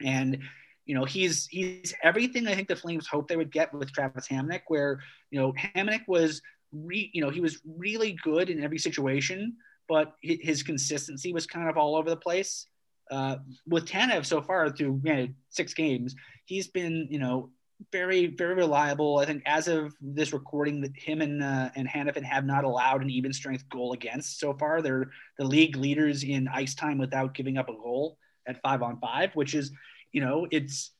And 0.00 0.38
you 0.86 0.94
know, 0.94 1.04
he's 1.04 1.46
he's 1.46 1.94
everything 2.02 2.46
I 2.46 2.54
think 2.54 2.68
the 2.68 2.76
Flames 2.76 3.06
hoped 3.06 3.28
they 3.28 3.36
would 3.36 3.52
get 3.52 3.72
with 3.72 3.92
Travis 3.92 4.28
Hamonic, 4.28 4.62
where 4.66 5.00
you 5.30 5.40
know 5.40 5.52
Hamonic 5.52 6.02
was 6.08 6.42
re, 6.72 7.10
you 7.12 7.22
know 7.22 7.30
he 7.30 7.40
was 7.40 7.60
really 7.64 8.18
good 8.22 8.50
in 8.50 8.62
every 8.62 8.78
situation, 8.78 9.56
but 9.88 10.14
his 10.22 10.62
consistency 10.62 11.32
was 11.32 11.46
kind 11.46 11.68
of 11.68 11.76
all 11.76 11.96
over 11.96 12.10
the 12.10 12.16
place. 12.16 12.66
Uh, 13.10 13.36
with 13.66 13.86
Tanev 13.86 14.24
so 14.24 14.40
far 14.40 14.70
through 14.70 15.00
know, 15.04 15.28
six 15.50 15.74
games, 15.74 16.14
he's 16.46 16.66
been 16.66 17.06
you 17.10 17.18
know 17.18 17.50
very 17.92 18.26
very 18.26 18.54
reliable. 18.54 19.18
I 19.18 19.24
think 19.26 19.42
as 19.46 19.68
of 19.68 19.94
this 20.00 20.32
recording, 20.32 20.80
that 20.80 20.96
him 20.96 21.20
and 21.20 21.44
uh, 21.44 21.70
and 21.76 21.88
Hanifin 21.88 22.24
have 22.24 22.44
not 22.44 22.64
allowed 22.64 23.02
an 23.02 23.10
even 23.10 23.32
strength 23.32 23.68
goal 23.68 23.92
against 23.92 24.40
so 24.40 24.52
far. 24.54 24.82
They're 24.82 25.10
the 25.38 25.44
league 25.44 25.76
leaders 25.76 26.24
in 26.24 26.48
ice 26.48 26.74
time 26.74 26.98
without 26.98 27.34
giving 27.34 27.56
up 27.56 27.68
a 27.68 27.74
goal 27.74 28.18
at 28.48 28.60
five 28.62 28.82
on 28.82 28.98
five, 28.98 29.30
which 29.34 29.54
is 29.54 29.70
you 30.12 30.20
know, 30.20 30.46
it's 30.50 30.92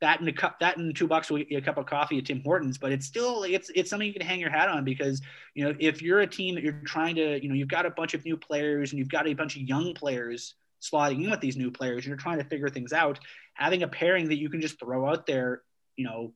that 0.00 0.20
and 0.20 0.28
a 0.28 0.32
cup, 0.32 0.60
that 0.60 0.76
and 0.76 0.94
two 0.94 1.08
bucks 1.08 1.30
a, 1.30 1.60
cup 1.60 1.76
of 1.76 1.86
coffee 1.86 2.18
at 2.18 2.26
Tim 2.26 2.42
Hortons, 2.42 2.78
but 2.78 2.92
it's 2.92 3.06
still, 3.06 3.42
it's, 3.42 3.70
it's 3.74 3.90
something 3.90 4.06
you 4.06 4.12
can 4.12 4.22
hang 4.22 4.40
your 4.40 4.50
hat 4.50 4.68
on 4.68 4.84
because, 4.84 5.20
you 5.54 5.64
know, 5.64 5.74
if 5.80 6.00
you're 6.02 6.20
a 6.20 6.26
team 6.26 6.54
that 6.54 6.62
you're 6.62 6.80
trying 6.84 7.16
to, 7.16 7.42
you 7.42 7.48
know, 7.48 7.54
you've 7.54 7.68
got 7.68 7.86
a 7.86 7.90
bunch 7.90 8.14
of 8.14 8.24
new 8.24 8.36
players 8.36 8.92
and 8.92 8.98
you've 8.98 9.08
got 9.08 9.26
a 9.26 9.34
bunch 9.34 9.56
of 9.56 9.62
young 9.62 9.94
players 9.94 10.54
slotting 10.80 11.24
in 11.24 11.30
with 11.30 11.40
these 11.40 11.56
new 11.56 11.70
players 11.70 12.04
and 12.04 12.06
you're 12.06 12.16
trying 12.16 12.38
to 12.38 12.44
figure 12.44 12.68
things 12.68 12.92
out, 12.92 13.18
having 13.54 13.82
a 13.82 13.88
pairing 13.88 14.28
that 14.28 14.38
you 14.38 14.48
can 14.48 14.60
just 14.60 14.78
throw 14.78 15.08
out 15.08 15.26
there, 15.26 15.62
you 15.96 16.04
know, 16.04 16.32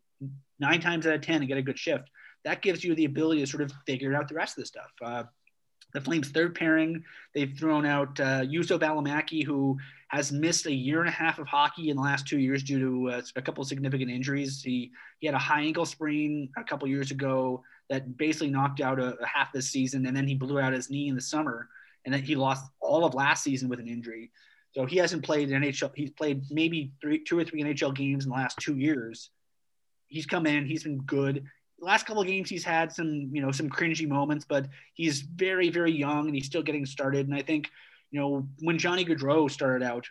nine 0.58 0.80
times 0.80 1.06
out 1.06 1.14
of 1.14 1.20
10 1.20 1.36
and 1.36 1.48
get 1.48 1.58
a 1.58 1.62
good 1.62 1.78
shift, 1.78 2.08
that 2.44 2.62
gives 2.62 2.82
you 2.82 2.94
the 2.94 3.04
ability 3.04 3.40
to 3.40 3.46
sort 3.46 3.62
of 3.62 3.72
figure 3.86 4.14
out 4.14 4.28
the 4.28 4.34
rest 4.34 4.58
of 4.58 4.62
the 4.62 4.66
stuff. 4.66 4.90
Uh, 5.02 5.24
the 5.92 6.00
Flames' 6.00 6.30
third 6.30 6.54
pairing, 6.54 7.04
they've 7.34 7.56
thrown 7.56 7.84
out 7.84 8.18
uh, 8.18 8.42
Juuso 8.42 8.78
Valimaki, 8.78 9.44
who 9.44 9.78
has 10.12 10.30
missed 10.30 10.66
a 10.66 10.72
year 10.72 11.00
and 11.00 11.08
a 11.08 11.12
half 11.12 11.38
of 11.38 11.46
hockey 11.46 11.88
in 11.88 11.96
the 11.96 12.02
last 12.02 12.26
two 12.26 12.38
years 12.38 12.62
due 12.62 12.78
to 12.78 13.10
uh, 13.10 13.22
a 13.34 13.40
couple 13.40 13.62
of 13.62 13.68
significant 13.68 14.10
injuries. 14.10 14.62
He 14.62 14.92
he 15.20 15.26
had 15.26 15.34
a 15.34 15.38
high 15.38 15.62
ankle 15.62 15.86
sprain 15.86 16.50
a 16.58 16.64
couple 16.64 16.86
years 16.86 17.10
ago 17.10 17.62
that 17.88 18.16
basically 18.18 18.50
knocked 18.50 18.80
out 18.80 19.00
a, 19.00 19.16
a 19.16 19.26
half 19.26 19.52
this 19.52 19.70
season, 19.70 20.06
and 20.06 20.14
then 20.14 20.28
he 20.28 20.34
blew 20.34 20.60
out 20.60 20.74
his 20.74 20.90
knee 20.90 21.08
in 21.08 21.14
the 21.14 21.20
summer, 21.20 21.68
and 22.04 22.12
then 22.12 22.22
he 22.22 22.36
lost 22.36 22.66
all 22.80 23.04
of 23.06 23.14
last 23.14 23.42
season 23.42 23.70
with 23.70 23.80
an 23.80 23.88
injury. 23.88 24.30
So 24.72 24.86
he 24.86 24.96
hasn't 24.96 25.24
played 25.24 25.48
NHL. 25.48 25.92
He's 25.94 26.10
played 26.10 26.44
maybe 26.50 26.92
three, 27.00 27.24
two 27.24 27.38
or 27.38 27.44
three 27.44 27.62
NHL 27.62 27.94
games 27.94 28.24
in 28.24 28.30
the 28.30 28.36
last 28.36 28.58
two 28.58 28.76
years. 28.76 29.30
He's 30.08 30.26
come 30.26 30.46
in. 30.46 30.66
He's 30.66 30.84
been 30.84 30.98
good 30.98 31.44
last 31.82 32.06
couple 32.06 32.22
of 32.22 32.28
games 32.28 32.48
he's 32.48 32.62
had 32.62 32.92
some 32.92 33.28
you 33.32 33.42
know 33.42 33.50
some 33.50 33.68
cringy 33.68 34.06
moments 34.06 34.44
but 34.48 34.68
he's 34.94 35.22
very 35.22 35.68
very 35.68 35.90
young 35.90 36.26
and 36.26 36.34
he's 36.36 36.46
still 36.46 36.62
getting 36.62 36.86
started 36.86 37.26
and 37.26 37.34
i 37.34 37.42
think 37.42 37.68
you 38.12 38.20
know 38.20 38.46
when 38.60 38.78
johnny 38.78 39.04
gaudreau 39.04 39.50
started 39.50 39.84
out 39.84 40.06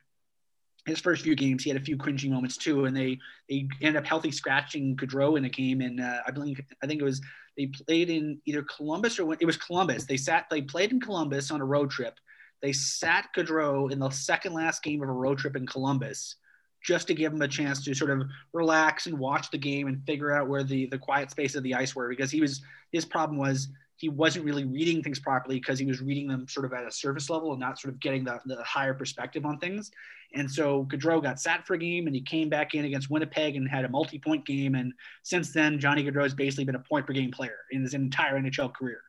his 0.86 1.00
first 1.00 1.24
few 1.24 1.36
games 1.36 1.64
he 1.64 1.70
had 1.70 1.80
a 1.80 1.86
few 1.86 1.96
cringy 1.96 2.30
moments 2.30 2.58
too 2.58 2.86
and 2.86 2.98
they 2.98 3.18
they 3.48 3.68
ended 3.82 3.96
up 3.96 4.06
healthy 4.06 4.32
scratching 4.32 4.98
gaudreau 4.98 5.38
in 5.38 5.46
a 5.46 5.50
game 5.50 5.80
and 5.80 6.02
uh, 6.02 6.20
i 6.28 6.32
believe 6.32 6.60
i 6.84 6.88
think 6.88 7.00
it 7.00 7.06
was 7.06 7.22
they 7.58 7.68
played 7.68 8.10
in 8.10 8.42
either 8.46 8.64
columbus 8.64 9.20
or 9.20 9.34
it 9.34 9.46
was 9.46 9.58
columbus. 9.58 10.06
They 10.06 10.18
sat 10.18 10.46
they 10.50 10.62
played 10.62 10.92
in 10.92 11.00
columbus 11.00 11.52
on 11.52 11.62
a 11.62 11.66
road 11.66 11.92
trip. 11.92 12.18
They 12.62 12.74
sat 12.74 13.30
gaudreau 13.36 13.92
in 13.92 14.00
the 14.00 14.10
second 14.10 14.54
last 14.54 14.84
game 14.84 15.02
of 15.02 15.10
a 15.10 15.14
road 15.14 15.40
trip 15.40 15.56
in 15.56 15.66
columbus 15.68 16.36
just 16.84 17.08
to 17.08 17.14
give 17.14 17.34
him 17.34 17.42
a 17.42 17.48
chance 17.48 17.84
to 17.86 17.94
sort 17.94 18.10
of 18.10 18.24
relax 18.54 19.06
and 19.06 19.18
watch 19.20 19.52
the 19.52 19.58
game 19.58 19.88
and 19.88 20.04
figure 20.06 20.32
out 20.32 20.48
where 20.48 20.64
the 20.64 20.88
the 20.88 20.98
quiet 20.98 21.30
space 21.30 21.56
of 21.56 21.64
the 21.64 21.76
ice 21.76 21.96
were 21.96 22.10
because 22.10 22.32
he 22.32 22.42
was 22.42 22.62
his 22.92 23.06
problem 23.06 23.38
was 23.38 23.68
he 24.02 24.10
wasn't 24.10 24.44
really 24.44 24.66
reading 24.66 25.04
things 25.04 25.20
properly 25.20 25.60
because 25.60 25.78
he 25.78 25.86
was 25.86 26.02
reading 26.02 26.28
them 26.28 26.48
sort 26.48 26.66
of 26.66 26.74
at 26.74 26.88
a 26.88 26.92
surface 26.92 27.30
level 27.30 27.52
and 27.52 27.60
not 27.60 27.80
sort 27.80 27.94
of 27.94 28.00
getting 28.00 28.24
the, 28.24 28.40
the 28.48 28.64
higher 28.64 28.96
perspective 28.96 29.46
on 29.46 29.60
things. 29.60 29.92
And 30.34 30.50
so 30.50 30.86
Gaudreau 30.86 31.22
got 31.22 31.40
sat 31.40 31.68
for 31.68 31.76
a 31.76 31.78
game 31.78 32.08
and 32.08 32.16
he 32.16 32.22
came 32.22 32.50
back 32.50 32.74
in 32.74 32.86
against 32.86 33.12
Winnipeg 33.12 33.56
and 33.56 33.70
had 33.70 33.86
a 33.86 33.90
multi 33.90 34.18
point 34.18 34.44
game. 34.44 34.74
And 34.74 34.92
since 35.22 35.54
then, 35.54 35.80
Johnny 35.80 36.04
Gaudreau 36.04 36.24
has 36.24 36.34
basically 36.34 36.64
been 36.64 36.74
a 36.74 36.80
point 36.80 37.06
per 37.06 37.14
game 37.14 37.30
player 37.30 37.58
in 37.70 37.84
his 37.84 37.94
entire 37.94 38.42
NHL 38.42 38.74
career. 38.74 39.02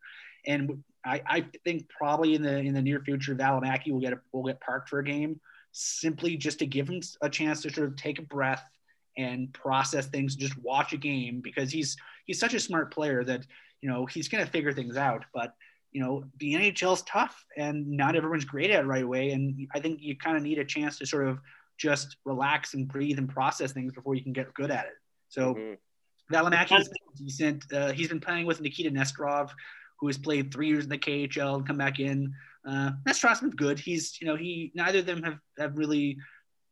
And 0.47 0.84
I, 1.07 1.22
I 1.26 1.47
think 1.64 1.88
probably 1.88 2.34
in 2.34 2.43
the 2.43 2.59
in 2.59 2.74
the 2.74 2.82
near 2.82 3.01
future, 3.01 3.34
Valimaki 3.34 3.93
will 3.93 4.01
get 4.01 4.12
a, 4.12 4.20
will 4.32 4.45
get 4.45 4.61
parked 4.61 4.90
for 4.90 4.99
a 4.99 5.05
game 5.05 5.40
simply 5.70 6.36
just 6.36 6.59
to 6.59 6.66
give 6.66 6.86
him 6.86 7.01
a 7.22 7.30
chance 7.30 7.62
to 7.62 7.72
sort 7.72 7.88
of 7.88 7.97
take 7.97 8.18
a 8.18 8.22
breath 8.22 8.68
and 9.16 9.55
process 9.55 10.07
things, 10.07 10.36
just 10.36 10.59
watch 10.59 10.93
a 10.93 10.99
game 10.99 11.40
because 11.43 11.70
he's 11.70 11.97
he's 12.26 12.38
such 12.38 12.53
a 12.53 12.61
smart 12.61 12.93
player 12.93 13.24
that 13.24 13.47
you 13.82 13.90
know 13.90 14.06
he's 14.06 14.28
going 14.28 14.44
to 14.44 14.50
figure 14.50 14.72
things 14.72 14.96
out. 14.96 15.24
But 15.34 15.54
you 15.90 16.02
know 16.02 16.24
the 16.38 16.54
NHL 16.54 16.94
is 16.94 17.02
tough, 17.02 17.44
and 17.56 17.86
not 17.86 18.16
everyone's 18.16 18.44
great 18.44 18.70
at 18.70 18.80
it 18.80 18.86
right 18.86 19.04
away. 19.04 19.32
And 19.32 19.68
I 19.74 19.80
think 19.80 20.00
you 20.00 20.16
kind 20.16 20.36
of 20.36 20.42
need 20.42 20.58
a 20.58 20.64
chance 20.64 20.98
to 20.98 21.06
sort 21.06 21.28
of 21.28 21.38
just 21.78 22.16
relax 22.24 22.74
and 22.74 22.88
breathe 22.88 23.18
and 23.18 23.28
process 23.28 23.72
things 23.72 23.92
before 23.92 24.14
you 24.14 24.22
can 24.22 24.32
get 24.32 24.54
good 24.54 24.70
at 24.70 24.86
it. 24.86 24.92
So 25.28 25.54
mm-hmm. 25.54 26.34
Valimaki's 26.34 26.88
decent. 27.16 27.64
Uh, 27.72 27.92
he's 27.92 28.08
been 28.08 28.20
playing 28.20 28.46
with 28.46 28.60
Nikita 28.60 28.90
Nesterov, 28.90 29.50
who 29.98 30.06
has 30.06 30.18
played 30.18 30.52
three 30.52 30.68
years 30.68 30.84
in 30.84 30.90
the 30.90 30.98
KHL 30.98 31.56
and 31.56 31.66
come 31.66 31.78
back 31.78 31.98
in. 31.98 32.32
Uh, 32.66 32.92
Nesterov's 33.06 33.40
been 33.40 33.50
good. 33.50 33.78
He's 33.78 34.20
you 34.20 34.26
know 34.26 34.36
he 34.36 34.72
neither 34.74 35.00
of 35.00 35.06
them 35.06 35.22
have 35.22 35.38
have 35.58 35.76
really 35.76 36.16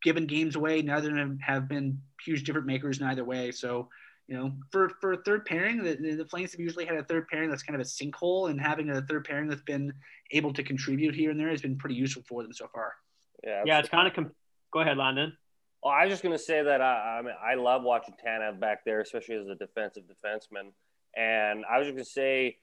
given 0.03 0.27
games 0.27 0.57
away. 0.57 0.83
Neither 0.83 1.11
of 1.11 1.17
them 1.17 1.39
have 1.41 1.69
been 1.69 2.01
huge 2.25 2.45
different 2.45 2.67
makers 2.67 3.01
in 3.01 3.07
either 3.07 3.25
way. 3.25 3.51
So, 3.51 3.89
you 4.31 4.37
know, 4.37 4.53
for 4.71 4.91
for 5.01 5.15
a 5.15 5.17
third 5.25 5.45
pairing, 5.45 5.83
the, 5.83 5.97
the 6.15 6.25
Flames 6.25 6.53
have 6.53 6.61
usually 6.61 6.87
had 6.87 6.97
a 6.97 7.03
third 7.03 7.27
pairing 7.27 7.51
that's 7.51 7.65
kind 7.65 7.75
of 7.75 7.85
a 7.85 7.89
sinkhole, 7.89 8.49
and 8.49 8.61
having 8.61 8.89
a 8.89 9.03
third 9.03 9.25
pairing 9.25 9.49
that's 9.49 9.63
been 9.63 9.93
able 10.31 10.53
to 10.53 10.63
contribute 10.63 11.17
here 11.17 11.33
and 11.33 11.41
there 11.41 11.51
has 11.51 11.61
been 11.61 11.77
pretty 11.77 11.97
useful 11.97 12.23
for 12.29 12.45
them 12.45 12.53
so 12.53 12.69
far. 12.73 12.95
Yeah, 13.43 13.65
yeah, 13.67 13.81
it's 13.81 13.89
kind 13.89 14.07
of. 14.07 14.15
Com- 14.15 14.31
Go 14.73 14.81
ahead, 14.81 14.97
Landon. 14.97 15.37
Well, 15.83 15.93
I 15.93 16.05
was 16.05 16.13
just 16.13 16.23
going 16.23 16.37
to 16.37 16.43
say 16.43 16.63
that 16.63 16.81
I, 16.81 17.19
I 17.19 17.23
mean 17.23 17.35
I 17.45 17.55
love 17.55 17.83
watching 17.83 18.15
Tanev 18.25 18.61
back 18.61 18.85
there, 18.85 19.01
especially 19.01 19.35
as 19.35 19.49
a 19.49 19.57
defensive 19.57 20.05
defenseman. 20.05 20.71
And 21.17 21.65
I 21.69 21.79
was 21.79 21.89
just 21.89 21.97
going 21.97 22.05
to 22.05 22.11
say, 22.11 22.59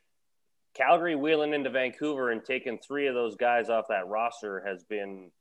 Calgary 0.73 1.15
wheeling 1.15 1.53
into 1.53 1.69
Vancouver 1.69 2.31
and 2.31 2.45
taking 2.45 2.77
three 2.77 3.07
of 3.07 3.15
those 3.15 3.35
guys 3.35 3.69
off 3.69 3.85
that 3.89 4.07
roster 4.07 4.63
has 4.65 4.85
been 4.85 5.31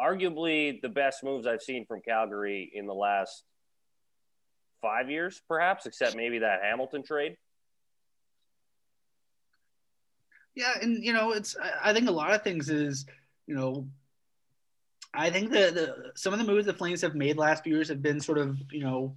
arguably 0.00 0.80
the 0.80 0.88
best 0.88 1.22
moves 1.22 1.46
I've 1.46 1.62
seen 1.62 1.86
from 1.86 2.00
Calgary 2.00 2.72
in 2.74 2.86
the 2.86 2.94
last 2.94 3.44
five 4.82 5.08
years, 5.08 5.40
perhaps, 5.48 5.86
except 5.86 6.16
maybe 6.16 6.40
that 6.40 6.60
Hamilton 6.62 7.02
trade. 7.02 7.36
Yeah, 10.54 10.74
and 10.82 11.02
you 11.02 11.14
know, 11.14 11.32
it's 11.32 11.56
I 11.82 11.94
think 11.94 12.08
a 12.08 12.12
lot 12.12 12.34
of 12.34 12.42
things 12.42 12.68
is, 12.68 13.06
you 13.46 13.54
know, 13.54 13.88
I 15.14 15.30
think 15.30 15.50
the, 15.50 15.70
the 15.70 16.12
some 16.14 16.34
of 16.34 16.38
the 16.38 16.44
moves 16.44 16.66
the 16.66 16.74
Flames 16.74 17.00
have 17.00 17.14
made 17.14 17.38
last 17.38 17.64
few 17.64 17.74
years 17.74 17.88
have 17.88 18.02
been 18.02 18.20
sort 18.20 18.38
of, 18.38 18.58
you 18.70 18.80
know, 18.80 19.16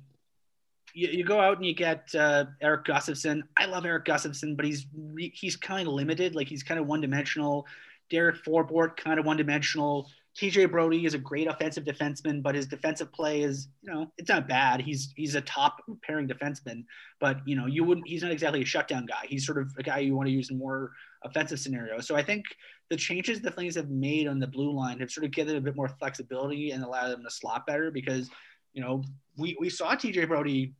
you, 0.93 1.25
go 1.25 1.39
out 1.41 1.57
and 1.57 1.65
you 1.65 1.73
get 1.73 2.07
uh, 2.15 2.45
Erik 2.61 2.85
Gustafsson. 2.85 3.41
I 3.57 3.65
love 3.65 3.85
Erik 3.85 4.05
Gustafsson, 4.05 4.55
but 4.55 4.65
he's 4.65 4.85
he's 5.33 5.57
kind 5.57 5.87
of 5.87 5.93
limited. 5.93 6.35
Like 6.35 6.47
he's 6.47 6.63
kind 6.63 6.79
of 6.79 6.87
one 6.87 7.01
dimensional. 7.01 7.67
Derek 8.09 8.43
Forbort 8.43 8.95
kind 8.95 9.19
of 9.19 9.25
one 9.25 9.35
dimensional. 9.35 10.09
TJ 10.39 10.69
Brodie 10.69 11.05
is 11.05 11.13
a 11.13 11.17
great 11.17 11.47
offensive 11.47 11.85
defenseman, 11.85 12.43
but 12.43 12.55
his 12.55 12.67
defensive 12.67 13.11
play 13.13 13.41
is, 13.41 13.69
you 13.81 13.91
know, 13.91 14.11
it's 14.17 14.27
not 14.27 14.49
bad. 14.49 14.81
He's 14.81 15.13
he's 15.15 15.35
a 15.35 15.41
top 15.41 15.81
pairing 16.03 16.27
defenseman, 16.27 16.83
but 17.21 17.37
you 17.45 17.55
know, 17.55 17.67
you 17.67 17.85
wouldn't. 17.85 18.05
He's 18.05 18.21
not 18.21 18.31
exactly 18.31 18.61
a 18.61 18.65
shutdown 18.65 19.05
guy. 19.05 19.25
He's 19.27 19.45
sort 19.45 19.57
of 19.57 19.71
a 19.77 19.83
guy 19.83 19.99
you 19.99 20.13
want 20.13 20.27
to 20.27 20.33
use 20.33 20.51
in 20.51 20.57
more 20.57 20.91
offensive 21.23 21.59
scenarios. 21.59 22.05
So 22.05 22.17
I 22.17 22.23
think 22.23 22.43
the 22.89 22.97
changes 22.97 23.39
the 23.39 23.51
Flames 23.51 23.75
have 23.75 23.89
made 23.89 24.27
on 24.27 24.39
the 24.39 24.47
blue 24.47 24.73
line 24.73 24.99
have 24.99 25.09
sort 25.09 25.25
of 25.25 25.31
given 25.31 25.55
a 25.55 25.61
bit 25.61 25.75
more 25.75 25.87
flexibility 25.87 26.71
and 26.71 26.83
allowed 26.83 27.09
them 27.09 27.23
to 27.23 27.31
slot 27.31 27.65
better 27.65 27.89
because, 27.89 28.29
you 28.73 28.81
know, 28.81 29.03
we 29.37 29.55
we 29.57 29.69
saw 29.69 29.95
TJ 29.95 30.27
Brodie 30.27 30.73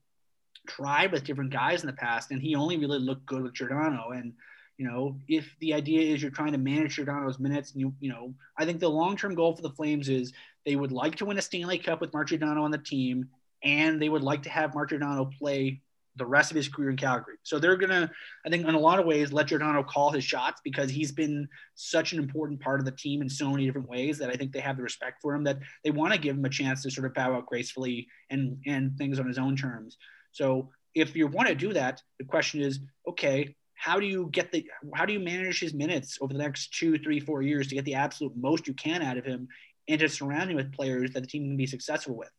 try 0.68 1.08
with 1.08 1.24
different 1.24 1.52
guys 1.52 1.82
in 1.82 1.88
the 1.88 1.94
past, 1.94 2.32
and 2.32 2.42
he 2.42 2.56
only 2.56 2.78
really 2.78 3.00
looked 3.00 3.26
good 3.26 3.42
with 3.42 3.54
Giordano 3.54 4.10
and 4.10 4.34
you 4.78 4.88
know, 4.88 5.20
if 5.28 5.56
the 5.60 5.74
idea 5.74 6.14
is 6.14 6.22
you're 6.22 6.32
trying 6.32 6.52
to 6.52 6.58
manage 6.58 6.96
Giordano's 6.96 7.40
minutes, 7.40 7.72
and 7.72 7.82
you, 7.82 7.94
you 8.00 8.10
know, 8.10 8.34
I 8.58 8.66
think 8.66 8.80
the 8.80 8.90
long-term 8.90 9.36
goal 9.36 9.56
for 9.56 9.62
the 9.62 9.70
Flames 9.70 10.10
is 10.10 10.34
they 10.66 10.76
would 10.76 10.92
like 10.92 11.16
to 11.18 11.26
win 11.26 11.38
a 11.38 11.42
Stanley 11.42 11.78
Cup 11.78 12.02
with 12.02 12.14
Mark 12.14 12.28
Giordano 12.28 12.64
on 12.64 12.72
the 12.72 12.78
team, 12.78 13.30
and 13.64 14.02
they 14.02 14.10
would 14.10 14.24
like 14.24 14.44
to 14.44 14.50
have 14.50 14.76
Mark 14.76 14.90
Giordano 14.90 15.30
play 15.40 15.82
the 16.18 16.26
rest 16.26 16.52
of 16.52 16.56
his 16.56 16.70
career 16.70 16.90
in 16.90 16.98
Calgary. 16.98 17.36
So 17.44 17.60
they're 17.60 17.76
gonna, 17.76 18.10
I 18.46 18.50
think, 18.50 18.66
in 18.66 18.74
a 18.74 18.80
lot 18.80 19.00
of 19.00 19.06
ways, 19.06 19.34
let 19.34 19.48
Giordano 19.48 19.84
call 19.84 20.12
his 20.12 20.24
shots 20.24 20.62
because 20.64 20.90
he's 20.90 21.12
been 21.12 21.48
such 21.76 22.14
an 22.14 22.20
important 22.20 22.62
part 22.62 22.80
of 22.80 22.86
the 22.86 22.92
team 22.92 23.22
in 23.22 23.30
so 23.30 23.52
many 23.52 23.66
different 23.66 23.90
ways 23.90 24.18
that 24.20 24.30
I 24.30 24.36
think 24.36 24.52
they 24.52 24.60
have 24.60 24.78
the 24.78 24.84
respect 24.84 25.22
for 25.22 25.34
him 25.36 25.44
that 25.44 25.60
they 25.84 25.92
want 25.92 26.14
to 26.14 26.20
give 26.20 26.36
him 26.36 26.46
a 26.46 26.50
chance 26.50 26.84
to 26.84 26.92
sort 26.92 27.06
of 27.06 27.14
bow 27.14 27.34
out 27.36 27.46
gracefully 27.46 28.08
and 28.30 28.58
and 28.66 28.98
things 28.98 29.20
on 29.20 29.28
his 29.28 29.38
own 29.38 29.56
terms. 29.56 29.98
So 30.32 30.70
if 30.94 31.16
you 31.16 31.28
want 31.28 31.50
to 31.50 31.56
do 31.56 31.74
that, 31.74 32.02
the 32.18 32.26
question 32.26 32.62
is, 32.62 32.80
okay, 33.08 33.56
how 33.76 34.00
do 34.00 34.06
you 34.06 34.30
get 34.32 34.52
the 34.52 34.66
how 34.94 35.06
do 35.06 35.14
you 35.14 35.20
manage 35.20 35.60
his 35.60 35.74
minutes 35.74 36.18
over 36.22 36.34
the 36.34 36.40
next 36.40 36.74
two, 36.74 36.98
three, 36.98 37.20
four 37.20 37.42
years 37.42 37.68
to 37.68 37.76
get 37.76 37.86
the 37.86 37.96
absolute 37.96 38.36
most 38.36 38.68
you 38.68 38.74
can 38.74 39.02
out 39.02 39.18
of 39.18 39.26
him 39.26 39.48
and 39.88 40.00
to 40.00 40.10
surround 40.10 40.50
him 40.50 40.56
with 40.56 40.74
players 40.74 41.12
that 41.12 41.22
the 41.22 41.28
team 41.28 41.44
can 41.44 41.58
be 41.58 41.68
successful 41.68 42.16
with? 42.16 42.32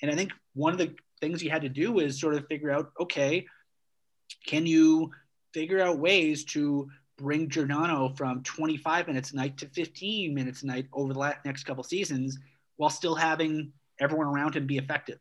And 0.00 0.10
I 0.10 0.14
think 0.14 0.32
one 0.54 0.72
of 0.72 0.78
the 0.78 0.94
things 1.20 1.42
you 1.42 1.50
had 1.50 1.62
to 1.62 1.68
do 1.68 1.98
is 1.98 2.20
sort 2.20 2.34
of 2.34 2.46
figure 2.46 2.70
out, 2.70 2.92
okay, 3.00 3.46
can 4.46 4.66
you 4.66 5.10
figure 5.52 5.80
out 5.80 5.98
ways 5.98 6.44
to 6.44 6.88
bring 7.16 7.48
Giordano 7.48 8.12
from 8.16 8.42
25 8.42 9.06
minutes 9.06 9.32
a 9.32 9.36
night 9.36 9.56
to 9.58 9.68
15 9.68 10.34
minutes 10.34 10.62
a 10.62 10.66
night 10.66 10.86
over 10.92 11.12
the 11.12 11.36
next 11.44 11.64
couple 11.64 11.84
seasons 11.84 12.38
while 12.76 12.90
still 12.90 13.14
having 13.14 13.72
everyone 14.00 14.26
around 14.26 14.56
him 14.56 14.66
be 14.66 14.78
effective. 14.78 15.18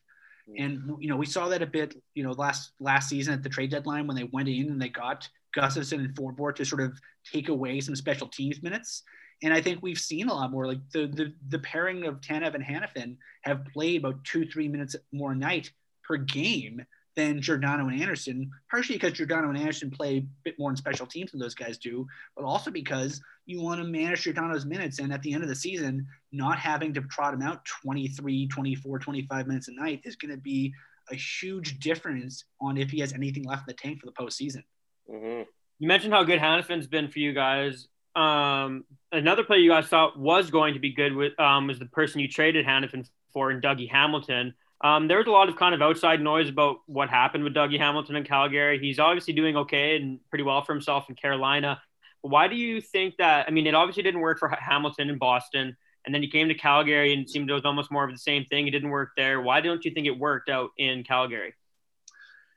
And 0.57 0.97
you 0.99 1.07
know, 1.07 1.15
we 1.15 1.25
saw 1.25 1.47
that 1.49 1.61
a 1.61 1.67
bit, 1.67 1.95
you 2.15 2.23
know, 2.23 2.31
last 2.31 2.71
last 2.79 3.07
season 3.07 3.33
at 3.33 3.43
the 3.43 3.49
trade 3.49 3.71
deadline 3.71 4.07
when 4.07 4.17
they 4.17 4.25
went 4.25 4.49
in 4.49 4.71
and 4.71 4.81
they 4.81 4.89
got 4.89 5.29
Gustafsson 5.55 5.99
and 5.99 6.15
Forbort 6.15 6.55
to 6.55 6.65
sort 6.65 6.81
of 6.81 6.99
take 7.31 7.49
away 7.49 7.79
some 7.79 7.95
special 7.95 8.27
teams 8.27 8.61
minutes. 8.61 9.03
And 9.41 9.53
I 9.53 9.61
think 9.61 9.79
we've 9.81 9.99
seen 9.99 10.29
a 10.29 10.33
lot 10.33 10.51
more. 10.51 10.67
Like 10.67 10.79
the 10.91 11.07
the, 11.07 11.33
the 11.49 11.59
pairing 11.59 12.05
of 12.05 12.21
Tanev 12.21 12.55
and 12.55 12.63
Hanifin 12.63 13.17
have 13.41 13.65
played 13.65 13.99
about 13.99 14.23
two, 14.23 14.45
three 14.45 14.67
minutes 14.67 14.95
more 15.11 15.33
a 15.33 15.35
night 15.35 15.71
per 16.03 16.17
game 16.17 16.85
than 17.15 17.41
Giordano 17.41 17.87
and 17.87 18.01
Andersson, 18.01 18.49
partially 18.69 18.95
because 18.95 19.13
Giordano 19.13 19.49
and 19.49 19.57
Andersson 19.57 19.91
play 19.91 20.17
a 20.17 20.25
bit 20.43 20.57
more 20.57 20.71
in 20.71 20.75
special 20.75 21.05
teams 21.05 21.31
than 21.31 21.39
those 21.39 21.53
guys 21.53 21.77
do, 21.77 22.07
but 22.35 22.43
also 22.43 22.71
because 22.71 23.21
you 23.45 23.61
want 23.61 23.79
to 23.79 23.87
manage 23.87 24.23
Giordano's 24.23 24.65
minutes. 24.65 24.99
And 24.99 25.13
at 25.13 25.21
the 25.21 25.33
end 25.33 25.43
of 25.43 25.49
the 25.49 25.55
season, 25.55 26.07
not 26.31 26.57
having 26.57 26.93
to 26.93 27.01
trot 27.01 27.33
him 27.33 27.41
out 27.41 27.65
23, 27.65 28.47
24, 28.47 28.99
25 28.99 29.47
minutes 29.47 29.67
a 29.67 29.73
night 29.73 30.01
is 30.05 30.15
going 30.15 30.31
to 30.31 30.41
be 30.41 30.73
a 31.11 31.15
huge 31.15 31.79
difference 31.79 32.45
on 32.61 32.77
if 32.77 32.89
he 32.89 32.99
has 32.99 33.13
anything 33.13 33.43
left 33.43 33.61
in 33.61 33.65
the 33.67 33.73
tank 33.73 33.99
for 33.99 34.05
the 34.05 34.13
postseason. 34.13 34.63
Mm-hmm. 35.09 35.43
You 35.79 35.87
mentioned 35.87 36.13
how 36.13 36.23
good 36.23 36.39
Hanifin's 36.39 36.87
been 36.87 37.09
for 37.09 37.19
you 37.19 37.33
guys. 37.33 37.87
Um, 38.15 38.85
another 39.11 39.43
player 39.43 39.59
you 39.59 39.71
guys 39.71 39.87
thought 39.87 40.17
was 40.17 40.51
going 40.51 40.75
to 40.75 40.79
be 40.79 40.93
good 40.93 41.15
with 41.15 41.37
um, 41.39 41.67
was 41.67 41.79
the 41.79 41.85
person 41.85 42.19
you 42.19 42.27
traded 42.27 42.65
Hanifin 42.65 43.07
for 43.33 43.51
in 43.51 43.59
Dougie 43.59 43.89
Hamilton. 43.89 44.53
Um, 44.83 45.07
there 45.07 45.17
was 45.17 45.27
a 45.27 45.31
lot 45.31 45.49
of 45.49 45.55
kind 45.55 45.73
of 45.73 45.81
outside 45.81 46.21
noise 46.21 46.49
about 46.49 46.77
what 46.87 47.09
happened 47.09 47.43
with 47.43 47.53
Dougie 47.53 47.79
Hamilton 47.79 48.17
in 48.17 48.23
Calgary. 48.23 48.79
He's 48.79 48.99
obviously 48.99 49.33
doing 49.33 49.55
okay 49.57 49.95
and 49.95 50.19
pretty 50.29 50.43
well 50.43 50.63
for 50.63 50.73
himself 50.73 51.05
in 51.09 51.15
Carolina. 51.15 51.81
Why 52.21 52.47
do 52.47 52.55
you 52.55 52.81
think 52.81 53.15
that? 53.17 53.47
I 53.47 53.51
mean, 53.51 53.65
it 53.65 53.75
obviously 53.75 54.03
didn't 54.03 54.21
work 54.21 54.39
for 54.39 54.49
Hamilton 54.49 55.09
in 55.09 55.17
Boston, 55.17 55.75
and 56.05 56.13
then 56.13 56.21
he 56.21 56.29
came 56.29 56.49
to 56.49 56.53
Calgary 56.53 57.13
and 57.13 57.23
it 57.23 57.29
seemed 57.29 57.49
it 57.49 57.53
was 57.53 57.65
almost 57.65 57.91
more 57.91 58.03
of 58.03 58.11
the 58.11 58.17
same 58.17 58.45
thing. 58.45 58.67
It 58.67 58.71
didn't 58.71 58.89
work 58.89 59.11
there. 59.15 59.41
Why 59.41 59.61
don't 59.61 59.83
you 59.83 59.91
think 59.91 60.05
it 60.05 60.17
worked 60.17 60.49
out 60.49 60.71
in 60.77 61.03
Calgary? 61.03 61.53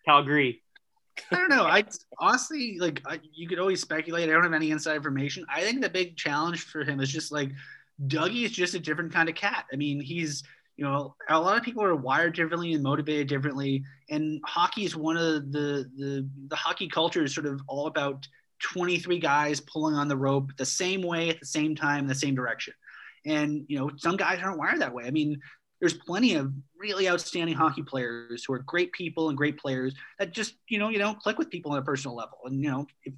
Calgary. 0.04 0.62
I 1.30 1.36
don't 1.36 1.48
know. 1.48 1.64
I 1.64 1.84
honestly 2.18 2.78
like 2.78 3.02
I, 3.06 3.20
you 3.32 3.48
could 3.48 3.58
always 3.58 3.80
speculate. 3.80 4.28
I 4.28 4.32
don't 4.32 4.42
have 4.42 4.52
any 4.52 4.70
inside 4.70 4.96
information. 4.96 5.44
I 5.48 5.62
think 5.62 5.80
the 5.80 5.88
big 5.88 6.16
challenge 6.16 6.62
for 6.62 6.84
him 6.84 7.00
is 7.00 7.10
just 7.10 7.32
like 7.32 7.50
Dougie 8.06 8.44
is 8.44 8.52
just 8.52 8.74
a 8.74 8.78
different 8.78 9.12
kind 9.12 9.28
of 9.28 9.34
cat. 9.34 9.64
I 9.72 9.76
mean, 9.76 10.00
he's 10.00 10.42
you 10.76 10.84
know 10.84 11.14
a 11.28 11.40
lot 11.40 11.56
of 11.56 11.62
people 11.62 11.82
are 11.82 11.94
wired 11.94 12.34
differently 12.34 12.74
and 12.74 12.82
motivated 12.82 13.28
differently, 13.28 13.82
and 14.10 14.40
hockey 14.44 14.84
is 14.84 14.96
one 14.96 15.16
of 15.16 15.52
the 15.52 15.90
the 15.96 16.28
the 16.48 16.56
hockey 16.56 16.88
culture 16.88 17.24
is 17.24 17.34
sort 17.34 17.46
of 17.46 17.60
all 17.68 17.86
about 17.86 18.26
23 18.62 19.18
guys 19.18 19.60
pulling 19.60 19.94
on 19.94 20.08
the 20.08 20.16
rope 20.16 20.50
the 20.56 20.64
same 20.64 21.02
way 21.02 21.28
at 21.28 21.40
the 21.40 21.46
same 21.46 21.74
time, 21.74 22.00
in 22.00 22.06
the 22.06 22.14
same 22.14 22.34
direction. 22.34 22.74
And 23.24 23.64
you 23.68 23.78
know, 23.78 23.90
some 23.96 24.16
guys 24.16 24.40
aren't 24.42 24.58
wired 24.58 24.80
that 24.80 24.94
way. 24.94 25.04
I 25.04 25.10
mean, 25.10 25.40
there's 25.80 25.94
plenty 25.94 26.34
of 26.34 26.52
really 26.78 27.08
outstanding 27.08 27.54
hockey 27.54 27.82
players 27.82 28.44
who 28.44 28.52
are 28.52 28.58
great 28.60 28.92
people 28.92 29.28
and 29.28 29.36
great 29.36 29.58
players 29.58 29.94
that 30.18 30.32
just 30.32 30.54
you 30.68 30.78
know 30.78 30.88
you 30.88 30.98
don't 30.98 31.20
click 31.20 31.38
with 31.38 31.50
people 31.50 31.72
on 31.72 31.78
a 31.78 31.82
personal 31.82 32.16
level. 32.16 32.38
And 32.44 32.62
you 32.62 32.70
know 32.70 32.86
if, 33.04 33.14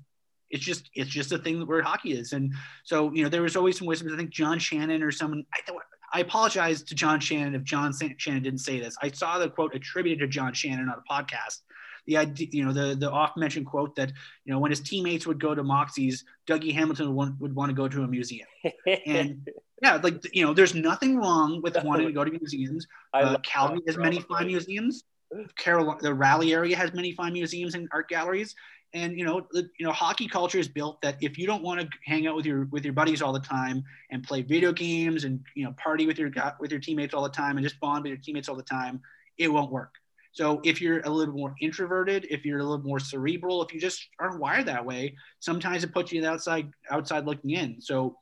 it's 0.50 0.64
just 0.64 0.88
it's 0.94 1.10
just 1.10 1.32
a 1.32 1.38
thing 1.38 1.66
where 1.66 1.82
hockey 1.82 2.12
is. 2.12 2.32
And 2.32 2.54
so 2.84 3.12
you 3.12 3.22
know 3.22 3.28
there 3.28 3.42
was 3.42 3.56
always 3.56 3.78
some 3.78 3.86
wisdom 3.86 4.12
i 4.12 4.16
think 4.16 4.30
john 4.30 4.58
shannon 4.58 5.02
or 5.02 5.12
someone 5.12 5.44
i, 5.54 5.60
I 6.12 6.20
apologize 6.20 6.82
to 6.84 6.94
john 6.94 7.20
shannon 7.20 7.54
if 7.54 7.64
john 7.64 7.92
shannon 8.16 8.42
didn't 8.42 8.60
say 8.60 8.80
this. 8.80 8.96
I 9.02 9.10
saw 9.10 9.38
the 9.38 9.50
quote 9.50 9.74
attributed 9.74 10.20
to 10.20 10.28
john 10.28 10.52
shannon 10.54 10.88
on 10.88 10.96
a 10.98 11.12
podcast 11.12 11.60
the 12.08 12.16
idea, 12.16 12.48
you 12.50 12.64
know, 12.64 12.72
the 12.72 12.96
the 12.96 13.10
oft 13.10 13.36
mentioned 13.36 13.66
quote 13.66 13.94
that 13.96 14.10
you 14.44 14.52
know 14.52 14.58
when 14.58 14.70
his 14.70 14.80
teammates 14.80 15.26
would 15.26 15.38
go 15.38 15.54
to 15.54 15.62
Moxie's, 15.62 16.24
Dougie 16.48 16.72
Hamilton 16.72 17.08
would 17.08 17.14
want, 17.14 17.40
would 17.40 17.54
want 17.54 17.68
to 17.68 17.74
go 17.74 17.86
to 17.86 18.02
a 18.02 18.08
museum. 18.08 18.48
And 19.06 19.46
yeah, 19.82 20.00
like 20.02 20.34
you 20.34 20.44
know, 20.44 20.54
there's 20.54 20.74
nothing 20.74 21.18
wrong 21.18 21.60
with 21.62 21.76
wanting 21.84 22.06
to 22.06 22.12
go 22.12 22.24
to 22.24 22.30
museums. 22.30 22.86
Uh, 23.12 23.36
Calgary 23.44 23.82
has 23.86 23.98
many 23.98 24.20
fine 24.20 24.46
museums. 24.46 25.04
Carolina, 25.58 25.98
the 26.00 26.14
Raleigh 26.14 26.54
area 26.54 26.74
has 26.74 26.94
many 26.94 27.12
fine 27.12 27.34
museums 27.34 27.74
and 27.74 27.86
art 27.92 28.08
galleries. 28.08 28.54
And 28.94 29.18
you 29.18 29.26
know, 29.26 29.46
the, 29.50 29.68
you 29.78 29.84
know, 29.84 29.92
hockey 29.92 30.26
culture 30.26 30.58
is 30.58 30.66
built 30.66 31.02
that 31.02 31.18
if 31.20 31.36
you 31.36 31.46
don't 31.46 31.62
want 31.62 31.82
to 31.82 31.88
hang 32.06 32.26
out 32.26 32.34
with 32.34 32.46
your 32.46 32.64
with 32.70 32.84
your 32.84 32.94
buddies 32.94 33.20
all 33.20 33.34
the 33.34 33.40
time 33.40 33.84
and 34.10 34.24
play 34.24 34.40
video 34.40 34.72
games 34.72 35.24
and 35.24 35.40
you 35.54 35.64
know 35.64 35.72
party 35.72 36.06
with 36.06 36.18
your 36.18 36.32
with 36.58 36.70
your 36.70 36.80
teammates 36.80 37.12
all 37.12 37.22
the 37.22 37.28
time 37.28 37.58
and 37.58 37.64
just 37.64 37.78
bond 37.80 38.04
with 38.04 38.10
your 38.12 38.18
teammates 38.18 38.48
all 38.48 38.56
the 38.56 38.62
time, 38.62 39.02
it 39.36 39.48
won't 39.48 39.70
work. 39.70 39.92
So 40.38 40.60
if 40.62 40.80
you're 40.80 41.00
a 41.00 41.10
little 41.10 41.34
more 41.34 41.56
introverted, 41.60 42.24
if 42.30 42.44
you're 42.44 42.60
a 42.60 42.62
little 42.62 42.86
more 42.86 43.00
cerebral, 43.00 43.60
if 43.60 43.74
you 43.74 43.80
just 43.80 44.06
aren't 44.20 44.38
wired 44.38 44.66
that 44.66 44.86
way, 44.86 45.16
sometimes 45.40 45.82
it 45.82 45.92
puts 45.92 46.12
you 46.12 46.24
outside 46.24 46.70
outside 46.92 47.26
looking 47.26 47.50
in. 47.50 47.80
So, 47.80 48.16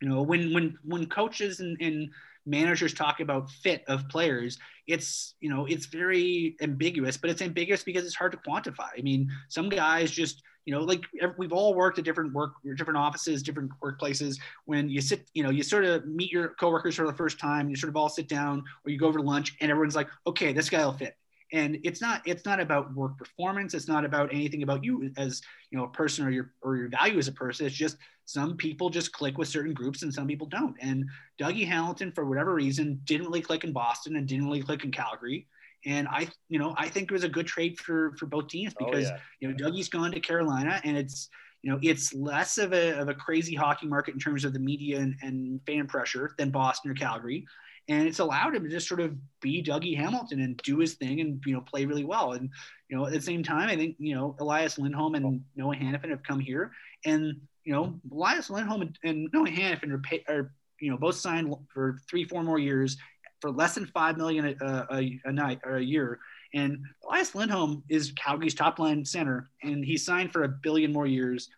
you 0.00 0.08
know, 0.08 0.22
when 0.22 0.54
when 0.54 0.78
when 0.84 1.06
coaches 1.06 1.58
and, 1.58 1.76
and 1.80 2.08
managers 2.46 2.94
talk 2.94 3.18
about 3.18 3.50
fit 3.50 3.82
of 3.88 4.08
players, 4.08 4.60
it's 4.86 5.34
you 5.40 5.50
know 5.50 5.66
it's 5.66 5.86
very 5.86 6.54
ambiguous, 6.62 7.16
but 7.16 7.30
it's 7.30 7.42
ambiguous 7.42 7.82
because 7.82 8.04
it's 8.06 8.14
hard 8.14 8.30
to 8.30 8.38
quantify. 8.48 8.90
I 8.96 9.02
mean, 9.02 9.28
some 9.48 9.68
guys 9.68 10.12
just 10.12 10.44
you 10.66 10.72
know 10.72 10.82
like 10.82 11.02
we've 11.36 11.52
all 11.52 11.74
worked 11.74 11.98
at 11.98 12.04
different 12.04 12.32
work 12.32 12.52
different 12.76 12.98
offices 12.98 13.42
different 13.42 13.72
workplaces 13.82 14.38
when 14.66 14.88
you 14.88 15.00
sit 15.00 15.28
you 15.34 15.42
know 15.42 15.50
you 15.50 15.64
sort 15.64 15.84
of 15.84 16.06
meet 16.06 16.30
your 16.30 16.50
coworkers 16.60 16.94
for 16.94 17.06
the 17.06 17.14
first 17.14 17.40
time 17.40 17.70
you 17.70 17.74
sort 17.74 17.88
of 17.88 17.96
all 17.96 18.10
sit 18.10 18.28
down 18.28 18.62
or 18.84 18.90
you 18.92 18.98
go 18.98 19.06
over 19.06 19.18
to 19.18 19.24
lunch 19.24 19.56
and 19.62 19.70
everyone's 19.70 19.96
like 19.96 20.08
okay 20.26 20.52
this 20.52 20.68
guy 20.68 20.84
will 20.84 20.92
fit 20.92 21.16
and 21.52 21.78
it's 21.82 22.00
not 22.00 22.22
it's 22.26 22.44
not 22.44 22.60
about 22.60 22.94
work 22.94 23.18
performance. 23.18 23.74
It's 23.74 23.88
not 23.88 24.04
about 24.04 24.32
anything 24.32 24.62
about 24.62 24.84
you 24.84 25.10
as 25.16 25.42
you 25.70 25.78
know 25.78 25.84
a 25.84 25.88
person 25.88 26.26
or 26.26 26.30
your 26.30 26.52
or 26.62 26.76
your 26.76 26.88
value 26.88 27.18
as 27.18 27.28
a 27.28 27.32
person. 27.32 27.66
It's 27.66 27.74
just 27.74 27.96
some 28.24 28.56
people 28.56 28.90
just 28.90 29.12
click 29.12 29.38
with 29.38 29.48
certain 29.48 29.74
groups 29.74 30.02
and 30.02 30.14
some 30.14 30.26
people 30.26 30.46
don't. 30.46 30.76
And 30.80 31.06
dougie 31.40 31.66
hamilton 31.66 32.12
for 32.12 32.24
whatever 32.24 32.54
reason 32.54 33.00
didn't 33.04 33.26
really 33.26 33.40
click 33.40 33.64
in 33.64 33.72
boston 33.72 34.16
and 34.16 34.26
didn't 34.26 34.44
really 34.44 34.62
click 34.62 34.84
in 34.84 34.92
calgary. 34.92 35.46
And 35.86 36.06
i 36.08 36.28
you 36.48 36.58
know 36.58 36.74
i 36.76 36.88
think 36.88 37.10
it 37.10 37.12
was 37.12 37.24
a 37.24 37.28
good 37.28 37.46
trade 37.46 37.78
for 37.78 38.14
for 38.18 38.26
both 38.26 38.48
teams 38.48 38.74
oh, 38.80 38.84
because 38.84 39.06
oh, 39.06 39.14
yeah. 39.14 39.18
you 39.40 39.48
know 39.48 39.54
dougie's 39.54 39.88
gone 39.88 40.12
to 40.12 40.20
carolina 40.20 40.80
and 40.84 40.96
it's 40.96 41.30
you 41.62 41.70
know 41.70 41.78
it's 41.82 42.12
less 42.12 42.58
of 42.58 42.74
a, 42.74 42.98
of 43.00 43.08
a 43.08 43.14
crazy 43.14 43.54
hockey 43.54 43.86
market 43.86 44.12
in 44.12 44.20
terms 44.20 44.44
of 44.44 44.52
the 44.52 44.58
media 44.58 44.98
and, 44.98 45.14
and 45.22 45.60
fan 45.66 45.86
pressure 45.86 46.34
than 46.36 46.50
boston 46.50 46.90
or 46.90 46.94
calgary 46.94 47.46
and 47.88 48.06
it's 48.06 48.18
allowed 48.18 48.54
him 48.54 48.64
to 48.64 48.70
just 48.70 48.88
sort 48.88 49.00
of 49.00 49.16
be 49.40 49.62
Dougie 49.62 49.96
Hamilton 49.96 50.40
and 50.40 50.56
do 50.58 50.78
his 50.78 50.94
thing 50.94 51.20
and 51.20 51.42
you 51.44 51.54
know 51.54 51.60
play 51.60 51.84
really 51.84 52.04
well. 52.04 52.32
And 52.32 52.50
you 52.88 52.96
know 52.96 53.06
at 53.06 53.12
the 53.12 53.20
same 53.20 53.42
time, 53.42 53.68
I 53.68 53.76
think 53.76 53.96
you 53.98 54.14
know 54.14 54.36
Elias 54.40 54.78
Lindholm 54.78 55.14
and 55.14 55.42
Noah 55.56 55.76
Hanifin 55.76 56.10
have 56.10 56.22
come 56.22 56.40
here, 56.40 56.72
and 57.04 57.34
you 57.64 57.72
know 57.72 58.00
Elias 58.12 58.50
Lindholm 58.50 58.82
and, 58.82 58.98
and 59.04 59.28
Noah 59.32 59.48
Hanifin 59.48 59.90
are, 59.90 59.98
pay, 59.98 60.24
are 60.28 60.52
you 60.80 60.90
know 60.90 60.96
both 60.96 61.16
signed 61.16 61.54
for 61.72 61.98
three 62.08 62.24
four 62.24 62.42
more 62.42 62.58
years 62.58 62.96
for 63.40 63.50
less 63.50 63.74
than 63.74 63.86
five 63.86 64.16
million 64.16 64.56
a, 64.60 64.86
a, 64.90 65.20
a 65.24 65.32
night 65.32 65.60
or 65.64 65.76
a 65.76 65.82
year. 65.82 66.20
And 66.52 66.84
Elias 67.04 67.34
Lindholm 67.34 67.84
is 67.88 68.12
Calgary's 68.12 68.54
top 68.54 68.78
line 68.78 69.04
center, 69.04 69.50
and 69.62 69.84
he's 69.84 70.04
signed 70.04 70.32
for 70.32 70.44
a 70.44 70.48
billion 70.48 70.92
more 70.92 71.06
years, 71.06 71.48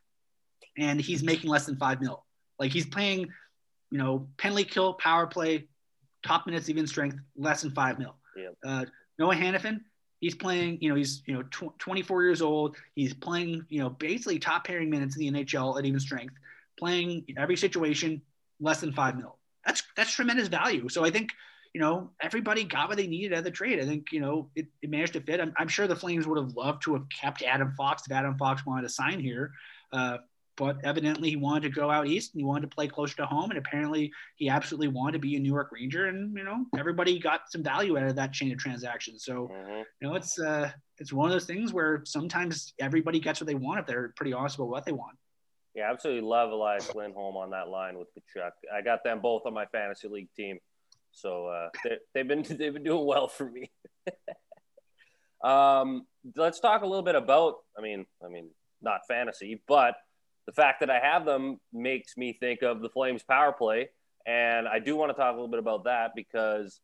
and 0.79 1.01
he's 1.01 1.23
making 1.23 1.51
less 1.51 1.67
than 1.67 1.77
five 1.77 2.01
mil. 2.01 2.25
Like 2.59 2.73
he's 2.73 2.87
playing, 2.87 3.29
you 3.91 3.99
know, 3.99 4.29
penalty 4.37 4.65
kill, 4.65 4.95
power 4.95 5.27
play, 5.27 5.67
top 6.23 6.47
minutes, 6.47 6.69
even 6.69 6.87
strength, 6.87 7.17
less 7.37 7.63
than 7.63 7.71
five 7.71 7.99
mil. 7.99 8.15
Yeah. 8.37 8.49
Uh, 8.65 8.85
Noah 9.19 9.35
Hanifin, 9.35 9.81
he's 10.21 10.35
playing, 10.35 10.79
you 10.81 10.89
know, 10.89 10.95
he's, 10.95 11.23
you 11.27 11.35
know, 11.35 11.43
tw- 11.51 11.79
24 11.79 12.23
years 12.23 12.43
old. 12.43 12.77
He's 12.95 13.15
playing, 13.15 13.67
you 13.69 13.81
know, 13.81 13.91
basically 13.91 14.39
top 14.39 14.67
pairing 14.67 14.91
minutes 14.91 15.17
in 15.17 15.35
the 15.35 15.45
NHL 15.45 15.79
at 15.79 15.85
even 15.85 16.01
strength, 16.01 16.35
playing 16.79 17.25
every 17.37 17.57
situation 17.57 18.23
less 18.61 18.81
than 18.81 18.93
five 18.93 19.17
mil. 19.17 19.39
That's, 19.67 19.83
that's 19.97 20.13
tremendous 20.13 20.49
value. 20.49 20.89
So 20.89 21.05
I 21.05 21.11
think, 21.11 21.31
you 21.75 21.81
know, 21.81 22.11
everybody 22.21 22.65
got 22.65 22.89
what 22.89 22.99
they 22.99 23.07
needed 23.07 23.33
out 23.33 23.39
of 23.39 23.45
the 23.45 23.51
trade. 23.51 23.81
I 23.81 23.87
think, 23.87 24.13
you 24.13 24.21
know, 24.21 24.49
it, 24.55 24.67
it 24.83 24.91
managed 24.91 25.15
to 25.15 25.21
fit. 25.21 25.41
I'm, 25.41 25.55
I'm, 25.57 25.69
sure 25.69 25.87
the 25.87 25.97
Flames 25.97 26.27
would 26.27 26.39
have 26.39 26.55
loved 26.55 26.83
to 26.83 26.95
have 26.95 27.05
kept 27.09 27.43
Adam 27.43 27.73
Fox 27.77 28.03
if 28.07 28.13
Adam 28.13 28.37
Fox 28.37 28.67
wanted 28.67 28.83
to 28.83 28.89
sign 28.91 29.21
here. 29.21 29.53
Uh, 29.93 30.19
but 30.63 30.77
evidently 30.85 31.31
he 31.31 31.35
wanted 31.35 31.63
to 31.63 31.71
go 31.71 31.91
out 31.91 32.07
east 32.07 32.33
and 32.33 32.41
he 32.41 32.45
wanted 32.45 32.71
to 32.71 32.73
play 32.73 32.87
closer 32.87 33.17
to 33.17 33.27
home. 33.27 33.51
And 33.51 33.59
apparently 33.59 34.13
he 34.37 34.49
absolutely 34.49 34.87
wanted 34.87 35.15
to 35.15 35.19
be 35.19 35.35
a 35.35 35.41
New 35.41 35.53
York 35.53 35.71
Ranger. 35.73 36.07
And 36.07 36.37
you 36.37 36.45
know 36.45 36.67
everybody 36.79 37.19
got 37.19 37.51
some 37.51 37.65
value 37.65 37.99
out 37.99 38.05
of 38.05 38.15
that 38.15 38.33
chain 38.33 38.53
of 38.53 38.59
transactions. 38.59 39.25
So 39.25 39.51
mm-hmm. 39.53 39.83
you 40.01 40.09
know 40.09 40.15
it's 40.15 40.39
uh 40.39 40.71
it's 40.99 41.13
one 41.13 41.27
of 41.27 41.33
those 41.33 41.47
things 41.47 41.73
where 41.73 42.03
sometimes 42.05 42.75
everybody 42.79 43.19
gets 43.19 43.41
what 43.41 43.49
they 43.49 43.57
want 43.57 43.81
if 43.81 43.87
they're 43.87 44.13
pretty 44.17 44.33
honest 44.33 44.55
about 44.55 44.69
what 44.69 44.85
they 44.85 44.93
want. 44.93 45.17
Yeah 45.75 45.91
absolutely 45.91 46.23
love 46.23 46.53
Elias 46.53 46.95
Lindholm 46.95 47.37
on 47.37 47.51
that 47.51 47.69
line 47.69 47.99
with 47.99 48.07
Tkachuk 48.15 48.53
I 48.73 48.83
got 48.83 49.03
them 49.03 49.21
both 49.21 49.43
on 49.47 49.55
my 49.55 49.67
fantasy 49.67 50.07
league 50.07 50.29
team. 50.37 50.61
So 51.11 51.49
uh, 51.49 51.71
they've 52.15 52.29
been 52.29 52.43
they've 52.49 52.73
been 52.73 52.85
doing 52.85 53.05
well 53.05 53.27
for 53.27 53.51
me. 53.51 53.71
Um 55.43 56.07
let's 56.37 56.61
talk 56.61 56.83
a 56.83 56.87
little 56.87 57.03
bit 57.03 57.17
about 57.17 57.57
I 57.77 57.83
mean 57.83 58.07
I 58.25 58.29
mean 58.29 58.51
not 58.81 59.01
fantasy 59.09 59.61
but 59.67 59.97
the 60.47 60.53
fact 60.53 60.81
that 60.81 60.91
I 60.91 60.99
have 60.99 61.25
them 61.25 61.61
makes 61.73 62.17
me 62.17 62.37
think 62.39 62.63
of 62.63 62.81
the 62.81 62.89
Flames 62.89 63.23
power 63.23 63.53
play. 63.53 63.89
And 64.27 64.69
I 64.69 64.79
do 64.79 64.97
want 64.97 65.11
to 65.11 65.15
talk 65.15 65.31
a 65.31 65.35
little 65.35 65.49
bit 65.49 65.59
about 65.59 65.85
that 65.85 66.13
because 66.15 66.81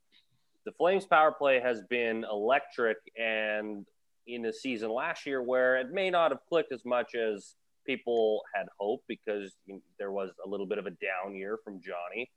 the 0.64 0.72
Flames 0.72 1.06
power 1.06 1.32
play 1.32 1.60
has 1.60 1.82
been 1.82 2.24
electric 2.30 2.98
and 3.16 3.86
in 4.26 4.43
the 4.43 4.52
season 4.52 4.90
last 4.90 5.24
year 5.26 5.43
where 5.43 5.76
it 5.76 5.90
may 5.90 6.10
not 6.10 6.30
have 6.30 6.40
clicked 6.48 6.72
as 6.72 6.85
much 6.85 7.14
as 7.14 7.55
people 7.86 8.43
had 8.55 8.66
hoped 8.78 9.06
because 9.09 9.56
there 9.98 10.12
was 10.12 10.30
a 10.44 10.48
little 10.48 10.66
bit 10.66 10.78
of 10.78 10.86
a 10.86 10.90
down 10.90 11.35
year 11.35 11.59
from 11.64 11.80
Johnny. 11.80 12.30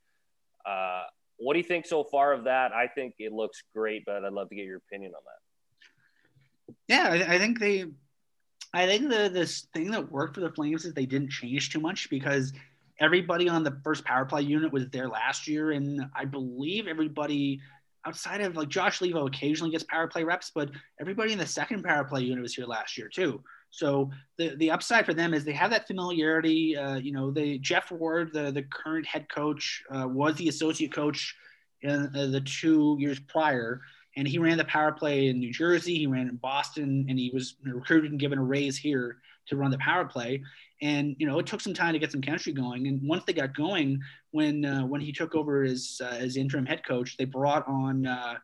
Uh, 0.65 1.03
what 1.37 1.53
do 1.53 1.59
you 1.59 1.65
think 1.65 1.85
so 1.85 2.03
far 2.03 2.31
of 2.31 2.45
that? 2.45 2.71
I 2.71 2.87
think 2.87 3.15
it 3.19 3.33
looks 3.33 3.63
great, 3.75 4.03
but 4.05 4.23
I'd 4.23 4.31
love 4.31 4.49
to 4.49 4.55
get 4.55 4.65
your 4.65 4.77
opinion 4.77 5.11
on 5.15 5.21
that. 5.25 6.75
Yeah, 6.87 7.25
I, 7.27 7.35
I 7.35 7.37
think 7.37 7.59
they 7.59 7.85
I 8.73 8.85
think 8.85 9.09
the 9.09 9.29
this 9.29 9.67
thing 9.73 9.91
that 9.91 10.11
worked 10.11 10.35
for 10.35 10.41
the 10.41 10.51
Flames 10.51 10.85
is 10.85 10.93
they 10.93 11.05
didn't 11.05 11.31
change 11.31 11.71
too 11.71 11.79
much 11.79 12.09
because 12.09 12.53
everybody 12.99 13.49
on 13.49 13.63
the 13.63 13.77
first 13.83 14.05
power 14.05 14.25
play 14.25 14.43
unit 14.43 14.71
was 14.71 14.87
there 14.89 15.09
last 15.09 15.47
year, 15.47 15.71
and 15.71 16.05
I 16.15 16.25
believe 16.25 16.87
everybody 16.87 17.59
outside 18.05 18.41
of 18.41 18.55
like 18.55 18.69
Josh 18.69 18.99
Leivo 18.99 19.27
occasionally 19.27 19.71
gets 19.71 19.83
power 19.83 20.07
play 20.07 20.23
reps, 20.23 20.51
but 20.53 20.71
everybody 20.99 21.33
in 21.33 21.39
the 21.39 21.45
second 21.45 21.83
power 21.83 22.03
play 22.03 22.21
unit 22.21 22.41
was 22.41 22.55
here 22.55 22.65
last 22.65 22.97
year 22.97 23.09
too. 23.09 23.43
So 23.71 24.09
the 24.37 24.55
the 24.55 24.71
upside 24.71 25.05
for 25.05 25.13
them 25.13 25.33
is 25.33 25.43
they 25.43 25.53
have 25.53 25.71
that 25.71 25.87
familiarity. 25.87 26.77
Uh, 26.77 26.95
you 26.95 27.11
know, 27.11 27.31
they 27.31 27.57
Geoff 27.57 27.91
Ward, 27.91 28.31
the 28.33 28.51
the 28.51 28.63
current 28.63 29.05
head 29.05 29.27
coach, 29.29 29.83
uh, 29.89 30.07
was 30.07 30.35
the 30.35 30.49
associate 30.49 30.93
coach 30.93 31.35
in 31.81 32.11
uh, 32.15 32.27
the 32.27 32.41
two 32.41 32.95
years 32.99 33.19
prior 33.19 33.81
and 34.17 34.27
he 34.27 34.37
ran 34.37 34.57
the 34.57 34.65
power 34.65 34.91
play 34.91 35.27
in 35.27 35.39
New 35.39 35.51
Jersey. 35.51 35.95
He 35.97 36.07
ran 36.07 36.27
in 36.27 36.35
Boston, 36.35 37.05
and 37.09 37.17
he 37.17 37.31
was 37.33 37.55
recruited 37.63 38.11
and 38.11 38.19
given 38.19 38.37
a 38.37 38.43
raise 38.43 38.77
here 38.77 39.17
to 39.47 39.55
run 39.55 39.71
the 39.71 39.77
power 39.77 40.05
play. 40.05 40.43
And 40.81 41.15
you 41.19 41.27
know, 41.27 41.39
it 41.39 41.45
took 41.45 41.61
some 41.61 41.73
time 41.73 41.93
to 41.93 41.99
get 41.99 42.11
some 42.11 42.21
chemistry 42.21 42.53
going. 42.53 42.87
And 42.87 43.01
once 43.07 43.23
they 43.25 43.33
got 43.33 43.55
going, 43.55 44.01
when 44.31 44.65
uh, 44.65 44.85
when 44.85 45.01
he 45.01 45.11
took 45.11 45.35
over 45.35 45.63
as 45.63 46.01
uh, 46.03 46.17
as 46.19 46.37
interim 46.37 46.65
head 46.65 46.85
coach, 46.85 47.17
they 47.17 47.25
brought 47.25 47.67
on. 47.67 48.05
Uh, 48.05 48.35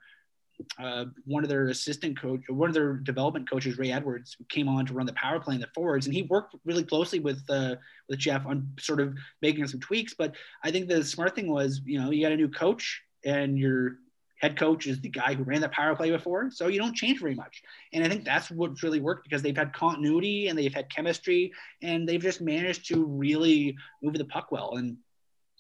uh, 0.80 1.06
one 1.26 1.44
of 1.44 1.50
their 1.50 1.68
assistant 1.68 2.20
coach, 2.20 2.42
one 2.50 2.68
of 2.68 2.74
their 2.74 2.94
development 2.94 3.48
coaches, 3.48 3.78
Ray 3.78 3.92
Edwards, 3.92 4.36
who 4.38 4.44
came 4.46 4.68
on 4.68 4.88
to 4.88 4.94
run 4.96 5.06
the 5.06 5.14
power 5.14 5.40
play 5.40 5.54
in 5.54 5.62
the 5.62 5.68
forwards, 5.76 6.08
and 6.08 6.16
he 6.16 6.24
worked 6.24 6.56
really 6.66 6.84
closely 6.84 7.20
with 7.20 7.44
uh, 7.48 7.76
with 8.10 8.18
Geoff 8.18 8.46
on 8.48 8.68
sort 8.80 9.00
of 9.00 9.16
making 9.44 9.68
some 9.68 9.80
tweaks. 9.80 10.16
But 10.18 10.36
I 10.64 10.72
think 10.72 10.88
the 10.88 11.04
smart 11.04 11.36
thing 11.36 11.52
was, 11.52 11.82
you 11.86 12.02
know, 12.02 12.10
you 12.10 12.24
got 12.24 12.32
a 12.32 12.38
new 12.38 12.50
coach, 12.50 13.04
and 13.24 13.58
you're 13.58 13.98
head 14.38 14.58
coach 14.58 14.88
is 14.88 15.00
the 15.02 15.10
guy 15.10 15.34
who 15.34 15.44
ran 15.44 15.62
that 15.62 15.72
power 15.72 15.96
play 15.96 16.12
before. 16.12 16.50
So 16.52 16.68
you 16.68 16.80
don't 16.80 16.96
change 16.96 17.20
very 17.20 17.36
much. 17.36 17.64
And 17.94 18.04
I 18.04 18.10
think 18.10 18.24
that's 18.24 18.52
what's 18.52 18.84
really 18.84 19.00
worked 19.00 19.24
because 19.24 19.42
they've 19.42 19.58
had 19.58 19.74
continuity 19.74 20.48
and 20.48 20.58
they've 20.58 20.74
had 20.74 20.90
chemistry 20.90 21.52
and 21.82 22.08
they've 22.08 22.22
just 22.22 22.42
managed 22.42 22.88
to 22.90 23.04
really 23.04 23.76
move 24.02 24.14
the 24.14 24.26
puck 24.26 24.52
well. 24.52 24.76
And, 24.76 24.98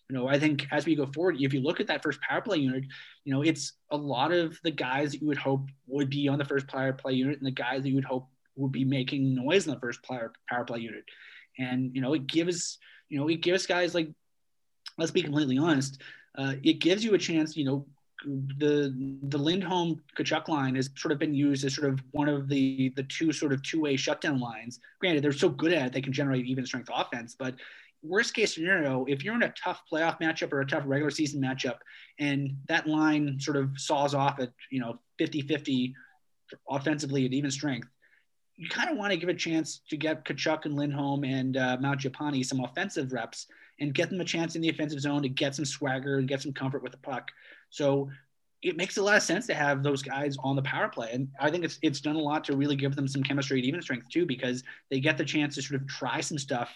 you 0.09 0.15
know, 0.15 0.27
I 0.27 0.37
think 0.37 0.67
as 0.71 0.85
we 0.85 0.95
go 0.95 1.07
forward, 1.07 1.37
if 1.39 1.53
you 1.53 1.61
look 1.61 1.79
at 1.79 1.87
that 1.87 2.03
first 2.03 2.21
power 2.21 2.41
play 2.41 2.57
unit, 2.57 2.83
you 3.25 3.33
know, 3.33 3.41
it's 3.41 3.73
a 3.91 3.97
lot 3.97 4.31
of 4.31 4.59
the 4.63 4.71
guys 4.71 5.11
that 5.11 5.21
you 5.21 5.27
would 5.27 5.37
hope 5.37 5.67
would 5.87 6.09
be 6.09 6.27
on 6.27 6.37
the 6.37 6.45
first 6.45 6.67
power 6.67 6.93
play 6.93 7.13
unit 7.13 7.37
and 7.37 7.47
the 7.47 7.51
guys 7.51 7.81
that 7.81 7.89
you 7.89 7.95
would 7.95 8.05
hope 8.05 8.27
would 8.55 8.71
be 8.71 8.85
making 8.85 9.35
noise 9.35 9.65
in 9.65 9.73
the 9.73 9.79
first 9.79 10.03
power, 10.03 10.31
power 10.49 10.65
play 10.65 10.79
unit. 10.79 11.03
And, 11.57 11.95
you 11.95 12.01
know, 12.01 12.13
it 12.13 12.27
gives, 12.27 12.77
you 13.09 13.19
know, 13.19 13.27
it 13.27 13.41
gives 13.41 13.65
guys 13.65 13.95
like, 13.95 14.09
let's 14.99 15.11
be 15.11 15.23
completely 15.23 15.57
honest, 15.57 16.01
uh, 16.37 16.53
it 16.63 16.79
gives 16.79 17.03
you 17.03 17.15
a 17.15 17.17
chance, 17.17 17.57
you 17.57 17.65
know, 17.65 17.87
the 18.25 19.19
the 19.23 19.37
Lindholm 19.37 20.01
Tkachuk 20.17 20.47
line 20.47 20.75
has 20.75 20.89
sort 20.95 21.11
of 21.11 21.19
been 21.19 21.35
used 21.35 21.63
as 21.65 21.75
sort 21.75 21.89
of 21.91 22.01
one 22.11 22.27
of 22.27 22.47
the 22.49 22.89
the 22.95 23.03
two 23.03 23.31
sort 23.31 23.53
of 23.53 23.61
two 23.63 23.81
way 23.81 23.95
shutdown 23.95 24.39
lines. 24.39 24.79
Granted, 24.99 25.23
they're 25.23 25.31
so 25.31 25.49
good 25.49 25.71
at 25.73 25.87
it 25.87 25.93
they 25.93 26.01
can 26.01 26.13
generate 26.13 26.45
even 26.45 26.65
strength 26.65 26.89
offense, 26.93 27.35
but 27.37 27.55
worst 28.03 28.33
case 28.33 28.55
scenario, 28.55 29.05
if 29.05 29.23
you're 29.23 29.35
in 29.35 29.43
a 29.43 29.53
tough 29.61 29.81
playoff 29.91 30.19
matchup 30.19 30.53
or 30.53 30.61
a 30.61 30.65
tough 30.65 30.83
regular 30.85 31.11
season 31.11 31.41
matchup, 31.41 31.77
and 32.19 32.55
that 32.67 32.87
line 32.87 33.39
sort 33.39 33.57
of 33.57 33.71
saws 33.77 34.13
off 34.13 34.39
at 34.39 34.51
you 34.71 34.79
know 34.79 34.99
50-50 35.19 35.93
offensively 36.69 37.25
at 37.25 37.33
even 37.33 37.51
strength, 37.51 37.87
you 38.55 38.69
kind 38.69 38.89
of 38.89 38.97
want 38.97 39.11
to 39.11 39.17
give 39.17 39.29
a 39.29 39.33
chance 39.33 39.81
to 39.89 39.97
get 39.97 40.25
Tkachuk 40.25 40.65
and 40.65 40.75
Lindholm 40.75 41.23
and 41.23 41.57
uh, 41.57 41.77
Mangiapane 41.77 42.45
some 42.45 42.63
offensive 42.63 43.13
reps 43.13 43.47
and 43.79 43.93
get 43.93 44.09
them 44.09 44.19
a 44.21 44.25
chance 44.25 44.55
in 44.55 44.61
the 44.61 44.69
offensive 44.69 44.99
zone 44.99 45.21
to 45.21 45.29
get 45.29 45.55
some 45.55 45.65
swagger 45.65 46.17
and 46.17 46.27
get 46.27 46.41
some 46.41 46.53
comfort 46.53 46.81
with 46.81 46.91
the 46.91 46.97
puck. 46.97 47.29
So 47.69 48.09
it 48.63 48.75
makes 48.75 48.97
a 48.97 49.03
lot 49.03 49.17
of 49.17 49.23
sense 49.23 49.45
to 49.47 49.53
have 49.53 49.83
those 49.83 50.01
guys 50.01 50.35
on 50.43 50.55
the 50.55 50.61
power 50.63 50.89
play. 50.89 51.11
And 51.13 51.29
I 51.39 51.51
think 51.51 51.63
it's 51.63 51.79
it's 51.81 52.01
done 52.01 52.15
a 52.15 52.21
lot 52.21 52.43
to 52.45 52.55
really 52.55 52.75
give 52.75 52.95
them 52.95 53.07
some 53.07 53.23
chemistry 53.23 53.59
and 53.59 53.67
even 53.67 53.81
strength 53.81 54.09
too, 54.09 54.25
because 54.25 54.63
they 54.89 54.99
get 54.99 55.17
the 55.17 55.25
chance 55.25 55.55
to 55.55 55.61
sort 55.61 55.81
of 55.81 55.87
try 55.87 56.21
some 56.21 56.37
stuff 56.37 56.73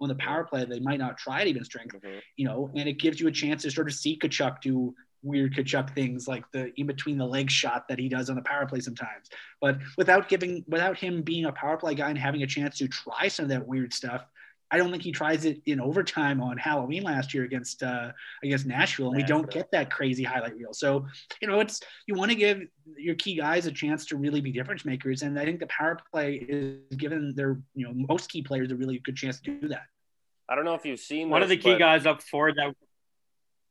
on 0.00 0.08
the 0.08 0.14
power 0.14 0.44
play 0.44 0.64
they 0.64 0.80
might 0.80 0.98
not 0.98 1.18
try 1.18 1.42
at 1.42 1.46
even 1.46 1.62
strength, 1.62 1.94
mm-hmm. 1.94 2.18
you 2.36 2.46
know, 2.46 2.70
and 2.74 2.88
it 2.88 2.94
gives 2.94 3.20
you 3.20 3.28
a 3.28 3.32
chance 3.32 3.62
to 3.62 3.70
sort 3.70 3.86
of 3.86 3.94
see 3.94 4.18
Tkachuk 4.18 4.60
do 4.62 4.94
weird 5.22 5.54
Tkachuk 5.54 5.94
things 5.94 6.26
like 6.26 6.50
the 6.52 6.72
in 6.80 6.86
between 6.86 7.18
the 7.18 7.26
legs 7.26 7.52
shot 7.52 7.86
that 7.88 7.98
he 7.98 8.08
does 8.08 8.30
on 8.30 8.36
the 8.36 8.42
power 8.42 8.66
play 8.66 8.80
sometimes. 8.80 9.28
But 9.60 9.78
without 9.98 10.28
giving 10.28 10.64
without 10.66 10.96
him 10.96 11.22
being 11.22 11.44
a 11.44 11.52
power 11.52 11.76
play 11.76 11.94
guy 11.94 12.08
and 12.08 12.18
having 12.18 12.42
a 12.42 12.46
chance 12.46 12.78
to 12.78 12.88
try 12.88 13.28
some 13.28 13.44
of 13.44 13.50
that 13.50 13.66
weird 13.66 13.92
stuff, 13.92 14.24
I 14.70 14.76
don't 14.76 14.90
think 14.90 15.02
he 15.02 15.10
tries 15.10 15.44
it 15.44 15.60
in 15.66 15.80
overtime 15.80 16.40
on 16.40 16.56
Halloween 16.56 17.02
last 17.02 17.34
year 17.34 17.44
against 17.44 17.82
uh, 17.82 18.12
against 18.44 18.66
Nashville, 18.66 19.08
and 19.08 19.16
we 19.16 19.22
don't 19.22 19.50
get 19.50 19.70
that 19.72 19.90
crazy 19.90 20.22
highlight 20.22 20.56
reel. 20.56 20.72
So 20.72 21.06
you 21.42 21.48
know, 21.48 21.60
it's 21.60 21.80
you 22.06 22.14
want 22.14 22.30
to 22.30 22.36
give 22.36 22.62
your 22.96 23.16
key 23.16 23.34
guys 23.34 23.66
a 23.66 23.72
chance 23.72 24.06
to 24.06 24.16
really 24.16 24.40
be 24.40 24.52
difference 24.52 24.84
makers, 24.84 25.22
and 25.22 25.38
I 25.38 25.44
think 25.44 25.60
the 25.60 25.66
power 25.66 25.98
play 26.12 26.34
is 26.34 26.96
given 26.96 27.34
their 27.34 27.60
you 27.74 27.86
know 27.86 27.92
most 27.94 28.30
key 28.30 28.42
players 28.42 28.70
a 28.70 28.76
really 28.76 28.98
good 29.00 29.16
chance 29.16 29.40
to 29.40 29.60
do 29.60 29.68
that. 29.68 29.86
I 30.48 30.54
don't 30.54 30.64
know 30.64 30.74
if 30.74 30.84
you've 30.84 31.00
seen 31.00 31.30
one 31.30 31.40
this, 31.40 31.46
of 31.46 31.50
the 31.50 31.56
key 31.56 31.78
guys 31.78 32.06
up 32.06 32.22
forward 32.22 32.56
that. 32.56 32.74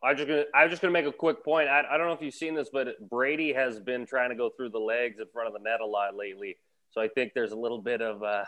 I 0.01 0.13
just 0.13 0.27
gonna 0.27 0.45
I'm 0.53 0.69
just 0.69 0.81
gonna 0.81 0.93
make 0.93 1.05
a 1.05 1.11
quick 1.11 1.43
point. 1.43 1.69
I, 1.69 1.83
I 1.89 1.97
don't 1.97 2.07
know 2.07 2.13
if 2.13 2.21
you've 2.21 2.33
seen 2.33 2.55
this, 2.55 2.69
but 2.71 2.87
Brady 3.09 3.53
has 3.53 3.79
been 3.79 4.05
trying 4.05 4.29
to 4.29 4.35
go 4.35 4.49
through 4.49 4.69
the 4.69 4.79
legs 4.79 5.19
in 5.19 5.25
front 5.31 5.47
of 5.47 5.53
the 5.53 5.59
net 5.59 5.81
a 5.81 5.85
lot 5.85 6.15
lately. 6.15 6.57
So 6.91 7.01
I 7.01 7.07
think 7.07 7.33
there's 7.33 7.51
a 7.51 7.57
little 7.57 7.81
bit 7.81 8.01
of 8.01 8.23
uh, 8.23 8.45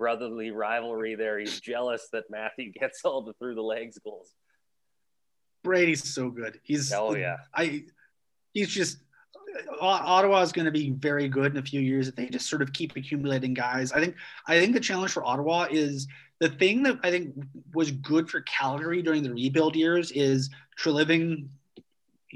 brotherly 0.00 0.50
rivalry 0.50 1.14
there. 1.14 1.38
He's 1.38 1.60
jealous 1.60 2.08
that 2.12 2.24
Matthew 2.30 2.72
gets 2.80 3.02
all 3.04 3.22
the 3.22 3.34
through 3.34 3.54
the 3.54 3.62
legs 3.62 3.98
goals. 4.02 4.34
Brady's 5.62 6.12
so 6.12 6.30
good. 6.30 6.58
He's 6.64 6.92
oh 6.92 7.14
yeah. 7.14 7.36
I 7.54 7.84
he's 8.54 8.70
just 8.70 8.98
Ottawa 9.80 10.40
is 10.40 10.52
going 10.52 10.64
to 10.64 10.70
be 10.70 10.90
very 10.90 11.28
good 11.28 11.52
in 11.52 11.58
a 11.58 11.62
few 11.62 11.80
years 11.80 12.08
if 12.08 12.16
they 12.16 12.28
just 12.28 12.48
sort 12.48 12.62
of 12.62 12.72
keep 12.72 12.96
accumulating 12.96 13.52
guys. 13.52 13.92
I 13.92 14.00
think 14.00 14.16
I 14.48 14.58
think 14.58 14.72
the 14.72 14.80
challenge 14.80 15.12
for 15.12 15.24
Ottawa 15.24 15.66
is 15.70 16.08
the 16.38 16.48
thing 16.48 16.82
that 16.84 16.98
I 17.02 17.10
think 17.10 17.34
was 17.74 17.90
good 17.90 18.30
for 18.30 18.40
Calgary 18.40 19.02
during 19.02 19.22
the 19.22 19.32
rebuild 19.32 19.76
years 19.76 20.10
is 20.12 20.48
Treliving 20.78 21.48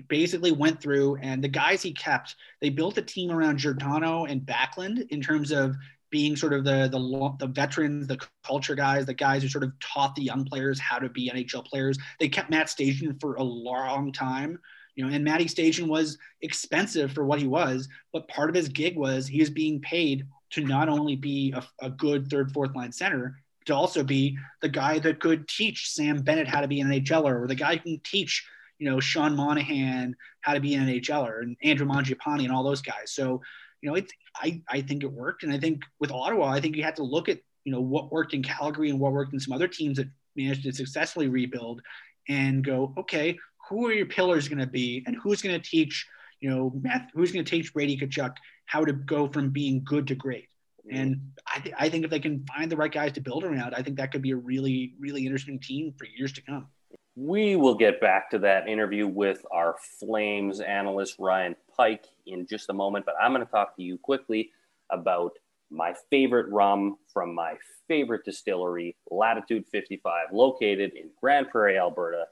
basically 0.09 0.53
went 0.53 0.83
through 0.83 1.17
and 1.23 1.43
the 1.43 1.49
guys 1.49 1.81
he 1.81 1.93
kept, 1.93 2.35
they 2.61 2.69
built 2.69 2.99
a 2.99 3.03
team 3.03 3.31
around 3.31 3.59
Giordano 3.59 4.25
and 4.25 4.43
Backlund 4.43 5.09
in 5.11 5.21
terms 5.21 5.53
of 5.53 5.77
being 6.15 6.37
sort 6.37 6.53
of 6.53 6.63
the, 6.63 6.89
the 6.93 7.35
the 7.41 7.53
veterans, 7.53 8.07
the 8.07 8.21
culture 8.47 8.77
guys, 8.77 9.05
the 9.05 9.13
guys 9.13 9.43
who 9.43 9.49
sort 9.49 9.65
of 9.65 9.73
taught 9.81 10.15
the 10.15 10.23
young 10.23 10.45
players 10.45 10.79
how 10.79 10.97
to 10.97 11.09
be 11.09 11.29
NHL 11.29 11.67
players. 11.67 11.99
They 12.21 12.29
kept 12.29 12.51
Matt 12.51 12.69
Stajan 12.69 13.21
for 13.21 13.35
a 13.35 13.43
long 13.43 14.13
time, 14.13 14.61
you 14.95 15.05
know, 15.05 15.13
and 15.13 15.25
Matty 15.25 15.47
Stajan 15.47 15.89
was 15.89 16.17
expensive 16.41 17.11
for 17.11 17.25
what 17.25 17.41
he 17.41 17.49
was, 17.49 17.89
but 18.13 18.29
part 18.29 18.49
of 18.49 18.55
his 18.55 18.69
gig 18.69 18.97
was 18.97 19.27
he 19.27 19.41
was 19.41 19.51
being 19.51 19.81
paid 19.81 20.25
to 20.51 20.65
not 20.65 20.89
only 20.89 21.17
be 21.17 21.53
a, 21.53 21.65
a 21.85 21.91
good 21.91 22.31
third, 22.31 22.53
fourth 22.53 22.77
line 22.77 22.93
center, 22.93 23.37
to 23.65 23.75
also 23.75 24.05
be 24.05 24.39
the 24.63 24.69
guy 24.69 25.01
that 25.01 25.19
could 25.19 25.49
teach 25.49 25.91
Sam 25.91 26.23
Bennett 26.23 26.47
how 26.47 26.61
to 26.61 26.69
be 26.69 26.81
an 26.81 26.91
NHLer, 26.91 27.43
or 27.43 27.49
the 27.49 27.57
guy 27.57 27.75
who 27.75 27.81
can 27.83 28.01
teach, 28.05 28.47
you 28.79 28.89
know, 28.89 29.01
Sean 29.01 29.35
Monahan 29.35 30.15
how 30.43 30.55
to 30.55 30.61
be 30.61 30.77
an 30.77 30.87
NHLer, 30.87 31.43
and 31.43 31.57
Andrew 31.65 31.89
Mangiapane 31.89 32.45
and 32.45 32.53
all 32.53 32.63
those 32.63 32.83
guys. 32.83 33.11
So 33.11 33.43
you 33.85 33.91
know, 33.91 33.97
it's 33.97 34.11
I, 34.35 34.63
I 34.67 34.81
think 34.81 35.03
it 35.03 35.13
worked. 35.13 35.43
And 35.43 35.53
I 35.53 35.59
think 35.59 35.83
with 36.01 36.11
Ottawa, 36.11 36.47
I 36.47 36.59
think 36.59 36.75
you 36.75 36.83
had 36.83 36.97
to 36.97 37.03
look 37.03 37.29
at, 37.29 37.39
you 37.65 37.73
know, 37.73 37.83
what 37.83 38.11
worked 38.11 38.33
in 38.33 38.43
Calgary 38.43 38.89
and 38.89 38.99
what 38.99 39.13
worked 39.13 39.35
in 39.35 39.39
some 39.39 39.53
other 39.53 39.69
teams 39.69 39.99
that 39.99 40.09
managed 40.35 40.63
to 40.63 40.73
successfully 40.73 41.29
rebuild 41.29 41.83
and 42.27 42.65
go, 42.65 42.95
okay, 42.97 43.39
who 43.69 43.87
are 43.87 43.93
your 43.93 44.07
pillars 44.07 44.49
going 44.49 44.59
to 44.59 44.67
be 44.67 45.05
and 45.07 45.15
who's 45.17 45.43
going 45.43 45.61
to 45.61 45.69
teach, 45.69 46.07
you 46.41 46.49
know, 46.49 46.73
math, 46.81 47.11
who's 47.13 47.31
going 47.31 47.45
to 47.45 47.51
teach 47.51 47.75
Brady 47.75 47.99
Tkachuk 47.99 48.35
how 48.65 48.87
to 48.87 48.95
go 48.95 49.29
from 49.29 49.51
being 49.51 49.85
good 49.85 50.07
to 50.07 50.15
great. 50.15 50.49
Mm-hmm. 50.87 50.97
And 50.97 51.21
I, 51.55 51.59
th- 51.59 51.75
I 51.79 51.91
think 51.91 52.05
if 52.05 52.11
they 52.11 52.21
can 52.21 52.47
find 52.47 52.73
the 52.73 52.79
right 52.79 52.91
guys 52.91 53.13
to 53.13 53.21
build 53.21 53.45
around, 53.45 53.75
I 53.75 53.83
think 53.83 53.99
that 53.99 54.13
could 54.13 54.23
be 54.23 54.31
a 54.31 54.37
really, 54.37 54.95
really 54.99 55.27
interesting 55.27 55.61
team 55.61 55.93
for 55.99 56.07
years 56.07 56.33
to 56.33 56.43
come. 56.43 56.69
We 57.17 57.55
will 57.55 57.77
get 57.77 58.01
back 58.01 58.29
to 58.31 58.41
that 58.41 58.67
interview 58.67 59.07
with 59.07 59.47
our 59.53 59.77
Flames 60.01 60.59
analyst, 60.59 61.15
Ryan 61.21 61.55
Pike, 61.77 62.07
in 62.27 62.45
just 62.45 62.71
a 62.71 62.73
moment, 62.73 63.07
but 63.07 63.15
I'm 63.21 63.33
going 63.33 63.45
to 63.45 63.51
talk 63.51 63.77
to 63.77 63.83
you 63.83 63.99
quickly 63.99 64.51
about 64.91 65.33
my 65.71 65.95
favorite 66.11 66.49
rum 66.51 66.97
from 67.13 67.33
my 67.33 67.55
favorite 67.87 68.25
distillery, 68.25 68.97
Latitude 69.13 69.65
55, 69.71 70.33
located 70.33 70.93
in 70.95 71.09
Grande 71.21 71.49
Prairie, 71.49 71.79
Alberta. 71.79 72.25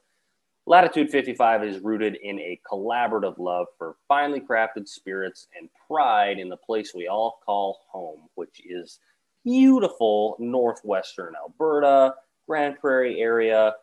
Latitude 0.67 1.11
55 1.11 1.63
is 1.63 1.81
rooted 1.81 2.17
in 2.17 2.41
a 2.41 2.61
collaborative 2.69 3.39
love 3.39 3.67
for 3.79 3.95
finely 4.09 4.41
crafted 4.41 4.89
spirits 4.89 5.47
and 5.57 5.69
pride 5.89 6.41
in 6.41 6.49
the 6.49 6.57
place 6.57 6.93
we 6.93 7.07
all 7.07 7.39
call 7.47 7.81
home, 7.89 8.23
which 8.35 8.61
is 8.65 8.99
beautiful 9.45 10.37
northwestern 10.41 11.35
Alberta, 11.37 12.15
Grande 12.49 12.79
Prairie 12.81 13.21
area 13.21 13.75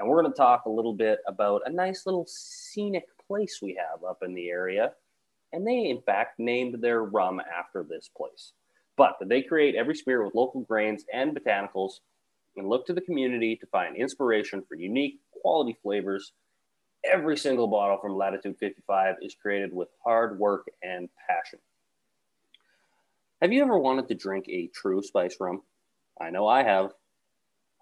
and 0.00 0.08
we're 0.08 0.22
going 0.22 0.32
to 0.32 0.36
talk 0.36 0.64
a 0.64 0.70
little 0.70 0.94
bit 0.94 1.18
about 1.28 1.60
a 1.66 1.70
nice 1.70 2.06
little 2.06 2.24
scenic 2.26 3.04
place 3.28 3.60
we 3.62 3.78
have 3.78 4.02
up 4.02 4.22
in 4.22 4.34
the 4.34 4.48
area. 4.48 4.92
And 5.52 5.66
they, 5.66 5.90
in 5.90 6.00
fact, 6.00 6.38
named 6.38 6.80
their 6.80 7.04
rum 7.04 7.40
after 7.40 7.84
this 7.84 8.08
place. 8.16 8.52
But 8.96 9.16
they 9.26 9.42
create 9.42 9.74
every 9.74 9.94
spirit 9.94 10.24
with 10.24 10.34
local 10.34 10.62
grains 10.62 11.04
and 11.12 11.36
botanicals 11.36 12.00
and 12.56 12.66
look 12.66 12.86
to 12.86 12.94
the 12.94 13.00
community 13.02 13.56
to 13.56 13.66
find 13.66 13.94
inspiration 13.94 14.64
for 14.66 14.74
unique 14.74 15.20
quality 15.42 15.76
flavors. 15.82 16.32
Every 17.04 17.36
single 17.36 17.68
bottle 17.68 17.98
from 17.98 18.16
Latitude 18.16 18.56
55 18.58 19.16
is 19.20 19.34
created 19.34 19.72
with 19.72 19.88
hard 20.02 20.38
work 20.38 20.66
and 20.82 21.08
passion. 21.28 21.58
Have 23.42 23.52
you 23.52 23.62
ever 23.62 23.78
wanted 23.78 24.08
to 24.08 24.14
drink 24.14 24.46
a 24.48 24.70
true 24.74 25.02
spice 25.02 25.36
rum? 25.40 25.62
I 26.20 26.30
know 26.30 26.46
I 26.46 26.62
have. 26.62 26.92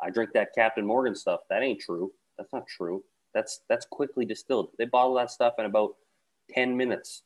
I 0.03 0.11
drink 0.11 0.31
that 0.35 0.55
Captain 0.55 0.87
Morgan 0.87 1.15
stuff. 1.15 1.41
That 1.51 1.63
ain't 1.63 1.81
true. 1.81 2.13
That's 2.37 2.53
not 2.53 2.67
true. 2.67 3.03
That's 3.35 3.61
that's 3.69 3.87
quickly 3.87 4.25
distilled. 4.25 4.71
They 4.79 4.85
bottle 4.85 5.15
that 5.15 5.31
stuff 5.31 5.55
in 5.59 5.65
about 5.65 5.95
10 6.51 6.77
minutes. 6.77 7.23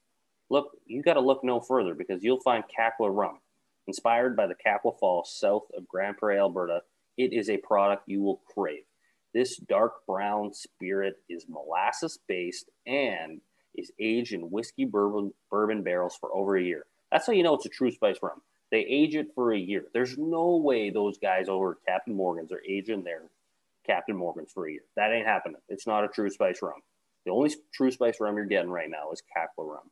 Look, 0.50 0.72
you 0.86 1.02
got 1.02 1.14
to 1.14 1.20
look 1.20 1.44
no 1.44 1.60
further 1.60 1.94
because 1.94 2.22
you'll 2.22 2.40
find 2.40 2.64
Kakwa 2.64 3.14
rum. 3.14 3.38
Inspired 3.86 4.36
by 4.36 4.46
the 4.46 4.54
Kakwa 4.54 4.98
Falls 4.98 5.34
south 5.34 5.64
of 5.76 5.88
Grande 5.88 6.16
Prairie, 6.16 6.38
Alberta, 6.38 6.82
it 7.16 7.32
is 7.32 7.50
a 7.50 7.56
product 7.58 8.04
you 8.06 8.22
will 8.22 8.42
crave. 8.54 8.84
This 9.34 9.56
dark 9.56 10.06
brown 10.06 10.52
spirit 10.52 11.14
is 11.28 11.46
molasses 11.48 12.18
based 12.28 12.70
and 12.86 13.40
is 13.74 13.90
aged 13.98 14.34
in 14.34 14.50
whiskey 14.50 14.84
bourbon, 14.84 15.32
bourbon 15.50 15.82
barrels 15.82 16.16
for 16.20 16.34
over 16.34 16.56
a 16.56 16.62
year. 16.62 16.84
That's 17.10 17.26
how 17.26 17.32
you 17.32 17.42
know 17.42 17.54
it's 17.54 17.66
a 17.66 17.70
true 17.70 17.90
spice 17.90 18.18
rum. 18.22 18.42
They 18.72 18.80
age 18.80 19.14
it 19.14 19.28
for 19.34 19.52
a 19.52 19.58
year. 19.58 19.84
There's 19.92 20.16
no 20.16 20.56
way 20.56 20.88
those 20.88 21.18
guys 21.18 21.48
over 21.50 21.78
Captain 21.86 22.14
Morgan's 22.14 22.50
are 22.50 22.62
aging 22.66 23.04
their 23.04 23.24
Captain 23.86 24.16
Morgan's 24.16 24.50
for 24.50 24.66
a 24.66 24.72
year. 24.72 24.84
That 24.96 25.12
ain't 25.12 25.26
happening. 25.26 25.60
It's 25.68 25.86
not 25.86 26.04
a 26.04 26.08
true 26.08 26.30
spice 26.30 26.62
rum. 26.62 26.80
The 27.26 27.32
only 27.32 27.54
true 27.72 27.90
spice 27.90 28.16
rum 28.18 28.36
you're 28.36 28.46
getting 28.46 28.70
right 28.70 28.90
now 28.90 29.12
is 29.12 29.22
Kakwa 29.22 29.68
rum. 29.68 29.90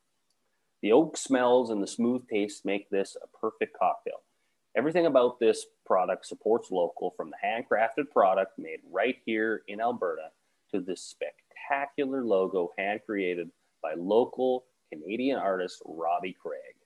The 0.81 0.93
oak 0.93 1.19
smells 1.19 1.69
and 1.69 1.82
the 1.82 1.86
smooth 1.86 2.27
taste 2.27 2.65
make 2.65 2.89
this 2.89 3.19
a 3.23 3.27
perfect 3.39 3.77
cocktail. 3.78 4.23
Everything 4.74 5.05
about 5.05 5.40
this 5.40 5.66
product 5.85 6.24
supports 6.27 6.70
local 6.70 7.11
from 7.11 7.31
the 7.31 7.36
handcrafted 7.47 8.11
product 8.11 8.59
made 8.59 8.81
right 8.90 9.16
here 9.27 9.62
in 9.69 9.81
Alberta 9.81 10.31
to 10.73 10.81
this 10.81 11.02
spectacular 11.02 12.24
logo 12.24 12.70
hand 12.78 13.01
created 13.05 13.51
by 13.82 13.93
local 13.94 14.65
Canadian 14.90 15.39
artist 15.39 15.82
Robbie 15.85 16.36
Craig. 16.40 16.80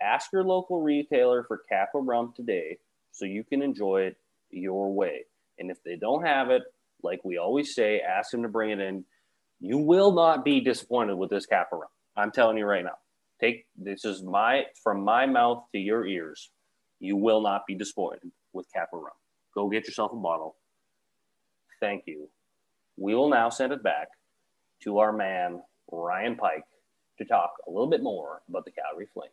Ask 0.00 0.32
your 0.32 0.44
local 0.44 0.80
retailer 0.80 1.44
for 1.44 1.62
Kakwa 1.70 2.06
rum 2.06 2.32
today 2.36 2.78
so 3.12 3.24
you 3.24 3.44
can 3.44 3.62
enjoy 3.62 4.02
it 4.02 4.16
your 4.50 4.92
way. 4.92 5.24
And 5.58 5.70
if 5.70 5.82
they 5.84 5.96
don't 5.96 6.24
have 6.24 6.50
it, 6.50 6.62
like 7.02 7.20
we 7.24 7.38
always 7.38 7.74
say, 7.74 8.00
ask 8.00 8.30
them 8.30 8.42
to 8.42 8.48
bring 8.48 8.70
it 8.70 8.80
in. 8.80 9.04
You 9.60 9.78
will 9.78 10.12
not 10.12 10.44
be 10.44 10.60
disappointed 10.60 11.16
with 11.16 11.30
this 11.30 11.46
Kakwa 11.46 11.80
rum. 11.80 11.90
I'm 12.16 12.30
telling 12.30 12.58
you 12.58 12.66
right 12.66 12.84
now. 12.84 12.98
Take 13.40 13.66
this 13.76 14.04
is 14.04 14.22
my 14.22 14.64
from 14.82 15.04
my 15.04 15.26
mouth 15.26 15.64
to 15.72 15.78
your 15.78 16.06
ears. 16.06 16.50
You 17.00 17.16
will 17.16 17.40
not 17.40 17.62
be 17.66 17.74
disappointed 17.74 18.30
with 18.52 18.66
Kakwa 18.76 19.00
rum. 19.02 19.12
Go 19.54 19.68
get 19.68 19.86
yourself 19.86 20.12
a 20.12 20.16
bottle. 20.16 20.56
Thank 21.80 22.04
you. 22.06 22.28
We 22.96 23.14
will 23.14 23.30
now 23.30 23.48
send 23.48 23.72
it 23.72 23.82
back 23.82 24.08
to 24.82 24.98
our 24.98 25.12
man 25.12 25.62
Ryan 25.90 26.36
Pike 26.36 26.64
to 27.18 27.24
talk 27.24 27.50
a 27.66 27.70
little 27.70 27.88
bit 27.88 28.02
more 28.02 28.42
about 28.48 28.64
the 28.64 28.72
Calgary 28.72 29.08
Flames. 29.14 29.32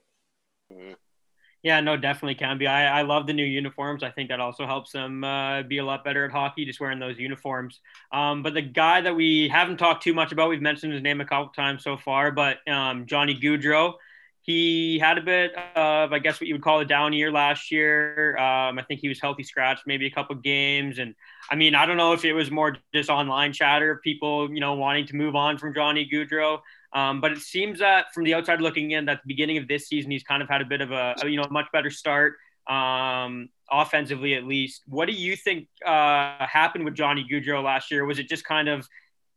Yeah, 1.64 1.80
no, 1.80 1.98
definitely 1.98 2.36
can 2.36 2.60
be. 2.60 2.68
I, 2.68 3.00
I 3.00 3.02
love 3.02 3.26
the 3.26 3.34
new 3.34 3.44
uniforms. 3.46 4.04
I 4.04 4.12
think 4.12 4.30
that 4.30 4.40
also 4.40 4.68
helps 4.68 4.92
them 4.92 5.24
uh, 5.24 5.64
be 5.64 5.80
a 5.80 5.86
lot 5.86 6.04
better 6.04 6.24
at 6.26 6.32
hockey, 6.32 6.64
just 6.64 6.80
wearing 6.80 7.00
those 7.00 7.18
uniforms. 7.18 7.80
Um, 8.12 8.44
but 8.44 8.54
the 8.54 8.62
guy 8.62 9.02
that 9.02 9.16
we 9.16 9.48
haven't 9.50 9.78
talked 9.78 10.04
too 10.04 10.14
much 10.14 10.32
about, 10.32 10.50
we've 10.50 10.62
mentioned 10.62 10.94
his 10.94 11.02
name 11.02 11.22
a 11.22 11.26
couple 11.26 11.48
times 11.54 11.84
so 11.84 11.98
far, 11.98 12.32
but 12.32 12.58
um, 12.68 13.08
Johnny 13.08 13.36
Gaudreau, 13.36 13.94
he 14.42 15.00
had 15.00 15.18
a 15.18 15.22
bit 15.22 15.56
of, 15.76 16.14
I 16.14 16.20
guess, 16.20 16.40
what 16.40 16.48
you 16.48 16.54
would 16.54 16.62
call 16.62 16.82
a 16.82 16.86
down 16.86 17.14
year 17.14 17.32
last 17.32 17.72
year. 17.72 18.38
Um, 18.38 18.78
I 18.78 18.84
think 18.84 19.00
he 19.00 19.08
was 19.08 19.20
healthy 19.20 19.42
scratch 19.42 19.80
maybe 19.88 20.06
a 20.06 20.12
couple 20.12 20.36
games, 20.36 21.00
and 21.00 21.16
I 21.50 21.56
mean, 21.56 21.74
I 21.74 21.88
don't 21.88 21.98
know 21.98 22.14
if 22.14 22.24
it 22.26 22.34
was 22.34 22.52
more 22.52 22.78
just 22.94 23.10
online 23.10 23.54
chatter, 23.54 23.90
of 23.90 24.04
people, 24.04 24.54
you 24.54 24.60
know, 24.60 24.76
wanting 24.76 25.08
to 25.08 25.16
move 25.16 25.36
on 25.36 25.58
from 25.58 25.74
Johnny 25.74 26.08
Gaudreau. 26.12 26.60
Um, 26.96 27.20
but 27.20 27.34
it 27.34 27.40
seems 27.40 27.80
that 27.80 28.14
from 28.14 28.24
the 28.24 28.34
outside 28.34 28.62
looking 28.62 28.92
in, 28.92 29.06
that 29.06 29.20
the 29.22 29.28
beginning 29.28 29.58
of 29.58 29.68
this 29.68 29.88
season, 29.88 30.10
he's 30.12 30.24
kind 30.24 30.42
of 30.42 30.48
had 30.48 30.62
a 30.62 30.66
bit 30.66 30.80
of 30.80 30.92
a, 30.92 31.16
you 31.26 31.36
know 31.36 31.46
much 31.52 31.66
better 31.74 31.92
start 31.92 32.36
um, 32.68 33.50
offensively 33.70 34.34
at 34.34 34.46
least. 34.46 34.84
What 34.88 35.08
do 35.08 35.14
you 35.14 35.36
think 35.36 35.68
uh, 35.86 36.46
happened 36.48 36.86
with 36.86 36.96
Johnny 36.96 37.28
Gaudreau 37.30 37.62
last 37.62 37.92
year? 37.92 38.06
Was 38.06 38.18
it 38.18 38.30
just 38.30 38.46
kind 38.46 38.70
of 38.70 38.88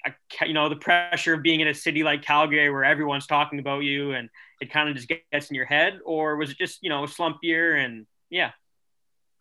a, 0.07 0.13
you 0.47 0.55
know 0.55 0.69
the 0.69 0.77
pressure 0.77 1.35
of 1.35 1.43
being 1.43 1.59
in 1.59 1.67
a 1.67 1.75
city 1.75 2.05
like 2.05 2.23
Calgary 2.23 2.71
where 2.71 2.85
everyone's 2.85 3.27
talking 3.27 3.59
about 3.59 3.81
you 3.81 4.13
and 4.13 4.31
it 4.61 4.71
kind 4.73 4.89
of 4.89 4.95
just 4.95 5.09
gets 5.09 5.51
in 5.51 5.57
your 5.57 5.67
head, 5.67 5.99
or 6.05 6.37
was 6.37 6.51
it 6.51 6.59
just 6.59 6.79
you 6.83 6.89
know 6.89 7.03
a 7.05 7.09
slump 7.09 7.39
year 7.43 7.75
and 7.75 8.07
yeah? 8.31 8.53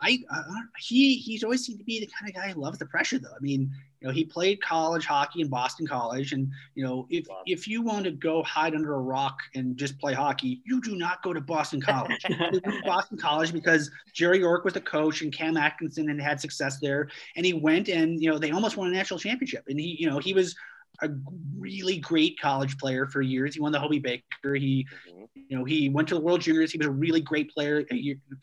I 0.02 0.20
uh, 0.30 0.44
he 0.80 1.16
he's 1.18 1.44
always 1.44 1.66
seemed 1.66 1.80
to 1.80 1.86
be 1.86 2.00
the 2.00 2.08
kind 2.08 2.30
of 2.30 2.36
guy 2.36 2.52
who 2.52 2.62
loves 2.62 2.78
the 2.78 2.86
pressure 2.86 3.18
though. 3.18 3.34
I 3.36 3.40
mean, 3.42 3.72
you 4.00 4.08
know, 4.08 4.14
he 4.14 4.24
played 4.24 4.62
college 4.62 5.06
hockey 5.06 5.42
in 5.42 5.48
Boston 5.48 5.88
College, 5.88 6.34
and 6.34 6.52
you 6.76 6.84
know, 6.84 7.08
if 7.10 7.28
wow. 7.28 7.42
if 7.48 7.68
you 7.68 7.82
want 7.82 8.06
to 8.06 8.12
go 8.12 8.44
hide 8.44 8.76
under 8.76 8.96
a 8.96 9.00
rock 9.00 9.40
and 9.56 9.76
just 9.76 9.98
play 10.00 10.14
hockey, 10.14 10.62
you 10.66 10.82
do 10.82 10.96
not 10.96 11.24
go 11.24 11.34
to 11.34 11.42
Boston 11.42 11.82
College. 11.82 12.24
Boston 12.86 13.18
College 13.18 13.52
because 13.52 13.90
Jerry 14.14 14.40
York 14.40 14.64
was 14.66 14.76
the 14.76 14.82
coach 14.82 15.24
and 15.24 15.34
Cam 15.34 15.58
Atkinson 15.58 16.10
and 16.10 16.22
had 16.22 16.40
success 16.40 16.80
there, 16.80 17.10
and 17.36 17.46
he 17.46 17.54
went 17.54 17.90
and 17.90 18.22
you 18.22 18.30
know 18.30 18.38
they 18.38 18.52
almost 18.52 18.78
won 18.78 18.88
a 18.88 18.92
national 18.92 19.20
championship, 19.20 19.66
and 19.68 19.80
he 19.80 19.98
you 20.00 20.08
know 20.08 20.20
he 20.20 20.34
was 20.34 20.56
a 21.02 21.10
really 21.58 21.98
great 21.98 22.40
college 22.40 22.78
player 22.78 23.06
for 23.06 23.22
years. 23.22 23.54
He 23.54 23.62
won 23.62 23.72
the 23.72 23.80
Hobey 23.80 24.00
Baker. 24.00 24.56
He, 24.56 24.88
mm-hmm. 25.10 25.26
you 25.36 25.58
know, 25.58 25.64
he 25.64 25.90
went 25.90 26.08
to 26.10 26.16
the 26.16 26.22
World 26.22 26.42
Juniors. 26.42 26.72
He 26.72 26.78
was 26.78 26.88
a 26.88 26.92
really 26.92 27.22
great 27.22 27.52
player 27.52 27.84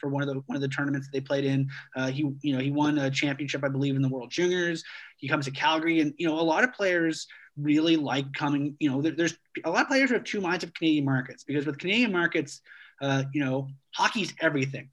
for 0.01 0.09
one 0.09 0.23
of 0.23 0.29
the 0.29 0.41
one 0.47 0.57
of 0.57 0.63
the 0.63 0.69
tournaments 0.69 1.09
they 1.13 1.21
played 1.21 1.45
in. 1.45 1.69
Uh, 1.97 2.11
he, 2.11 2.31
you 2.43 2.55
know, 2.55 2.61
he 2.61 2.71
won 2.71 2.99
a 2.99 3.11
championship, 3.11 3.65
I 3.65 3.69
believe, 3.69 3.97
in 3.97 4.03
the 4.03 4.09
World 4.09 4.31
Juniors. 4.31 4.85
He 5.19 5.29
comes 5.29 5.47
to 5.47 5.51
Calgary, 5.51 6.01
and 6.01 6.15
you 6.17 6.27
know, 6.27 6.39
a 6.39 6.43
lot 6.43 6.65
of 6.65 6.73
players 6.73 7.27
really 7.57 7.97
like 7.97 8.33
coming. 8.35 8.77
You 8.79 8.91
know, 8.91 9.03
there, 9.03 9.13
there's 9.13 9.37
a 9.65 9.71
lot 9.71 9.83
of 9.83 9.89
players 9.89 10.11
who 10.11 10.15
have 10.15 10.25
two 10.25 10.41
minds 10.41 10.65
of 10.65 10.73
Canadian 10.75 11.05
markets 11.05 11.45
because 11.45 11.67
with 11.67 11.79
Canadian 11.79 12.13
markets, 12.13 12.61
uh, 13.03 13.25
you 13.33 13.45
know, 13.45 13.69
hockey's 13.95 14.33
everything. 14.41 14.89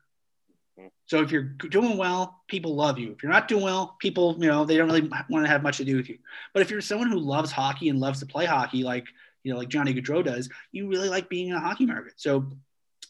So 1.11 1.21
if 1.21 1.29
you're 1.29 1.43
doing 1.43 1.97
well, 1.97 2.41
people 2.47 2.73
love 2.73 2.97
you. 2.97 3.11
If 3.11 3.21
you're 3.21 3.33
not 3.33 3.49
doing 3.49 3.65
well, 3.65 3.97
people, 3.99 4.37
you 4.39 4.47
know, 4.47 4.63
they 4.63 4.77
don't 4.77 4.87
really 4.87 5.09
want 5.29 5.43
to 5.43 5.51
have 5.51 5.61
much 5.61 5.75
to 5.75 5.83
do 5.83 5.97
with 5.97 6.07
you. 6.07 6.17
But 6.53 6.61
if 6.61 6.71
you're 6.71 6.79
someone 6.79 7.11
who 7.11 7.19
loves 7.19 7.51
hockey 7.51 7.89
and 7.89 7.99
loves 7.99 8.21
to 8.21 8.25
play 8.25 8.45
hockey, 8.45 8.83
like 8.83 9.07
you 9.43 9.51
know, 9.51 9.59
like 9.59 9.67
Johnny 9.67 9.93
Gaudreau 9.93 10.23
does, 10.23 10.47
you 10.71 10.87
really 10.87 11.09
like 11.09 11.27
being 11.27 11.49
in 11.49 11.55
a 11.55 11.59
hockey 11.59 11.85
market. 11.85 12.13
So 12.15 12.53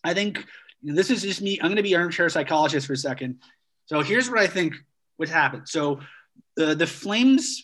I 0.03 0.15
think 0.15 0.43
this 0.81 1.11
is 1.11 1.21
just 1.21 1.43
me. 1.43 1.59
I'm 1.61 1.67
going 1.67 1.75
to 1.75 1.83
be 1.83 1.95
armchair 1.95 2.27
psychologist 2.29 2.87
for 2.87 2.93
a 2.93 2.97
second. 2.97 3.37
So 3.85 4.01
here's 4.01 4.31
what 4.31 4.39
I 4.39 4.47
think 4.47 4.73
would 5.19 5.29
happen. 5.29 5.67
So 5.67 5.99
the 6.55 6.73
the 6.73 6.87
Flames 6.87 7.63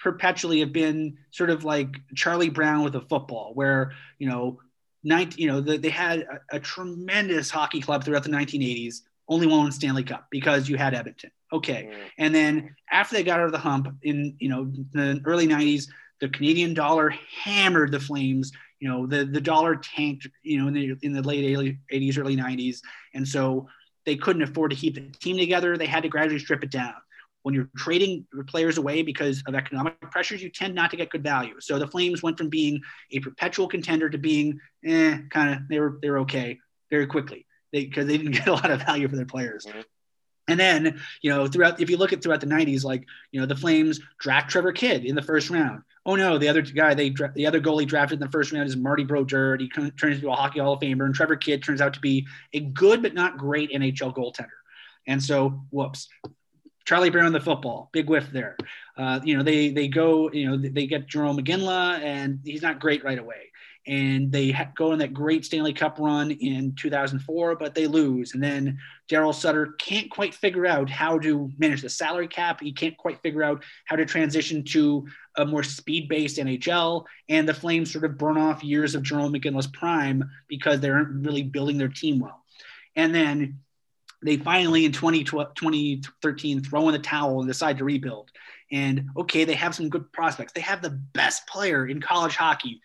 perpetually 0.00 0.58
have 0.58 0.72
been 0.72 1.16
sort 1.30 1.48
of 1.48 1.62
like 1.62 1.94
Charlie 2.16 2.50
Brown 2.50 2.82
with 2.82 2.96
a 2.96 3.02
football, 3.02 3.52
where 3.54 3.92
you 4.18 4.28
know, 4.28 4.58
19, 5.04 5.38
you 5.38 5.46
know, 5.46 5.60
the, 5.60 5.76
they 5.76 5.90
had 5.90 6.22
a, 6.22 6.56
a 6.56 6.58
tremendous 6.58 7.50
hockey 7.50 7.80
club 7.80 8.02
throughout 8.02 8.24
the 8.24 8.30
1980s 8.30 9.02
only 9.30 9.46
won 9.46 9.70
Stanley 9.72 10.02
Cup 10.02 10.26
because 10.30 10.68
you 10.68 10.76
had 10.76 10.92
Edmonton. 10.92 11.30
Okay. 11.52 11.88
Mm. 11.90 12.10
And 12.18 12.34
then 12.34 12.76
after 12.90 13.14
they 13.16 13.22
got 13.22 13.40
out 13.40 13.46
of 13.46 13.52
the 13.52 13.58
hump 13.58 13.88
in, 14.02 14.36
you 14.40 14.48
know, 14.48 14.70
the 14.92 15.22
early 15.24 15.46
90s, 15.46 15.86
the 16.20 16.28
Canadian 16.28 16.74
dollar 16.74 17.14
hammered 17.42 17.92
the 17.92 18.00
Flames. 18.00 18.52
You 18.80 18.88
know, 18.88 19.06
the, 19.06 19.24
the 19.24 19.40
dollar 19.40 19.76
tanked, 19.76 20.28
you 20.42 20.58
know, 20.60 20.68
in 20.68 20.74
the, 20.74 20.96
in 21.02 21.12
the 21.12 21.22
late 21.22 21.44
80s, 21.44 22.18
early 22.18 22.36
90s. 22.36 22.78
And 23.14 23.26
so 23.26 23.68
they 24.04 24.16
couldn't 24.16 24.42
afford 24.42 24.72
to 24.72 24.76
keep 24.76 24.94
the 24.94 25.02
team 25.18 25.36
together. 25.36 25.76
They 25.76 25.86
had 25.86 26.02
to 26.02 26.08
gradually 26.08 26.38
strip 26.38 26.64
it 26.64 26.70
down. 26.70 26.94
When 27.42 27.54
you're 27.54 27.70
trading 27.76 28.26
players 28.48 28.78
away 28.78 29.02
because 29.02 29.42
of 29.46 29.54
economic 29.54 29.98
pressures, 30.10 30.42
you 30.42 30.50
tend 30.50 30.74
not 30.74 30.90
to 30.90 30.96
get 30.96 31.10
good 31.10 31.22
value. 31.22 31.54
So 31.60 31.78
the 31.78 31.86
Flames 31.86 32.22
went 32.22 32.36
from 32.36 32.48
being 32.48 32.80
a 33.12 33.20
perpetual 33.20 33.68
contender 33.68 34.10
to 34.10 34.18
being, 34.18 34.58
eh, 34.84 35.18
kind 35.30 35.54
of, 35.54 35.68
they 35.68 35.78
were, 35.78 35.98
they 36.02 36.10
were 36.10 36.18
okay 36.20 36.58
very 36.90 37.06
quickly 37.06 37.46
because 37.72 38.06
they, 38.06 38.16
they, 38.16 38.24
didn't 38.24 38.32
get 38.38 38.48
a 38.48 38.52
lot 38.52 38.70
of 38.70 38.82
value 38.82 39.08
for 39.08 39.16
their 39.16 39.26
players. 39.26 39.66
Mm-hmm. 39.66 39.80
And 40.48 40.58
then, 40.58 41.00
you 41.22 41.30
know, 41.30 41.46
throughout, 41.46 41.80
if 41.80 41.90
you 41.90 41.96
look 41.96 42.12
at 42.12 42.22
throughout 42.22 42.40
the 42.40 42.46
90s, 42.46 42.82
like, 42.82 43.06
you 43.30 43.40
know, 43.40 43.46
the 43.46 43.54
Flames 43.54 44.00
draft 44.18 44.50
Trevor 44.50 44.72
Kidd 44.72 45.04
in 45.04 45.14
the 45.14 45.22
first 45.22 45.48
round. 45.48 45.82
Oh 46.06 46.16
no, 46.16 46.38
the 46.38 46.48
other 46.48 46.62
guy 46.62 46.94
they 46.94 47.10
the 47.34 47.46
other 47.46 47.60
goalie 47.60 47.86
drafted 47.86 48.16
in 48.16 48.26
the 48.26 48.32
first 48.32 48.52
round 48.52 48.66
is 48.66 48.74
Marty 48.74 49.04
Brodeur. 49.04 49.58
He 49.58 49.68
turns 49.68 50.16
into 50.16 50.30
a 50.30 50.34
hockey 50.34 50.58
Hall 50.58 50.72
of 50.72 50.80
Famer, 50.80 51.04
and 51.04 51.14
Trevor 51.14 51.36
Kidd 51.36 51.62
turns 51.62 51.82
out 51.82 51.92
to 51.94 52.00
be 52.00 52.26
a 52.54 52.60
good 52.60 53.02
but 53.02 53.12
not 53.12 53.36
great 53.36 53.70
NHL 53.70 54.14
goaltender. 54.16 54.48
And 55.06 55.22
so, 55.22 55.62
whoops, 55.70 56.08
Charlie 56.86 57.10
Brown 57.10 57.32
the 57.32 57.40
football, 57.40 57.90
big 57.92 58.08
whiff 58.08 58.30
there. 58.32 58.56
Uh, 58.96 59.20
you 59.22 59.36
know, 59.36 59.42
they 59.42 59.70
they 59.70 59.88
go, 59.88 60.32
you 60.32 60.50
know, 60.50 60.56
they 60.56 60.86
get 60.86 61.06
Jarome 61.06 61.38
Iginla, 61.38 62.00
and 62.00 62.40
he's 62.44 62.62
not 62.62 62.80
great 62.80 63.04
right 63.04 63.18
away 63.18 63.49
and 63.86 64.30
they 64.30 64.54
go 64.76 64.92
on 64.92 64.98
that 64.98 65.14
great 65.14 65.44
Stanley 65.44 65.72
Cup 65.72 65.98
run 65.98 66.30
in 66.30 66.74
2004, 66.74 67.56
but 67.56 67.74
they 67.74 67.86
lose. 67.86 68.34
And 68.34 68.42
then 68.42 68.78
Daryl 69.10 69.34
Sutter 69.34 69.74
can't 69.78 70.10
quite 70.10 70.34
figure 70.34 70.66
out 70.66 70.90
how 70.90 71.18
to 71.18 71.50
manage 71.58 71.82
the 71.82 71.88
salary 71.88 72.28
cap. 72.28 72.60
He 72.60 72.72
can't 72.72 72.96
quite 72.96 73.22
figure 73.22 73.42
out 73.42 73.64
how 73.86 73.96
to 73.96 74.04
transition 74.04 74.64
to 74.64 75.06
a 75.36 75.46
more 75.46 75.62
speed-based 75.62 76.36
NHL. 76.36 77.06
And 77.28 77.48
the 77.48 77.54
Flames 77.54 77.90
sort 77.92 78.04
of 78.04 78.18
burn 78.18 78.36
off 78.36 78.62
years 78.62 78.94
of 78.94 79.02
Jarome 79.02 79.40
Iginla's 79.40 79.66
prime 79.66 80.30
because 80.46 80.80
they 80.80 80.90
aren't 80.90 81.24
really 81.24 81.42
building 81.42 81.78
their 81.78 81.88
team 81.88 82.20
well. 82.20 82.44
And 82.96 83.14
then 83.14 83.60
they 84.22 84.36
finally 84.36 84.84
in 84.84 84.92
2013 84.92 86.62
throw 86.62 86.88
in 86.88 86.92
the 86.92 86.98
towel 86.98 87.40
and 87.40 87.48
decide 87.48 87.78
to 87.78 87.84
rebuild. 87.84 88.30
And 88.70 89.08
okay, 89.16 89.44
they 89.44 89.54
have 89.54 89.74
some 89.74 89.88
good 89.88 90.12
prospects. 90.12 90.52
They 90.52 90.60
have 90.60 90.82
the 90.82 90.90
best 90.90 91.46
player 91.46 91.86
in 91.86 92.00
college 92.02 92.36
hockey 92.36 92.82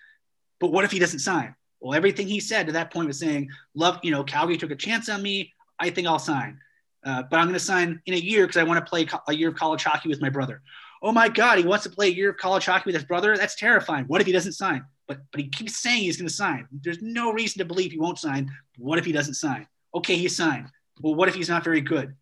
but 0.60 0.72
what 0.72 0.86
if 0.86 0.92
he 0.92 1.00
doesn't 1.00 1.20
sign? 1.20 1.56
Well, 1.80 1.94
everything 1.94 2.28
he 2.28 2.40
said 2.40 2.68
to 2.68 2.74
that 2.74 2.92
point 2.92 3.08
was 3.08 3.20
saying, 3.20 3.50
"Love, 3.76 4.00
you 4.04 4.12
know, 4.12 4.24
Calgary 4.24 4.58
took 4.58 4.72
a 4.72 4.76
chance 4.76 5.10
on 5.10 5.22
me. 5.22 5.54
I 5.80 5.90
think 5.90 6.08
I'll 6.08 6.20
sign, 6.20 6.60
uh, 7.06 7.24
but 7.30 7.38
I'm 7.38 7.46
going 7.46 7.54
to 7.54 7.60
sign 7.60 8.02
in 8.06 8.14
a 8.14 8.18
year 8.18 8.48
because 8.48 8.58
I 8.58 8.64
want 8.64 8.84
to 8.84 8.90
play 8.90 9.08
a 9.28 9.34
year 9.34 9.50
of 9.50 9.56
college 9.56 9.84
hockey 9.84 10.10
with 10.10 10.22
my 10.22 10.30
brother." 10.30 10.62
Oh 11.02 11.12
my 11.12 11.30
God, 11.30 11.60
he 11.60 11.66
wants 11.66 11.84
to 11.84 11.92
play 11.92 12.08
a 12.08 12.12
year 12.12 12.32
of 12.32 12.38
college 12.38 12.66
hockey 12.66 12.84
with 12.88 12.96
his 12.96 13.04
brother. 13.04 13.38
That's 13.38 13.56
terrifying. 13.56 14.06
What 14.06 14.22
if 14.22 14.28
he 14.28 14.34
doesn't 14.34 14.54
sign? 14.54 14.86
But 15.08 15.20
but 15.32 15.40
he 15.40 15.50
keeps 15.50 15.78
saying 15.78 16.04
he's 16.04 16.18
going 16.18 16.28
to 16.28 16.34
sign. 16.34 16.68
There's 16.84 17.02
no 17.02 17.32
reason 17.32 17.60
to 17.60 17.66
believe 17.66 17.92
he 17.92 18.00
won't 18.00 18.18
sign. 18.18 18.50
What 18.78 18.98
if 18.98 19.06
he 19.06 19.12
doesn't 19.12 19.36
sign? 19.36 19.68
Okay, 19.94 20.16
he 20.16 20.28
signed. 20.28 20.68
Well, 21.02 21.16
what 21.16 21.30
if 21.30 21.36
he's 21.36 21.50
not 21.50 21.64
very 21.64 21.82
good? 21.82 22.16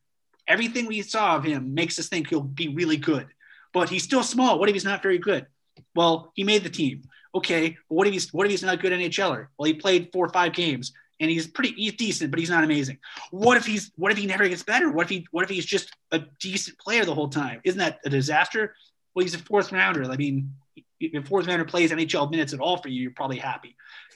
Everything 0.47 0.87
we 0.87 1.01
saw 1.01 1.37
of 1.37 1.43
him 1.43 1.73
makes 1.73 1.97
us 1.97 2.09
think 2.09 2.27
he'll 2.27 2.41
be 2.41 2.67
really 2.67 2.97
good, 2.97 3.27
but 3.71 3.89
he's 3.89 4.03
still 4.03 4.23
small. 4.23 4.59
What 4.59 4.67
if 4.67 4.75
he's 4.75 4.83
not 4.83 5.01
very 5.01 5.17
good? 5.17 5.47
Well, 5.95 6.31
he 6.35 6.43
made 6.43 6.63
the 6.63 6.69
team 6.69 7.03
okay, 7.35 7.77
what 7.87 8.07
if 8.07 8.13
he's 8.13 8.33
what 8.33 8.45
if 8.45 8.51
he's 8.51 8.63
not 8.63 8.75
a 8.75 8.77
good 8.77 8.91
NHLer? 8.91 9.47
Well, 9.57 9.65
he 9.65 9.73
played 9.73 10.09
four 10.13 10.25
or 10.25 10.29
five 10.29 10.53
games 10.53 10.93
and 11.19 11.29
he's 11.29 11.47
pretty 11.47 11.73
he's 11.73 11.93
decent, 11.93 12.31
but 12.31 12.39
he's 12.39 12.49
not 12.49 12.63
amazing. 12.63 12.97
What 13.31 13.57
if 13.57 13.65
he's 13.65 13.91
what 13.95 14.11
if 14.11 14.17
he 14.17 14.25
never 14.25 14.47
gets 14.47 14.63
better? 14.63 14.91
What 14.91 15.03
if 15.03 15.09
he 15.09 15.27
what 15.31 15.43
if 15.43 15.49
he's 15.49 15.65
just 15.65 15.95
a 16.11 16.19
decent 16.39 16.77
player 16.79 17.05
the 17.05 17.15
whole 17.15 17.29
time? 17.29 17.61
Isn't 17.63 17.79
that 17.79 17.99
a 18.05 18.09
disaster? 18.09 18.75
Well, 19.15 19.23
he's 19.23 19.35
a 19.35 19.39
fourth 19.39 19.71
rounder. 19.71 20.03
I 20.11 20.17
mean, 20.17 20.53
if 20.99 21.27
fourth 21.27 21.47
rounder 21.47 21.65
plays 21.65 21.91
NHL 21.91 22.29
minutes 22.31 22.53
at 22.53 22.59
all 22.59 22.77
for 22.77 22.89
you, 22.89 23.01
you're 23.01 23.11
probably 23.11 23.37
happy. 23.37 23.75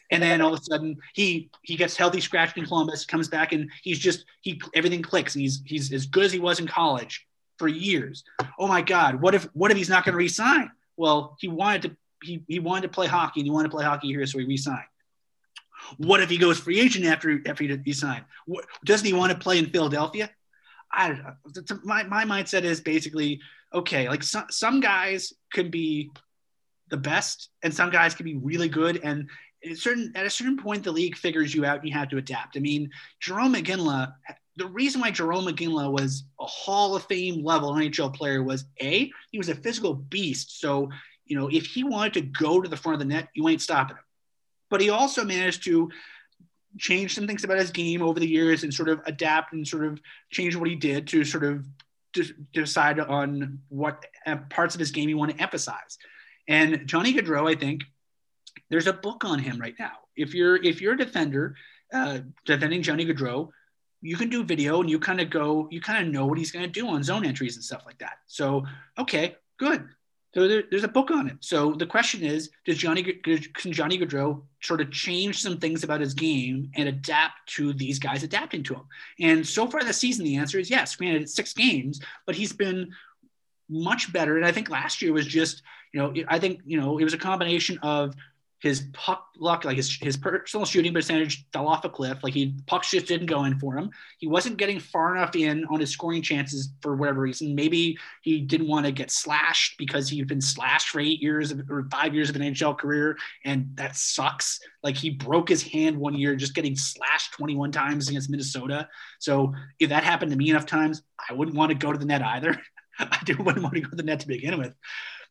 And 0.10 0.24
then 0.24 0.42
all 0.42 0.54
of 0.54 0.60
a 0.60 0.64
sudden 0.64 0.98
he 1.14 1.50
he 1.64 1.76
gets 1.76 1.96
healthy, 1.96 2.22
scratched 2.22 2.58
in 2.58 2.66
Columbus, 2.66 3.06
comes 3.06 3.28
back, 3.28 3.52
and 3.52 3.70
he's 3.84 4.00
just 4.00 4.26
he 4.42 4.60
everything 4.74 5.02
clicks, 5.02 5.36
and 5.36 5.42
he's 5.42 5.62
he's 5.66 5.92
as 5.94 6.06
good 6.06 6.26
as 6.26 6.32
he 6.32 6.40
was 6.40 6.60
in 6.60 6.68
college 6.68 7.26
for 7.58 7.68
years. 7.68 8.24
Oh 8.60 8.68
my 8.68 8.82
God, 8.82 9.22
what 9.22 9.36
if 9.36 9.44
what 9.54 9.72
if 9.72 9.78
he's 9.78 9.90
not 9.90 10.06
going 10.06 10.14
to 10.14 10.18
resign? 10.18 10.72
Well, 10.96 11.38
he 11.40 11.48
wanted 11.48 11.82
to 11.84 11.98
he, 12.24 12.44
he 12.48 12.60
wanted 12.60 12.84
to 12.84 12.90
play 12.90 13.08
hockey 13.08 13.42
and 13.42 13.48
he 13.48 13.52
wanted 13.52 13.70
to 13.70 13.76
play 13.76 13.86
hockey 13.86 14.08
here, 14.08 14.26
so 14.26 14.40
he 14.40 14.46
re-signed. 14.46 14.88
What 15.98 16.22
if 16.22 16.30
he 16.30 16.38
goes 16.38 16.60
free 16.60 16.80
agent 16.80 17.06
after 17.06 17.40
after 17.46 17.64
he 17.64 17.94
signed? 17.94 18.26
What, 18.46 18.66
doesn't 18.84 19.06
he 19.06 19.14
want 19.14 19.32
to 19.32 19.38
play 19.38 19.58
in 19.58 19.68
Philadelphia? 19.68 20.30
I 20.92 21.10
don't 21.10 21.24
know. 21.24 21.78
My, 21.84 22.04
my 22.04 22.26
mindset 22.26 22.64
is 22.64 22.82
basically 22.82 23.42
okay. 23.74 24.10
Like 24.10 24.24
some 24.24 24.46
some 24.50 24.80
guys 24.80 25.34
could 25.54 25.72
be 25.72 26.10
the 26.90 26.98
best, 26.98 27.50
and 27.64 27.74
some 27.74 27.90
guys 27.90 28.16
can 28.16 28.26
be 28.26 28.36
really 28.36 28.70
good. 28.70 29.00
And 29.04 29.30
at 29.64 29.72
a 29.72 29.76
certain 29.76 30.12
at 30.16 30.26
a 30.26 30.30
certain 30.30 30.58
point, 30.58 30.84
the 30.84 30.92
league 30.92 31.16
figures 31.16 31.54
you 31.54 31.66
out, 31.66 31.80
and 31.80 31.88
you 31.88 31.94
have 31.94 32.10
to 32.10 32.18
adapt. 32.18 32.58
I 32.58 32.60
mean, 32.60 32.90
Jarome 33.24 33.62
Iginla. 33.62 34.14
The 34.56 34.66
reason 34.66 35.02
why 35.02 35.12
Jarome 35.12 35.52
Iginla 35.52 35.92
was 35.92 36.24
a 36.40 36.46
Hall 36.46 36.96
of 36.96 37.04
Fame 37.04 37.44
level 37.44 37.74
NHL 37.74 38.14
player 38.14 38.42
was 38.42 38.66
a 38.82 39.12
he 39.32 39.38
was 39.38 39.50
a 39.50 39.56
physical 39.56 39.94
beast. 39.94 40.60
So 40.60 40.90
you 41.28 41.38
know, 41.38 41.48
if 41.48 41.66
he 41.66 41.84
wanted 41.84 42.14
to 42.14 42.22
go 42.22 42.62
to 42.62 42.70
the 42.70 42.78
front 42.78 42.94
of 42.94 43.00
the 43.00 43.14
net, 43.14 43.30
you 43.34 43.48
ain't 43.48 43.62
stopping 43.62 43.96
him. 43.96 44.04
But 44.70 44.82
he 44.82 44.90
also 44.90 45.24
managed 45.24 45.64
to 45.66 45.90
change 46.78 47.16
some 47.16 47.28
things 47.28 47.44
about 47.44 47.58
his 47.58 47.72
game 47.72 48.02
over 48.02 48.20
the 48.20 48.28
years 48.28 48.64
and 48.64 48.74
sort 48.74 48.90
of 48.90 49.02
adapt 49.06 49.54
and 49.54 49.68
sort 49.68 49.86
of 49.86 50.00
change 50.32 50.56
what 50.56 50.70
he 50.70 50.76
did 50.76 51.08
to 51.08 51.24
sort 51.24 51.44
of 51.44 51.66
decide 52.54 53.00
on 53.00 53.60
what 53.70 54.06
parts 54.50 54.76
of 54.76 54.80
his 54.80 54.92
game 54.92 55.10
you 55.10 55.18
want 55.18 55.32
to 55.36 55.42
emphasize. 55.42 55.98
And 56.48 56.88
Johnny 56.88 57.14
Gaudreau, 57.14 57.50
I 57.50 57.60
think, 57.60 57.84
there's 58.70 58.88
a 58.88 58.94
book 58.94 59.24
on 59.24 59.40
him 59.40 59.60
right 59.60 59.76
now. 59.80 59.94
if 60.16 60.34
you're 60.34 60.56
if 60.58 60.82
you're 60.82 60.94
a 60.94 60.98
defender 60.98 61.56
uh, 61.94 62.20
defending 62.46 62.82
Johnny 62.82 63.06
Gaudreau, 63.06 63.50
you 64.02 64.18
can 64.18 64.30
do 64.30 64.44
video 64.44 64.82
and 64.82 64.90
you 64.90 65.00
kind 65.00 65.22
of 65.22 65.30
go, 65.30 65.68
you 65.72 65.82
kind 65.82 66.06
of 66.06 66.14
know 66.14 66.26
what 66.26 66.38
he's 66.38 66.52
going 66.52 66.66
to 66.66 66.72
do 66.72 66.88
on 66.88 67.04
zone 67.04 67.26
entries 67.26 67.56
and 67.56 67.64
stuff 67.64 67.84
like 67.86 67.98
that. 68.00 68.20
So, 68.28 68.66
okay, 68.98 69.36
good. 69.58 69.88
So 70.38 70.48
there, 70.48 70.66
there's 70.70 70.84
a 70.84 70.88
book 70.88 71.10
on 71.10 71.28
it. 71.28 71.38
So 71.40 71.74
the 71.74 71.88
question 71.88 72.22
is, 72.22 72.52
does 72.64 72.78
Johnny 72.78 73.02
can 73.02 73.72
Johnny 73.72 73.98
Gaudreau 73.98 74.44
sort 74.62 74.82
of 74.82 74.92
change 74.92 75.42
some 75.42 75.58
things 75.58 75.84
about 75.84 76.00
his 76.00 76.14
game 76.14 76.70
and 76.76 76.88
adapt 76.88 77.50
to 77.56 77.74
these 77.74 77.98
guys 77.98 78.22
adapting 78.22 78.62
to 78.66 78.76
him? 78.76 78.84
And 79.20 79.48
so 79.48 79.66
far 79.66 79.84
this 79.84 79.98
season, 79.98 80.26
the 80.26 80.36
answer 80.36 80.60
is 80.60 80.70
yes. 80.70 80.96
Granted, 80.96 81.24
it's 81.24 81.34
six 81.34 81.54
games, 81.54 82.02
but 82.28 82.36
he's 82.36 82.54
been 82.54 82.92
much 83.68 84.14
better. 84.14 84.38
And 84.38 84.46
I 84.46 84.52
think 84.52 84.70
last 84.70 85.02
year 85.02 85.12
was 85.12 85.26
just, 85.26 85.64
you 85.92 86.00
know, 86.00 86.14
I 86.28 86.38
think 86.38 86.62
you 86.68 86.80
know 86.80 87.00
it 87.00 87.04
was 87.04 87.16
a 87.16 87.18
combination 87.18 87.80
of 87.80 88.14
his 88.60 88.88
puck 88.94 89.28
luck, 89.38 89.66
like 89.66 89.78
his, 89.78 89.98
his 90.02 90.18
personal 90.18 90.66
shooting 90.66 90.94
percentage 90.94 91.46
fell 91.54 91.68
off 91.68 91.86
a 91.86 91.90
cliff. 91.90 92.24
Like 92.24 92.34
he 92.34 92.56
pucks 92.66 92.90
just 92.90 93.08
didn't 93.08 93.28
go 93.28 93.44
in 93.44 93.60
for 93.60 93.78
him. 93.78 93.92
He 94.18 94.28
wasn't 94.28 94.58
getting 94.58 94.80
far 94.80 95.16
enough 95.16 95.36
in 95.36 95.66
on 95.66 95.80
his 95.80 95.92
scoring 95.92 96.22
chances 96.24 96.70
for 96.82 96.96
whatever 96.96 97.22
reason. 97.22 97.54
Maybe 97.54 97.98
he 98.24 98.42
didn't 98.42 98.68
want 98.68 98.86
to 98.86 98.92
get 98.92 99.12
slashed 99.12 99.78
because 99.78 100.10
he'd 100.10 100.28
been 100.28 100.42
slashed 100.42 100.90
for 100.90 101.00
eight 101.00 101.22
years 101.22 101.52
of, 101.52 101.70
or 101.70 101.88
five 101.92 102.16
years 102.16 102.30
of 102.30 102.36
an 102.36 102.42
NHL 102.42 102.78
career, 102.78 103.18
and 103.46 103.70
that 103.76 103.96
sucks. 103.96 104.60
Like 104.82 104.98
he 104.98 105.12
broke 105.12 105.50
his 105.50 105.62
hand 105.62 105.98
one 105.98 106.16
year 106.16 106.36
just 106.36 106.56
getting 106.56 106.76
slashed 106.76 107.34
21 107.34 107.72
times 107.72 108.10
against 108.10 108.30
Minnesota. 108.30 108.90
So 109.20 109.54
if 109.80 109.90
that 109.90 110.04
happened 110.04 110.32
to 110.32 110.38
me 110.38 110.50
enough 110.50 110.66
times, 110.66 111.04
I 111.30 111.34
wouldn't 111.34 111.58
want 111.58 111.72
to 111.72 111.78
go 111.78 111.92
to 111.92 112.00
the 112.00 112.06
net 112.06 112.24
either. 112.24 112.60
I 113.00 113.20
didn't 113.24 113.46
want 113.46 113.58
to 113.74 113.82
go 113.82 113.90
to 113.90 113.96
the 113.96 114.04
net 114.04 114.22
to 114.22 114.28
begin 114.28 114.58
with. 114.58 114.74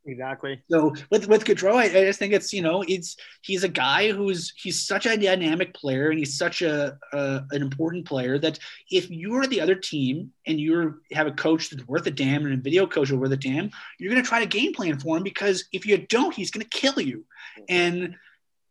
Exactly. 0.07 0.63
So 0.71 0.95
with 1.11 1.27
with 1.27 1.45
Gaudreau, 1.45 1.75
I, 1.75 1.85
I, 1.85 2.05
just 2.05 2.19
think 2.19 2.33
it's 2.33 2.53
you 2.53 2.63
know 2.63 2.85
it's 2.87 3.17
he's 3.43 3.65
a 3.65 3.69
guy 3.69 4.13
who's 4.13 4.53
he's 4.57 4.87
such 4.87 5.05
a 5.05 5.17
dynamic 5.17 5.75
player 5.75 6.11
and 6.11 6.19
he's 6.19 6.39
such 6.39 6.63
a, 6.63 6.97
a 7.13 7.43
an 7.51 7.61
important 7.61 8.07
player 8.07 8.39
that 8.39 8.59
if 8.91 9.11
you're 9.11 9.47
the 9.47 9.61
other 9.61 9.75
team 9.75 10.33
and 10.47 10.61
you 10.61 11.01
have 11.13 11.27
a 11.27 11.33
coach 11.33 11.71
that's 11.71 11.87
worth 11.89 12.07
a 12.07 12.13
damn 12.13 12.45
and 12.45 12.55
a 12.55 12.63
video 12.63 12.87
coach 12.87 13.09
that's 13.09 13.19
worth 13.19 13.33
a 13.33 13.37
damn, 13.37 13.71
you're 13.99 14.13
going 14.13 14.23
to 14.23 14.29
try 14.29 14.41
to 14.41 14.47
game 14.47 14.73
plan 14.73 14.99
for 14.99 15.17
him 15.17 15.25
because 15.25 15.65
if 15.73 15.85
you 15.85 15.99
don't, 15.99 16.35
he's 16.35 16.53
going 16.53 16.65
to 16.65 16.79
kill 16.79 17.01
you. 17.01 17.25
Mm-hmm. 17.59 17.65
And 17.69 18.17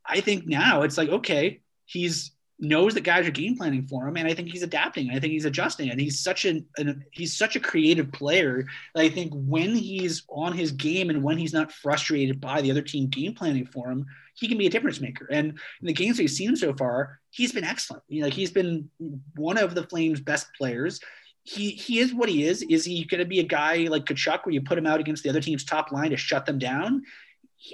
I 0.05 0.21
think 0.21 0.47
now 0.47 0.83
it's 0.83 0.97
like 0.97 1.09
okay, 1.09 1.59
he's 1.85 2.31
knows 2.59 2.93
that 2.93 3.01
guys 3.01 3.27
are 3.27 3.31
game 3.31 3.57
planning 3.57 3.85
for 3.85 4.07
him, 4.07 4.17
and 4.17 4.27
I 4.27 4.33
think 4.33 4.49
he's 4.49 4.63
adapting. 4.63 5.09
I 5.11 5.19
think 5.19 5.33
he's 5.33 5.45
adjusting, 5.45 5.89
and 5.89 5.99
he's 5.99 6.19
such 6.19 6.45
an, 6.45 6.65
an, 6.77 7.03
he's 7.11 7.35
such 7.35 7.55
a 7.55 7.59
creative 7.59 8.11
player 8.11 8.65
that 8.93 9.01
I 9.01 9.09
think 9.09 9.33
when 9.35 9.75
he's 9.75 10.23
on 10.29 10.53
his 10.53 10.71
game 10.71 11.09
and 11.09 11.21
when 11.21 11.37
he's 11.37 11.53
not 11.53 11.71
frustrated 11.71 12.39
by 12.39 12.61
the 12.61 12.71
other 12.71 12.81
team 12.81 13.07
game 13.07 13.33
planning 13.33 13.65
for 13.65 13.91
him, 13.91 14.05
he 14.35 14.47
can 14.47 14.57
be 14.57 14.67
a 14.67 14.69
difference 14.69 15.01
maker. 15.01 15.27
And 15.29 15.49
in 15.49 15.87
the 15.87 15.93
games 15.93 16.19
we've 16.19 16.29
seen 16.29 16.55
so 16.55 16.73
far, 16.73 17.19
he's 17.29 17.51
been 17.51 17.63
excellent. 17.63 18.03
You 18.07 18.23
know, 18.23 18.29
he's 18.29 18.51
been 18.51 18.89
one 19.35 19.57
of 19.57 19.75
the 19.75 19.83
Flames' 19.83 20.19
best 20.21 20.47
players. 20.57 20.99
He 21.43 21.71
he 21.71 21.99
is 21.99 22.13
what 22.13 22.29
he 22.29 22.45
is. 22.45 22.63
Is 22.63 22.85
he 22.85 23.03
going 23.05 23.19
to 23.19 23.25
be 23.25 23.39
a 23.39 23.43
guy 23.43 23.87
like 23.89 24.05
Tkachuk 24.05 24.45
where 24.45 24.53
you 24.53 24.61
put 24.61 24.77
him 24.77 24.87
out 24.87 24.99
against 24.99 25.23
the 25.23 25.29
other 25.29 25.41
team's 25.41 25.63
top 25.63 25.91
line 25.91 26.11
to 26.11 26.17
shut 26.17 26.45
them 26.45 26.57
down? 26.57 27.03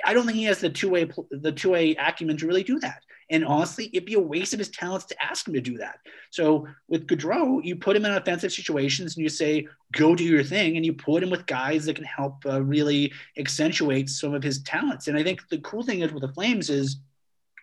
I 0.05 0.13
don't 0.13 0.25
think 0.25 0.37
he 0.37 0.43
has 0.45 0.59
the 0.59 0.69
two 0.69 0.89
way 0.89 1.09
the 1.29 1.51
two 1.51 1.71
way 1.71 1.95
acumen 1.95 2.37
to 2.37 2.47
really 2.47 2.63
do 2.63 2.79
that. 2.79 3.01
And 3.31 3.45
honestly, 3.45 3.89
it'd 3.93 4.05
be 4.05 4.13
a 4.15 4.19
waste 4.19 4.53
of 4.53 4.59
his 4.59 4.69
talents 4.69 5.05
to 5.05 5.23
ask 5.23 5.47
him 5.47 5.53
to 5.53 5.61
do 5.61 5.77
that. 5.77 5.99
So 6.29 6.67
with 6.87 7.07
Gaudreau, 7.07 7.63
you 7.63 7.77
put 7.77 7.95
him 7.95 8.05
in 8.05 8.11
offensive 8.11 8.51
situations 8.51 9.15
and 9.15 9.23
you 9.23 9.29
say, 9.29 9.67
go 9.93 10.15
do 10.15 10.23
your 10.23 10.43
thing. 10.43 10.75
And 10.75 10.85
you 10.85 10.93
put 10.93 11.23
him 11.23 11.29
with 11.29 11.45
guys 11.45 11.85
that 11.85 11.95
can 11.95 12.05
help 12.05 12.45
uh, 12.45 12.61
really 12.61 13.13
accentuate 13.37 14.09
some 14.09 14.33
of 14.33 14.43
his 14.43 14.61
talents. 14.63 15.07
And 15.07 15.17
I 15.17 15.23
think 15.23 15.47
the 15.49 15.59
cool 15.59 15.81
thing 15.81 16.01
is 16.01 16.11
with 16.11 16.21
the 16.21 16.33
Flames 16.33 16.69
is 16.69 16.97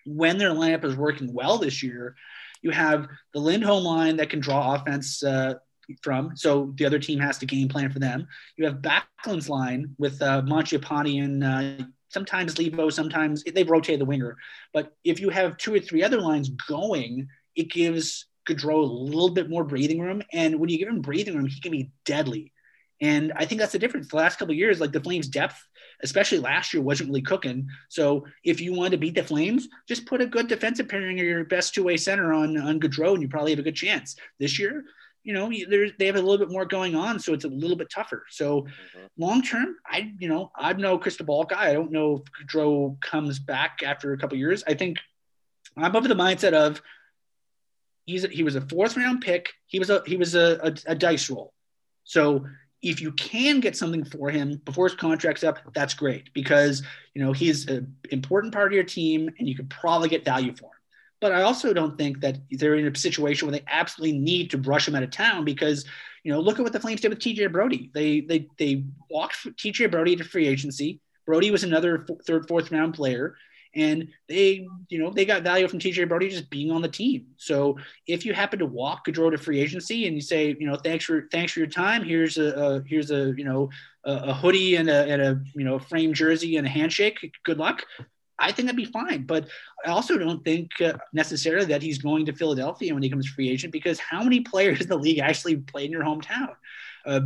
when 0.07 0.39
their 0.39 0.51
lineup 0.51 0.85
is 0.85 0.97
working 0.97 1.33
well 1.33 1.59
this 1.59 1.83
year, 1.83 2.17
you 2.63 2.71
have 2.71 3.07
the 3.35 3.41
Lindholm 3.41 3.85
line 3.85 4.17
that 4.17 4.31
can 4.31 4.41
draw 4.41 4.75
offense 4.75 5.23
uh, 5.23 5.55
from. 6.03 6.37
So 6.37 6.73
the 6.77 6.87
other 6.87 6.99
team 6.99 7.19
has 7.21 7.39
to 7.39 7.47
game 7.47 7.69
plan 7.69 7.91
for 7.91 7.99
them. 7.99 8.27
You 8.57 8.65
have 8.67 8.83
Backlund's 8.83 9.49
line 9.49 9.95
with 9.99 10.21
uh, 10.23 10.43
Mangiapane 10.43 11.23
and 11.23 11.45
uh, 11.45 11.87
sometimes 12.09 12.55
Leivo, 12.55 12.93
sometimes 12.93 13.45
they 13.45 13.65
rotate 13.65 13.99
the 13.99 14.05
winger. 14.05 14.37
But 14.73 14.93
if 15.05 15.21
you 15.21 15.31
have 15.31 15.57
two 15.57 15.75
or 15.75 15.81
three 15.81 16.03
other 16.03 16.21
lines 16.21 16.49
going, 16.49 17.29
it 17.55 17.71
gives 17.71 18.27
Gaudreau 18.49 18.83
a 18.83 18.93
little 18.93 19.31
bit 19.31 19.51
more 19.51 19.65
breathing 19.65 20.01
room. 20.01 20.23
And 20.33 20.59
when 20.59 20.71
you 20.71 20.79
give 20.79 20.89
him 20.89 21.01
breathing 21.01 21.37
room, 21.37 21.47
he 21.47 21.61
can 21.61 21.73
be 21.73 21.91
deadly. 22.05 22.53
And 23.01 23.33
I 23.37 23.45
think 23.45 23.61
that's 23.61 23.73
the 23.73 23.79
difference. 23.79 24.09
The 24.09 24.17
last 24.17 24.39
couple 24.39 24.55
years, 24.55 24.81
like 24.81 24.91
the 24.91 25.01
Flames' 25.01 25.29
depth, 25.29 25.63
especially 26.03 26.39
last 26.39 26.75
year, 26.75 26.83
wasn't 26.83 27.11
really 27.11 27.23
cooking. 27.23 27.69
So 27.89 28.27
if 28.43 28.61
you 28.61 28.73
want 28.73 28.91
to 28.91 28.99
beat 28.99 29.15
the 29.15 29.23
Flames, 29.23 29.69
just 29.87 30.07
put 30.07 30.21
a 30.21 30.27
good 30.27 30.49
defensive 30.49 30.89
pairing 30.89 31.21
or 31.21 31.25
your 31.25 31.45
best 31.45 31.75
two-way 31.75 31.97
center 31.97 32.33
on 32.33 32.59
on 32.59 32.81
Gaudreau, 32.81 33.13
and 33.13 33.23
you 33.23 33.29
probably 33.29 33.53
have 33.53 33.61
a 33.61 33.63
good 33.63 33.77
chance. 33.77 34.17
This 34.41 34.59
year, 34.59 34.85
you 35.25 35.33
know, 35.35 35.51
they 35.99 36.07
have 36.07 36.17
a 36.17 36.23
little 36.23 36.39
bit 36.39 36.51
more 36.51 36.65
going 36.65 36.95
on, 36.95 37.19
so 37.19 37.35
it's 37.35 37.45
a 37.45 37.49
little 37.49 37.77
bit 37.77 37.91
tougher. 37.91 38.25
So 38.31 38.63
mm-hmm. 38.63 39.07
long 39.19 39.43
term, 39.43 39.77
I, 39.87 40.13
you 40.19 40.29
know, 40.29 40.51
I'm 40.57 40.81
no 40.81 40.97
crystal 40.99 41.27
ball 41.27 41.45
guy. 41.45 41.69
I 41.69 41.73
don't 41.75 41.93
know 41.93 42.23
if 42.23 42.49
Gaudreau 42.49 43.01
comes 43.01 43.39
back 43.39 43.81
after 43.85 44.13
a 44.13 44.19
couple 44.19 44.39
years. 44.39 44.65
I 44.67 44.75
think 44.75 44.99
I'm 45.77 45.95
of 45.95 46.09
the 46.09 46.15
mindset 46.15 46.53
of 46.53 46.81
he's 48.07 48.25
a, 48.25 48.29
he 48.29 48.43
was 48.43 48.57
a 48.57 48.61
fourth 48.63 48.97
round 48.97 49.21
pick. 49.21 49.51
He 49.67 49.79
was 49.79 49.91
a 49.91 50.03
he 50.07 50.17
was 50.17 50.35
a, 50.35 50.59
a, 50.63 50.93
a 50.93 50.95
dice 50.95 51.29
roll. 51.31 51.53
So 52.05 52.47
if 52.81 53.01
you 53.01 53.13
can 53.13 53.61
get 53.61 53.77
something 53.77 54.05
for 54.05 54.31
him 54.31 54.61
before 54.65 54.87
his 54.89 54.97
contract's 54.97 55.45
up, 55.45 55.59
that's 55.75 55.95
great 55.95 56.33
because 56.33 56.83
you 57.15 57.23
know 57.23 57.33
he's 57.33 57.67
an 57.69 57.95
important 58.11 58.55
part 58.55 58.69
of 58.69 58.73
your 58.73 58.85
team 58.85 59.31
and 59.39 59.49
you 59.49 59.55
could 59.55 59.69
probably 59.69 60.09
get 60.09 60.25
value 60.25 60.55
for 60.55 60.67
him. 60.67 60.78
But 61.21 61.33
I 61.33 61.43
also 61.43 61.73
don't 61.73 61.99
think 61.99 62.21
that 62.21 62.39
they're 62.51 62.77
in 62.77 62.87
a 62.87 62.97
situation 62.97 63.49
where 63.49 63.59
they 63.59 63.65
absolutely 63.69 64.19
need 64.19 64.51
to 64.51 64.59
brush 64.59 64.87
him 64.87 64.95
out 64.95 65.03
of 65.03 65.11
town 65.11 65.45
because, 65.45 65.85
you 66.23 66.33
know, 66.33 66.41
look 66.41 66.59
at 66.59 66.63
what 66.63 66.73
the 66.73 66.81
Flames 66.81 67.01
did 67.01 67.11
with 67.11 67.19
TJ 67.19 67.51
Brodie. 67.51 67.91
They 67.93 68.21
they 68.21 68.49
they 68.59 68.85
walked 69.11 69.37
TJ 69.57 69.91
Brodie 69.91 70.17
to 70.17 70.25
free 70.25 70.47
agency. 70.47 71.01
Brodie 71.27 71.51
was 71.51 71.65
another 71.65 72.07
third, 72.27 72.47
fourth 72.49 72.71
round 72.71 72.95
player, 72.95 73.35
and 73.75 74.09
they, 74.29 74.67
you 74.89 74.99
know, 74.99 75.11
they 75.11 75.25
got 75.25 75.43
value 75.43 75.69
from 75.69 75.79
TJ 75.79 76.09
Brodie 76.09 76.31
just 76.31 76.51
being 76.51 76.71
on 76.71 76.83
the 76.83 76.89
team. 76.89 77.27
So 77.37 77.79
if 78.07 78.25
you 78.25 78.33
happen 78.33 78.59
to 78.61 78.67
walk 78.67 79.07
Gaudreau 79.07 79.31
to 79.31 79.39
free 79.39 79.61
agency 79.61 80.07
and 80.07 80.15
you 80.15 80.21
say, 80.21 80.57
you 80.59 80.67
know, 80.67 80.77
thanks 80.77 81.05
for 81.05 81.29
thanks 81.31 81.53
for 81.53 81.61
your 81.61 81.69
time. 81.69 82.03
Here's 82.03 82.39
a, 82.39 82.53
a 82.55 82.83
here's 82.87 83.11
a 83.11 83.35
you 83.37 83.45
know 83.45 83.71
a, 84.05 84.13
a 84.13 84.35
hoodie 84.35 84.77
and 84.77 84.89
a, 84.89 85.07
and 85.07 85.23
a 85.23 85.43
you 85.55 85.65
know 85.65 85.79
frame 85.79 86.13
jersey 86.15 86.57
and 86.57 86.67
a 86.67 86.71
handshake. 86.71 87.19
Good 87.45 87.59
luck. 87.59 87.85
I 88.39 88.53
think 88.53 88.67
that'd 88.67 88.77
be 88.77 88.85
fine. 88.85 89.25
But 89.25 89.49
I 89.85 89.91
also 89.91 90.19
don't 90.19 90.45
think 90.45 90.81
uh, 90.81 90.95
necessarily 91.13 91.67
that 91.67 91.83
he's 91.83 91.99
going 91.99 92.27
to 92.27 92.33
Philadelphia 92.33 92.93
when 92.93 93.03
he 93.03 93.11
comes 93.11 93.29
free 93.29 93.49
agent 93.49 93.73
because 93.73 93.99
how 93.99 94.23
many 94.23 94.41
players 94.41 94.81
in 94.81 94.89
the 94.89 94.97
league 94.97 95.19
actually 95.19 95.57
play 95.57 95.85
in 95.85 95.93
your 95.93 96.03
hometown? 96.03 96.55
Uh, 97.07 97.21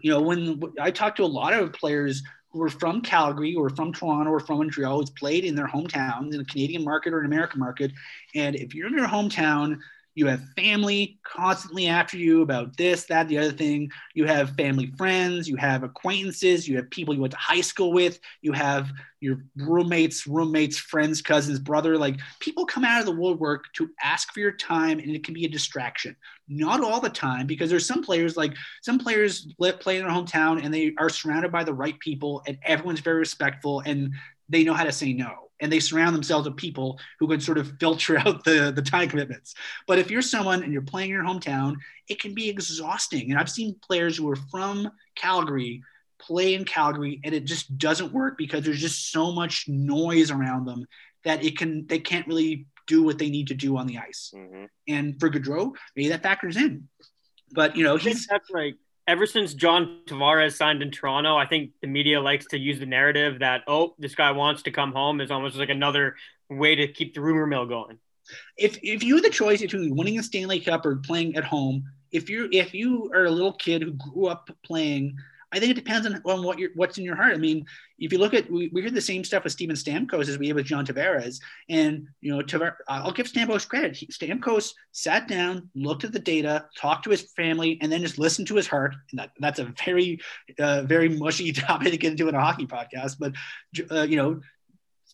you 0.00 0.10
know, 0.10 0.20
when 0.20 0.62
I 0.80 0.90
talked 0.90 1.16
to 1.16 1.24
a 1.24 1.26
lot 1.26 1.52
of 1.52 1.72
players 1.72 2.22
who 2.50 2.62
are 2.62 2.68
from 2.68 3.00
Calgary 3.00 3.54
or 3.54 3.70
from 3.70 3.92
Toronto 3.92 4.30
or 4.30 4.40
from 4.40 4.58
Montreal, 4.58 4.98
who's 4.98 5.10
played 5.10 5.44
in 5.44 5.54
their 5.54 5.68
hometown 5.68 6.32
in 6.32 6.38
the 6.38 6.44
Canadian 6.44 6.84
market 6.84 7.12
or 7.12 7.20
an 7.20 7.26
American 7.26 7.60
market, 7.60 7.92
and 8.34 8.56
if 8.56 8.74
you're 8.74 8.88
in 8.88 8.94
your 8.94 9.08
hometown 9.08 9.78
you 10.14 10.26
have 10.26 10.42
family 10.56 11.18
constantly 11.22 11.86
after 11.86 12.16
you 12.16 12.42
about 12.42 12.76
this, 12.76 13.04
that, 13.04 13.28
the 13.28 13.38
other 13.38 13.52
thing. 13.52 13.90
You 14.14 14.26
have 14.26 14.56
family 14.56 14.92
friends. 14.98 15.48
You 15.48 15.56
have 15.56 15.84
acquaintances. 15.84 16.68
You 16.68 16.76
have 16.76 16.90
people 16.90 17.14
you 17.14 17.20
went 17.20 17.32
to 17.32 17.38
high 17.38 17.60
school 17.60 17.92
with. 17.92 18.18
You 18.42 18.52
have 18.52 18.90
your 19.20 19.44
roommates, 19.56 20.26
roommates, 20.26 20.78
friends, 20.78 21.22
cousins, 21.22 21.60
brother. 21.60 21.96
Like 21.96 22.18
people 22.40 22.66
come 22.66 22.84
out 22.84 23.00
of 23.00 23.06
the 23.06 23.12
woodwork 23.12 23.64
to 23.74 23.88
ask 24.02 24.32
for 24.32 24.40
your 24.40 24.52
time, 24.52 24.98
and 24.98 25.10
it 25.10 25.22
can 25.22 25.34
be 25.34 25.44
a 25.44 25.48
distraction. 25.48 26.16
Not 26.48 26.82
all 26.82 27.00
the 27.00 27.08
time, 27.08 27.46
because 27.46 27.70
there's 27.70 27.86
some 27.86 28.02
players 28.02 28.36
like 28.36 28.54
some 28.82 28.98
players 28.98 29.46
play 29.78 29.98
in 29.98 30.04
their 30.04 30.12
hometown 30.12 30.64
and 30.64 30.74
they 30.74 30.92
are 30.98 31.08
surrounded 31.08 31.52
by 31.52 31.62
the 31.62 31.74
right 31.74 31.98
people, 32.00 32.42
and 32.48 32.58
everyone's 32.64 33.00
very 33.00 33.18
respectful 33.18 33.80
and 33.86 34.12
they 34.48 34.64
know 34.64 34.74
how 34.74 34.84
to 34.84 34.90
say 34.90 35.12
no 35.12 35.49
and 35.60 35.70
they 35.72 35.80
surround 35.80 36.14
themselves 36.14 36.48
with 36.48 36.56
people 36.56 36.98
who 37.18 37.28
can 37.28 37.40
sort 37.40 37.58
of 37.58 37.78
filter 37.78 38.18
out 38.26 38.44
the, 38.44 38.72
the 38.74 38.82
time 38.82 39.08
commitments. 39.08 39.54
But 39.86 39.98
if 39.98 40.10
you're 40.10 40.22
someone 40.22 40.62
and 40.62 40.72
you're 40.72 40.82
playing 40.82 41.10
in 41.10 41.16
your 41.16 41.24
hometown, 41.24 41.76
it 42.08 42.20
can 42.20 42.34
be 42.34 42.48
exhausting. 42.48 43.30
And 43.30 43.38
I've 43.38 43.50
seen 43.50 43.76
players 43.82 44.16
who 44.16 44.28
are 44.30 44.36
from 44.36 44.90
Calgary 45.14 45.82
play 46.18 46.54
in 46.54 46.64
Calgary 46.64 47.20
and 47.24 47.34
it 47.34 47.44
just 47.44 47.78
doesn't 47.78 48.12
work 48.12 48.36
because 48.36 48.64
there's 48.64 48.80
just 48.80 49.10
so 49.10 49.32
much 49.32 49.66
noise 49.68 50.30
around 50.30 50.66
them 50.66 50.86
that 51.24 51.44
it 51.44 51.56
can 51.56 51.86
they 51.86 51.98
can't 51.98 52.26
really 52.26 52.66
do 52.86 53.02
what 53.02 53.18
they 53.18 53.30
need 53.30 53.48
to 53.48 53.54
do 53.54 53.76
on 53.76 53.86
the 53.86 53.98
ice. 53.98 54.32
Mm-hmm. 54.34 54.64
And 54.88 55.18
for 55.18 55.30
Gaudreau, 55.30 55.74
maybe 55.96 56.08
that 56.08 56.22
factors 56.22 56.56
in. 56.56 56.88
But 57.52 57.76
you 57.76 57.84
know, 57.84 57.96
he's 57.96 58.26
that's 58.26 58.50
right 58.52 58.74
ever 59.10 59.26
since 59.26 59.54
John 59.54 60.02
Tavares 60.06 60.54
signed 60.56 60.82
in 60.82 60.92
Toronto, 60.92 61.36
I 61.36 61.44
think 61.44 61.72
the 61.80 61.88
media 61.88 62.20
likes 62.20 62.46
to 62.46 62.58
use 62.58 62.78
the 62.78 62.86
narrative 62.86 63.40
that, 63.40 63.62
oh, 63.66 63.96
this 63.98 64.14
guy 64.14 64.30
wants 64.30 64.62
to 64.62 64.70
come 64.70 64.92
home 64.92 65.20
is 65.20 65.32
almost 65.32 65.56
like 65.56 65.68
another 65.68 66.14
way 66.48 66.76
to 66.76 66.86
keep 66.86 67.14
the 67.14 67.20
rumor 67.20 67.44
mill 67.44 67.66
going. 67.66 67.98
If 68.56 68.78
if 68.84 69.02
you 69.02 69.16
had 69.16 69.24
the 69.24 69.30
choice 69.30 69.60
between 69.60 69.96
winning 69.96 70.20
a 70.20 70.22
Stanley 70.22 70.60
Cup 70.60 70.86
or 70.86 70.96
playing 70.96 71.34
at 71.34 71.42
home, 71.42 71.82
if 72.12 72.30
you 72.30 72.48
if 72.52 72.72
you 72.72 73.10
are 73.12 73.24
a 73.24 73.30
little 73.30 73.54
kid 73.54 73.82
who 73.82 73.90
grew 73.94 74.26
up 74.26 74.48
playing 74.64 75.16
I 75.52 75.58
think 75.58 75.72
it 75.72 75.74
depends 75.74 76.06
on, 76.06 76.22
on 76.24 76.44
what 76.44 76.58
you're, 76.58 76.70
what's 76.74 76.98
in 76.98 77.04
your 77.04 77.16
heart. 77.16 77.34
I 77.34 77.38
mean, 77.38 77.66
if 77.98 78.12
you 78.12 78.18
look 78.18 78.34
at, 78.34 78.50
we, 78.50 78.70
we 78.72 78.82
hear 78.82 78.90
the 78.90 79.00
same 79.00 79.24
stuff 79.24 79.44
with 79.44 79.52
Steven 79.52 79.74
Stamkos 79.74 80.28
as 80.28 80.38
we 80.38 80.48
have 80.48 80.56
with 80.56 80.66
John 80.66 80.86
Tavares. 80.86 81.40
And, 81.68 82.06
you 82.20 82.34
know, 82.34 82.42
Tavar- 82.42 82.76
I'll 82.88 83.12
give 83.12 83.26
Stamkos 83.26 83.68
credit. 83.68 83.96
He, 83.96 84.06
Stamkos 84.06 84.72
sat 84.92 85.26
down, 85.26 85.68
looked 85.74 86.04
at 86.04 86.12
the 86.12 86.18
data, 86.18 86.66
talked 86.76 87.04
to 87.04 87.10
his 87.10 87.32
family, 87.32 87.78
and 87.80 87.90
then 87.90 88.00
just 88.00 88.18
listened 88.18 88.46
to 88.48 88.54
his 88.54 88.68
heart. 88.68 88.94
And 89.10 89.20
that, 89.20 89.30
that's 89.40 89.58
a 89.58 89.72
very, 89.84 90.20
uh, 90.58 90.82
very 90.82 91.08
mushy 91.08 91.52
topic 91.52 91.90
to 91.90 91.96
get 91.96 92.12
into 92.12 92.28
in 92.28 92.34
a 92.34 92.40
hockey 92.40 92.66
podcast. 92.66 93.16
But, 93.18 93.32
uh, 93.90 94.02
you 94.02 94.16
know, 94.16 94.40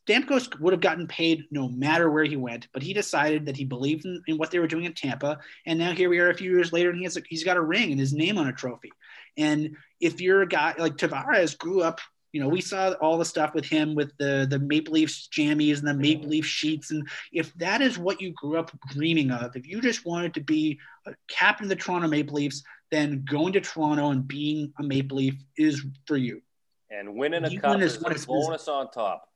Stamkos 0.06 0.58
would 0.60 0.72
have 0.72 0.80
gotten 0.80 1.06
paid 1.06 1.44
no 1.50 1.68
matter 1.68 2.10
where 2.10 2.24
he 2.24 2.36
went, 2.36 2.68
but 2.72 2.82
he 2.82 2.92
decided 2.92 3.46
that 3.46 3.56
he 3.56 3.64
believed 3.64 4.04
in, 4.04 4.22
in, 4.26 4.38
what 4.38 4.50
they 4.50 4.58
were 4.58 4.68
doing 4.68 4.84
in 4.84 4.92
Tampa. 4.92 5.38
And 5.66 5.78
now 5.78 5.92
here 5.92 6.08
we 6.08 6.18
are 6.20 6.30
a 6.30 6.34
few 6.34 6.50
years 6.50 6.72
later, 6.72 6.90
and 6.90 6.98
he 6.98 7.04
has 7.04 7.16
a, 7.16 7.22
he's 7.28 7.44
got 7.44 7.56
a 7.56 7.62
ring 7.62 7.90
and 7.90 8.00
his 8.00 8.12
name 8.12 8.38
on 8.38 8.46
a 8.46 8.52
trophy. 8.52 8.92
And 9.36 9.76
if 10.00 10.20
you're 10.20 10.42
a 10.42 10.48
guy 10.48 10.74
like 10.78 10.96
Tavares 10.96 11.58
grew 11.58 11.82
up, 11.82 12.00
you 12.32 12.40
know, 12.40 12.48
we 12.48 12.60
saw 12.60 12.92
all 13.00 13.18
the 13.18 13.24
stuff 13.24 13.54
with 13.54 13.64
him 13.64 13.94
with 13.94 14.12
the 14.18 14.46
the 14.48 14.58
Maple 14.58 14.92
Leafs 14.92 15.28
jammies 15.32 15.78
and 15.78 15.88
the 15.88 15.94
Maple 15.94 16.28
Leaf 16.28 16.44
sheets. 16.44 16.90
And 16.90 17.08
if 17.32 17.54
that 17.54 17.80
is 17.80 17.96
what 17.96 18.20
you 18.20 18.32
grew 18.32 18.58
up 18.58 18.70
dreaming 18.90 19.30
of, 19.30 19.56
if 19.56 19.66
you 19.66 19.80
just 19.80 20.04
wanted 20.04 20.34
to 20.34 20.40
be 20.40 20.78
a 21.06 21.14
captain 21.28 21.64
of 21.64 21.70
the 21.70 21.76
Toronto 21.76 22.08
Maple 22.08 22.34
Leafs, 22.34 22.62
then 22.90 23.24
going 23.28 23.54
to 23.54 23.60
Toronto 23.60 24.10
and 24.10 24.28
being 24.28 24.72
a 24.78 24.82
Maple 24.82 25.16
Leaf 25.16 25.34
is 25.56 25.82
for 26.06 26.16
you. 26.16 26.42
And 26.90 27.16
winning 27.16 27.44
a 27.44 27.48
you 27.48 27.60
cup 27.60 27.80
is, 27.80 27.96
is 27.96 28.24
a 28.24 28.26
bonus 28.26 28.68
on 28.68 28.90
top. 28.90 29.28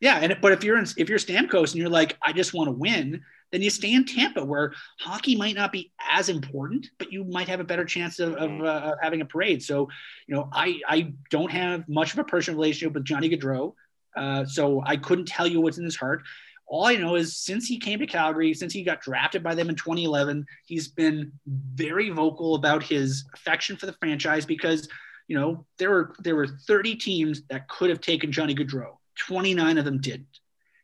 Yeah, 0.00 0.18
and 0.20 0.36
but 0.40 0.52
if 0.52 0.62
you're 0.62 0.78
in, 0.78 0.86
if 0.96 1.08
you're 1.08 1.18
Stamkos 1.18 1.72
and 1.72 1.76
you're 1.76 1.88
like, 1.88 2.16
I 2.22 2.32
just 2.32 2.54
want 2.54 2.68
to 2.68 2.72
win, 2.72 3.20
then 3.50 3.62
you 3.62 3.70
stay 3.70 3.92
in 3.94 4.04
Tampa, 4.04 4.44
where 4.44 4.72
hockey 5.00 5.34
might 5.36 5.56
not 5.56 5.72
be 5.72 5.92
as 6.12 6.28
important, 6.28 6.88
but 6.98 7.12
you 7.12 7.24
might 7.24 7.48
have 7.48 7.60
a 7.60 7.64
better 7.64 7.84
chance 7.84 8.20
of, 8.20 8.34
of 8.34 8.62
uh, 8.62 8.94
having 9.02 9.20
a 9.22 9.24
parade. 9.24 9.62
So, 9.62 9.88
you 10.26 10.34
know, 10.34 10.48
I 10.52 10.80
I 10.86 11.12
don't 11.30 11.50
have 11.50 11.88
much 11.88 12.12
of 12.12 12.18
a 12.20 12.24
personal 12.24 12.58
relationship 12.58 12.94
with 12.94 13.04
Johnny 13.04 13.28
Gaudreau, 13.28 13.74
uh, 14.16 14.44
so 14.44 14.82
I 14.86 14.96
couldn't 14.96 15.26
tell 15.26 15.46
you 15.46 15.60
what's 15.60 15.78
in 15.78 15.84
his 15.84 15.96
heart. 15.96 16.22
All 16.68 16.84
I 16.84 16.96
know 16.96 17.16
is 17.16 17.36
since 17.36 17.66
he 17.66 17.78
came 17.78 17.98
to 17.98 18.06
Calgary, 18.06 18.52
since 18.52 18.74
he 18.74 18.84
got 18.84 19.00
drafted 19.00 19.42
by 19.42 19.54
them 19.54 19.70
in 19.70 19.74
2011, 19.74 20.44
he's 20.66 20.86
been 20.86 21.32
very 21.46 22.10
vocal 22.10 22.56
about 22.56 22.82
his 22.82 23.24
affection 23.34 23.76
for 23.76 23.86
the 23.86 23.94
franchise 23.94 24.44
because, 24.44 24.86
you 25.28 25.40
know, 25.40 25.64
there 25.78 25.90
were 25.90 26.14
there 26.20 26.36
were 26.36 26.46
30 26.46 26.94
teams 26.96 27.42
that 27.48 27.68
could 27.68 27.88
have 27.88 28.02
taken 28.02 28.30
Johnny 28.30 28.54
Gaudreau. 28.54 28.97
29 29.18 29.78
of 29.78 29.84
them 29.84 30.00
didn't. 30.00 30.40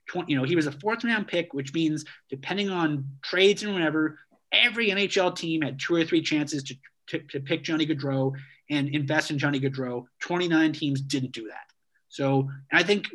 20, 0.09 0.31
you 0.31 0.39
know, 0.39 0.45
he 0.45 0.57
was 0.57 0.67
a 0.67 0.73
fourth 0.73 1.05
round 1.05 1.29
pick, 1.29 1.55
which 1.55 1.73
means 1.73 2.05
depending 2.29 2.71
on 2.71 3.09
trades 3.23 3.63
and 3.63 3.73
whatever, 3.73 4.19
every 4.53 4.91
NHL 4.91 5.35
team 5.37 5.63
had 5.63 5.79
two 5.79 5.95
or 5.95 6.05
three 6.05 6.23
chances 6.23 6.63
to, 6.65 6.75
to, 7.09 7.19
to 7.31 7.41
pick 7.41 7.63
Johnny 7.63 7.87
Gaudreau 7.87 8.33
and 8.71 8.89
invest 8.89 9.31
in 9.31 9.39
Johnny 9.39 9.61
Gaudreau. 9.61 10.07
29 10.21 10.73
teams 10.73 11.01
didn't 11.01 11.33
do 11.33 11.49
that. 11.49 11.67
So 12.09 12.49
I 12.73 12.83
think 12.83 13.07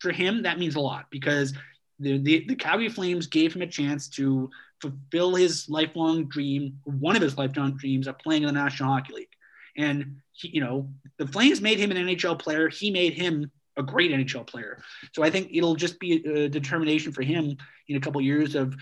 for 0.00 0.10
him, 0.10 0.42
that 0.42 0.58
means 0.58 0.74
a 0.74 0.80
lot 0.80 1.06
because 1.10 1.52
the, 1.98 2.18
the, 2.18 2.44
the 2.48 2.54
Calgary 2.54 2.88
Flames 2.88 3.26
gave 3.26 3.54
him 3.54 3.62
a 3.62 3.66
chance 3.66 4.08
to 4.10 4.50
fulfill 4.80 5.34
his 5.34 5.68
lifelong 5.68 6.26
dream, 6.26 6.78
one 6.84 7.16
of 7.16 7.22
his 7.22 7.36
lifelong 7.36 7.76
dreams 7.76 8.06
of 8.06 8.18
playing 8.18 8.42
in 8.42 8.46
the 8.46 8.52
National 8.52 8.92
Hockey 8.92 9.14
League. 9.14 9.28
And 9.76 10.20
he, 10.32 10.48
you 10.48 10.60
know, 10.60 10.88
the 11.18 11.26
Flames 11.26 11.60
made 11.60 11.78
him 11.78 11.90
an 11.90 11.96
NHL 11.96 12.38
player. 12.38 12.68
He 12.68 12.90
made 12.90 13.14
him 13.14 13.50
a 13.78 13.82
great 13.82 14.10
NHL 14.10 14.46
player. 14.46 14.82
So 15.14 15.22
I 15.22 15.30
think 15.30 15.50
it'll 15.52 15.76
just 15.76 15.98
be 15.98 16.24
a 16.24 16.48
determination 16.48 17.12
for 17.12 17.22
him 17.22 17.56
in 17.86 17.96
a 17.96 18.00
couple 18.00 18.18
of 18.18 18.26
years 18.26 18.54
of, 18.54 18.74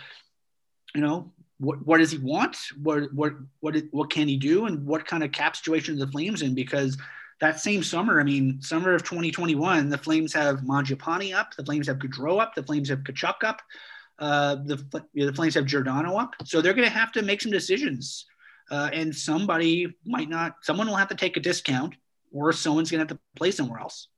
you 0.94 1.02
know, 1.02 1.32
what 1.58 1.86
what 1.86 1.98
does 1.98 2.10
he 2.10 2.18
want? 2.18 2.56
What 2.82 3.12
what 3.14 3.32
what 3.60 3.76
what 3.90 4.10
can 4.10 4.28
he 4.28 4.36
do? 4.36 4.66
And 4.66 4.84
what 4.84 5.06
kind 5.06 5.22
of 5.22 5.32
cap 5.32 5.56
situation 5.56 5.94
are 5.94 6.04
the 6.04 6.12
Flames 6.12 6.42
in? 6.42 6.54
Because 6.54 6.98
that 7.40 7.60
same 7.60 7.82
summer, 7.82 8.20
I 8.20 8.24
mean, 8.24 8.60
summer 8.60 8.94
of 8.94 9.02
2021, 9.02 9.88
the 9.88 9.98
Flames 9.98 10.32
have 10.32 10.60
Mangiapane 10.60 11.34
up, 11.34 11.54
the 11.54 11.64
Flames 11.64 11.86
have 11.86 11.98
Gaudreau 11.98 12.40
up, 12.40 12.54
the 12.54 12.62
Flames 12.62 12.88
have 12.88 13.00
Tkachuk 13.00 13.44
up, 13.44 13.60
uh, 14.18 14.56
the 14.56 15.04
the 15.14 15.32
Flames 15.32 15.54
have 15.54 15.66
Giordano 15.66 16.16
up. 16.16 16.34
So 16.44 16.60
they're 16.60 16.74
going 16.74 16.88
to 16.88 16.94
have 16.94 17.12
to 17.12 17.22
make 17.22 17.40
some 17.40 17.52
decisions, 17.52 18.26
uh, 18.70 18.90
and 18.92 19.14
somebody 19.14 19.94
might 20.04 20.28
not. 20.28 20.56
Someone 20.62 20.88
will 20.88 20.96
have 20.96 21.08
to 21.08 21.14
take 21.14 21.36
a 21.36 21.40
discount, 21.40 21.94
or 22.32 22.52
someone's 22.52 22.90
going 22.90 23.06
to 23.06 23.12
have 23.12 23.18
to 23.18 23.22
play 23.34 23.50
somewhere 23.50 23.80
else 23.80 24.08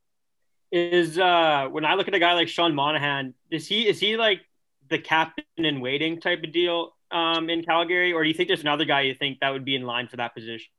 is 0.71 1.17
uh 1.17 1.67
when 1.69 1.85
I 1.85 1.95
look 1.95 2.07
at 2.07 2.13
a 2.13 2.19
guy 2.19 2.33
like 2.33 2.47
Sean 2.47 2.75
Monahan, 2.75 3.33
is 3.49 3.67
he 3.67 3.87
is 3.87 3.99
he 3.99 4.17
like 4.17 4.41
the 4.89 4.99
captain 4.99 5.43
in 5.57 5.81
waiting 5.81 6.19
type 6.19 6.43
of 6.43 6.51
deal 6.51 6.93
um 7.11 7.49
in 7.49 7.63
Calgary, 7.63 8.13
or 8.13 8.23
do 8.23 8.29
you 8.29 8.35
think 8.35 8.47
there's 8.47 8.61
another 8.61 8.85
guy 8.85 9.01
you 9.01 9.15
think 9.15 9.39
that 9.41 9.49
would 9.49 9.65
be 9.65 9.75
in 9.75 9.83
line 9.83 10.07
for 10.07 10.17
that 10.17 10.33
position? 10.35 10.69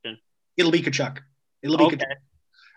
It'll 0.57 0.73
be 0.73 0.83
Tkachuk. 0.83 1.19
It'll 1.63 1.77
be 1.77 1.85
okay. 1.85 1.97
Tkachuk. 1.97 2.17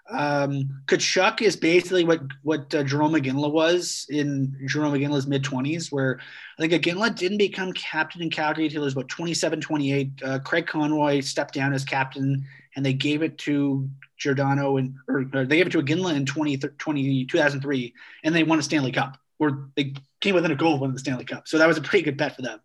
Um, 0.10 0.84
Tkachuk 0.88 1.42
is 1.42 1.56
basically 1.56 2.04
what 2.04 2.22
what 2.42 2.74
uh, 2.76 2.84
Jarome 2.84 3.22
Iginla 3.22 3.52
was 3.52 4.06
in 4.10 4.56
Jarome 4.66 5.00
Iginla's 5.00 5.28
mid 5.28 5.44
20s, 5.44 5.92
where 5.92 6.20
I 6.58 6.68
think 6.68 6.84
Iginla 6.84 7.16
didn't 7.16 7.38
become 7.38 7.72
captain 7.74 8.22
in 8.22 8.30
Calgary 8.30 8.66
until 8.66 8.82
he 8.82 8.86
was 8.86 8.94
about 8.94 9.08
27, 9.08 9.62
28. 9.62 10.12
Uh, 10.24 10.40
Craig 10.40 10.68
Conroy 10.68 11.22
stepped 11.22 11.54
down 11.54 11.74
as 11.74 11.86
captain, 11.86 12.46
and 12.76 12.86
they 12.86 12.94
gave 12.94 13.22
it 13.22 13.38
to 13.40 13.90
Giordano 14.18 14.78
and 14.78 14.96
or, 15.08 15.26
or 15.34 15.46
they 15.46 15.58
gave 15.58 15.68
it 15.68 15.72
to 15.72 15.82
Iginla 15.82 16.16
in 16.16 16.26
20, 16.26 16.58
20, 16.58 17.26
2003, 17.26 17.94
and 18.24 18.36
they 18.36 18.44
won 18.44 18.60
a 18.60 18.64
Stanley 18.64 18.92
Cup, 18.92 19.18
or 19.40 19.70
they 19.76 19.94
came 20.22 20.36
within 20.36 20.52
a 20.52 20.56
goal 20.56 20.76
of 20.76 20.82
winning 20.82 20.94
the 20.94 21.00
Stanley 21.00 21.26
Cup. 21.26 21.48
So 21.48 21.58
that 21.58 21.68
was 21.68 21.78
a 21.78 21.82
pretty 21.82 22.04
good 22.04 22.18
bet 22.18 22.36
for 22.36 22.42
them. 22.42 22.60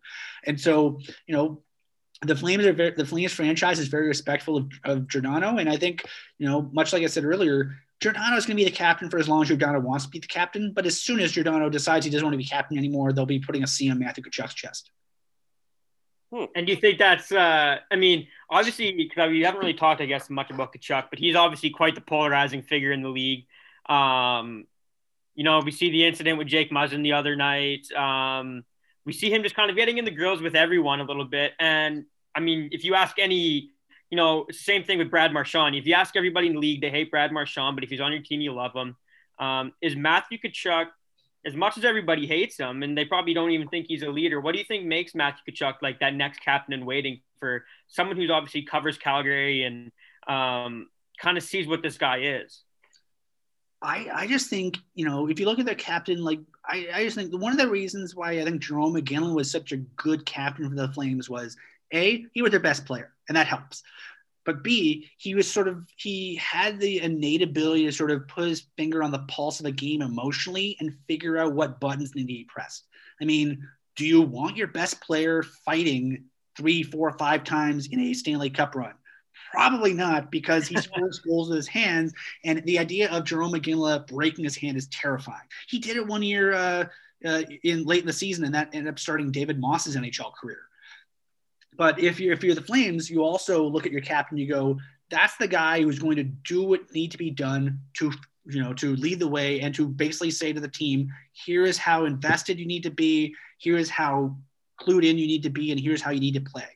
And 0.45 0.59
so, 0.59 0.99
you 1.27 1.35
know, 1.35 1.61
the 2.21 2.35
Flames 2.35 2.65
are 2.65 2.73
very, 2.73 2.91
the 2.91 3.05
Flames 3.05 3.33
franchise 3.33 3.79
is 3.79 3.87
very 3.87 4.07
respectful 4.07 4.57
of, 4.57 4.69
of 4.83 5.07
Giordano, 5.07 5.57
and 5.57 5.69
I 5.69 5.77
think, 5.77 6.03
you 6.37 6.47
know, 6.47 6.69
much 6.73 6.93
like 6.93 7.03
I 7.03 7.07
said 7.07 7.25
earlier, 7.25 7.75
Giordano 7.99 8.37
is 8.37 8.45
going 8.45 8.55
to 8.55 8.63
be 8.63 8.69
the 8.69 8.75
captain 8.75 9.09
for 9.09 9.19
as 9.19 9.27
long 9.27 9.41
as 9.41 9.49
Giordano 9.49 9.79
wants 9.79 10.05
to 10.05 10.11
be 10.11 10.19
the 10.19 10.27
captain. 10.27 10.71
But 10.73 10.85
as 10.85 11.01
soon 11.01 11.19
as 11.19 11.33
Giordano 11.33 11.69
decides 11.69 12.05
he 12.05 12.11
doesn't 12.11 12.25
want 12.25 12.33
to 12.33 12.37
be 12.37 12.45
captain 12.45 12.77
anymore, 12.77 13.11
they'll 13.11 13.25
be 13.25 13.39
putting 13.39 13.63
a 13.63 13.67
C 13.67 13.91
on 13.91 13.99
Matthew 13.99 14.23
Tkachuk's 14.23 14.53
chest. 14.53 14.91
Hmm. 16.31 16.45
And 16.55 16.67
do 16.67 16.73
you 16.73 16.79
think 16.79 16.99
that's? 16.99 17.31
Uh, 17.31 17.77
I 17.91 17.95
mean, 17.95 18.27
obviously, 18.49 18.91
because 18.91 19.31
we 19.31 19.41
haven't 19.41 19.59
really 19.59 19.73
talked, 19.73 20.01
I 20.01 20.05
guess, 20.05 20.29
much 20.29 20.51
about 20.51 20.73
Tkachuk, 20.73 21.05
but 21.09 21.17
he's 21.17 21.35
obviously 21.35 21.71
quite 21.71 21.95
the 21.95 22.01
polarizing 22.01 22.61
figure 22.61 22.91
in 22.91 23.01
the 23.01 23.09
league. 23.09 23.45
Um, 23.87 24.65
you 25.33 25.43
know, 25.43 25.59
we 25.61 25.71
see 25.71 25.89
the 25.89 26.05
incident 26.05 26.37
with 26.37 26.47
Jake 26.47 26.69
Muzzin 26.69 27.01
the 27.01 27.13
other 27.13 27.35
night. 27.35 27.91
Um, 27.93 28.63
we 29.05 29.13
see 29.13 29.31
him 29.33 29.41
just 29.41 29.55
kind 29.55 29.71
of 29.71 29.75
getting 29.75 29.97
in 29.97 30.05
the 30.05 30.11
grills 30.11 30.41
with 30.41 30.55
everyone 30.55 30.99
a 30.99 31.03
little 31.03 31.25
bit. 31.25 31.53
And 31.59 32.05
I 32.35 32.41
mean, 32.41 32.69
if 32.71 32.83
you 32.83 32.93
ask 32.93 33.17
any, 33.17 33.71
you 34.11 34.15
know, 34.15 34.45
same 34.51 34.83
thing 34.83 34.99
with 34.99 35.09
Brad 35.09 35.33
Marchand. 35.33 35.75
If 35.75 35.87
you 35.87 35.93
ask 35.95 36.15
everybody 36.15 36.47
in 36.47 36.53
the 36.53 36.59
league, 36.59 36.81
they 36.81 36.91
hate 36.91 37.09
Brad 37.09 37.31
Marchand, 37.31 37.75
but 37.75 37.83
if 37.83 37.89
he's 37.89 38.01
on 38.01 38.11
your 38.11 38.21
team, 38.21 38.41
you 38.41 38.53
love 38.53 38.73
him. 38.73 38.95
Um, 39.39 39.73
is 39.81 39.95
Matthew 39.95 40.37
Tkachuk 40.37 40.87
as 41.45 41.55
much 41.55 41.77
as 41.77 41.85
everybody 41.85 42.27
hates 42.27 42.57
him 42.57 42.83
and 42.83 42.97
they 42.97 43.05
probably 43.05 43.33
don't 43.33 43.51
even 43.51 43.67
think 43.67 43.85
he's 43.87 44.03
a 44.03 44.09
leader, 44.09 44.41
what 44.41 44.53
do 44.53 44.59
you 44.59 44.65
think 44.65 44.85
makes 44.85 45.15
Matthew 45.15 45.53
Tkachuk 45.53 45.75
like 45.81 45.99
that 45.99 46.13
next 46.13 46.39
captain 46.39 46.73
in 46.73 46.85
waiting 46.85 47.21
for 47.39 47.65
someone 47.87 48.17
who's 48.17 48.29
obviously 48.29 48.63
covers 48.63 48.97
Calgary 48.97 49.63
and 49.63 49.91
um, 50.27 50.87
kind 51.19 51.37
of 51.37 51.43
sees 51.43 51.67
what 51.67 51.81
this 51.81 51.97
guy 51.97 52.41
is? 52.43 52.61
I, 53.81 54.09
I 54.13 54.27
just 54.27 54.49
think, 54.49 54.77
you 54.93 55.05
know, 55.05 55.29
if 55.29 55.39
you 55.39 55.45
look 55.45 55.59
at 55.59 55.65
the 55.65 55.75
captain, 55.75 56.21
like, 56.21 56.39
I, 56.65 56.87
I 56.93 57.03
just 57.05 57.15
think 57.15 57.33
one 57.33 57.53
of 57.53 57.57
the 57.57 57.69
reasons 57.69 58.13
why 58.13 58.31
I 58.33 58.43
think 58.43 58.61
Jarome 58.61 59.01
Iginla 59.01 59.33
was 59.33 59.49
such 59.49 59.71
a 59.71 59.77
good 59.77 60.25
captain 60.25 60.69
for 60.69 60.75
the 60.75 60.89
Flames 60.89 61.29
was 61.29 61.55
A, 61.93 62.25
he 62.33 62.41
was 62.41 62.51
their 62.51 62.59
best 62.59 62.85
player, 62.85 63.13
and 63.29 63.37
that 63.37 63.47
helps 63.47 63.81
but 64.45 64.63
B, 64.63 65.09
he 65.17 65.35
was 65.35 65.51
sort 65.51 65.67
of 65.67 65.85
he 65.95 66.35
had 66.35 66.79
the 66.79 67.01
innate 67.01 67.41
ability 67.41 67.85
to 67.85 67.91
sort 67.91 68.11
of 68.11 68.27
put 68.27 68.47
his 68.47 68.65
finger 68.77 69.03
on 69.03 69.11
the 69.11 69.25
pulse 69.27 69.59
of 69.59 69.65
a 69.65 69.71
game 69.71 70.01
emotionally 70.01 70.77
and 70.79 70.97
figure 71.07 71.37
out 71.37 71.53
what 71.53 71.79
buttons 71.79 72.15
need 72.15 72.23
to 72.23 72.27
be 72.27 72.47
pressed. 72.49 72.85
I 73.21 73.25
mean, 73.25 73.67
do 73.95 74.05
you 74.05 74.21
want 74.21 74.57
your 74.57 74.67
best 74.67 75.01
player 75.01 75.43
fighting 75.43 76.25
three, 76.55 76.83
four, 76.83 77.17
five 77.17 77.43
times 77.43 77.87
in 77.87 77.99
a 77.99 78.13
Stanley 78.13 78.49
Cup 78.49 78.75
run? 78.75 78.93
Probably 79.51 79.93
not, 79.93 80.31
because 80.31 80.67
he 80.67 80.77
scores 80.77 81.19
goals 81.27 81.49
with 81.49 81.57
his 81.57 81.67
hands, 81.67 82.13
and 82.43 82.63
the 82.65 82.79
idea 82.79 83.09
of 83.09 83.23
Jarome 83.23 83.59
Iginla 83.59 84.07
breaking 84.07 84.43
his 84.45 84.55
hand 84.55 84.77
is 84.77 84.87
terrifying. 84.87 85.47
He 85.67 85.79
did 85.79 85.97
it 85.97 86.07
one 86.07 86.23
year 86.23 86.53
uh, 86.53 86.85
uh, 87.25 87.43
in 87.63 87.83
late 87.83 88.01
in 88.01 88.07
the 88.07 88.13
season, 88.13 88.45
and 88.45 88.55
that 88.55 88.69
ended 88.73 88.91
up 88.91 88.99
starting 88.99 89.31
David 89.31 89.59
Moss's 89.59 89.95
NHL 89.95 90.33
career. 90.33 90.68
But 91.79 91.97
if 91.97 92.19
you're 92.19 92.33
if 92.33 92.43
you're 92.43 92.53
the 92.53 92.61
Flames, 92.61 93.09
you 93.09 93.23
also 93.23 93.63
look 93.63 93.85
at 93.85 93.91
your 93.93 94.01
captain. 94.01 94.37
You 94.37 94.49
go, 94.49 94.77
that's 95.09 95.37
the 95.37 95.47
guy 95.47 95.81
who's 95.81 95.97
going 95.97 96.17
to 96.17 96.25
do 96.25 96.61
what 96.61 96.81
need 96.93 97.09
to 97.11 97.17
be 97.17 97.31
done 97.31 97.79
to 97.95 98.11
you 98.45 98.61
know 98.61 98.73
to 98.73 98.97
lead 98.97 99.19
the 99.19 99.27
way 99.27 99.61
and 99.61 99.73
to 99.75 99.87
basically 99.87 100.29
say 100.29 100.51
to 100.51 100.59
the 100.59 100.67
team, 100.67 101.09
here 101.31 101.63
is 101.63 101.77
how 101.77 102.03
invested 102.03 102.59
you 102.59 102.65
need 102.65 102.83
to 102.83 102.91
be. 102.91 103.33
Here 103.59 103.77
is 103.77 103.89
how 103.89 104.35
clued 104.81 105.05
in 105.05 105.17
you 105.17 105.25
need 105.25 105.43
to 105.43 105.49
be, 105.49 105.71
and 105.71 105.79
here's 105.79 106.01
how 106.01 106.11
you 106.11 106.19
need 106.19 106.33
to 106.33 106.41
play. 106.41 106.67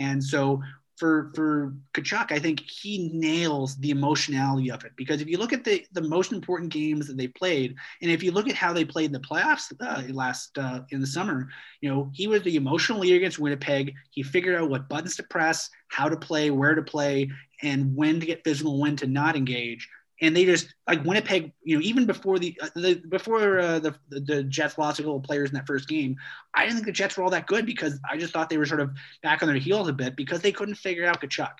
And 0.00 0.22
so 0.22 0.60
for 0.96 1.32
for 1.34 1.74
Tkachuk, 1.94 2.30
I 2.30 2.38
think 2.38 2.60
he 2.60 3.10
nails 3.12 3.76
the 3.76 3.90
emotionality 3.90 4.70
of 4.70 4.84
it 4.84 4.92
because 4.96 5.20
if 5.20 5.28
you 5.28 5.38
look 5.38 5.52
at 5.52 5.64
the 5.64 5.84
the 5.92 6.02
most 6.02 6.32
important 6.32 6.72
games 6.72 7.06
that 7.06 7.16
they 7.16 7.28
played, 7.28 7.74
and 8.00 8.10
if 8.10 8.22
you 8.22 8.30
look 8.30 8.48
at 8.48 8.54
how 8.54 8.72
they 8.72 8.84
played 8.84 9.06
in 9.06 9.12
the 9.12 9.20
playoffs 9.20 9.72
uh, 9.80 10.12
last 10.12 10.56
uh, 10.58 10.80
in 10.90 11.00
the 11.00 11.06
summer, 11.06 11.48
you 11.80 11.90
know 11.90 12.10
he 12.12 12.26
was 12.26 12.42
the 12.42 12.56
emotional 12.56 13.00
leader 13.00 13.16
against 13.16 13.38
Winnipeg. 13.38 13.94
He 14.10 14.22
figured 14.22 14.54
out 14.54 14.70
what 14.70 14.88
buttons 14.88 15.16
to 15.16 15.24
press, 15.24 15.68
how 15.88 16.08
to 16.08 16.16
play, 16.16 16.50
where 16.50 16.74
to 16.74 16.82
play, 16.82 17.30
and 17.62 17.94
when 17.96 18.20
to 18.20 18.26
get 18.26 18.44
physical, 18.44 18.80
when 18.80 18.96
to 18.96 19.06
not 19.06 19.36
engage. 19.36 19.88
And 20.20 20.36
they 20.36 20.44
just 20.44 20.72
like 20.86 21.04
Winnipeg, 21.04 21.52
you 21.64 21.76
know, 21.76 21.82
even 21.82 22.06
before 22.06 22.38
the, 22.38 22.56
uh, 22.62 22.68
the 22.76 22.94
before 23.08 23.58
uh, 23.58 23.78
the 23.80 23.94
the 24.08 24.44
Jets 24.44 24.78
lost 24.78 25.00
a 25.00 25.02
couple 25.02 25.20
players 25.20 25.50
in 25.50 25.56
that 25.56 25.66
first 25.66 25.88
game, 25.88 26.16
I 26.54 26.62
didn't 26.62 26.76
think 26.76 26.86
the 26.86 26.92
Jets 26.92 27.16
were 27.16 27.24
all 27.24 27.30
that 27.30 27.46
good 27.46 27.66
because 27.66 27.98
I 28.08 28.16
just 28.16 28.32
thought 28.32 28.48
they 28.48 28.58
were 28.58 28.66
sort 28.66 28.80
of 28.80 28.90
back 29.22 29.42
on 29.42 29.48
their 29.48 29.58
heels 29.58 29.88
a 29.88 29.92
bit 29.92 30.14
because 30.16 30.40
they 30.40 30.52
couldn't 30.52 30.76
figure 30.76 31.04
out 31.04 31.20
Tkachuk. 31.20 31.52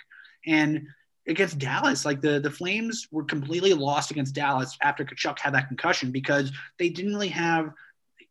And 0.46 0.86
against 1.26 1.58
Dallas, 1.58 2.04
like 2.04 2.20
the 2.20 2.38
the 2.38 2.50
Flames 2.50 3.08
were 3.10 3.24
completely 3.24 3.72
lost 3.74 4.10
against 4.10 4.34
Dallas 4.34 4.76
after 4.82 5.04
Tkachuk 5.04 5.38
had 5.40 5.54
that 5.54 5.68
concussion 5.68 6.12
because 6.12 6.52
they 6.78 6.88
didn't 6.88 7.14
really 7.14 7.28
have 7.28 7.70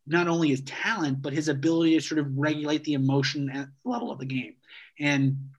not 0.06 0.28
only 0.28 0.48
his 0.48 0.60
talent 0.62 1.22
but 1.22 1.32
his 1.32 1.48
ability 1.48 1.94
to 1.94 2.00
sort 2.00 2.18
of 2.18 2.36
regulate 2.36 2.84
the 2.84 2.94
emotion 2.94 3.72
level 3.84 4.10
of 4.10 4.18
the 4.18 4.26
game. 4.26 4.54
And 4.98 5.50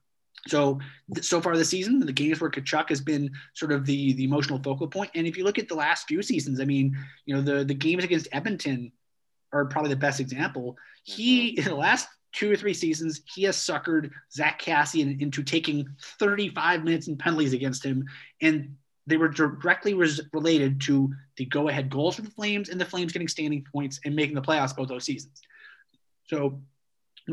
so 0.46 0.78
so 1.20 1.40
far 1.40 1.56
this 1.56 1.70
season, 1.70 2.00
the 2.00 2.12
games 2.12 2.40
where 2.40 2.50
Tkachuk 2.50 2.88
has 2.88 3.00
been 3.00 3.30
sort 3.54 3.72
of 3.72 3.84
the 3.84 4.12
the 4.14 4.24
emotional 4.24 4.60
focal 4.62 4.88
point. 4.88 5.10
And 5.14 5.26
if 5.26 5.36
you 5.36 5.44
look 5.44 5.58
at 5.58 5.68
the 5.68 5.74
last 5.74 6.06
few 6.08 6.22
seasons, 6.22 6.60
I 6.60 6.64
mean, 6.64 6.96
you 7.24 7.34
know, 7.34 7.42
the 7.42 7.64
the 7.64 7.74
games 7.74 8.04
against 8.04 8.28
Edmonton 8.32 8.92
are 9.52 9.66
probably 9.66 9.90
the 9.90 9.96
best 9.96 10.20
example. 10.20 10.76
He 11.04 11.52
mm-hmm. 11.52 11.60
in 11.60 11.64
the 11.68 11.80
last 11.80 12.08
two 12.32 12.52
or 12.52 12.56
three 12.56 12.74
seasons, 12.74 13.22
he 13.34 13.44
has 13.44 13.56
suckered 13.56 14.10
Zach 14.32 14.60
Kassian 14.60 15.20
into 15.20 15.42
taking 15.42 15.88
35 16.18 16.84
minutes 16.84 17.08
in 17.08 17.16
penalties 17.16 17.54
against 17.54 17.82
him. 17.82 18.04
And 18.42 18.76
they 19.06 19.16
were 19.16 19.28
directly 19.28 19.94
res- 19.94 20.20
related 20.32 20.80
to 20.82 21.14
the 21.36 21.46
go 21.46 21.68
ahead 21.68 21.88
goals 21.88 22.16
for 22.16 22.22
the 22.22 22.30
Flames 22.30 22.68
and 22.68 22.80
the 22.80 22.84
Flames 22.84 23.12
getting 23.12 23.28
standing 23.28 23.64
points 23.72 24.00
and 24.04 24.14
making 24.14 24.34
the 24.34 24.42
playoffs 24.42 24.76
both 24.76 24.88
those 24.88 25.04
seasons. 25.04 25.40
So 26.24 26.60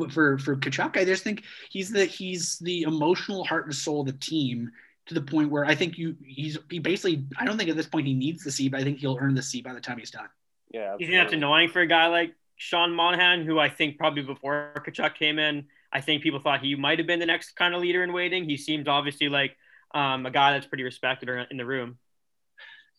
for 0.09 0.37
for 0.37 0.55
Tkachuk, 0.55 0.97
I 0.97 1.05
just 1.05 1.23
think 1.23 1.43
he's 1.69 1.91
the 1.91 2.05
he's 2.05 2.59
the 2.59 2.83
emotional 2.83 3.43
heart 3.43 3.65
and 3.65 3.75
soul 3.75 4.01
of 4.01 4.07
the 4.07 4.13
team 4.13 4.71
to 5.05 5.13
the 5.13 5.21
point 5.21 5.49
where 5.49 5.65
I 5.65 5.75
think 5.75 5.97
you 5.97 6.15
he's 6.25 6.57
he 6.69 6.79
basically 6.79 7.25
I 7.37 7.45
don't 7.45 7.57
think 7.57 7.69
at 7.69 7.75
this 7.75 7.87
point 7.87 8.07
he 8.07 8.13
needs 8.13 8.43
the 8.43 8.51
C, 8.51 8.69
but 8.69 8.79
I 8.79 8.83
think 8.83 8.99
he'll 8.99 9.17
earn 9.19 9.35
the 9.35 9.43
C 9.43 9.61
by 9.61 9.73
the 9.73 9.81
time 9.81 9.97
he's 9.97 10.11
done. 10.11 10.29
Yeah, 10.71 10.95
you 10.97 11.07
think 11.07 11.19
that's 11.19 11.33
annoying 11.33 11.69
for 11.69 11.81
a 11.81 11.87
guy 11.87 12.07
like 12.07 12.33
Sean 12.55 12.93
Monahan, 12.93 13.45
who 13.45 13.59
I 13.59 13.69
think 13.69 13.97
probably 13.97 14.23
before 14.23 14.73
Tkachuk 14.77 15.15
came 15.15 15.39
in, 15.39 15.65
I 15.91 16.01
think 16.01 16.23
people 16.23 16.39
thought 16.39 16.61
he 16.61 16.75
might 16.75 16.97
have 16.97 17.07
been 17.07 17.19
the 17.19 17.25
next 17.25 17.55
kind 17.55 17.73
of 17.73 17.81
leader 17.81 18.03
in 18.03 18.13
waiting. 18.13 18.45
He 18.45 18.57
seems 18.57 18.87
obviously 18.87 19.29
like 19.29 19.55
um, 19.93 20.25
a 20.25 20.31
guy 20.31 20.53
that's 20.53 20.65
pretty 20.65 20.83
respected 20.83 21.29
in 21.51 21.57
the 21.57 21.65
room. 21.65 21.97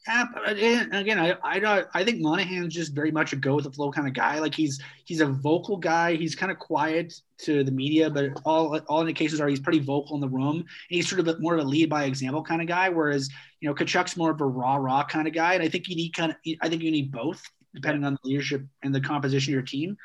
Yeah, 0.06 0.84
again, 0.92 1.18
I, 1.18 1.34
I 1.42 1.84
I 1.94 2.04
think 2.04 2.20
Monahan's 2.20 2.74
just 2.74 2.92
very 2.94 3.10
much 3.10 3.32
a 3.32 3.36
go 3.36 3.54
with 3.54 3.64
the 3.64 3.72
flow 3.72 3.90
kind 3.90 4.06
of 4.06 4.12
guy. 4.12 4.38
Like 4.38 4.54
he's 4.54 4.78
he's 5.06 5.20
a 5.22 5.26
vocal 5.26 5.78
guy. 5.78 6.14
He's 6.14 6.34
kind 6.36 6.52
of 6.52 6.58
quiet 6.58 7.14
to 7.38 7.64
the 7.64 7.70
media, 7.70 8.10
but 8.10 8.32
all 8.44 8.78
all 8.88 9.00
indications 9.00 9.40
are 9.40 9.48
he's 9.48 9.60
pretty 9.60 9.78
vocal 9.78 10.14
in 10.14 10.20
the 10.20 10.28
room. 10.28 10.56
And 10.56 10.66
he's 10.90 11.08
sort 11.08 11.26
of 11.26 11.40
more 11.40 11.54
of 11.54 11.60
a 11.60 11.66
lead 11.66 11.88
by 11.88 12.04
example 12.04 12.42
kind 12.42 12.60
of 12.60 12.68
guy. 12.68 12.90
Whereas 12.90 13.30
you 13.60 13.68
know 13.68 13.74
Tkachuk's 13.74 14.14
more 14.14 14.30
of 14.32 14.40
a 14.42 14.46
raw 14.46 14.76
raw 14.76 15.04
kind 15.04 15.26
of 15.26 15.32
guy. 15.32 15.54
And 15.54 15.62
I 15.62 15.68
think 15.70 15.88
you 15.88 15.96
need 15.96 16.10
kind 16.10 16.32
of 16.32 16.36
I 16.60 16.68
think 16.68 16.82
you 16.82 16.90
need 16.90 17.10
both 17.10 17.42
depending 17.74 18.04
on 18.04 18.12
the 18.12 18.28
leadership 18.28 18.62
and 18.82 18.94
the 18.94 19.00
composition 19.00 19.52
of 19.52 19.54
your 19.54 19.62
team. 19.62 19.96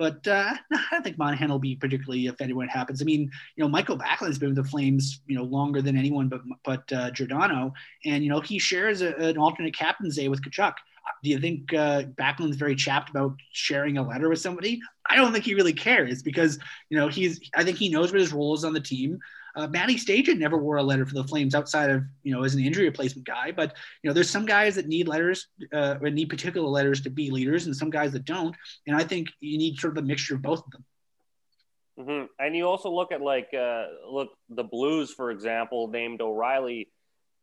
But 0.00 0.26
uh, 0.26 0.54
I 0.72 0.78
don't 0.90 1.02
think 1.02 1.18
Monahan 1.18 1.50
will 1.50 1.58
be 1.58 1.76
particularly 1.76 2.26
offended 2.28 2.56
when 2.56 2.66
it 2.66 2.72
happens. 2.72 3.02
I 3.02 3.04
mean, 3.04 3.30
you 3.54 3.62
know, 3.62 3.68
Michael 3.68 3.96
Backlund's 3.96 4.38
been 4.38 4.54
with 4.54 4.64
the 4.64 4.64
Flames, 4.64 5.20
you 5.26 5.36
know, 5.36 5.44
longer 5.44 5.82
than 5.82 5.96
anyone 5.96 6.28
but 6.28 6.40
but 6.64 6.90
uh, 6.90 7.10
Giordano, 7.10 7.74
and 8.06 8.24
you 8.24 8.30
know 8.30 8.40
he 8.40 8.58
shares 8.58 9.02
a, 9.02 9.14
an 9.16 9.36
alternate 9.36 9.76
captain's 9.76 10.16
day 10.16 10.28
with 10.28 10.42
Tkachuk. 10.42 10.72
Do 11.22 11.28
you 11.28 11.38
think 11.38 11.74
uh, 11.74 12.04
Backlund's 12.16 12.56
very 12.56 12.74
chapped 12.74 13.10
about 13.10 13.34
sharing 13.52 13.98
a 13.98 14.02
letter 14.02 14.30
with 14.30 14.40
somebody? 14.40 14.80
I 15.10 15.16
don't 15.16 15.32
think 15.32 15.44
he 15.44 15.54
really 15.54 15.74
cares 15.74 16.22
because 16.22 16.58
you 16.88 16.96
know 16.96 17.08
he's. 17.08 17.38
I 17.54 17.62
think 17.62 17.76
he 17.76 17.90
knows 17.90 18.10
what 18.10 18.20
his 18.20 18.32
role 18.32 18.54
is 18.54 18.64
on 18.64 18.72
the 18.72 18.80
team. 18.80 19.18
Uh, 19.56 19.66
Matty 19.66 19.96
Stajan 19.96 20.38
never 20.38 20.56
wore 20.56 20.76
a 20.76 20.82
letter 20.82 21.04
for 21.06 21.14
the 21.14 21.24
Flames 21.24 21.54
outside 21.54 21.90
of 21.90 22.04
you 22.22 22.32
know 22.32 22.44
as 22.44 22.54
an 22.54 22.64
injury 22.64 22.84
replacement 22.84 23.26
guy. 23.26 23.52
But 23.52 23.76
you 24.02 24.08
know, 24.08 24.14
there's 24.14 24.30
some 24.30 24.46
guys 24.46 24.74
that 24.76 24.86
need 24.86 25.08
letters 25.08 25.48
uh, 25.72 25.96
or 26.00 26.10
need 26.10 26.28
particular 26.28 26.68
letters 26.68 27.00
to 27.02 27.10
be 27.10 27.30
leaders, 27.30 27.66
and 27.66 27.76
some 27.76 27.90
guys 27.90 28.12
that 28.12 28.24
don't. 28.24 28.56
And 28.86 28.96
I 28.96 29.04
think 29.04 29.28
you 29.40 29.58
need 29.58 29.78
sort 29.78 29.96
of 29.96 30.04
a 30.04 30.06
mixture 30.06 30.34
of 30.34 30.42
both 30.42 30.64
of 30.64 30.70
them. 30.70 30.84
Mm-hmm. 31.98 32.26
And 32.38 32.56
you 32.56 32.66
also 32.66 32.90
look 32.90 33.12
at 33.12 33.20
like 33.20 33.48
uh, 33.52 33.86
look 34.10 34.30
the 34.48 34.64
Blues, 34.64 35.12
for 35.12 35.30
example, 35.30 35.88
named 35.88 36.20
O'Reilly 36.22 36.88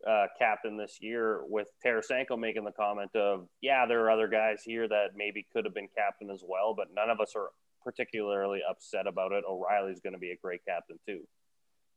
uh, 0.08 0.28
captain 0.40 0.78
this 0.78 0.98
year, 1.00 1.42
with 1.46 1.68
Tarasenko 1.86 2.40
making 2.40 2.64
the 2.64 2.72
comment 2.72 3.16
of, 3.16 3.48
"Yeah, 3.62 3.86
there 3.86 4.04
are 4.06 4.12
other 4.12 4.28
guys 4.28 4.64
here 4.64 4.88
that 4.88 5.10
maybe 5.16 5.46
could 5.54 5.66
have 5.66 5.74
been 5.74 5.90
captain 5.96 6.32
as 6.32 6.44
well, 6.48 6.74
but 6.76 6.88
none 6.94 7.10
of 7.10 7.20
us 7.20 7.34
are 7.36 7.50
particularly 7.84 8.62
upset 8.68 9.06
about 9.06 9.32
it. 9.32 9.44
O'Reilly's 9.48 10.00
going 10.00 10.14
to 10.14 10.20
be 10.20 10.32
a 10.32 10.38
great 10.38 10.62
captain 10.68 10.98
too." 11.06 11.22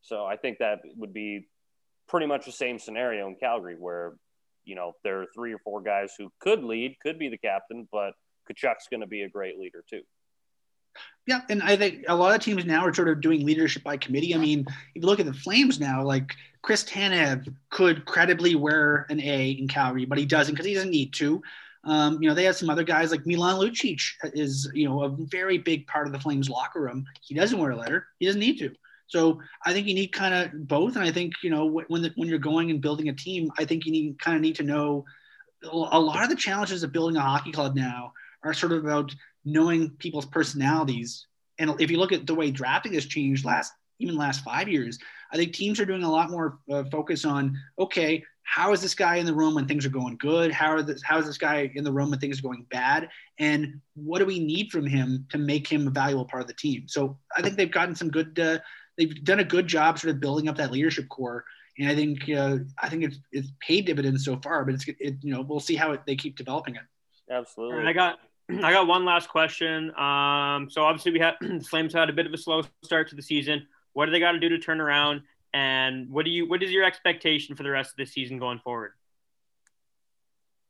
So 0.02 0.24
I 0.24 0.36
think 0.36 0.58
that 0.58 0.80
would 0.96 1.12
be 1.12 1.48
pretty 2.08 2.26
much 2.26 2.46
the 2.46 2.52
same 2.52 2.78
scenario 2.78 3.26
in 3.28 3.36
Calgary 3.36 3.76
where, 3.78 4.14
you 4.64 4.74
know, 4.74 4.92
there 5.04 5.22
are 5.22 5.26
three 5.34 5.52
or 5.52 5.58
four 5.58 5.80
guys 5.82 6.14
who 6.18 6.30
could 6.40 6.64
lead, 6.64 6.96
could 7.02 7.18
be 7.18 7.28
the 7.28 7.38
captain, 7.38 7.88
but 7.92 8.12
Tkachuk's 8.50 8.88
going 8.90 9.00
to 9.00 9.06
be 9.06 9.22
a 9.22 9.28
great 9.28 9.58
leader 9.58 9.84
too. 9.88 10.02
Yeah, 11.26 11.42
and 11.48 11.62
I 11.62 11.76
think 11.76 12.04
a 12.08 12.14
lot 12.14 12.34
of 12.34 12.42
teams 12.42 12.64
now 12.64 12.84
are 12.84 12.92
sort 12.92 13.08
of 13.08 13.20
doing 13.20 13.46
leadership 13.46 13.84
by 13.84 13.96
committee. 13.96 14.34
I 14.34 14.38
mean, 14.38 14.64
if 14.94 15.02
you 15.02 15.02
look 15.02 15.20
at 15.20 15.26
the 15.26 15.32
Flames 15.32 15.78
now, 15.78 16.02
like 16.02 16.34
Chris 16.62 16.82
Tanev 16.82 17.54
could 17.70 18.04
credibly 18.04 18.56
wear 18.56 19.06
an 19.08 19.20
A 19.20 19.50
in 19.50 19.68
Calgary, 19.68 20.04
but 20.04 20.18
he 20.18 20.26
doesn't 20.26 20.54
because 20.54 20.66
he 20.66 20.74
doesn't 20.74 20.90
need 20.90 21.12
to. 21.14 21.40
Um, 21.84 22.20
you 22.20 22.28
know, 22.28 22.34
they 22.34 22.44
have 22.44 22.56
some 22.56 22.68
other 22.68 22.82
guys 22.82 23.10
like 23.10 23.24
Milan 23.24 23.56
Lucic 23.56 24.02
is, 24.34 24.70
you 24.74 24.88
know, 24.88 25.04
a 25.04 25.08
very 25.08 25.58
big 25.58 25.86
part 25.86 26.06
of 26.06 26.12
the 26.12 26.18
Flames 26.18 26.50
locker 26.50 26.80
room. 26.80 27.06
He 27.22 27.34
doesn't 27.34 27.58
wear 27.58 27.70
a 27.70 27.76
letter. 27.76 28.08
He 28.18 28.26
doesn't 28.26 28.40
need 28.40 28.58
to. 28.58 28.74
So 29.10 29.40
I 29.66 29.72
think 29.72 29.88
you 29.88 29.94
need 29.94 30.12
kind 30.12 30.32
of 30.32 30.68
both, 30.68 30.94
and 30.94 31.04
I 31.04 31.10
think 31.10 31.34
you 31.42 31.50
know 31.50 31.66
when 31.66 32.02
the, 32.02 32.12
when 32.14 32.28
you're 32.28 32.38
going 32.38 32.70
and 32.70 32.80
building 32.80 33.08
a 33.08 33.12
team, 33.12 33.50
I 33.58 33.64
think 33.64 33.84
you 33.84 33.92
need 33.92 34.18
kind 34.20 34.36
of 34.36 34.40
need 34.40 34.54
to 34.56 34.62
know 34.62 35.04
a 35.64 36.00
lot 36.00 36.22
of 36.22 36.30
the 36.30 36.36
challenges 36.36 36.82
of 36.82 36.92
building 36.92 37.16
a 37.16 37.20
hockey 37.20 37.52
club 37.52 37.74
now 37.74 38.12
are 38.44 38.54
sort 38.54 38.72
of 38.72 38.84
about 38.84 39.14
knowing 39.44 39.90
people's 39.98 40.26
personalities. 40.26 41.26
And 41.58 41.78
if 41.80 41.90
you 41.90 41.98
look 41.98 42.12
at 42.12 42.26
the 42.26 42.34
way 42.34 42.50
drafting 42.50 42.94
has 42.94 43.04
changed 43.04 43.44
last 43.44 43.72
even 43.98 44.16
last 44.16 44.44
five 44.44 44.68
years, 44.68 44.98
I 45.32 45.36
think 45.36 45.52
teams 45.52 45.80
are 45.80 45.84
doing 45.84 46.04
a 46.04 46.10
lot 46.10 46.30
more 46.30 46.60
uh, 46.70 46.84
focus 46.84 47.24
on 47.24 47.58
okay, 47.80 48.22
how 48.44 48.72
is 48.72 48.80
this 48.80 48.94
guy 48.94 49.16
in 49.16 49.26
the 49.26 49.34
room 49.34 49.54
when 49.54 49.66
things 49.66 49.86
are 49.86 49.90
going 49.90 50.16
good? 50.16 50.50
How 50.50 50.72
are 50.72 50.82
this, 50.82 51.02
how 51.04 51.18
is 51.18 51.26
this 51.26 51.38
guy 51.38 51.70
in 51.74 51.84
the 51.84 51.92
room 51.92 52.10
when 52.10 52.18
things 52.18 52.40
are 52.40 52.42
going 52.42 52.66
bad? 52.70 53.08
And 53.38 53.80
what 53.94 54.18
do 54.18 54.26
we 54.26 54.40
need 54.40 54.72
from 54.72 54.86
him 54.86 55.24
to 55.30 55.38
make 55.38 55.68
him 55.68 55.86
a 55.86 55.90
valuable 55.90 56.24
part 56.24 56.42
of 56.42 56.48
the 56.48 56.54
team? 56.54 56.84
So 56.88 57.16
I 57.36 57.42
think 57.42 57.56
they've 57.56 57.70
gotten 57.70 57.94
some 57.94 58.10
good 58.10 58.38
uh, 58.40 58.58
they've 59.00 59.24
done 59.24 59.40
a 59.40 59.44
good 59.44 59.66
job 59.66 59.98
sort 59.98 60.14
of 60.14 60.20
building 60.20 60.48
up 60.48 60.56
that 60.56 60.70
leadership 60.70 61.08
core. 61.08 61.44
And 61.78 61.88
I 61.88 61.94
think 61.94 62.28
uh, 62.28 62.58
I 62.78 62.88
think 62.88 63.04
it's 63.04 63.18
it's 63.32 63.52
paid 63.60 63.86
dividends 63.86 64.24
so 64.24 64.36
far, 64.36 64.64
but 64.64 64.74
it's 64.74 64.86
it, 64.86 65.16
you 65.22 65.32
know 65.32 65.40
we'll 65.40 65.60
see 65.60 65.74
how 65.74 65.92
it, 65.92 66.02
they 66.06 66.14
keep 66.14 66.36
developing 66.36 66.76
it. 66.76 66.82
Absolutely. 67.30 67.78
And 67.78 67.88
I 67.88 67.92
got 67.92 68.18
I 68.62 68.72
got 68.72 68.86
one 68.86 69.04
last 69.04 69.28
question. 69.28 69.94
Um, 69.96 70.68
so 70.70 70.82
obviously 70.82 71.12
we 71.12 71.20
had 71.20 71.34
the 71.40 71.60
Flames 71.60 71.94
had 71.94 72.10
a 72.10 72.12
bit 72.12 72.26
of 72.26 72.34
a 72.34 72.38
slow 72.38 72.62
start 72.84 73.08
to 73.08 73.16
the 73.16 73.22
season. 73.22 73.66
What 73.94 74.06
do 74.06 74.12
they 74.12 74.20
got 74.20 74.32
to 74.32 74.38
do 74.38 74.50
to 74.50 74.58
turn 74.58 74.80
around? 74.80 75.22
And 75.52 76.10
what 76.10 76.24
do 76.24 76.30
you 76.30 76.48
what 76.48 76.62
is 76.62 76.70
your 76.70 76.84
expectation 76.84 77.56
for 77.56 77.62
the 77.62 77.70
rest 77.70 77.92
of 77.92 77.96
the 77.96 78.06
season 78.06 78.38
going 78.38 78.58
forward? 78.58 78.92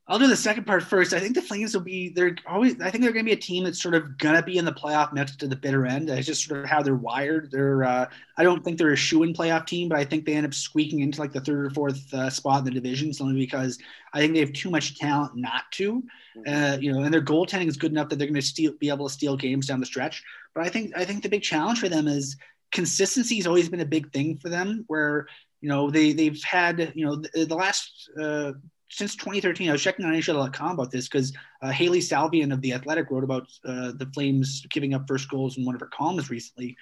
I'll 0.08 0.18
do 0.18 0.26
the 0.26 0.36
second 0.36 0.64
part 0.64 0.82
first. 0.82 1.12
I 1.12 1.20
think 1.20 1.36
the 1.36 1.42
Flames 1.42 1.72
will 1.72 1.82
be 1.82 2.08
they're 2.08 2.34
always 2.48 2.80
I 2.80 2.90
think 2.90 3.04
they're 3.04 3.12
going 3.12 3.24
to 3.24 3.28
be 3.28 3.36
a 3.36 3.40
team 3.40 3.62
that's 3.62 3.80
sort 3.80 3.94
of 3.94 4.18
gonna 4.18 4.42
be 4.42 4.58
in 4.58 4.64
the 4.64 4.72
playoff 4.72 5.12
mix 5.12 5.36
to 5.36 5.46
the 5.46 5.54
bitter 5.54 5.86
end. 5.86 6.10
It's 6.10 6.26
just 6.26 6.44
sort 6.44 6.64
of 6.64 6.66
how 6.66 6.82
they're 6.82 6.96
wired. 6.96 7.50
They're 7.52 7.84
uh, 7.84 8.06
I 8.36 8.42
don't 8.42 8.64
think 8.64 8.76
they're 8.76 8.92
a 8.92 8.96
shoe 8.96 9.22
in 9.22 9.32
playoff 9.32 9.66
team, 9.66 9.88
but 9.88 9.98
I 9.98 10.04
think 10.04 10.26
they 10.26 10.34
end 10.34 10.46
up 10.46 10.54
squeaking 10.54 11.00
into 11.00 11.20
like 11.20 11.32
the 11.32 11.40
third 11.40 11.66
or 11.66 11.70
fourth 11.70 12.12
uh, 12.12 12.28
spot 12.28 12.60
in 12.60 12.64
the 12.64 12.70
division 12.72 13.12
only 13.20 13.38
because 13.38 13.78
I 14.12 14.18
think 14.18 14.34
they 14.34 14.40
have 14.40 14.52
too 14.52 14.70
much 14.70 14.98
talent 14.98 15.36
not 15.36 15.70
to. 15.72 16.02
Mm-hmm. 16.36 16.74
Uh, 16.74 16.76
you 16.78 16.92
know, 16.92 17.02
and 17.02 17.14
their 17.14 17.22
goaltending 17.22 17.68
is 17.68 17.76
good 17.76 17.92
enough 17.92 18.08
that 18.08 18.16
they're 18.16 18.26
going 18.26 18.34
to 18.34 18.42
steal 18.42 18.72
be 18.80 18.88
able 18.88 19.08
to 19.08 19.14
steal 19.14 19.36
games 19.36 19.66
down 19.68 19.78
the 19.78 19.86
stretch. 19.86 20.24
But 20.54 20.66
I 20.66 20.70
think 20.70 20.92
I 20.96 21.04
think 21.04 21.22
the 21.22 21.28
big 21.28 21.42
challenge 21.42 21.78
for 21.78 21.88
them 21.88 22.08
is 22.08 22.36
consistency 22.72 23.36
has 23.36 23.46
always 23.46 23.68
been 23.68 23.80
a 23.80 23.86
big 23.86 24.12
thing 24.12 24.38
for 24.38 24.48
them 24.48 24.84
where 24.88 25.26
you 25.60 25.68
know 25.68 25.90
they 25.90 26.12
they've 26.12 26.42
had 26.42 26.92
you 26.96 27.06
know 27.06 27.16
the, 27.16 27.44
the 27.44 27.54
last 27.54 28.10
uh, 28.20 28.52
since 28.90 29.14
2013, 29.14 29.68
I 29.68 29.72
was 29.72 29.82
checking 29.82 30.04
on 30.04 30.12
NHL.com 30.12 30.72
about 30.72 30.90
this 30.90 31.08
because 31.08 31.32
uh, 31.62 31.70
Hailey 31.70 32.00
Salvian 32.00 32.52
of 32.52 32.60
The 32.60 32.72
Athletic 32.72 33.10
wrote 33.10 33.24
about 33.24 33.48
uh, 33.64 33.92
the 33.94 34.10
Flames 34.12 34.66
giving 34.68 34.94
up 34.94 35.06
first 35.06 35.30
goals 35.30 35.56
in 35.56 35.64
one 35.64 35.74
of 35.74 35.80
her 35.80 35.90
columns 35.92 36.28
recently. 36.28 36.76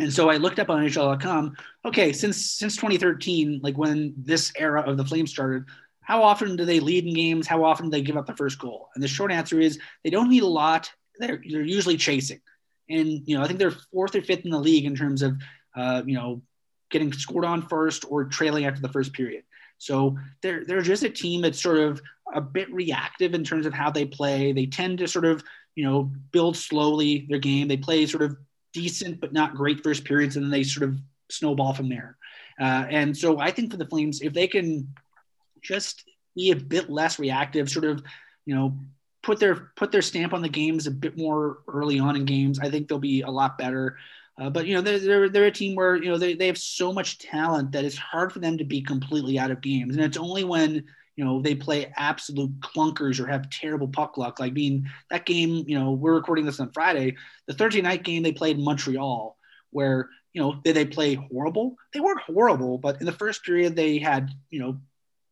And 0.00 0.12
so 0.12 0.30
I 0.30 0.36
looked 0.36 0.58
up 0.58 0.70
on 0.70 0.82
NHL.com. 0.82 1.56
Okay, 1.84 2.12
since 2.12 2.52
since 2.52 2.76
2013, 2.76 3.60
like 3.62 3.76
when 3.76 4.14
this 4.16 4.52
era 4.56 4.80
of 4.82 4.96
the 4.96 5.04
Flames 5.04 5.30
started, 5.30 5.64
how 6.00 6.22
often 6.22 6.56
do 6.56 6.64
they 6.64 6.80
lead 6.80 7.06
in 7.06 7.14
games? 7.14 7.46
How 7.46 7.62
often 7.62 7.86
do 7.86 7.90
they 7.90 8.02
give 8.02 8.16
up 8.16 8.26
the 8.26 8.36
first 8.36 8.58
goal? 8.58 8.88
And 8.94 9.04
the 9.04 9.08
short 9.08 9.30
answer 9.30 9.60
is 9.60 9.78
they 10.04 10.10
don't 10.10 10.30
need 10.30 10.42
a 10.42 10.46
lot. 10.46 10.90
They're 11.18 11.42
they're 11.50 11.62
usually 11.62 11.96
chasing, 11.96 12.40
and 12.88 13.22
you 13.26 13.36
know 13.36 13.42
I 13.42 13.48
think 13.48 13.58
they're 13.58 13.72
fourth 13.92 14.14
or 14.14 14.22
fifth 14.22 14.44
in 14.44 14.50
the 14.50 14.58
league 14.58 14.86
in 14.86 14.94
terms 14.94 15.20
of 15.22 15.36
uh, 15.76 16.02
you 16.06 16.14
know 16.14 16.42
getting 16.90 17.12
scored 17.12 17.44
on 17.44 17.68
first 17.68 18.04
or 18.08 18.24
trailing 18.24 18.64
after 18.64 18.80
the 18.80 18.88
first 18.88 19.12
period. 19.12 19.42
So 19.78 20.16
they're 20.42 20.64
they're 20.64 20.82
just 20.82 21.02
a 21.02 21.10
team 21.10 21.42
that's 21.42 21.62
sort 21.62 21.78
of 21.78 22.00
a 22.34 22.40
bit 22.40 22.72
reactive 22.72 23.34
in 23.34 23.44
terms 23.44 23.66
of 23.66 23.72
how 23.72 23.90
they 23.90 24.04
play. 24.04 24.52
They 24.52 24.66
tend 24.66 24.98
to 24.98 25.08
sort 25.08 25.24
of 25.24 25.42
you 25.74 25.84
know 25.84 26.10
build 26.32 26.56
slowly 26.56 27.26
their 27.28 27.38
game. 27.38 27.68
They 27.68 27.76
play 27.76 28.06
sort 28.06 28.22
of 28.22 28.36
decent 28.72 29.20
but 29.20 29.32
not 29.32 29.54
great 29.54 29.82
first 29.82 30.04
periods, 30.04 30.36
and 30.36 30.44
then 30.44 30.50
they 30.50 30.64
sort 30.64 30.88
of 30.88 30.98
snowball 31.30 31.72
from 31.72 31.88
there. 31.88 32.16
Uh, 32.60 32.84
and 32.90 33.16
so 33.16 33.38
I 33.38 33.50
think 33.50 33.70
for 33.70 33.76
the 33.76 33.86
Flames, 33.86 34.20
if 34.20 34.32
they 34.32 34.48
can 34.48 34.92
just 35.62 36.04
be 36.34 36.50
a 36.50 36.56
bit 36.56 36.90
less 36.90 37.18
reactive, 37.18 37.70
sort 37.70 37.84
of, 37.84 38.02
you 38.46 38.54
know, 38.54 38.76
put 39.22 39.38
their 39.38 39.70
put 39.76 39.92
their 39.92 40.02
stamp 40.02 40.32
on 40.32 40.42
the 40.42 40.48
games 40.48 40.86
a 40.86 40.90
bit 40.90 41.16
more 41.16 41.58
early 41.68 41.98
on 41.98 42.16
in 42.16 42.24
games, 42.24 42.58
I 42.58 42.70
think 42.70 42.88
they'll 42.88 42.98
be 42.98 43.22
a 43.22 43.30
lot 43.30 43.58
better. 43.58 43.96
Uh, 44.38 44.48
but 44.48 44.66
you 44.66 44.74
know 44.74 44.80
they're, 44.80 44.98
they're, 44.98 45.28
they're 45.28 45.46
a 45.46 45.52
team 45.52 45.74
where 45.74 45.96
you 45.96 46.10
know 46.10 46.18
they, 46.18 46.34
they 46.34 46.46
have 46.46 46.58
so 46.58 46.92
much 46.92 47.18
talent 47.18 47.72
that 47.72 47.84
it's 47.84 47.96
hard 47.96 48.32
for 48.32 48.38
them 48.38 48.56
to 48.56 48.64
be 48.64 48.80
completely 48.80 49.38
out 49.38 49.50
of 49.50 49.60
games. 49.60 49.96
And 49.96 50.04
it's 50.04 50.16
only 50.16 50.44
when 50.44 50.84
you 51.16 51.24
know 51.24 51.42
they 51.42 51.54
play 51.54 51.92
absolute 51.96 52.60
clunkers 52.60 53.18
or 53.18 53.26
have 53.26 53.50
terrible 53.50 53.88
puck 53.88 54.16
luck. 54.16 54.38
Like 54.38 54.54
being 54.54 54.86
that 55.10 55.26
game 55.26 55.64
you 55.66 55.78
know 55.78 55.92
we're 55.92 56.14
recording 56.14 56.46
this 56.46 56.60
on 56.60 56.70
friday. 56.70 57.16
The 57.46 57.54
thursday 57.54 57.82
night 57.82 58.04
game 58.04 58.22
they 58.22 58.32
played 58.32 58.58
montreal 58.58 59.36
where 59.70 60.08
you 60.32 60.40
know 60.40 60.60
did 60.62 60.76
they 60.76 60.84
play 60.84 61.14
horrible? 61.14 61.76
They 61.92 62.00
weren't 62.00 62.20
horrible 62.20 62.78
but 62.78 63.00
in 63.00 63.06
the 63.06 63.12
first 63.12 63.44
period 63.44 63.74
they 63.74 63.98
had 63.98 64.30
you 64.50 64.60
know 64.60 64.78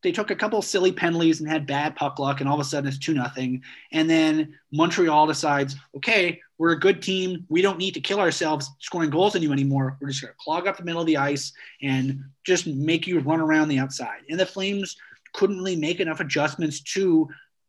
they 0.02 0.12
took 0.12 0.30
a 0.30 0.36
couple 0.36 0.60
silly 0.62 0.92
penalties 0.92 1.40
and 1.40 1.48
had 1.48 1.66
bad 1.66 1.96
puck 1.96 2.20
luck, 2.20 2.40
and 2.40 2.48
all 2.48 2.54
of 2.54 2.60
a 2.60 2.68
sudden 2.68 2.86
it's 2.86 2.98
two 2.98 3.14
nothing. 3.14 3.62
And 3.90 4.08
then 4.08 4.54
Montreal 4.70 5.26
decides, 5.26 5.74
okay, 5.96 6.40
we're 6.58 6.72
a 6.72 6.78
good 6.78 7.02
team. 7.02 7.44
We 7.48 7.62
don't 7.62 7.78
need 7.78 7.94
to 7.94 8.00
kill 8.00 8.20
ourselves 8.20 8.70
scoring 8.80 9.10
goals 9.10 9.36
on 9.36 9.42
you 9.42 9.52
anymore. 9.52 9.98
We're 10.00 10.08
just 10.08 10.22
going 10.22 10.32
to 10.32 10.38
clog 10.38 10.66
up 10.66 10.78
the 10.78 10.84
middle 10.84 11.00
of 11.00 11.06
the 11.06 11.18
ice 11.18 11.52
and 11.82 12.24
just 12.44 12.66
make 12.66 13.06
you 13.06 13.20
run 13.20 13.40
around 13.40 13.68
the 13.68 13.78
outside. 13.78 14.20
And 14.30 14.40
the 14.40 14.46
Flames 14.46 14.96
couldn't 15.34 15.58
really 15.58 15.76
make 15.76 16.00
enough 16.00 16.20
adjustments 16.20 16.80
to 16.80 17.28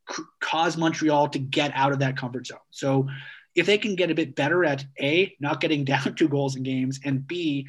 c- 0.09 0.23
cause 0.39 0.77
Montreal 0.77 1.27
to 1.29 1.39
get 1.39 1.71
out 1.75 1.91
of 1.91 1.99
that 1.99 2.15
comfort 2.15 2.47
zone. 2.47 2.59
So 2.71 3.07
if 3.55 3.65
they 3.65 3.77
can 3.77 3.95
get 3.95 4.11
a 4.11 4.15
bit 4.15 4.35
better 4.35 4.63
at 4.63 4.85
A, 5.01 5.35
not 5.39 5.59
getting 5.59 5.83
down 5.85 6.15
two 6.15 6.29
goals 6.29 6.55
in 6.55 6.63
games, 6.63 6.99
and 7.03 7.27
B, 7.27 7.67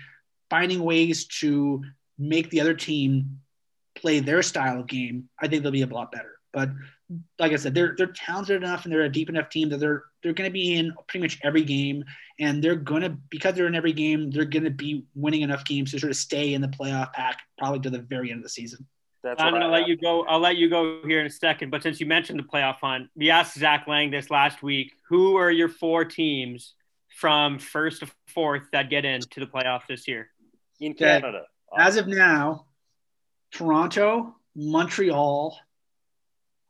finding 0.51 0.83
ways 0.83 1.27
to 1.41 1.83
make 2.19 2.51
the 2.51 2.61
other 2.61 2.75
team 2.75 3.41
play 3.97 4.21
their 4.21 4.43
style 4.43 4.81
of 4.81 4.87
game, 4.87 5.29
I 5.41 5.49
think 5.49 5.63
they'll 5.63 5.73
be 5.73 5.83
a 5.83 5.87
lot 5.87 6.13
better. 6.13 6.39
But 6.53 6.71
like 7.39 7.53
I 7.53 7.57
said, 7.57 7.75
they're 7.75 7.95
they're 7.97 8.09
talented 8.09 8.63
enough 8.63 8.85
and 8.85 8.93
they're 8.93 9.03
a 9.03 9.09
deep 9.09 9.29
enough 9.29 9.49
team 9.49 9.69
that 9.71 9.79
they're 9.79 10.05
they're 10.23 10.33
going 10.33 10.49
to 10.49 10.53
be 10.53 10.75
in 10.75 10.93
pretty 11.09 11.25
much 11.25 11.39
every 11.43 11.63
game, 11.63 12.05
and 12.39 12.63
they're 12.63 12.77
going 12.77 13.03
to 13.03 13.17
because 13.31 13.55
they're 13.55 13.67
in 13.67 13.75
every 13.75 13.93
game, 13.93 14.31
they're 14.31 14.45
going 14.45 14.65
to 14.65 14.71
be 14.71 15.07
winning 15.15 15.43
enough 15.43 15.65
games 15.65 15.91
to 15.93 15.99
sort 15.99 16.11
of 16.11 16.17
stay 16.17 16.55
in 16.55 16.61
the 16.61 16.69
playoff 16.69 17.13
pack 17.13 17.39
probably 17.57 17.81
to 17.81 17.91
the 17.91 18.01
very 18.01 18.31
end 18.31 18.39
of 18.39 18.43
the 18.43 18.51
season. 18.51 18.87
That's 19.23 19.43
I'm 19.43 19.51
going 19.51 19.63
to 19.63 19.69
let 19.69 19.89
you 19.89 19.97
go. 19.97 20.25
I'll 20.27 20.39
let 20.39 20.57
you 20.57 20.71
go 20.71 21.01
here 21.05 21.21
in 21.21 21.27
a 21.27 21.31
second. 21.31 21.71
But 21.71 21.83
since 21.83 21.99
you 21.99 22.07
mentioned 22.07 22.39
the 22.39 22.45
playoff 22.45 22.77
hunt, 22.81 23.09
we 23.17 23.31
asked 23.31 23.59
Zach 23.59 23.87
Lang 23.89 24.11
this 24.11 24.31
last 24.31 24.63
week. 24.63 24.93
Who 25.09 25.37
are 25.37 25.51
your 25.51 25.69
four 25.69 26.05
teams 26.05 26.75
from 27.17 27.59
first 27.59 28.01
to 28.01 28.09
fourth 28.29 28.63
that 28.73 28.91
get 28.91 29.05
into 29.05 29.41
the 29.41 29.47
playoff 29.47 29.83
this 29.89 30.07
year 30.07 30.29
in 30.79 30.95
Canada? 30.95 31.43
As 31.77 31.97
of 31.97 32.07
now, 32.07 32.67
Toronto, 33.51 34.37
Montreal, 34.55 35.59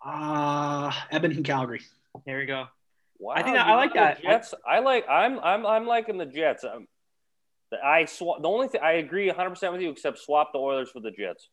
uh, 0.04 0.92
Edmonton, 1.10 1.42
Calgary. 1.42 1.82
There 2.26 2.38
we 2.38 2.46
go. 2.46 2.66
Wow, 3.18 3.34
I 3.34 3.42
think 3.42 3.56
I, 3.56 3.72
I 3.72 3.74
like 3.74 3.94
that. 3.94 4.22
Jets. 4.22 4.54
I 4.66 4.78
like. 4.78 5.04
I'm. 5.08 5.38
I'm. 5.40 5.66
I'm 5.66 5.86
liking 5.86 6.18
the 6.18 6.26
Jets. 6.26 6.64
I'm, 6.64 6.86
I 7.84 8.04
swap. 8.04 8.42
The 8.42 8.48
only 8.48 8.68
thing 8.68 8.80
I 8.82 8.92
agree 8.92 9.26
100 9.26 9.50
percent 9.50 9.72
with 9.72 9.82
you, 9.82 9.90
except 9.90 10.18
swap 10.18 10.52
the 10.52 10.58
Oilers 10.58 10.90
for 10.90 11.00
the 11.00 11.10
Jets. 11.10 11.48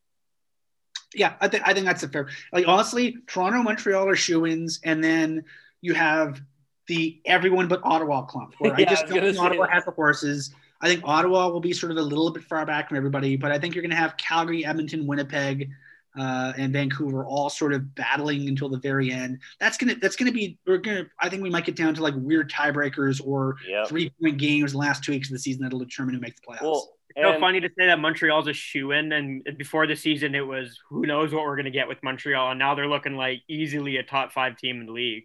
Yeah, 1.13 1.33
I 1.41 1.47
think 1.47 1.63
I 1.65 1.73
think 1.73 1.85
that's 1.85 2.03
a 2.03 2.09
fair. 2.09 2.29
Like 2.53 2.67
honestly, 2.67 3.17
Toronto, 3.27 3.63
Montreal 3.63 4.07
are 4.07 4.15
shoe-ins, 4.15 4.79
and 4.83 5.03
then 5.03 5.43
you 5.81 5.93
have 5.93 6.41
the 6.87 7.19
everyone 7.25 7.67
but 7.67 7.81
Ottawa 7.83 8.23
clump. 8.23 8.55
Where 8.59 8.71
yeah, 8.79 8.85
I 8.87 8.89
just 8.89 9.05
I 9.05 9.07
don't 9.07 9.23
think 9.23 9.39
Ottawa 9.39 9.67
has 9.67 9.85
the 9.85 9.91
horses. 9.91 10.53
I 10.81 10.87
think 10.87 11.01
Ottawa 11.03 11.47
will 11.47 11.61
be 11.61 11.73
sort 11.73 11.91
of 11.91 11.97
a 11.97 12.01
little 12.01 12.31
bit 12.31 12.43
far 12.43 12.65
back 12.65 12.89
from 12.89 12.97
everybody, 12.97 13.37
but 13.37 13.51
I 13.51 13.57
think 13.57 13.73
you're 13.73 13.81
going 13.81 13.91
to 13.91 13.97
have 13.97 14.17
Calgary, 14.17 14.65
Edmonton, 14.65 15.07
Winnipeg, 15.07 15.69
uh, 16.17 16.53
and 16.57 16.71
Vancouver 16.71 17.25
all 17.25 17.49
sort 17.49 17.73
of 17.73 17.93
battling 17.95 18.47
until 18.47 18.69
the 18.69 18.77
very 18.77 19.11
end. 19.11 19.39
That's 19.59 19.77
gonna 19.77 19.95
that's 19.95 20.15
gonna 20.15 20.31
be 20.31 20.57
we're 20.65 20.77
gonna 20.77 21.05
I 21.19 21.29
think 21.29 21.43
we 21.43 21.49
might 21.49 21.65
get 21.65 21.75
down 21.75 21.93
to 21.95 22.01
like 22.01 22.13
weird 22.17 22.51
tiebreakers 22.51 23.21
or 23.25 23.57
yep. 23.67 23.87
three 23.87 24.11
point 24.21 24.37
games 24.37 24.71
the 24.71 24.77
last 24.77 25.03
two 25.03 25.11
weeks 25.11 25.29
of 25.29 25.33
the 25.33 25.39
season 25.39 25.63
that'll 25.63 25.79
determine 25.79 26.15
who 26.15 26.21
makes 26.21 26.39
the 26.39 26.47
playoffs. 26.47 26.61
Well, 26.61 26.91
it's 27.15 27.27
so 27.27 27.39
funny 27.39 27.61
to 27.61 27.69
say 27.77 27.85
that 27.85 27.99
Montreal's 27.99 28.47
a 28.47 28.53
shoe 28.53 28.91
in, 28.91 29.13
and 29.13 29.47
before 29.57 29.87
the 29.87 29.95
season 29.95 30.35
it 30.35 30.45
was 30.45 30.79
who 30.89 31.05
knows 31.05 31.33
what 31.33 31.43
we're 31.43 31.57
gonna 31.57 31.69
get 31.71 31.87
with 31.87 32.01
Montreal, 32.03 32.51
and 32.51 32.59
now 32.59 32.75
they're 32.75 32.87
looking 32.87 33.15
like 33.15 33.41
easily 33.47 33.97
a 33.97 34.03
top 34.03 34.31
five 34.31 34.57
team 34.57 34.81
in 34.81 34.87
the 34.87 34.91
league. 34.91 35.23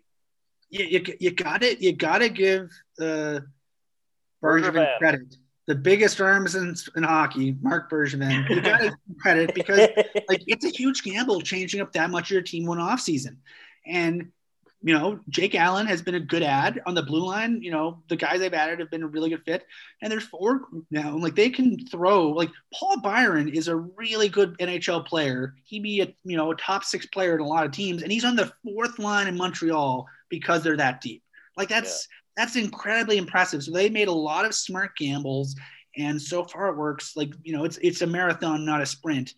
Yeah, 0.71 0.85
you, 0.85 1.05
you 1.19 1.31
got 1.33 1.65
it. 1.65 1.81
You 1.81 1.93
got 1.93 2.19
to 2.19 2.29
give 2.29 2.71
uh, 3.01 3.41
Bergevin 4.41 4.99
credit 4.99 5.23
the 5.71 5.77
biggest 5.77 6.21
arms 6.21 6.57
in, 6.57 6.75
in 6.97 7.05
hockey, 7.05 7.57
Marc 7.63 7.89
Bergevin. 7.89 8.51
You 8.51 8.61
got 8.61 8.81
to 8.81 8.93
credit 9.21 9.55
because 9.55 9.89
like 10.29 10.43
it's 10.49 10.65
a 10.65 10.69
huge 10.69 11.05
gamble 11.05 11.41
changing 11.41 11.81
up 11.81 11.93
that 11.93 12.11
much 12.11 12.25
of 12.25 12.31
your 12.33 12.43
team 12.43 12.67
one 12.67 12.81
off 12.81 13.01
season. 13.01 13.39
And 13.87 14.33
you 14.83 14.93
know, 14.93 15.21
Jake 15.29 15.55
Allen 15.55 15.87
has 15.87 16.03
been 16.03 16.17
a 16.17 16.21
good 16.21 16.43
ad 16.43 16.81
on 16.87 16.95
the 16.95 17.05
blue 17.05 17.25
line. 17.25 17.63
You 17.63 17.71
know, 17.71 18.03
the 18.09 18.17
guys 18.17 18.41
they've 18.41 18.53
added 18.53 18.81
have 18.81 18.91
been 18.91 19.05
a 19.05 19.07
really 19.07 19.31
good 19.31 19.45
fit. 19.45 19.65
And 20.03 20.11
there's 20.11 20.25
four 20.25 20.63
now. 20.91 21.17
Like 21.17 21.37
they 21.37 21.51
can 21.51 21.87
throw. 21.87 22.31
Like 22.31 22.51
Paul 22.75 23.01
Byron 23.01 23.49
is 23.49 23.69
a 23.69 23.77
really 23.77 24.29
good 24.29 24.59
NHL 24.59 25.07
player. 25.07 25.55
He'd 25.63 25.85
be 25.85 26.01
a 26.01 26.13
you 26.25 26.37
know 26.37 26.51
a 26.51 26.57
top 26.57 26.83
six 26.83 27.07
player 27.07 27.37
in 27.37 27.43
a 27.43 27.47
lot 27.47 27.65
of 27.65 27.71
teams, 27.71 28.03
and 28.03 28.11
he's 28.11 28.25
on 28.25 28.35
the 28.35 28.53
fourth 28.65 28.99
line 28.99 29.29
in 29.29 29.37
Montreal 29.37 30.09
because 30.31 30.65
they're 30.65 30.77
that 30.79 31.01
deep. 31.01 31.23
Like 31.57 31.69
that's 31.69 32.09
that's 32.37 32.57
incredibly 32.57 33.19
impressive. 33.19 33.63
So 33.63 33.73
they 33.73 33.89
made 33.89 34.09
a 34.09 34.13
lot 34.13 34.45
of 34.45 34.55
smart 34.55 34.97
gambles, 34.97 35.57
and 35.97 36.21
so 36.21 36.45
far 36.45 36.69
it 36.69 36.77
works. 36.77 37.17
Like 37.17 37.33
you 37.43 37.53
know, 37.53 37.65
it's 37.65 37.79
it's 37.79 38.03
a 38.03 38.07
marathon, 38.07 38.65
not 38.65 38.81
a 38.81 38.87
sprint. 38.87 39.35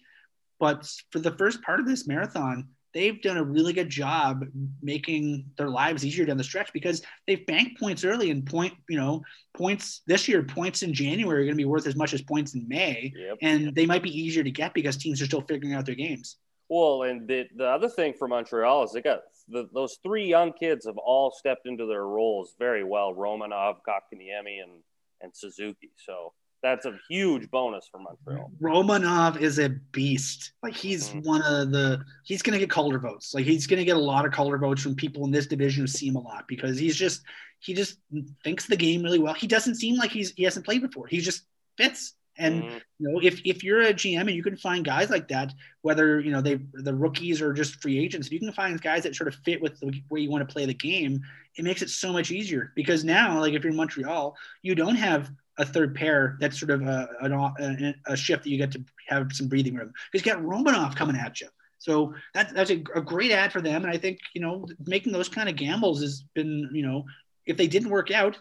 But 0.60 0.88
for 1.10 1.18
the 1.18 1.32
first 1.32 1.62
part 1.62 1.80
of 1.80 1.86
this 1.86 2.06
marathon, 2.06 2.68
they've 2.94 3.20
done 3.22 3.36
a 3.36 3.42
really 3.42 3.72
good 3.72 3.88
job 3.88 4.44
making 4.82 5.44
their 5.56 5.68
lives 5.68 6.04
easier 6.04 6.24
down 6.24 6.36
the 6.36 6.44
stretch 6.44 6.72
because 6.72 7.02
they've 7.26 7.44
banked 7.46 7.80
points 7.80 8.04
early 8.04 8.30
and 8.30 8.46
point, 8.46 8.72
you 8.88 8.96
know, 8.96 9.22
points 9.56 10.02
this 10.06 10.28
year, 10.28 10.42
points 10.42 10.82
in 10.82 10.92
January 10.92 11.42
are 11.42 11.44
going 11.44 11.56
to 11.56 11.60
be 11.60 11.64
worth 11.64 11.86
as 11.86 11.96
much 11.96 12.14
as 12.14 12.22
points 12.22 12.54
in 12.54 12.68
May. 12.68 13.12
Yep. 13.16 13.38
And 13.42 13.74
they 13.74 13.86
might 13.86 14.02
be 14.02 14.16
easier 14.16 14.44
to 14.44 14.50
get 14.50 14.74
because 14.74 14.96
teams 14.96 15.20
are 15.20 15.26
still 15.26 15.40
figuring 15.40 15.74
out 15.74 15.86
their 15.86 15.94
games. 15.94 16.36
Well, 16.68 17.02
and 17.02 17.26
the, 17.28 17.48
the 17.56 17.66
other 17.66 17.88
thing 17.88 18.14
for 18.18 18.28
Montreal 18.28 18.84
is 18.84 18.92
they 18.92 19.02
got 19.02 19.22
the, 19.48 19.68
those 19.72 19.98
three 20.02 20.26
young 20.26 20.52
kids 20.52 20.86
have 20.86 20.98
all 20.98 21.30
stepped 21.30 21.66
into 21.66 21.86
their 21.86 22.06
roles 22.06 22.54
very 22.58 22.84
well 22.84 23.14
Romanov, 23.14 23.76
Kotkaniemi, 23.86 24.62
and, 24.62 24.82
and 25.20 25.34
Suzuki. 25.34 25.90
So 25.96 26.32
that's 26.62 26.86
a 26.86 26.98
huge 27.08 27.50
bonus 27.50 27.88
for 27.90 27.98
Montreal. 27.98 28.50
Romanov 28.60 29.40
is 29.40 29.58
a 29.58 29.68
beast. 29.68 30.52
Like 30.62 30.74
he's 30.74 31.08
mm-hmm. 31.08 31.28
one 31.28 31.42
of 31.42 31.72
the 31.72 32.04
he's 32.24 32.40
gonna 32.40 32.58
get 32.58 32.70
Calder 32.70 32.98
votes. 32.98 33.34
Like 33.34 33.44
he's 33.44 33.66
gonna 33.66 33.84
get 33.84 33.96
a 33.96 34.00
lot 34.00 34.24
of 34.24 34.32
Calder 34.32 34.58
votes 34.58 34.82
from 34.82 34.94
people 34.94 35.24
in 35.24 35.32
this 35.32 35.46
division 35.46 35.82
who 35.82 35.86
see 35.88 36.08
him 36.08 36.16
a 36.16 36.20
lot 36.20 36.46
because 36.46 36.78
he's 36.78 36.96
just 36.96 37.22
he 37.58 37.74
just 37.74 37.98
thinks 38.44 38.66
the 38.66 38.76
game 38.76 39.02
really 39.02 39.18
well. 39.18 39.34
He 39.34 39.46
doesn't 39.46 39.74
seem 39.74 39.96
like 39.96 40.12
he's 40.12 40.32
he 40.32 40.44
hasn't 40.44 40.64
played 40.64 40.82
before. 40.82 41.06
He 41.08 41.20
just 41.20 41.42
fits. 41.76 42.14
And 42.42 42.64
mm-hmm. 42.64 42.78
you 42.98 43.08
know, 43.08 43.20
if 43.22 43.40
if 43.44 43.62
you're 43.62 43.82
a 43.82 43.94
GM 43.94 44.20
and 44.20 44.32
you 44.32 44.42
can 44.42 44.56
find 44.56 44.84
guys 44.84 45.10
like 45.10 45.28
that, 45.28 45.54
whether 45.82 46.20
you 46.20 46.32
know 46.32 46.40
they 46.40 46.58
the 46.74 46.94
rookies 46.94 47.40
or 47.40 47.52
just 47.52 47.80
free 47.80 47.98
agents, 47.98 48.26
if 48.26 48.32
you 48.32 48.40
can 48.40 48.52
find 48.52 48.80
guys 48.80 49.04
that 49.04 49.14
sort 49.14 49.28
of 49.28 49.36
fit 49.44 49.62
with 49.62 49.78
the 49.78 50.02
way 50.10 50.20
you 50.20 50.30
want 50.30 50.46
to 50.46 50.52
play 50.52 50.66
the 50.66 50.74
game, 50.74 51.20
it 51.56 51.64
makes 51.64 51.82
it 51.82 51.88
so 51.88 52.12
much 52.12 52.32
easier. 52.32 52.72
Because 52.74 53.04
now, 53.04 53.38
like 53.38 53.52
if 53.54 53.62
you're 53.62 53.70
in 53.70 53.76
Montreal, 53.76 54.36
you 54.62 54.74
don't 54.74 54.96
have 54.96 55.30
a 55.58 55.64
third 55.64 55.94
pair 55.94 56.36
that's 56.40 56.58
sort 56.58 56.70
of 56.70 56.82
a, 56.82 57.08
a, 57.20 57.94
a 58.12 58.16
shift 58.16 58.42
that 58.42 58.50
you 58.50 58.58
get 58.58 58.72
to 58.72 58.84
have 59.08 59.32
some 59.32 59.46
breathing 59.48 59.74
room. 59.74 59.92
Because 60.10 60.26
you 60.26 60.32
got 60.32 60.42
Romanov 60.42 60.96
coming 60.96 61.16
at 61.16 61.40
you. 61.40 61.48
So 61.78 62.14
that, 62.34 62.54
that's 62.54 62.70
a, 62.70 62.82
a 62.94 63.02
great 63.02 63.32
ad 63.32 63.52
for 63.52 63.60
them. 63.60 63.82
And 63.82 63.92
I 63.92 63.98
think, 63.98 64.18
you 64.34 64.40
know, 64.40 64.66
making 64.86 65.12
those 65.12 65.28
kind 65.28 65.48
of 65.48 65.56
gambles 65.56 66.00
has 66.00 66.24
been, 66.34 66.70
you 66.72 66.86
know, 66.86 67.04
if 67.44 67.56
they 67.56 67.66
didn't 67.66 67.90
work 67.90 68.10
out, 68.10 68.38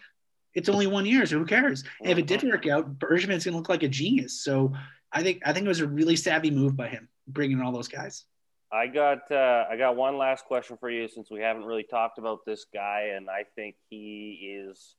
it's 0.53 0.69
only 0.69 0.88
one 0.88 1.06
year, 1.06 1.26
so 1.26 1.40
who 1.40 1.45
cares? 1.45 1.84
And 2.02 2.11
if 2.11 2.18
it 2.18 2.28
did 2.28 2.44
work 2.44 2.68
out, 2.68 2.99
Bergevin's 2.99 3.45
going 3.45 3.53
to 3.53 3.57
look 3.57 3.69
like 3.69 3.84
a 3.84 3.88
genius. 3.88 4.44
So 4.44 4.73
I 5.11 5.23
think 5.23 5.41
I 5.45 5.53
think 5.53 5.65
it 5.65 5.69
was 5.69 5.80
a 5.80 5.88
really 5.88 6.15
savvy 6.15 6.52
move 6.52 6.76
by 6.76 6.88
him 6.88 7.10
bringing 7.28 7.57
in 7.57 7.64
all 7.64 7.72
those 7.72 7.88
guys. 7.88 8.26
I 8.72 8.88
got 8.88 9.30
uh, 9.32 9.65
I 9.69 9.76
got 9.78 9.95
one 9.95 10.18
last 10.18 10.45
question 10.45 10.78
for 10.78 10.90
you 10.90 11.07
since 11.07 11.30
we 11.30 11.41
haven't 11.41 11.65
really 11.65 11.84
talked 11.84 12.18
about 12.18 12.40
this 12.45 12.65
guy, 12.73 13.11
and 13.15 13.30
I 13.30 13.44
think 13.56 13.76
he 13.90 14.57
is 14.57 14.95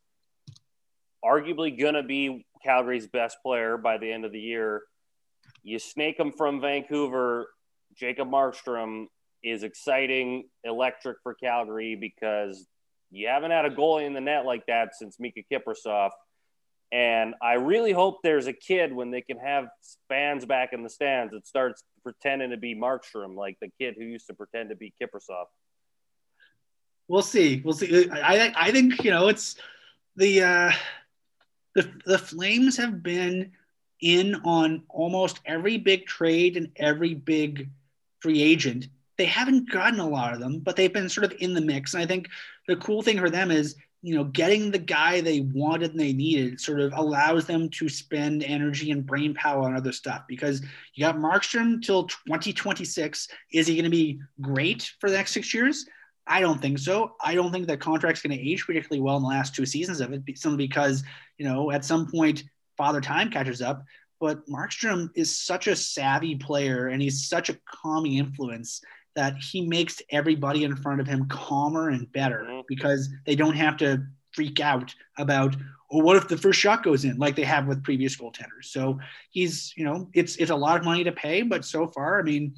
arguably 1.25 1.79
going 1.79 1.95
to 1.95 2.03
be 2.03 2.45
Calgary's 2.63 3.07
best 3.07 3.39
player 3.43 3.77
by 3.77 3.97
the 3.99 4.11
end 4.11 4.25
of 4.25 4.33
the 4.33 4.41
year. 4.41 4.83
You 5.63 5.79
snake 5.79 6.19
him 6.19 6.33
from 6.33 6.61
Vancouver. 6.61 7.49
Jacob 7.97 8.29
Markstrom 8.29 9.07
is 9.43 9.63
exciting, 9.63 10.49
electric 10.65 11.19
for 11.23 11.35
Calgary 11.35 11.95
because 11.95 12.67
you 13.13 13.29
haven't 13.29 13.51
had 13.51 13.65
a 13.65 13.71
goalie 13.71 14.07
in 14.07 14.15
the 14.15 14.21
net 14.21 14.45
like 14.45 14.67
that 14.67 14.95
since 14.97 15.21
Mika 15.21 15.43
Kiprusoff. 15.53 16.11
And 16.91 17.35
I 17.41 17.55
really 17.55 17.93
hope 17.93 18.19
there's 18.23 18.47
a 18.47 18.53
kid 18.53 18.93
when 18.93 19.11
they 19.11 19.23
can 19.23 19.39
have 19.39 19.69
fans 20.09 20.45
back 20.45 20.73
in 20.73 20.83
the 20.83 20.91
stands 20.91 21.33
that 21.33 21.47
starts 21.47 21.85
pretending 22.03 22.51
to 22.51 22.57
be 22.57 22.75
Markstrom, 22.75 23.35
like 23.35 23.57
the 23.61 23.71
kid 23.81 23.95
who 23.97 24.05
used 24.05 24.27
to 24.27 24.35
pretend 24.35 24.71
to 24.71 24.77
be 24.77 24.93
Kiprusoff. 25.01 25.47
We'll 27.09 27.23
see. 27.23 27.63
We'll 27.65 27.75
see. 27.75 28.11
I 28.11 28.53
I 28.57 28.71
think 28.73 29.03
you 29.05 29.11
know 29.11 29.29
it's 29.29 29.57
the 30.17 30.43
uh, 30.43 30.73
the 31.75 31.91
the 32.07 32.19
Flames 32.19 32.77
have 32.77 33.03
been 33.03 33.53
in 34.01 34.35
on 34.45 34.83
almost 34.89 35.41
every 35.47 35.79
big 35.79 36.07
trade 36.07 36.57
and 36.57 36.71
every 36.77 37.15
big 37.15 37.71
free 38.21 38.43
agent. 38.43 38.89
They 39.19 39.27
haven't 39.27 39.71
gotten 39.71 40.01
a 40.01 40.09
lot 40.09 40.35
of 40.35 40.41
them, 40.41 40.59
but 40.59 40.77
they've 40.77 40.93
been 40.93 41.09
sort 41.09 41.25
of 41.25 41.35
in 41.41 41.55
the 41.55 41.61
mix. 41.61 41.95
And 41.95 42.03
I 42.03 42.07
think 42.07 42.29
the 42.69 42.77
cool 42.77 43.03
thing 43.03 43.19
for 43.19 43.31
them 43.31 43.51
is, 43.51 43.77
you 44.03 44.15
know, 44.15 44.25
getting 44.25 44.71
the 44.71 44.79
guy 44.79 45.21
they 45.21 45.41
wanted 45.41 45.93
and 45.93 46.01
they 46.01 46.13
needed 46.13 46.61
sort 46.61 46.81
of 46.81 46.93
allows 46.97 47.47
them 47.47 47.69
to 47.71 47.89
spend 47.89 48.43
energy 48.43 48.91
and 48.91 49.07
brain 49.07 49.33
power 49.35 49.63
on 49.63 49.77
other 49.77 49.93
stuff 49.93 50.23
because 50.27 50.61
you 50.95 51.05
got 51.05 51.17
Markstrom 51.17 51.81
till 51.81 52.05
2026. 52.27 53.29
Is 53.53 53.67
he 53.67 53.75
going 53.75 53.85
to 53.85 53.91
be 53.91 54.21
great 54.41 54.93
for 54.99 55.09
the 55.09 55.17
next 55.17 55.33
six 55.33 55.55
years? 55.55 55.87
I 56.27 56.41
don't 56.41 56.61
think 56.61 56.79
so. 56.79 57.15
I 57.21 57.35
don't 57.35 57.53
think 57.53 57.67
that 57.67 57.81
contract's 57.81 58.23
going 58.23 58.37
to 58.37 58.51
age 58.51 58.65
particularly 58.65 59.01
well 59.01 59.17
in 59.17 59.23
the 59.23 59.29
last 59.29 59.55
two 59.55 59.67
seasons 59.67 60.01
of 60.01 60.13
it, 60.13 60.23
simply 60.37 60.67
because, 60.67 61.03
you 61.39 61.45
know, 61.45 61.71
at 61.71 61.85
some 61.85 62.11
point, 62.11 62.45
Father 62.77 63.01
Time 63.01 63.31
catches 63.31 63.61
up. 63.61 63.85
But 64.21 64.47
Markstrom 64.47 65.11
is 65.17 65.37
such 65.37 65.67
a 65.67 65.75
savvy 65.75 66.37
player 66.37 66.89
and 66.89 67.03
he's 67.03 67.29
such 67.29 67.51
a 67.51 67.59
calming 67.67 68.15
influence 68.15 68.81
that 69.15 69.37
he 69.37 69.67
makes 69.67 70.01
everybody 70.11 70.65
in 70.65 70.77
front 70.77 71.01
of 71.01 71.07
him 71.07 71.27
calmer 71.29 71.91
and 71.91 72.11
better 72.13 72.45
mm-hmm. 72.49 72.61
because 72.69 73.09
they 73.27 73.35
don't 73.35 73.55
have 73.55 73.77
to 73.79 74.03
freak 74.33 74.61
out 74.61 74.95
about 75.19 75.57
well, 75.91 76.03
what 76.03 76.17
if 76.17 76.27
the 76.27 76.39
first 76.39 76.59
shot 76.59 76.83
goes 76.83 77.05
in 77.05 77.19
like 77.19 77.37
they 77.37 77.45
have 77.45 77.67
with 77.67 77.85
previous 77.85 78.17
goaltenders. 78.17 78.65
So 78.65 78.99
he's, 79.31 79.75
you 79.77 79.85
know, 79.85 80.09
it's 80.15 80.37
it's 80.37 80.51
a 80.51 80.57
lot 80.57 80.79
of 80.79 80.85
money 80.85 81.05
to 81.05 81.13
pay, 81.13 81.43
but 81.43 81.67
so 81.67 81.87
far, 81.87 82.19
I 82.19 82.23
mean, 82.23 82.55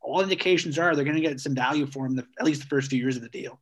all 0.00 0.20
indications 0.20 0.78
are 0.78 0.94
they're 0.94 1.04
going 1.04 1.16
to 1.16 1.22
get 1.22 1.40
some 1.40 1.54
value 1.54 1.86
for 1.86 2.06
him 2.06 2.16
the, 2.16 2.26
at 2.38 2.44
least 2.44 2.62
the 2.62 2.66
first 2.66 2.90
few 2.90 2.98
years 2.98 3.16
of 3.16 3.22
the 3.22 3.28
deal. 3.28 3.60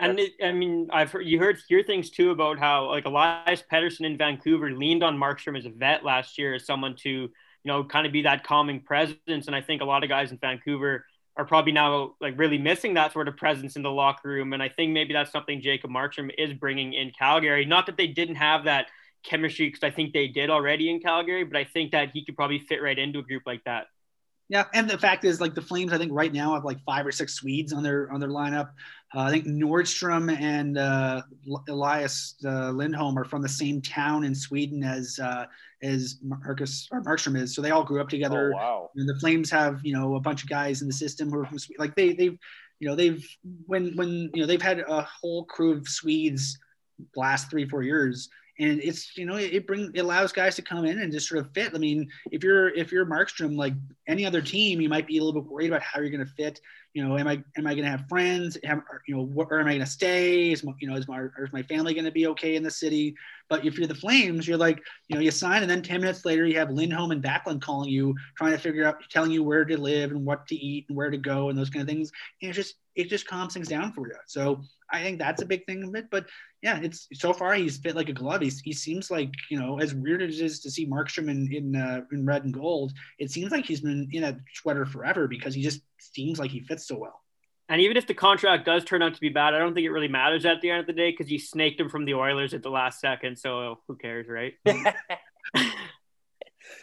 And 0.00 0.18
it, 0.18 0.32
I 0.42 0.50
mean, 0.50 0.88
I've 0.92 1.12
heard 1.12 1.26
you 1.26 1.38
heard 1.38 1.58
hear 1.68 1.82
things 1.84 2.10
too 2.10 2.30
about 2.30 2.58
how 2.58 2.88
like 2.88 3.04
Elias 3.04 3.62
Pettersson 3.70 4.04
in 4.04 4.16
Vancouver 4.16 4.72
leaned 4.72 5.04
on 5.04 5.16
Markstrom 5.16 5.56
as 5.56 5.66
a 5.66 5.70
vet 5.70 6.04
last 6.04 6.36
year 6.36 6.54
as 6.54 6.66
someone 6.66 6.96
to 7.02 7.10
you 7.10 7.30
know 7.64 7.84
kind 7.84 8.06
of 8.06 8.12
be 8.12 8.22
that 8.22 8.42
calming 8.42 8.80
presence. 8.80 9.46
And 9.46 9.54
I 9.54 9.60
think 9.60 9.80
a 9.80 9.84
lot 9.84 10.02
of 10.02 10.08
guys 10.08 10.32
in 10.32 10.38
Vancouver 10.38 11.04
are 11.40 11.46
probably 11.46 11.72
now 11.72 12.14
like 12.20 12.38
really 12.38 12.58
missing 12.58 12.92
that 12.94 13.14
sort 13.14 13.26
of 13.26 13.34
presence 13.34 13.74
in 13.74 13.82
the 13.82 13.90
locker 13.90 14.28
room. 14.28 14.52
And 14.52 14.62
I 14.62 14.68
think 14.68 14.92
maybe 14.92 15.14
that's 15.14 15.32
something 15.32 15.62
Jacob 15.62 15.90
Markstrom 15.90 16.30
is 16.36 16.52
bringing 16.52 16.92
in 16.92 17.12
Calgary. 17.18 17.64
Not 17.64 17.86
that 17.86 17.96
they 17.96 18.08
didn't 18.08 18.34
have 18.34 18.64
that 18.64 18.88
chemistry 19.22 19.68
because 19.68 19.82
I 19.82 19.90
think 19.90 20.12
they 20.12 20.28
did 20.28 20.50
already 20.50 20.90
in 20.90 21.00
Calgary, 21.00 21.44
but 21.44 21.56
I 21.56 21.64
think 21.64 21.92
that 21.92 22.10
he 22.12 22.26
could 22.26 22.36
probably 22.36 22.58
fit 22.58 22.82
right 22.82 22.98
into 22.98 23.20
a 23.20 23.22
group 23.22 23.44
like 23.46 23.64
that. 23.64 23.86
Yeah, 24.50 24.64
and 24.74 24.90
the 24.90 24.98
fact 24.98 25.24
is, 25.24 25.40
like 25.40 25.54
the 25.54 25.62
Flames, 25.62 25.94
I 25.94 25.98
think 25.98 26.12
right 26.12 26.32
now 26.32 26.52
have 26.54 26.64
like 26.64 26.82
five 26.84 27.06
or 27.06 27.12
six 27.12 27.34
Swedes 27.34 27.72
on 27.72 27.82
their 27.82 28.12
on 28.12 28.20
their 28.20 28.28
lineup. 28.28 28.70
Uh, 29.14 29.20
I 29.20 29.30
think 29.30 29.46
Nordstrom 29.46 30.36
and 30.38 30.76
uh, 30.76 31.22
Elias 31.68 32.34
uh, 32.44 32.70
Lindholm 32.70 33.16
are 33.18 33.24
from 33.24 33.40
the 33.40 33.48
same 33.48 33.80
town 33.80 34.24
in 34.24 34.34
Sweden 34.34 34.82
as 34.82 35.18
uh, 35.20 35.46
as 35.82 36.18
Marcus 36.22 36.88
or 36.90 37.02
Markstrom 37.02 37.36
is, 37.36 37.54
so 37.54 37.62
they 37.62 37.70
all 37.70 37.84
grew 37.84 38.00
up 38.00 38.06
oh, 38.06 38.10
together. 38.10 38.52
Oh, 38.54 38.56
wow! 38.56 38.90
And 38.96 39.08
the 39.08 39.18
Flames 39.18 39.50
have 39.50 39.80
you 39.84 39.92
know 39.92 40.16
a 40.16 40.20
bunch 40.20 40.42
of 40.42 40.48
guys 40.48 40.82
in 40.82 40.88
the 40.88 40.94
system 40.94 41.30
who 41.30 41.38
are 41.40 41.46
from 41.46 41.58
Sweden. 41.58 41.80
Like 41.80 41.94
they 41.94 42.12
they've 42.12 42.38
you 42.78 42.88
know 42.88 42.94
they've 42.94 43.26
when 43.66 43.96
when 43.96 44.30
you 44.34 44.40
know 44.40 44.46
they've 44.46 44.60
had 44.60 44.80
a 44.80 45.02
whole 45.02 45.44
crew 45.44 45.72
of 45.72 45.88
Swedes 45.88 46.58
last 47.16 47.50
three 47.50 47.66
four 47.66 47.82
years 47.82 48.28
and 48.60 48.78
it's 48.82 49.16
you 49.16 49.24
know 49.24 49.36
it, 49.36 49.54
it 49.54 49.66
brings 49.66 49.90
it 49.94 50.00
allows 50.00 50.32
guys 50.32 50.54
to 50.54 50.62
come 50.62 50.84
in 50.84 51.00
and 51.00 51.10
just 51.10 51.26
sort 51.26 51.40
of 51.40 51.50
fit. 51.52 51.72
I 51.74 51.78
mean, 51.78 52.08
if 52.30 52.44
you're 52.44 52.68
if 52.68 52.92
you're 52.92 53.06
Markstrom, 53.06 53.56
like 53.56 53.72
any 54.06 54.26
other 54.26 54.42
team, 54.42 54.80
you 54.80 54.88
might 54.88 55.06
be 55.06 55.16
a 55.16 55.24
little 55.24 55.40
bit 55.40 55.50
worried 55.50 55.68
about 55.68 55.82
how 55.82 56.00
you're 56.00 56.10
going 56.10 56.24
to 56.24 56.32
fit. 56.34 56.60
You 56.92 57.06
know, 57.06 57.16
am 57.16 57.26
I 57.26 57.42
am 57.56 57.66
I 57.66 57.74
going 57.74 57.84
to 57.84 57.90
have 57.90 58.06
friends? 58.06 58.58
Am, 58.62 58.82
you 59.08 59.16
know, 59.16 59.22
where 59.22 59.60
am 59.60 59.66
I 59.66 59.70
going 59.70 59.80
to 59.80 59.86
stay? 59.86 60.52
Is 60.52 60.62
my, 60.62 60.72
you 60.78 60.88
know 60.88 60.96
is 60.96 61.08
my 61.08 61.22
is 61.22 61.52
my 61.52 61.62
family 61.62 61.94
going 61.94 62.04
to 62.04 62.10
be 62.10 62.26
okay 62.28 62.54
in 62.54 62.62
the 62.62 62.70
city? 62.70 63.14
But 63.50 63.66
if 63.66 63.76
you're 63.76 63.88
the 63.88 63.94
Flames, 63.94 64.48
you're 64.48 64.56
like 64.56 64.80
you 65.08 65.16
know 65.16 65.20
you 65.20 65.30
sign 65.30 65.62
and 65.62 65.70
then 65.70 65.82
ten 65.82 66.00
minutes 66.00 66.24
later 66.24 66.46
you 66.46 66.56
have 66.58 66.70
Lindholm 66.70 67.10
and 67.10 67.22
Backlund 67.22 67.60
calling 67.60 67.90
you, 67.90 68.14
trying 68.38 68.52
to 68.52 68.58
figure 68.58 68.86
out, 68.86 69.02
telling 69.10 69.32
you 69.32 69.42
where 69.42 69.64
to 69.64 69.78
live 69.78 70.12
and 70.12 70.24
what 70.24 70.46
to 70.46 70.54
eat 70.54 70.86
and 70.88 70.96
where 70.96 71.10
to 71.10 71.18
go 71.18 71.50
and 71.50 71.58
those 71.58 71.68
kind 71.68 71.82
of 71.82 71.88
things. 71.88 72.12
And 72.40 72.50
it 72.50 72.54
just 72.54 72.76
it 72.94 73.08
just 73.08 73.26
calms 73.26 73.54
things 73.54 73.68
down 73.68 73.92
for 73.92 74.06
you. 74.06 74.14
So 74.26 74.60
I 74.90 75.02
think 75.02 75.18
that's 75.18 75.42
a 75.42 75.46
big 75.46 75.66
thing 75.66 75.84
of 75.84 75.94
it. 75.94 76.06
But 76.10 76.26
yeah, 76.62 76.78
it's 76.80 77.08
so 77.14 77.32
far 77.32 77.54
he's 77.54 77.78
fit 77.78 77.96
like 77.96 78.08
a 78.08 78.12
glove. 78.12 78.42
He's, 78.42 78.60
he 78.60 78.72
seems 78.72 79.10
like 79.10 79.32
you 79.50 79.58
know, 79.58 79.80
as 79.80 79.94
weird 79.94 80.22
as 80.22 80.40
it 80.40 80.44
is 80.44 80.60
to 80.60 80.70
see 80.70 80.86
Markstrom 80.86 81.30
in 81.30 81.52
in, 81.52 81.76
uh, 81.76 82.02
in 82.12 82.24
red 82.24 82.44
and 82.44 82.54
gold, 82.54 82.92
it 83.18 83.30
seems 83.30 83.50
like 83.50 83.64
he's 83.66 83.80
been 83.80 84.08
in 84.12 84.24
a 84.24 84.38
sweater 84.54 84.86
forever 84.86 85.26
because 85.26 85.54
he 85.54 85.62
just 85.62 85.80
seems 85.98 86.38
like 86.38 86.50
he 86.50 86.60
fits 86.60 86.86
so 86.86 86.96
well. 86.98 87.20
And 87.70 87.80
even 87.80 87.96
if 87.96 88.06
the 88.08 88.14
contract 88.14 88.66
does 88.66 88.84
turn 88.84 89.00
out 89.00 89.14
to 89.14 89.20
be 89.20 89.28
bad, 89.28 89.54
I 89.54 89.60
don't 89.60 89.74
think 89.74 89.84
it 89.86 89.90
really 89.90 90.08
matters 90.08 90.44
at 90.44 90.60
the 90.60 90.70
end 90.70 90.80
of 90.80 90.88
the 90.88 90.92
day 90.92 91.12
because 91.12 91.30
you 91.30 91.38
snaked 91.38 91.78
him 91.78 91.88
from 91.88 92.04
the 92.04 92.14
Oilers 92.14 92.52
at 92.52 92.64
the 92.64 92.68
last 92.68 92.98
second. 92.98 93.38
So 93.38 93.78
who 93.86 93.94
cares, 93.94 94.26
right? 94.28 94.54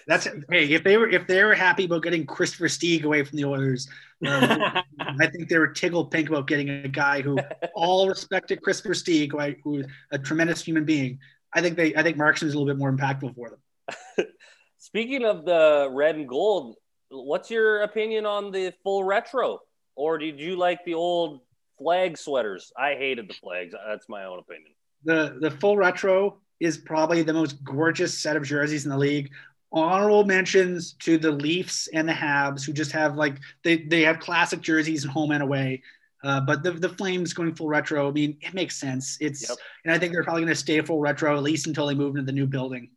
That's 0.08 0.30
hey, 0.50 0.72
if 0.72 0.86
they 0.86 0.96
were 0.96 1.10
if 1.10 1.28
they 1.28 1.44
were 1.44 1.54
happy 1.54 1.84
about 1.86 2.04
getting 2.04 2.26
Kris 2.26 2.56
Versteeg 2.56 3.04
away 3.04 3.26
from 3.26 3.36
the 3.36 3.44
Oilers, 3.44 3.90
um, 4.26 4.62
I 5.00 5.28
think 5.28 5.50
they 5.50 5.58
were 5.58 5.68
tickled 5.68 6.10
pink 6.10 6.30
about 6.30 6.48
getting 6.48 6.70
a 6.70 6.88
guy 6.88 7.22
who 7.22 7.38
all 7.76 8.08
respected 8.08 8.62
Kris 8.62 8.80
Versteeg, 8.82 9.32
who, 9.32 9.40
who's 9.64 9.86
a 10.12 10.18
tremendous 10.18 10.64
human 10.64 10.86
being. 10.86 11.20
I 11.54 11.62
think 11.62 11.76
they 11.76 11.94
I 11.96 12.04
think 12.04 12.16
Markstrom 12.16 12.48
is 12.48 12.54
a 12.54 12.58
little 12.58 12.74
bit 12.74 12.80
more 12.80 12.94
impactful 12.94 13.36
for 13.36 13.50
them. 13.50 14.28
Speaking 14.78 15.26
of 15.26 15.44
the 15.44 15.90
red 15.92 16.16
and 16.16 16.30
gold, 16.30 16.78
what's 17.10 17.52
your 17.52 17.82
opinion 17.82 18.26
on 18.26 18.52
the 18.52 18.74
full 18.84 19.04
retro? 19.04 19.60
Or 19.98 20.18
did 20.18 20.40
you 20.40 20.56
like 20.56 20.86
the 20.86 20.94
old 20.94 21.42
flag 21.78 22.18
sweaters? 22.18 22.72
I 22.78 22.94
hated 22.96 23.30
the 23.30 23.34
flags. 23.34 23.74
That's 23.86 24.08
my 24.08 24.24
own 24.24 24.40
opinion. 24.40 24.72
The 25.04 25.38
the 25.42 25.52
full 25.52 25.76
retro 25.76 26.38
is 26.60 26.78
probably 26.78 27.22
the 27.22 27.34
most 27.34 27.64
gorgeous 27.64 28.18
set 28.18 28.36
of 28.36 28.44
jerseys 28.44 28.86
in 28.86 28.92
the 28.92 28.98
league 28.98 29.30
honorable 29.72 30.26
mentions 30.26 30.94
to 30.94 31.18
the 31.18 31.32
Leafs 31.32 31.88
and 31.94 32.08
the 32.08 32.14
Habs, 32.14 32.66
who 32.66 32.74
just 32.74 32.92
have 32.92 33.16
like 33.16 33.38
they 33.64 33.78
they 33.78 34.02
have 34.02 34.20
classic 34.20 34.62
jerseys 34.62 35.04
home 35.04 35.32
and 35.32 35.44
away. 35.44 35.84
Uh, 36.24 36.42
but 36.42 36.64
the, 36.64 36.72
the 36.72 36.90
Flames 36.90 37.32
going 37.32 37.54
full 37.54 37.68
retro, 37.68 38.10
I 38.10 38.12
mean, 38.12 38.38
it 38.42 38.54
makes 38.54 38.76
sense. 38.76 39.18
It's 39.22 39.48
yep. 39.48 39.58
and 39.86 39.94
I 39.94 40.00
think 40.00 40.14
they're 40.14 40.24
probably 40.24 40.42
going 40.42 40.54
to 40.54 40.60
stay 40.60 40.82
full 40.82 41.00
retro 41.00 41.38
at 41.38 41.44
least 41.44 41.68
until 41.68 41.86
they 41.86 41.94
move 41.94 42.16
into 42.16 42.26
the 42.26 42.32
new 42.32 42.48
building. 42.48 42.90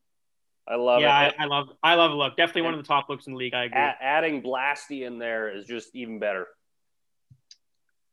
I 0.66 0.76
love 0.76 1.02
yeah, 1.02 1.26
it. 1.26 1.34
I, 1.38 1.44
I 1.44 1.46
love 1.46 1.68
I 1.82 1.94
love 1.94 2.12
a 2.12 2.14
look. 2.14 2.36
Definitely 2.36 2.60
and 2.60 2.66
one 2.66 2.74
of 2.74 2.82
the 2.82 2.88
top 2.88 3.08
looks 3.08 3.26
in 3.26 3.34
the 3.34 3.38
league. 3.38 3.54
I 3.54 3.64
agree. 3.64 3.78
A- 3.78 3.96
adding 4.00 4.42
Blasty 4.42 5.06
in 5.06 5.18
there 5.18 5.54
is 5.54 5.66
just 5.66 5.94
even 5.94 6.18
better. 6.18 6.46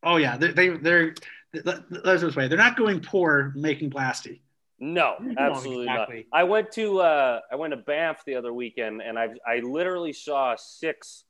Oh 0.04 0.18
yeah, 0.18 0.38
they 0.38 0.52
they 0.52 0.70
they're, 0.70 1.16
let's 1.64 2.22
this 2.22 2.36
way. 2.36 2.48
They're 2.48 2.58
not 2.58 2.78
going 2.78 3.00
poor 3.00 3.52
making 3.56 3.90
Blasty. 3.90 4.42
No, 4.80 5.16
absolutely 5.38 5.86
exactly. 5.86 6.28
not. 6.32 6.40
I 6.40 6.44
went 6.44 6.72
to 6.74 7.00
uh, 7.00 7.40
I 7.52 7.56
went 7.56 7.72
to 7.72 7.78
Banff 7.78 8.24
the 8.26 8.36
other 8.36 8.54
weekend, 8.54 9.02
and 9.02 9.18
I 9.18 9.30
I 9.48 9.60
literally 9.60 10.14
saw 10.14 10.56
six 10.56 11.24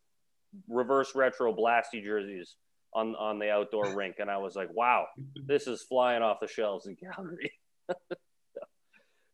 reverse 0.67 1.15
retro 1.15 1.53
blasty 1.53 2.03
jerseys 2.03 2.55
on 2.93 3.15
on 3.15 3.39
the 3.39 3.49
outdoor 3.49 3.95
rink, 3.95 4.15
and 4.19 4.29
I 4.29 4.37
was 4.37 4.55
like, 4.55 4.69
wow, 4.73 5.07
this 5.45 5.67
is 5.67 5.81
flying 5.81 6.23
off 6.23 6.39
the 6.41 6.47
shelves 6.47 6.87
in 6.87 6.97
Calgary. 6.97 7.53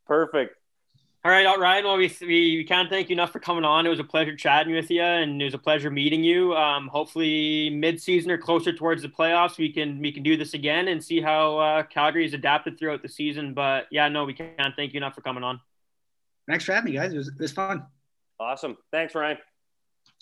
Perfect. 0.07 0.55
All 1.25 1.31
right, 1.31 1.57
Ryan. 1.57 1.85
Well, 1.85 1.95
we, 1.95 2.13
we, 2.19 2.57
we 2.57 2.65
can't 2.65 2.89
thank 2.89 3.09
you 3.09 3.13
enough 3.13 3.31
for 3.31 3.39
coming 3.39 3.63
on. 3.63 3.85
It 3.85 3.89
was 3.89 3.99
a 3.99 4.03
pleasure 4.03 4.35
chatting 4.35 4.75
with 4.75 4.91
you, 4.91 5.01
and 5.01 5.41
it 5.41 5.45
was 5.45 5.53
a 5.53 5.57
pleasure 5.57 5.89
meeting 5.89 6.21
you. 6.21 6.53
Um, 6.53 6.89
hopefully, 6.89 7.69
mid-season 7.69 8.29
or 8.29 8.37
closer 8.37 8.73
towards 8.73 9.03
the 9.03 9.07
playoffs, 9.07 9.57
we 9.57 9.71
can 9.71 9.99
we 9.99 10.11
can 10.11 10.21
do 10.21 10.35
this 10.35 10.53
again 10.53 10.89
and 10.89 11.01
see 11.01 11.21
how 11.21 11.57
uh, 11.59 11.83
Calgary 11.83 12.23
has 12.23 12.33
adapted 12.33 12.77
throughout 12.77 13.01
the 13.01 13.07
season. 13.07 13.53
But 13.53 13.87
yeah, 13.89 14.09
no, 14.09 14.25
we 14.25 14.33
can't 14.33 14.75
thank 14.75 14.93
you 14.93 14.97
enough 14.97 15.15
for 15.15 15.21
coming 15.21 15.45
on. 15.45 15.61
Thanks 16.45 16.65
for 16.65 16.73
having 16.73 16.91
me, 16.91 16.97
guys. 16.97 17.13
It 17.13 17.17
was, 17.17 17.29
it 17.29 17.39
was 17.39 17.53
fun. 17.53 17.85
Awesome. 18.37 18.77
Thanks, 18.91 19.15
Ryan. 19.15 19.37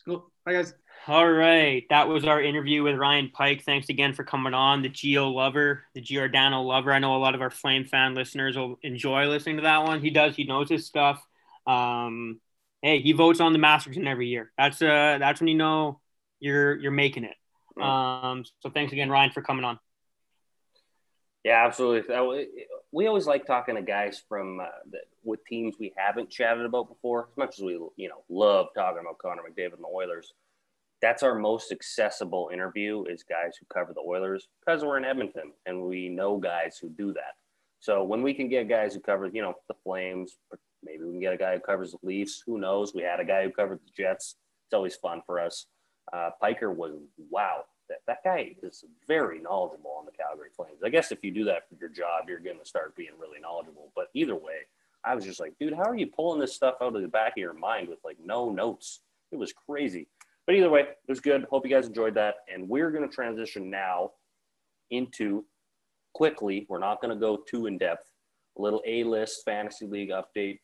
Cool. 0.05 0.31
Bye, 0.45 0.53
guys. 0.53 0.75
All 1.07 1.29
right. 1.29 1.83
That 1.89 2.07
was 2.07 2.25
our 2.25 2.39
interview 2.41 2.83
with 2.83 2.95
Ryan 2.95 3.31
Pike. 3.33 3.63
Thanks 3.63 3.89
again 3.89 4.13
for 4.13 4.23
coming 4.23 4.53
on. 4.53 4.83
The 4.83 4.89
Gio 4.89 5.33
lover, 5.33 5.83
the 5.95 6.01
Giordano 6.01 6.61
lover. 6.61 6.93
I 6.93 6.99
know 6.99 7.15
a 7.15 7.17
lot 7.17 7.33
of 7.33 7.41
our 7.41 7.49
Flame 7.49 7.85
fan 7.85 8.13
listeners 8.13 8.55
will 8.55 8.77
enjoy 8.83 9.27
listening 9.27 9.55
to 9.57 9.63
that 9.63 9.83
one. 9.83 10.01
He 10.01 10.11
does. 10.11 10.35
He 10.35 10.43
knows 10.43 10.69
his 10.69 10.85
stuff. 10.85 11.25
Um, 11.65 12.39
hey, 12.83 13.01
he 13.01 13.13
votes 13.13 13.39
on 13.39 13.53
the 13.53 13.59
Masterton 13.59 14.07
every 14.07 14.27
year. 14.27 14.51
That's 14.57 14.81
uh 14.81 15.17
that's 15.19 15.41
when 15.41 15.47
you 15.47 15.55
know 15.55 15.99
you're 16.39 16.77
you're 16.77 16.91
making 16.91 17.23
it. 17.23 17.35
Um, 17.81 18.45
so 18.59 18.69
thanks 18.69 18.93
again, 18.93 19.09
Ryan, 19.09 19.31
for 19.31 19.41
coming 19.41 19.65
on. 19.65 19.79
Yeah, 21.43 21.65
absolutely. 21.65 22.47
We 22.91 23.07
always 23.07 23.25
like 23.25 23.47
talking 23.47 23.75
to 23.75 23.81
guys 23.81 24.21
from 24.29 24.59
uh, 24.59 24.65
with 25.23 25.43
teams 25.45 25.75
we 25.79 25.93
haven't 25.97 26.29
chatted 26.29 26.65
about 26.65 26.89
before. 26.89 27.29
As 27.31 27.37
much 27.37 27.57
as 27.57 27.63
we, 27.63 27.73
you 27.95 28.09
know, 28.09 28.23
love 28.29 28.67
talking 28.75 29.01
about 29.01 29.17
Connor 29.17 29.41
McDavid 29.41 29.73
and 29.73 29.83
the 29.83 29.87
Oilers, 29.87 30.33
that's 31.01 31.23
our 31.23 31.35
most 31.35 31.71
accessible 31.71 32.49
interview 32.53 33.03
is 33.05 33.23
guys 33.23 33.53
who 33.59 33.65
cover 33.73 33.93
the 33.93 34.01
Oilers 34.01 34.47
because 34.63 34.83
we're 34.83 34.97
in 34.97 35.05
Edmonton 35.05 35.51
and 35.65 35.81
we 35.81 36.09
know 36.09 36.37
guys 36.37 36.77
who 36.79 36.89
do 36.89 37.11
that. 37.13 37.35
So 37.79 38.03
when 38.03 38.21
we 38.21 38.33
can 38.33 38.47
get 38.47 38.69
guys 38.69 38.93
who 38.93 38.99
cover, 38.99 39.27
you 39.33 39.41
know, 39.41 39.55
the 39.67 39.73
Flames, 39.83 40.37
maybe 40.83 41.03
we 41.03 41.11
can 41.11 41.19
get 41.19 41.33
a 41.33 41.37
guy 41.37 41.55
who 41.55 41.59
covers 41.59 41.91
the 41.91 41.97
Leafs. 42.03 42.43
Who 42.45 42.59
knows? 42.59 42.93
We 42.93 43.01
had 43.01 43.19
a 43.19 43.25
guy 43.25 43.43
who 43.43 43.49
covered 43.49 43.79
the 43.79 43.91
Jets. 43.95 44.35
It's 44.67 44.73
always 44.73 44.95
fun 44.95 45.21
for 45.25 45.39
us. 45.39 45.65
Uh, 46.13 46.29
Piker 46.39 46.71
was 46.71 46.93
wow. 47.29 47.63
That, 47.89 47.99
that 48.07 48.19
guy 48.23 48.55
is 48.61 48.85
very 49.07 49.39
knowledgeable 49.39 49.95
on 49.97 50.05
the 50.05 50.11
Calgary 50.11 50.49
Flames. 50.55 50.83
I 50.85 50.89
guess 50.89 51.11
if 51.11 51.23
you 51.23 51.31
do 51.31 51.43
that 51.45 51.67
for 51.67 51.75
your 51.79 51.89
job, 51.89 52.25
you're 52.27 52.39
going 52.39 52.59
to 52.59 52.65
start 52.65 52.95
being 52.95 53.11
really 53.19 53.39
knowledgeable. 53.39 53.91
But 53.95 54.07
either 54.13 54.35
way, 54.35 54.67
I 55.03 55.15
was 55.15 55.25
just 55.25 55.39
like, 55.39 55.53
dude, 55.59 55.73
how 55.73 55.83
are 55.83 55.97
you 55.97 56.07
pulling 56.07 56.39
this 56.39 56.53
stuff 56.53 56.75
out 56.81 56.95
of 56.95 57.01
the 57.01 57.07
back 57.07 57.33
of 57.33 57.37
your 57.37 57.53
mind 57.53 57.89
with 57.89 57.99
like 58.05 58.17
no 58.23 58.51
notes? 58.51 59.01
It 59.31 59.37
was 59.37 59.53
crazy. 59.53 60.07
But 60.45 60.55
either 60.55 60.69
way, 60.69 60.81
it 60.81 60.97
was 61.07 61.19
good. 61.19 61.45
Hope 61.49 61.65
you 61.65 61.73
guys 61.73 61.87
enjoyed 61.87 62.15
that. 62.15 62.35
And 62.53 62.67
we're 62.67 62.91
going 62.91 63.07
to 63.07 63.13
transition 63.13 63.69
now 63.69 64.11
into 64.89 65.45
quickly. 66.13 66.65
We're 66.69 66.79
not 66.79 67.01
going 67.01 67.13
to 67.13 67.19
go 67.19 67.43
too 67.49 67.67
in 67.67 67.77
depth. 67.77 68.07
A 68.57 68.61
little 68.61 68.81
A 68.85 69.03
list 69.03 69.43
fantasy 69.45 69.85
league 69.85 70.09
update. 70.09 70.59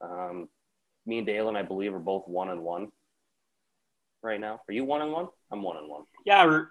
Um, 0.00 0.48
me 1.06 1.18
and 1.18 1.26
Dalen, 1.26 1.56
I 1.56 1.62
believe, 1.62 1.94
are 1.94 1.98
both 1.98 2.26
one 2.26 2.48
and 2.48 2.62
one 2.62 2.88
right 4.22 4.40
now. 4.40 4.60
Are 4.68 4.72
you 4.72 4.84
one 4.84 5.02
and 5.02 5.12
one? 5.12 5.28
I'm 5.52 5.62
one 5.62 5.76
and 5.76 5.88
one. 5.88 6.04
Yeah, 6.24 6.62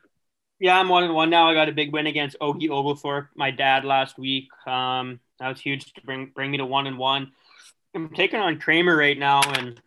yeah, 0.60 0.80
I'm 0.80 0.90
one 0.90 1.04
and 1.04 1.14
one 1.14 1.30
now. 1.30 1.50
I 1.50 1.54
got 1.54 1.70
a 1.70 1.74
big 1.74 1.92
win 1.92 2.08
against 2.08 2.38
Ogie 2.40 2.70
Oglethorpe, 2.70 3.30
my 3.36 3.52
dad 3.52 3.86
last 3.86 4.18
week. 4.18 4.48
Um, 4.66 5.20
that 5.40 5.50
was 5.50 5.60
huge 5.60 5.94
to 5.94 6.02
bring 6.02 6.32
bring 6.34 6.52
me 6.52 6.58
to 6.58 6.66
one 6.66 6.88
and 6.88 6.98
one. 6.98 7.32
I'm 7.96 8.10
taking 8.10 8.40
on 8.40 8.60
Kramer 8.60 8.96
right 8.96 9.18
now, 9.18 9.42
and 9.42 9.80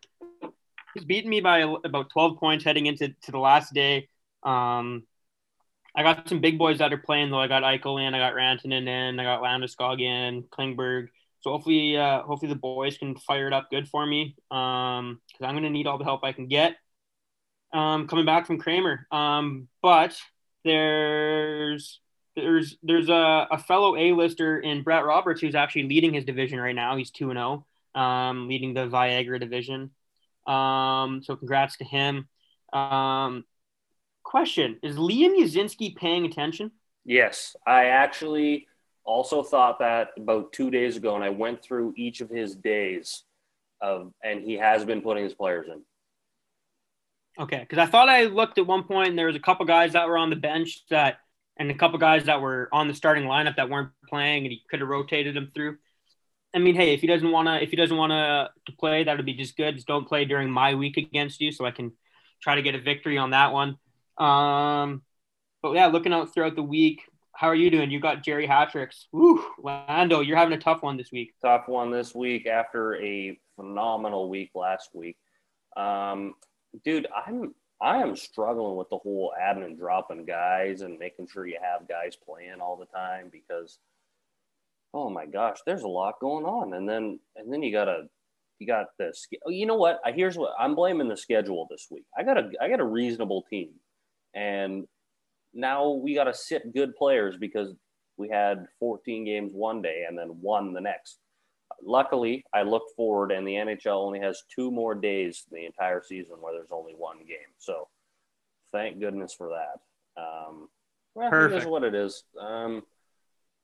he's 0.96 1.04
beating 1.04 1.30
me 1.30 1.40
by 1.40 1.58
about 1.84 2.10
12 2.10 2.38
points 2.38 2.64
heading 2.64 2.86
into 2.86 3.08
to 3.08 3.32
the 3.32 3.38
last 3.38 3.74
day. 3.74 4.08
Um, 4.42 5.04
I 5.94 6.02
got 6.02 6.28
some 6.28 6.40
big 6.40 6.58
boys 6.58 6.78
that 6.78 6.92
are 6.92 6.98
playing 6.98 7.30
though. 7.30 7.40
I 7.40 7.48
got 7.48 7.62
Eichel 7.62 8.06
in, 8.06 8.14
I 8.14 8.18
got 8.18 8.34
Rantanen 8.34 8.86
in, 8.86 9.20
I 9.20 9.24
got 9.24 9.42
Landeskog 9.42 10.00
in, 10.00 10.44
Klingberg. 10.44 11.08
So 11.40 11.50
hopefully, 11.50 11.96
uh, 11.96 12.22
hopefully 12.22 12.52
the 12.52 12.58
boys 12.58 12.98
can 12.98 13.16
fire 13.16 13.46
it 13.46 13.52
up 13.52 13.70
good 13.70 13.88
for 13.88 14.04
me. 14.04 14.36
Um, 14.50 15.20
because 15.26 15.46
I'm 15.46 15.54
gonna 15.54 15.70
need 15.70 15.86
all 15.86 15.98
the 15.98 16.04
help 16.04 16.24
I 16.24 16.32
can 16.32 16.48
get. 16.48 16.76
Um, 17.72 18.08
coming 18.08 18.24
back 18.24 18.46
from 18.46 18.58
Kramer. 18.58 19.06
Um, 19.10 19.68
but 19.82 20.18
there's 20.64 22.00
there's 22.34 22.76
there's 22.82 23.08
a, 23.08 23.48
a 23.50 23.58
fellow 23.58 23.96
A-lister 23.96 24.58
in 24.60 24.82
Brett 24.82 25.04
Roberts 25.04 25.40
who's 25.40 25.54
actually 25.54 25.84
leading 25.84 26.14
his 26.14 26.24
division 26.24 26.58
right 26.58 26.74
now. 26.74 26.96
He's 26.96 27.10
two 27.10 27.30
and 27.30 27.38
zero, 27.38 27.66
oh, 27.94 28.00
um, 28.00 28.48
leading 28.48 28.74
the 28.74 28.86
Viagra 28.86 29.40
division. 29.40 29.90
Um, 30.46 31.22
so 31.22 31.36
congrats 31.36 31.76
to 31.78 31.84
him. 31.84 32.28
Um, 32.72 33.44
question: 34.22 34.78
Is 34.82 34.96
Liam 34.96 35.36
Yazinski 35.38 35.96
paying 35.96 36.24
attention? 36.24 36.72
Yes, 37.04 37.56
I 37.66 37.86
actually 37.86 38.66
also 39.04 39.42
thought 39.42 39.78
that 39.78 40.10
about 40.16 40.52
two 40.52 40.70
days 40.70 40.96
ago, 40.96 41.14
and 41.14 41.24
I 41.24 41.30
went 41.30 41.62
through 41.62 41.94
each 41.96 42.20
of 42.20 42.28
his 42.28 42.56
days 42.56 43.22
of, 43.80 44.12
and 44.22 44.42
he 44.42 44.54
has 44.54 44.84
been 44.84 45.00
putting 45.00 45.24
his 45.24 45.34
players 45.34 45.68
in. 45.68 45.82
Okay, 47.38 47.60
because 47.60 47.78
I 47.78 47.86
thought 47.86 48.08
I 48.08 48.24
looked 48.24 48.58
at 48.58 48.66
one 48.66 48.82
point 48.84 49.10
and 49.10 49.18
there 49.18 49.26
was 49.26 49.36
a 49.36 49.40
couple 49.40 49.66
guys 49.66 49.92
that 49.92 50.08
were 50.08 50.16
on 50.16 50.30
the 50.30 50.36
bench 50.36 50.80
that, 50.90 51.18
and 51.58 51.70
a 51.70 51.74
couple 51.74 51.98
guys 51.98 52.24
that 52.24 52.40
were 52.40 52.68
on 52.72 52.88
the 52.88 52.94
starting 52.94 53.24
lineup 53.24 53.56
that 53.56 53.70
weren't 53.70 53.90
playing, 54.08 54.44
and 54.44 54.52
he 54.52 54.62
could 54.68 54.80
have 54.80 54.88
rotated 54.88 55.36
them 55.36 55.50
through. 55.54 55.76
I 56.56 56.58
mean, 56.58 56.74
hey, 56.74 56.94
if 56.94 57.02
he 57.02 57.06
doesn't 57.06 57.30
want 57.30 57.48
to, 57.48 57.62
if 57.62 57.68
he 57.68 57.76
doesn't 57.76 57.96
want 57.96 58.12
to 58.12 58.48
to 58.64 58.76
play, 58.78 59.04
that 59.04 59.14
would 59.14 59.26
be 59.26 59.34
just 59.34 59.58
good. 59.58 59.74
Just 59.74 59.86
don't 59.86 60.08
play 60.08 60.24
during 60.24 60.50
my 60.50 60.74
week 60.74 60.96
against 60.96 61.38
you, 61.42 61.52
so 61.52 61.66
I 61.66 61.70
can 61.70 61.92
try 62.42 62.54
to 62.54 62.62
get 62.62 62.74
a 62.74 62.80
victory 62.80 63.18
on 63.18 63.30
that 63.30 63.52
one. 63.52 63.76
Um, 64.16 65.02
but 65.62 65.72
yeah, 65.72 65.88
looking 65.88 66.14
out 66.14 66.32
throughout 66.32 66.56
the 66.56 66.62
week, 66.62 67.02
how 67.34 67.48
are 67.48 67.54
you 67.54 67.70
doing? 67.70 67.90
You 67.90 68.00
got 68.00 68.24
Jerry 68.24 68.48
Hatricks. 68.48 69.04
Woo, 69.12 69.44
Lando, 69.62 70.20
you're 70.20 70.38
having 70.38 70.54
a 70.54 70.60
tough 70.60 70.82
one 70.82 70.96
this 70.96 71.12
week. 71.12 71.34
Tough 71.42 71.68
one 71.68 71.90
this 71.90 72.14
week 72.14 72.46
after 72.46 72.96
a 73.02 73.38
phenomenal 73.56 74.30
week 74.30 74.52
last 74.54 74.88
week. 74.94 75.18
Um, 75.76 76.36
dude, 76.86 77.06
I'm 77.14 77.54
I 77.82 77.98
am 77.98 78.16
struggling 78.16 78.76
with 78.76 78.88
the 78.88 78.96
whole 78.96 79.34
adding 79.38 79.64
and 79.64 79.78
dropping 79.78 80.24
guys 80.24 80.80
and 80.80 80.98
making 80.98 81.26
sure 81.26 81.46
you 81.46 81.58
have 81.62 81.86
guys 81.86 82.16
playing 82.16 82.62
all 82.62 82.76
the 82.76 82.86
time 82.86 83.28
because 83.30 83.78
oh 84.94 85.10
my 85.10 85.26
gosh, 85.26 85.58
there's 85.66 85.82
a 85.82 85.88
lot 85.88 86.20
going 86.20 86.44
on. 86.44 86.74
And 86.74 86.88
then 86.88 87.18
and 87.36 87.52
then 87.52 87.62
you 87.62 87.72
gotta 87.72 88.04
you 88.58 88.66
got 88.66 88.86
this. 88.98 89.26
Oh, 89.46 89.50
you 89.50 89.66
know 89.66 89.76
what? 89.76 90.00
I 90.04 90.12
here's 90.12 90.36
what 90.36 90.52
I'm 90.58 90.74
blaming 90.74 91.08
the 91.08 91.16
schedule 91.16 91.66
this 91.70 91.88
week. 91.90 92.04
I 92.16 92.22
got 92.22 92.38
a 92.38 92.50
I 92.60 92.68
got 92.68 92.80
a 92.80 92.84
reasonable 92.84 93.44
team, 93.50 93.70
and 94.34 94.86
now 95.54 95.90
we 95.90 96.14
got 96.14 96.24
to 96.24 96.34
sit 96.34 96.74
good 96.74 96.94
players 96.96 97.36
because 97.36 97.72
we 98.18 98.28
had 98.28 98.66
14 98.78 99.24
games 99.24 99.52
one 99.54 99.82
day 99.82 100.04
and 100.08 100.16
then 100.16 100.28
one 100.40 100.72
the 100.72 100.80
next. 100.80 101.18
Luckily, 101.82 102.44
I 102.54 102.62
looked 102.62 102.92
forward, 102.96 103.32
and 103.32 103.46
the 103.46 103.54
NHL 103.54 103.96
only 103.96 104.20
has 104.20 104.44
two 104.54 104.70
more 104.70 104.94
days 104.94 105.44
the 105.50 105.66
entire 105.66 106.02
season 106.02 106.36
where 106.40 106.52
there's 106.52 106.70
only 106.70 106.94
one 106.96 107.18
game. 107.18 107.52
So, 107.58 107.88
thank 108.72 109.00
goodness 109.00 109.34
for 109.34 109.48
that. 109.48 110.20
Um, 110.20 110.68
well, 111.14 111.28
Perfect. 111.28 111.56
it 111.56 111.62
is 111.64 111.68
what 111.68 111.82
it 111.82 111.94
is. 111.94 112.22
Um, 112.40 112.82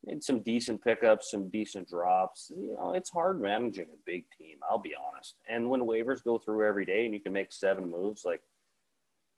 made 0.05 0.23
some 0.23 0.41
decent 0.41 0.83
pickups, 0.83 1.31
some 1.31 1.49
decent 1.49 1.89
drops. 1.89 2.51
You 2.55 2.77
know, 2.79 2.93
it's 2.93 3.11
hard 3.11 3.41
managing 3.41 3.87
a 3.87 3.99
big 4.05 4.24
team. 4.39 4.57
I'll 4.69 4.79
be 4.79 4.95
honest. 4.95 5.37
And 5.49 5.70
when 5.70 5.83
waivers 5.83 6.24
go 6.24 6.39
through 6.39 6.66
every 6.66 6.85
day, 6.85 7.05
and 7.05 7.15
you 7.15 7.20
can 7.20 7.33
make 7.33 7.53
seven 7.53 7.91
moves, 7.91 8.24
like, 8.24 8.43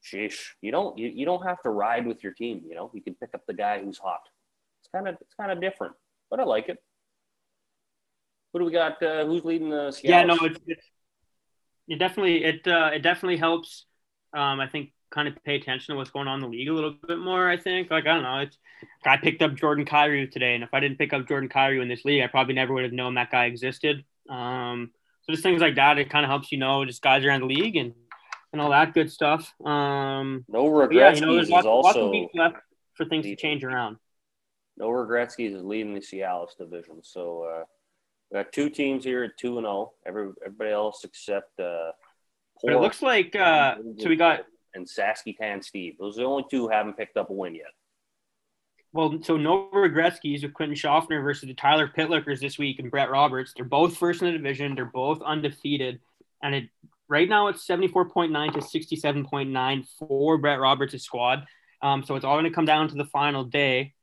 sheesh, 0.05 0.39
you 0.61 0.71
don't 0.71 0.99
you, 0.99 1.09
you 1.09 1.25
don't 1.25 1.45
have 1.45 1.61
to 1.63 1.71
ride 1.71 2.07
with 2.07 2.23
your 2.23 2.33
team. 2.33 2.63
You 2.69 2.75
know, 2.75 2.91
you 2.95 3.03
can 3.03 3.15
pick 3.15 3.31
up 3.35 3.43
the 3.47 3.55
guy 3.55 3.83
who's 3.83 3.99
hot. 3.99 4.21
It's 4.81 4.91
kind 4.93 5.09
of 5.09 5.17
it's 5.21 5.35
kind 5.35 5.51
of 5.51 5.61
different, 5.61 5.95
but 6.31 6.41
I 6.41 6.45
like 6.45 6.69
it. 6.69 6.79
Who 8.53 8.61
do 8.61 8.65
we 8.67 8.73
got? 8.73 9.03
Uh, 9.03 9.25
who's 9.27 9.45
leading 9.45 9.71
the? 9.71 9.91
Scouts? 9.91 10.05
Yeah, 10.05 10.25
no, 10.25 10.37
it's, 10.43 10.59
it's 10.67 10.87
it 11.89 11.99
definitely 11.99 12.45
it 12.45 12.67
uh, 12.67 12.91
it 12.95 13.01
definitely 13.01 13.37
helps. 13.37 13.87
Um, 14.33 14.61
I 14.61 14.69
think 14.69 14.93
kind 15.15 15.29
of 15.29 15.35
pay 15.45 15.57
attention 15.57 15.95
to 15.95 15.97
what's 15.97 16.11
going 16.11 16.29
on 16.29 16.37
in 16.37 16.51
the 16.51 16.57
league 16.57 16.69
a 16.69 16.73
little 16.73 16.95
bit 17.07 17.19
more. 17.19 17.49
I 17.49 17.57
think 17.57 17.91
like 17.91 18.07
I 18.07 18.15
don't 18.15 18.23
know. 18.23 18.39
It's 18.41 18.59
I 19.07 19.17
picked 19.17 19.43
up 19.43 19.55
Jordan 19.55 19.85
Kyrou 19.85 20.31
today, 20.31 20.55
and 20.55 20.65
if 20.65 20.71
I 20.73 20.81
didn't 20.81 20.99
pick 20.99 21.13
up 21.13 21.29
Jordan 21.29 21.49
Kyrou 21.49 21.81
in 21.81 21.89
this 21.89 22.05
league, 22.05 22.23
I 22.23 22.27
probably 22.27 22.55
never 22.55 22.75
would 22.75 22.85
have 22.85 22.93
known 22.93 23.15
that 23.15 23.31
guy 23.31 23.47
existed. 23.47 24.05
Um, 24.29 24.91
so 25.23 25.33
just 25.33 25.43
things 25.43 25.61
like 25.61 25.77
that, 25.77 25.99
it 25.99 26.11
kind 26.11 26.25
of 26.25 26.31
helps 26.31 26.51
you 26.51 26.59
know 26.59 26.85
just 26.85 27.01
guys 27.01 27.25
around 27.25 27.41
the 27.41 27.47
league 27.47 27.77
and 27.77 27.95
and 28.53 28.61
all 28.61 28.71
that 28.71 28.95
good 28.95 29.11
stuff. 29.11 29.53
Um, 29.65 30.45
no 30.49 30.69
regrets. 30.69 31.21
Yeah, 31.21 31.27
you 31.27 31.27
know, 31.27 31.35
there's 31.37 31.51
lots, 31.51 31.67
lots 31.67 31.97
of 31.97 32.11
weeks 32.11 32.33
left 32.35 32.57
for 32.95 33.05
things 33.05 33.25
to 33.27 33.37
change 33.37 33.65
around. 33.65 33.97
No 34.77 34.91
regrets. 34.91 35.35
He's 35.35 35.55
leading 35.55 35.95
the 35.95 36.01
Cialis 36.01 36.57
division. 36.59 37.01
So 37.03 37.45
uh, 37.45 37.65
we 38.31 38.37
got 38.37 38.53
two 38.53 38.71
teams 38.71 39.05
here 39.05 39.25
at 39.25 39.37
two 39.39 39.59
and 39.59 39.65
zero. 39.65 39.93
Oh. 39.93 39.93
Every 40.07 40.31
everybody 40.45 40.71
else 40.71 41.05
except. 41.05 41.59
Uh, 41.59 41.93
but 42.63 42.73
it 42.73 42.81
looks 42.81 43.03
like 43.03 43.37
uh, 43.37 43.77
so 43.99 44.09
we 44.09 44.17
got 44.17 44.45
and 44.75 44.89
Saskatoon 44.89 45.63
Steve. 45.63 45.97
Those 45.99 46.19
are 46.19 46.23
the 46.23 46.29
only 46.29 46.45
two 46.51 46.63
who 46.63 46.69
haven't 46.69 46.97
picked 46.97 47.17
up 47.17 47.31
a 47.31 47.33
win 47.33 47.55
yet. 47.55 47.73
Well, 48.93 49.19
so 49.23 49.37
no 49.37 49.71
Gretzky's 49.73 50.45
with 50.45 50.55
Quentin 50.55 50.77
Schaffner 50.77 51.21
versus 51.21 51.49
the 51.49 51.55
Tyler 51.55 51.89
Pitlickers 51.89 52.39
this 52.39 52.59
week 52.59 52.79
and 52.79 52.93
Brett 52.93 53.11
Roberts. 53.11 53.53
They're 53.57 53.65
both 53.65 53.97
first 53.97 54.23
in 54.23 54.27
the 54.27 54.39
division. 54.39 54.77
They're 54.77 54.85
both 54.85 55.21
undefeated, 55.21 56.01
and 56.43 56.55
it 56.55 56.65
right 57.09 57.29
now 57.29 57.49
it's 57.49 57.67
seventy 57.67 57.89
four 57.89 58.09
point 58.09 58.31
nine 58.31 58.53
to 58.53 58.63
sixty 58.63 58.95
seven 58.95 59.25
point 59.27 59.51
nine 59.51 59.85
for 59.99 60.39
Brett 60.39 60.61
Roberts' 60.61 61.03
squad. 61.03 61.45
Um, 61.83 62.05
so 62.05 62.15
it's 62.15 62.25
all 62.25 62.37
going 62.37 62.45
to 62.45 62.55
come 62.55 62.67
down 62.67 62.89
to 62.89 62.95
the 62.95 63.05
final 63.05 63.45
day. 63.45 63.95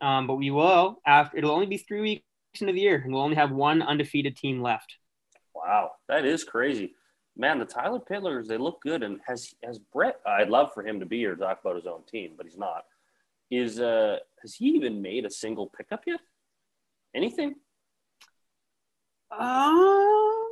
Um, 0.00 0.26
but 0.26 0.34
we 0.34 0.50
will 0.50 1.00
after 1.06 1.38
it'll 1.38 1.52
only 1.52 1.66
be 1.66 1.76
three 1.76 2.00
weeks 2.00 2.22
into 2.60 2.72
the 2.72 2.80
year, 2.80 3.00
and 3.04 3.12
we'll 3.12 3.22
only 3.22 3.36
have 3.36 3.52
one 3.52 3.82
undefeated 3.82 4.36
team 4.36 4.60
left. 4.60 4.96
Wow, 5.54 5.92
that 6.08 6.24
is 6.24 6.42
crazy, 6.42 6.94
man. 7.36 7.58
The 7.58 7.64
Tyler 7.64 8.00
Pittlers 8.00 8.48
they 8.48 8.58
look 8.58 8.80
good, 8.82 9.02
and 9.02 9.20
has 9.26 9.54
has 9.62 9.78
Brett? 9.78 10.20
I'd 10.26 10.48
love 10.48 10.72
for 10.74 10.86
him 10.86 11.00
to 11.00 11.06
be 11.06 11.18
here 11.18 11.34
to 11.34 11.40
talk 11.40 11.60
about 11.60 11.76
his 11.76 11.86
own 11.86 12.02
team, 12.04 12.32
but 12.36 12.46
he's 12.46 12.58
not. 12.58 12.84
Is 13.50 13.80
uh 13.80 14.18
has 14.42 14.54
he 14.54 14.66
even 14.70 15.02
made 15.02 15.24
a 15.24 15.30
single 15.30 15.66
pickup 15.66 16.02
yet? 16.06 16.20
Anything? 17.14 17.56
Um, 19.36 20.50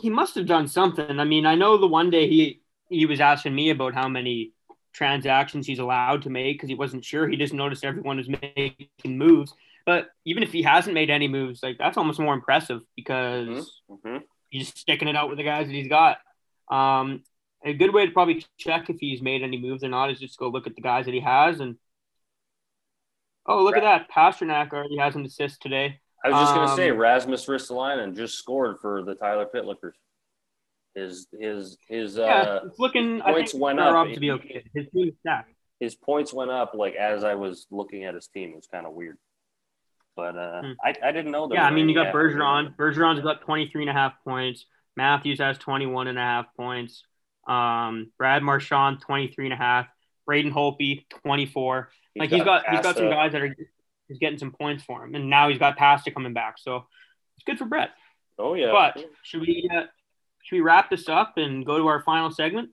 he 0.00 0.10
must 0.10 0.34
have 0.34 0.46
done 0.46 0.68
something. 0.68 1.18
I 1.18 1.24
mean, 1.24 1.46
I 1.46 1.54
know 1.54 1.76
the 1.76 1.86
one 1.86 2.10
day 2.10 2.28
he 2.28 2.60
he 2.88 3.06
was 3.06 3.20
asking 3.20 3.54
me 3.54 3.70
about 3.70 3.94
how 3.94 4.08
many 4.08 4.52
transactions 4.92 5.66
he's 5.66 5.78
allowed 5.78 6.22
to 6.22 6.30
make 6.30 6.56
because 6.56 6.68
he 6.68 6.74
wasn't 6.74 7.04
sure. 7.04 7.28
He 7.28 7.36
just 7.36 7.52
noticed 7.52 7.84
everyone 7.84 8.16
was 8.16 8.28
making 8.28 8.88
moves. 9.04 9.52
But 9.86 10.08
even 10.24 10.42
if 10.42 10.52
he 10.52 10.62
hasn't 10.62 10.94
made 10.94 11.08
any 11.08 11.28
moves, 11.28 11.62
like 11.62 11.78
that's 11.78 11.96
almost 11.96 12.20
more 12.20 12.34
impressive 12.34 12.82
because 12.96 13.70
mm-hmm. 13.90 14.08
mm-hmm. 14.08 14.16
He's 14.50 14.68
sticking 14.68 15.08
it 15.08 15.16
out 15.16 15.28
with 15.28 15.38
the 15.38 15.44
guys 15.44 15.66
that 15.66 15.72
he's 15.72 15.88
got. 15.88 16.18
Um, 16.70 17.22
a 17.64 17.72
good 17.72 17.92
way 17.92 18.06
to 18.06 18.12
probably 18.12 18.44
check 18.58 18.88
if 18.88 18.96
he's 19.00 19.20
made 19.20 19.42
any 19.42 19.58
moves 19.58 19.82
or 19.82 19.88
not 19.88 20.10
is 20.10 20.20
just 20.20 20.38
go 20.38 20.48
look 20.48 20.66
at 20.66 20.74
the 20.74 20.82
guys 20.82 21.06
that 21.06 21.14
he 21.14 21.20
has 21.20 21.60
and 21.60 21.76
oh 23.46 23.62
look 23.64 23.74
right. 23.74 23.82
at 23.82 24.06
that 24.06 24.10
Pastrnak 24.10 24.72
already 24.72 24.96
has 24.96 25.16
an 25.16 25.24
assist 25.24 25.60
today. 25.60 25.98
I 26.24 26.30
was 26.30 26.40
just 26.40 26.54
gonna 26.54 26.76
say 26.76 26.90
um, 26.90 26.98
Rasmus 26.98 27.46
Ristolainen 27.46 28.16
just 28.16 28.38
scored 28.38 28.78
for 28.80 29.02
the 29.02 29.14
Tyler 29.14 29.46
Pitlickers. 29.52 29.92
His 30.94 31.26
his 31.38 31.76
his 31.88 32.16
yeah, 32.16 32.24
uh, 32.24 32.60
it's 32.66 32.78
looking 32.78 33.20
points 33.20 33.54
went 33.54 33.78
up 33.80 34.08
to 34.12 34.20
be 34.20 34.32
okay. 34.32 34.64
His 34.74 34.86
team 34.92 35.12
stacked. 35.20 35.52
His 35.80 35.94
points 35.94 36.32
went 36.32 36.50
up 36.50 36.74
like 36.74 36.94
as 36.94 37.22
I 37.22 37.34
was 37.34 37.66
looking 37.70 38.04
at 38.04 38.14
his 38.14 38.26
team. 38.28 38.50
It 38.50 38.56
was 38.56 38.66
kind 38.66 38.86
of 38.86 38.94
weird. 38.94 39.16
But 40.18 40.36
uh, 40.36 40.62
hmm. 40.62 40.72
I, 40.84 40.94
I 41.00 41.12
didn't 41.12 41.30
know. 41.30 41.46
That. 41.46 41.54
Yeah, 41.54 41.64
I 41.64 41.70
mean, 41.70 41.88
you 41.88 41.94
got 41.94 42.12
Bergeron. 42.12 42.74
Bergeron's 42.74 43.20
got 43.20 43.42
23 43.42 43.82
and 43.84 43.90
a 43.90 43.92
half 43.92 44.14
points. 44.24 44.66
Matthews 44.96 45.38
has 45.38 45.58
21 45.58 46.08
and 46.08 46.18
a 46.18 46.20
half 46.20 46.46
points. 46.56 47.04
Um, 47.46 48.10
Brad 48.18 48.42
Marchand, 48.42 49.00
23 49.00 49.46
and 49.46 49.54
a 49.54 49.56
half. 49.56 49.86
Braden 50.26 50.52
Holtby, 50.52 51.04
24. 51.24 51.90
He's 52.14 52.20
like 52.20 52.30
he's 52.30 52.42
got 52.42 52.68
he's 52.68 52.80
got 52.80 52.96
some 52.96 53.08
guys 53.08 53.30
that 53.30 53.42
are 53.42 53.56
he's 54.08 54.18
getting 54.18 54.40
some 54.40 54.50
points 54.50 54.82
for 54.82 55.04
him, 55.04 55.14
and 55.14 55.30
now 55.30 55.50
he's 55.50 55.58
got 55.58 55.76
Pasta 55.76 56.10
coming 56.10 56.34
back. 56.34 56.56
So 56.58 56.86
it's 57.36 57.44
good 57.46 57.56
for 57.56 57.66
Brett. 57.66 57.90
Oh 58.40 58.54
yeah. 58.54 58.72
But 58.72 59.04
should 59.22 59.42
we 59.42 59.70
uh, 59.72 59.82
should 60.42 60.56
we 60.56 60.62
wrap 60.62 60.90
this 60.90 61.08
up 61.08 61.34
and 61.36 61.64
go 61.64 61.78
to 61.78 61.86
our 61.86 62.02
final 62.02 62.32
segment? 62.32 62.70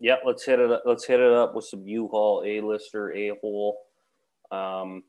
Yeah, 0.00 0.16
let's 0.26 0.44
hit 0.44 0.58
it. 0.58 0.72
Up. 0.72 0.82
Let's 0.84 1.06
hit 1.06 1.20
it 1.20 1.32
up 1.32 1.54
with 1.54 1.66
some 1.66 1.86
U-Haul, 1.86 2.42
A-lister, 2.44 3.12
A-hole. 3.12 3.78
Um, 4.50 5.04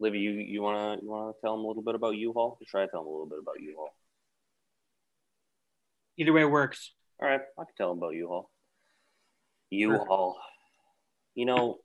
Livy, 0.00 0.18
you 0.18 0.30
you 0.32 0.62
wanna 0.62 0.98
you 1.00 1.08
wanna 1.08 1.32
tell 1.42 1.56
them 1.56 1.64
a 1.64 1.68
little 1.68 1.82
bit 1.82 1.94
about 1.94 2.16
U-Haul? 2.16 2.56
Just 2.58 2.70
try 2.70 2.84
to 2.84 2.90
tell 2.90 3.02
them 3.02 3.08
a 3.08 3.12
little 3.12 3.28
bit 3.28 3.38
about 3.38 3.60
U-Haul. 3.60 3.94
Either 6.16 6.32
way 6.32 6.44
works. 6.44 6.92
All 7.20 7.28
right, 7.28 7.40
I 7.58 7.64
can 7.64 7.74
tell 7.76 7.90
them 7.90 7.98
about 7.98 8.14
U-Haul. 8.14 8.50
U-Haul. 9.70 10.38
You 11.34 11.44
know, 11.44 11.78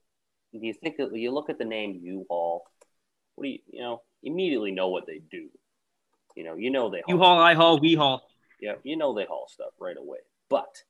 do 0.54 0.66
you 0.66 0.74
think 0.74 0.98
that 0.98 1.14
you 1.14 1.32
look 1.32 1.50
at 1.50 1.60
the 1.60 1.66
name 1.66 2.00
U-Haul. 2.02 2.64
What 3.36 3.44
do 3.44 3.50
you 3.50 3.60
you 3.70 3.82
know? 3.82 4.02
Immediately 4.24 4.72
know 4.72 4.88
what 4.88 5.06
they 5.06 5.22
do. 5.30 5.50
You 6.36 6.46
know, 6.46 6.56
you 6.56 6.72
know 6.72 6.90
they 6.90 7.04
you 7.08 7.18
haul, 7.18 7.38
I 7.40 7.54
haul, 7.54 7.80
we 7.80 7.96
haul. 7.96 8.28
Yeah, 8.60 8.76
you 8.84 8.98
know 8.98 9.14
they 9.14 9.26
haul 9.26 9.48
stuff 9.50 9.74
right 9.80 9.96
away. 9.98 10.20
But 10.50 10.84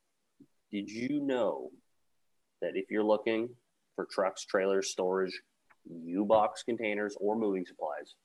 did 0.72 0.90
you 0.90 1.20
know 1.22 1.72
that 2.62 2.76
if 2.76 2.92
you're 2.92 3.04
looking 3.04 3.50
for 3.96 4.06
trucks, 4.06 4.46
trailers, 4.46 4.90
storage, 4.90 5.42
U-box 5.90 6.64
containers, 6.64 7.16
or 7.20 7.36
moving 7.36 7.66
supplies, 7.66 8.16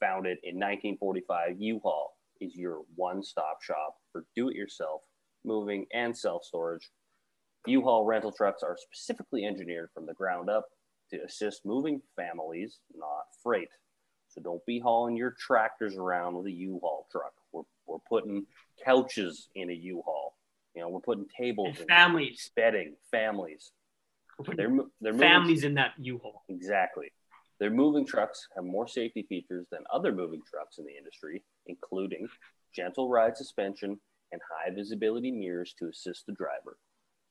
founded 0.00 0.38
in 0.42 0.56
1945, 0.56 1.56
U-Haul 1.58 2.16
is 2.40 2.54
your 2.54 2.82
one-stop 2.94 3.62
shop 3.62 3.96
for 4.12 4.24
do-it-yourself 4.34 5.02
moving 5.44 5.86
and 5.92 6.16
self-storage. 6.16 6.90
U-Haul 7.66 8.04
rental 8.04 8.32
trucks 8.32 8.62
are 8.62 8.76
specifically 8.78 9.44
engineered 9.44 9.90
from 9.94 10.06
the 10.06 10.14
ground 10.14 10.50
up 10.50 10.66
to 11.10 11.22
assist 11.22 11.64
moving 11.64 12.00
families, 12.16 12.78
not 12.94 13.24
freight. 13.42 13.68
So 14.28 14.40
don't 14.42 14.64
be 14.66 14.78
hauling 14.80 15.16
your 15.16 15.34
tractors 15.38 15.96
around 15.96 16.34
with 16.34 16.46
a 16.46 16.52
U-Haul 16.52 17.06
truck. 17.10 17.32
We're, 17.52 17.62
we're 17.86 17.98
putting 18.08 18.46
couches 18.84 19.48
in 19.54 19.70
a 19.70 19.74
U-Haul. 19.74 20.34
You 20.74 20.82
know, 20.82 20.88
we're 20.90 21.00
putting 21.00 21.26
tables, 21.38 21.78
families, 21.88 22.50
bedding, 22.54 22.96
families. 23.10 23.72
They're, 24.54 24.70
they're 25.00 25.14
families 25.14 25.58
moving, 25.58 25.70
in 25.70 25.74
that 25.74 25.92
U-Haul. 25.98 26.44
Exactly. 26.48 27.12
Their 27.58 27.70
moving 27.70 28.06
trucks 28.06 28.48
have 28.54 28.64
more 28.64 28.86
safety 28.86 29.24
features 29.28 29.66
than 29.70 29.80
other 29.92 30.12
moving 30.12 30.42
trucks 30.48 30.78
in 30.78 30.84
the 30.84 30.96
industry, 30.96 31.42
including 31.66 32.28
gentle 32.74 33.08
ride 33.08 33.36
suspension 33.36 33.98
and 34.32 34.40
high 34.50 34.74
visibility 34.74 35.30
mirrors 35.30 35.74
to 35.78 35.88
assist 35.88 36.26
the 36.26 36.32
driver. 36.32 36.76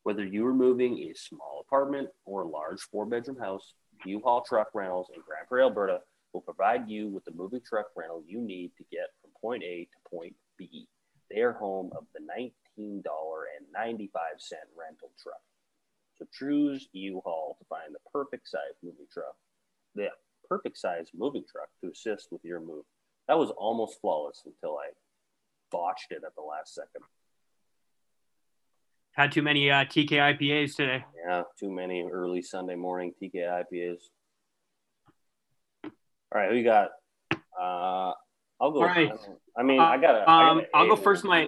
Whether 0.04 0.26
you 0.26 0.46
are 0.48 0.54
moving 0.54 0.98
a 1.00 1.14
small 1.16 1.64
apartment 1.66 2.10
or 2.26 2.42
a 2.42 2.48
large 2.48 2.82
four 2.82 3.06
bedroom 3.06 3.38
house, 3.38 3.74
U-Haul 4.06 4.44
Truck 4.48 4.70
Rentals 4.74 5.10
in 5.16 5.22
Grande 5.22 5.48
Prairie, 5.48 5.64
Alberta 5.64 6.00
will 6.34 6.42
provide 6.42 6.90
you 6.90 7.08
with 7.10 7.24
the 7.26 7.32
moving 7.32 7.62
truck 7.66 7.88
rental 7.96 8.24
you 8.28 8.42
need 8.42 8.72
to 8.78 8.84
get 8.92 9.08
from 9.22 9.32
point 9.40 9.64
A 9.64 9.86
to 9.86 10.10
point 10.10 10.36
B. 10.58 10.88
They 11.32 11.42
are 11.42 11.54
home 11.54 11.92
of 11.96 12.06
the 12.14 12.22
$19.95 12.80 13.10
rental 14.78 15.12
truck. 15.22 15.42
So 16.18 16.26
choose 16.32 16.88
U-Haul 16.94 17.58
to 17.60 17.66
find 17.66 17.94
the 17.94 18.00
perfect 18.12 18.48
size 18.48 18.76
moving 18.84 19.06
truck. 19.12 19.36
The 19.96 20.10
perfect 20.50 20.78
size 20.78 21.10
moving 21.14 21.44
truck 21.50 21.70
to 21.84 21.92
assist 21.92 22.30
with 22.32 22.44
your 22.44 22.60
move. 22.60 22.86
That 23.28 23.38
was 23.38 23.50
almost 23.52 24.00
flawless 24.02 24.44
until 24.46 24.78
I 24.78 24.90
botched 25.72 26.12
it 26.12 26.22
at 26.26 26.36
the 26.36 26.42
last 26.42 26.74
second. 26.74 27.02
Had 29.12 29.32
too 29.32 29.42
many 29.42 29.72
uh, 29.72 29.86
TK 29.86 30.10
IPAs 30.12 30.76
today. 30.76 31.04
Yeah, 31.28 31.44
too 31.60 31.72
many 31.72 32.04
early 32.04 32.42
Sunday 32.42 32.76
morning 32.76 33.14
TK 33.22 33.36
IPAs. 33.36 33.98
All 35.86 35.92
right, 36.34 36.50
who 36.50 36.58
you 36.58 36.64
got? 36.64 36.90
Uh, 37.32 38.12
I'll 38.60 38.72
go. 38.72 38.80
All 38.80 38.86
right. 38.86 39.12
I 39.58 39.64
mean, 39.64 39.80
I 39.80 39.98
got. 39.98 40.28
Um, 40.28 40.62
I'll 40.74 40.88
go 40.88 40.96
first. 40.96 41.24
My. 41.24 41.48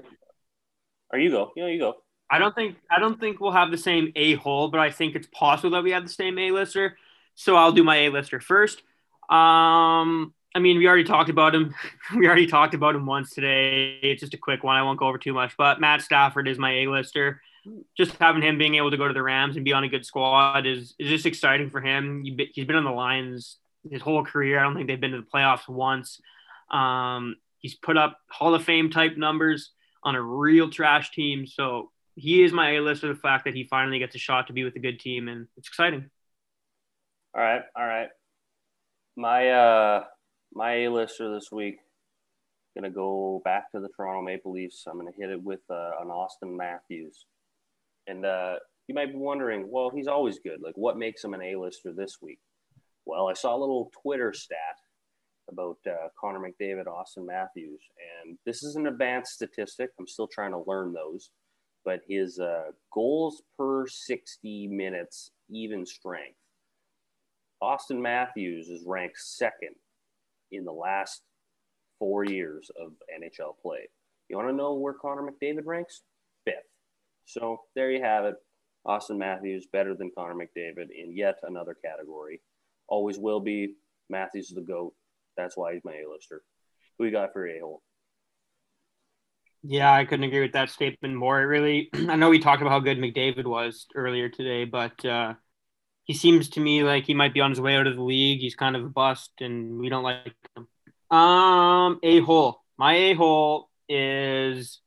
Or 1.12 1.20
you 1.20 1.30
go. 1.30 1.52
You 1.56 1.64
know, 1.64 1.70
you 1.70 1.80
go. 1.80 1.96
I 2.30 2.40
don't 2.40 2.54
think 2.54 2.78
I 2.90 3.00
don't 3.00 3.20
think 3.20 3.40
we'll 3.40 3.52
have 3.52 3.72
the 3.72 3.78
same 3.78 4.12
A 4.16 4.36
hole, 4.36 4.70
but 4.70 4.80
I 4.80 4.92
think 4.92 5.16
it's 5.16 5.28
possible 5.28 5.72
that 5.72 5.84
we 5.84 5.92
have 5.92 6.04
the 6.04 6.10
same 6.10 6.38
A 6.38 6.52
lister. 6.52 6.98
So 7.36 7.56
I'll 7.56 7.72
do 7.72 7.84
my 7.84 7.96
A 7.98 8.10
lister 8.10 8.40
first. 8.40 8.80
Um, 9.30 10.34
I 10.56 10.60
mean, 10.60 10.78
we 10.78 10.88
already 10.88 11.04
talked 11.04 11.30
about 11.30 11.56
him. 11.56 11.74
we 12.16 12.26
already 12.26 12.48
talked 12.48 12.74
about 12.74 12.96
him 12.96 13.06
once 13.06 13.34
today. 13.34 14.00
It's 14.02 14.22
just 14.22 14.34
a 14.34 14.38
quick 14.38 14.64
one. 14.64 14.76
I 14.76 14.84
won't 14.84 15.00
go 15.00 15.08
over 15.08 15.18
too 15.18 15.34
much. 15.34 15.56
But 15.58 15.80
Matt 15.80 16.02
Stafford 16.02 16.48
is 16.48 16.58
my 16.58 16.72
A 16.72 16.88
lister. 16.88 17.42
Just 17.98 18.16
having 18.18 18.42
him 18.42 18.58
being 18.58 18.76
able 18.76 18.92
to 18.92 18.98
go 18.98 19.08
to 19.08 19.14
the 19.14 19.22
Rams 19.22 19.56
and 19.56 19.66
be 19.66 19.74
on 19.74 19.84
a 19.84 19.90
good 19.90 20.06
squad 20.06 20.66
is 20.66 20.96
is 21.00 21.10
just 21.10 21.26
exciting 21.26 21.70
for 21.70 21.82
him. 21.82 22.24
He's 22.54 22.66
been 22.66 22.76
on 22.76 22.84
the 22.84 22.92
Lions 22.92 23.58
his 23.90 24.02
whole 24.02 24.24
career. 24.26 24.60
I 24.60 24.64
don't 24.64 24.76
think 24.76 24.88
they've 24.88 25.00
been 25.00 25.12
to 25.12 25.22
the 25.22 25.28
playoffs 25.28 25.68
once. 25.68 26.20
Um, 26.72 27.36
he's 27.60 27.76
put 27.76 27.98
up 27.98 28.20
Hall 28.30 28.54
of 28.54 28.64
Fame 28.64 28.90
type 28.90 29.18
numbers 29.18 29.72
on 30.04 30.16
a 30.16 30.22
real 30.22 30.70
trash 30.70 31.12
team. 31.12 31.46
So 31.46 31.92
he 32.18 32.44
is 32.44 32.52
my 32.52 32.72
A 32.72 32.82
list 32.82 33.02
for 33.02 33.08
the 33.08 33.16
fact 33.16 33.46
that 33.46 33.54
he 33.54 33.64
finally 33.66 34.00
gets 34.00 34.16
a 34.16 34.20
shot 34.20 34.48
to 34.48 34.54
be 34.54 34.64
with 34.64 34.76
a 34.76 34.80
good 34.80 35.00
team, 35.00 35.28
and 35.28 35.48
it's 35.56 35.68
exciting. 35.68 36.10
All 37.36 37.42
right, 37.42 37.62
all 37.76 37.86
right. 37.86 38.10
My 39.16 39.50
uh, 39.50 40.04
my 40.54 40.86
A 40.86 40.92
lister 40.92 41.34
this 41.34 41.52
week 41.52 41.78
gonna 42.76 42.90
go 42.90 43.42
back 43.46 43.72
to 43.72 43.80
the 43.80 43.90
Toronto 43.96 44.22
Maple 44.24 44.52
Leafs. 44.52 44.86
I'm 44.88 44.98
gonna 44.98 45.12
hit 45.18 45.30
it 45.30 45.42
with 45.42 45.62
uh, 45.70 45.92
an 46.02 46.08
Auston 46.10 46.56
Matthews, 46.58 47.26
and 48.08 48.26
uh, 48.26 48.56
you 48.88 48.96
might 48.96 49.12
be 49.12 49.18
wondering, 49.18 49.68
well, 49.70 49.92
he's 49.94 50.08
always 50.08 50.40
good. 50.40 50.62
Like, 50.62 50.76
what 50.76 50.98
makes 50.98 51.24
him 51.24 51.34
an 51.36 51.42
A 51.42 51.56
lister 51.56 51.94
this 51.94 52.18
week? 52.22 52.40
Well, 53.06 53.28
I 53.28 53.34
saw 53.34 53.56
a 53.56 53.60
little 53.60 53.92
Twitter 54.02 54.34
stat 54.34 54.58
about 55.50 55.78
uh, 55.88 56.10
Connor 56.20 56.40
McDavid, 56.40 56.86
Auston 56.86 57.26
Matthews, 57.26 57.82
and 58.26 58.38
this 58.46 58.64
is 58.64 58.76
an 58.76 58.88
advanced 58.88 59.34
statistic. 59.34 59.92
I'm 60.00 60.08
still 60.08 60.28
trying 60.28 60.52
to 60.52 60.64
learn 60.68 60.94
those, 60.94 61.30
but 61.88 62.02
his 62.06 62.38
uh, 62.38 62.72
goals 62.94 63.44
per 63.58 63.88
60 63.88 64.68
minutes 64.68 65.32
even 65.50 65.86
strength. 65.86 66.36
Auston 67.64 68.02
Matthews 68.02 68.68
is 68.68 68.84
ranked 68.86 69.18
second 69.18 69.74
in 70.52 70.66
the 70.66 70.72
last 70.74 71.22
four 71.98 72.26
years 72.26 72.70
of 72.78 72.92
NHL 73.18 73.54
play. 73.62 73.88
You 74.28 74.36
want 74.36 74.50
to 74.50 74.54
know 74.54 74.74
where 74.74 74.96
Connor 74.96 75.32
McDavid 75.32 75.66
ranks? 75.66 76.02
Fifth. 76.44 76.58
So 77.24 77.62
there 77.74 77.90
you 77.90 78.04
have 78.04 78.26
it. 78.26 78.36
Auston 78.86 79.18
Matthews 79.18 79.66
better 79.72 79.96
than 79.96 80.12
Connor 80.14 80.36
McDavid 80.36 80.88
in 80.94 81.16
yet 81.16 81.40
another 81.44 81.74
category. 81.86 82.42
Always 82.90 83.18
will 83.18 83.40
be. 83.40 83.76
Matthews 84.10 84.50
is 84.50 84.56
the 84.56 84.62
GOAT. 84.62 84.94
That's 85.38 85.56
why 85.56 85.72
he's 85.72 85.86
my 85.86 85.94
A-lister. 85.94 86.42
Who 87.00 87.06
you 87.06 87.12
got 87.12 87.32
for 87.32 87.48
A-hole? 87.48 87.82
Yeah, 89.64 89.92
I 89.92 90.06
couldn't 90.06 90.26
agree 90.26 90.42
with 90.42 90.54
that 90.54 90.70
statement 90.70 91.16
more. 91.16 91.46
Really, 91.46 91.90
I 91.94 92.16
know 92.16 92.30
we 92.30 92.40
talked 92.40 92.62
about 92.62 92.72
how 92.72 92.80
good 92.80 92.98
McDavid 92.98 93.46
was 93.46 93.86
earlier 93.96 94.30
today, 94.30 94.66
but 94.66 95.04
uh, 95.04 95.34
he 96.06 96.14
seems 96.14 96.50
to 96.50 96.60
me 96.60 96.84
like 96.84 97.06
he 97.06 97.14
might 97.14 97.34
be 97.34 97.42
on 97.42 97.52
his 97.52 97.62
way 97.62 97.76
out 97.76 97.88
of 97.88 97.96
the 97.96 98.04
league. 98.04 98.40
He's 98.40 98.56
kind 98.56 98.76
of 98.76 98.84
a 98.86 98.90
bust, 98.90 99.32
and 99.40 99.78
we 99.78 99.90
don't 99.90 100.04
like 100.04 100.34
him. 100.56 101.18
Um, 101.18 102.00
a 102.04 102.20
hole. 102.22 102.62
My 102.78 102.94
a 102.94 103.14
hole 103.14 103.70
is 103.90 104.80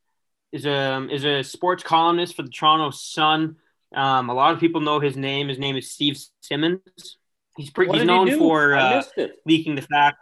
is 0.53 0.67
a 0.67 1.07
is 1.11 1.25
a 1.25 1.43
sports 1.43 1.83
columnist 1.83 2.37
for 2.37 2.43
the 2.43 2.51
Toronto 2.51 2.91
Sun. 2.91 3.57
Um, 3.95 4.31
a 4.31 4.35
lot 4.35 4.55
of 4.55 4.61
people 4.61 4.81
know 4.81 5.01
his 5.01 5.17
name. 5.17 5.49
His 5.49 5.59
name 5.59 5.77
is 5.77 5.91
Steve 5.91 6.19
Simmons. 6.41 7.19
He's 7.57 7.71
pretty. 7.71 7.89
What 7.89 7.99
He's 7.99 8.07
known 8.07 8.29
he 8.29 8.39
for 8.39 8.75
uh, 8.75 9.03
leaking 9.45 9.75
the 9.75 9.83
fact. 9.83 10.19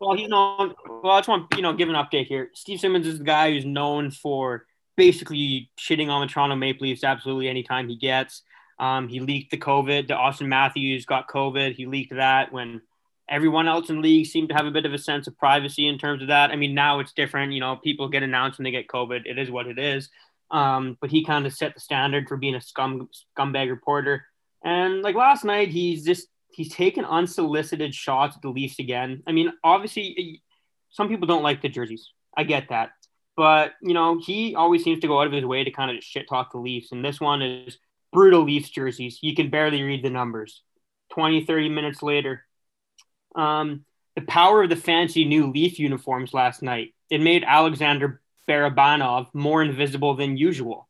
Well, 0.00 0.16
he's 0.16 0.28
known. 0.28 0.74
Well, 0.86 1.12
I 1.12 1.18
just 1.20 1.28
want 1.28 1.46
you 1.56 1.62
know 1.62 1.72
give 1.72 1.88
an 1.88 1.94
update 1.94 2.26
here. 2.26 2.50
Steve 2.54 2.80
Simmons 2.80 3.06
is 3.06 3.18
the 3.18 3.24
guy 3.24 3.52
who's 3.52 3.64
known 3.64 4.10
for 4.10 4.66
basically 4.96 5.70
shitting 5.78 6.08
on 6.08 6.20
the 6.20 6.26
Toronto 6.26 6.56
Maple 6.56 6.86
Leafs 6.86 7.04
absolutely 7.04 7.48
anytime 7.48 7.88
he 7.88 7.96
gets. 7.96 8.42
Um, 8.78 9.08
he 9.08 9.20
leaked 9.20 9.50
the 9.50 9.58
COVID. 9.58 10.08
The 10.08 10.14
Auston 10.14 10.48
Matthews 10.48 11.06
got 11.06 11.28
COVID. 11.28 11.74
He 11.74 11.86
leaked 11.86 12.14
that 12.14 12.52
when 12.52 12.82
everyone 13.28 13.68
else 13.68 13.88
in 13.88 13.96
the 13.96 14.02
league 14.02 14.26
seemed 14.26 14.50
to 14.50 14.54
have 14.54 14.66
a 14.66 14.70
bit 14.70 14.86
of 14.86 14.92
a 14.92 14.98
sense 14.98 15.26
of 15.26 15.36
privacy 15.38 15.86
in 15.88 15.98
terms 15.98 16.22
of 16.22 16.28
that. 16.28 16.50
I 16.50 16.56
mean, 16.56 16.74
now 16.74 17.00
it's 17.00 17.12
different. 17.12 17.52
You 17.52 17.60
know, 17.60 17.76
people 17.76 18.08
get 18.08 18.22
announced 18.22 18.58
when 18.58 18.64
they 18.64 18.70
get 18.70 18.88
COVID. 18.88 19.22
It 19.24 19.38
is 19.38 19.50
what 19.50 19.66
it 19.66 19.78
is. 19.78 20.10
Um, 20.50 20.96
but 21.00 21.10
he 21.10 21.24
kind 21.24 21.46
of 21.46 21.54
set 21.54 21.74
the 21.74 21.80
standard 21.80 22.28
for 22.28 22.36
being 22.36 22.54
a 22.54 22.60
scum 22.60 23.08
scumbag 23.36 23.70
reporter. 23.70 24.26
And 24.62 25.02
like 25.02 25.16
last 25.16 25.44
night, 25.44 25.68
he's 25.68 26.04
just 26.04 26.28
he's 26.56 26.72
taken 26.72 27.04
unsolicited 27.04 27.94
shots 27.94 28.34
at 28.34 28.42
the 28.42 28.48
Leafs 28.48 28.78
again. 28.78 29.22
I 29.26 29.32
mean, 29.32 29.52
obviously, 29.62 30.42
some 30.88 31.08
people 31.08 31.26
don't 31.26 31.42
like 31.42 31.60
the 31.60 31.68
jerseys. 31.68 32.10
I 32.34 32.44
get 32.44 32.70
that. 32.70 32.92
But, 33.36 33.72
you 33.82 33.92
know, 33.92 34.18
he 34.18 34.54
always 34.54 34.82
seems 34.82 35.00
to 35.00 35.06
go 35.06 35.20
out 35.20 35.26
of 35.26 35.34
his 35.34 35.44
way 35.44 35.62
to 35.62 35.70
kind 35.70 35.94
of 35.94 36.02
shit 36.02 36.26
talk 36.26 36.52
the 36.52 36.58
Leafs. 36.58 36.92
And 36.92 37.04
this 37.04 37.20
one 37.20 37.42
is 37.42 37.76
brutal 38.10 38.44
Leafs 38.44 38.70
jerseys. 38.70 39.18
You 39.20 39.34
can 39.34 39.50
barely 39.50 39.82
read 39.82 40.02
the 40.02 40.08
numbers. 40.08 40.62
20, 41.12 41.44
30 41.44 41.68
minutes 41.68 42.02
later. 42.02 42.42
Um, 43.34 43.84
the 44.14 44.22
power 44.22 44.62
of 44.62 44.70
the 44.70 44.76
fancy 44.76 45.26
new 45.26 45.50
Leaf 45.50 45.78
uniforms 45.78 46.32
last 46.32 46.62
night. 46.62 46.94
It 47.10 47.20
made 47.20 47.44
Alexander 47.46 48.22
Barabanov 48.48 49.26
more 49.34 49.62
invisible 49.62 50.14
than 50.14 50.38
usual. 50.38 50.88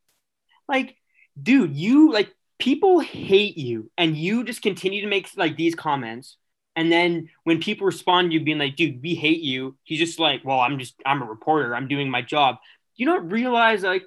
Like, 0.69 0.97
dude, 1.41 1.75
you 1.75 2.13
like 2.13 2.33
people 2.59 3.01
hate 3.01 3.59
you 3.59 3.91
and 3.99 4.17
you 4.17 4.45
just 4.45 4.63
continue 4.63 5.03
to 5.03 5.09
make 5.09 5.29
like 5.37 5.57
these 5.57 5.75
comments 5.75 6.37
And 6.77 6.93
then 6.93 7.31
when 7.45 7.59
people 7.61 7.87
respond 7.87 8.31
to 8.31 8.35
you 8.35 8.45
being 8.45 8.59
like, 8.59 8.77
dude, 8.77 9.03
we 9.03 9.15
hate 9.15 9.41
you, 9.41 9.77
he's 9.83 9.99
just 9.99 10.19
like, 10.19 10.45
well, 10.45 10.61
I'm 10.61 10.79
just, 10.79 10.95
I'm 11.07 11.23
a 11.23 11.25
reporter. 11.25 11.75
I'm 11.75 11.89
doing 11.89 12.11
my 12.11 12.21
job. 12.21 12.57
You 12.97 13.07
don't 13.07 13.31
realize 13.31 13.83
like 13.83 14.05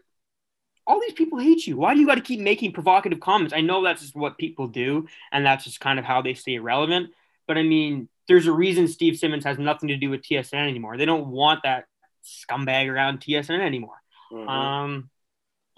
all 0.85 0.99
these 1.01 1.13
people 1.13 1.39
hate 1.39 1.65
you. 1.67 1.77
Why 1.77 1.93
do 1.93 1.99
you 1.99 2.07
got 2.07 2.15
to 2.15 2.21
keep 2.21 2.39
making 2.39 2.73
provocative 2.73 3.19
comments? 3.19 3.53
I 3.53 3.61
know 3.61 3.83
that's 3.83 4.01
just 4.01 4.15
what 4.15 4.37
people 4.37 4.67
do, 4.67 5.07
and 5.31 5.45
that's 5.45 5.63
just 5.63 5.79
kind 5.79 5.99
of 5.99 6.05
how 6.05 6.21
they 6.21 6.33
stay 6.35 6.59
relevant. 6.59 7.11
But 7.47 7.57
I 7.57 7.63
mean, 7.63 8.07
there's 8.27 8.47
a 8.47 8.51
reason 8.51 8.87
Steve 8.87 9.17
Simmons 9.17 9.45
has 9.45 9.57
nothing 9.59 9.89
to 9.89 9.97
do 9.97 10.09
with 10.09 10.21
TSN 10.21 10.67
anymore. 10.67 10.97
They 10.97 11.05
don't 11.05 11.27
want 11.27 11.61
that 11.63 11.85
scumbag 12.23 12.87
around 12.89 13.19
TSN 13.19 13.59
anymore. 13.61 13.97
Mm-hmm. 14.31 14.49
Um, 14.49 15.09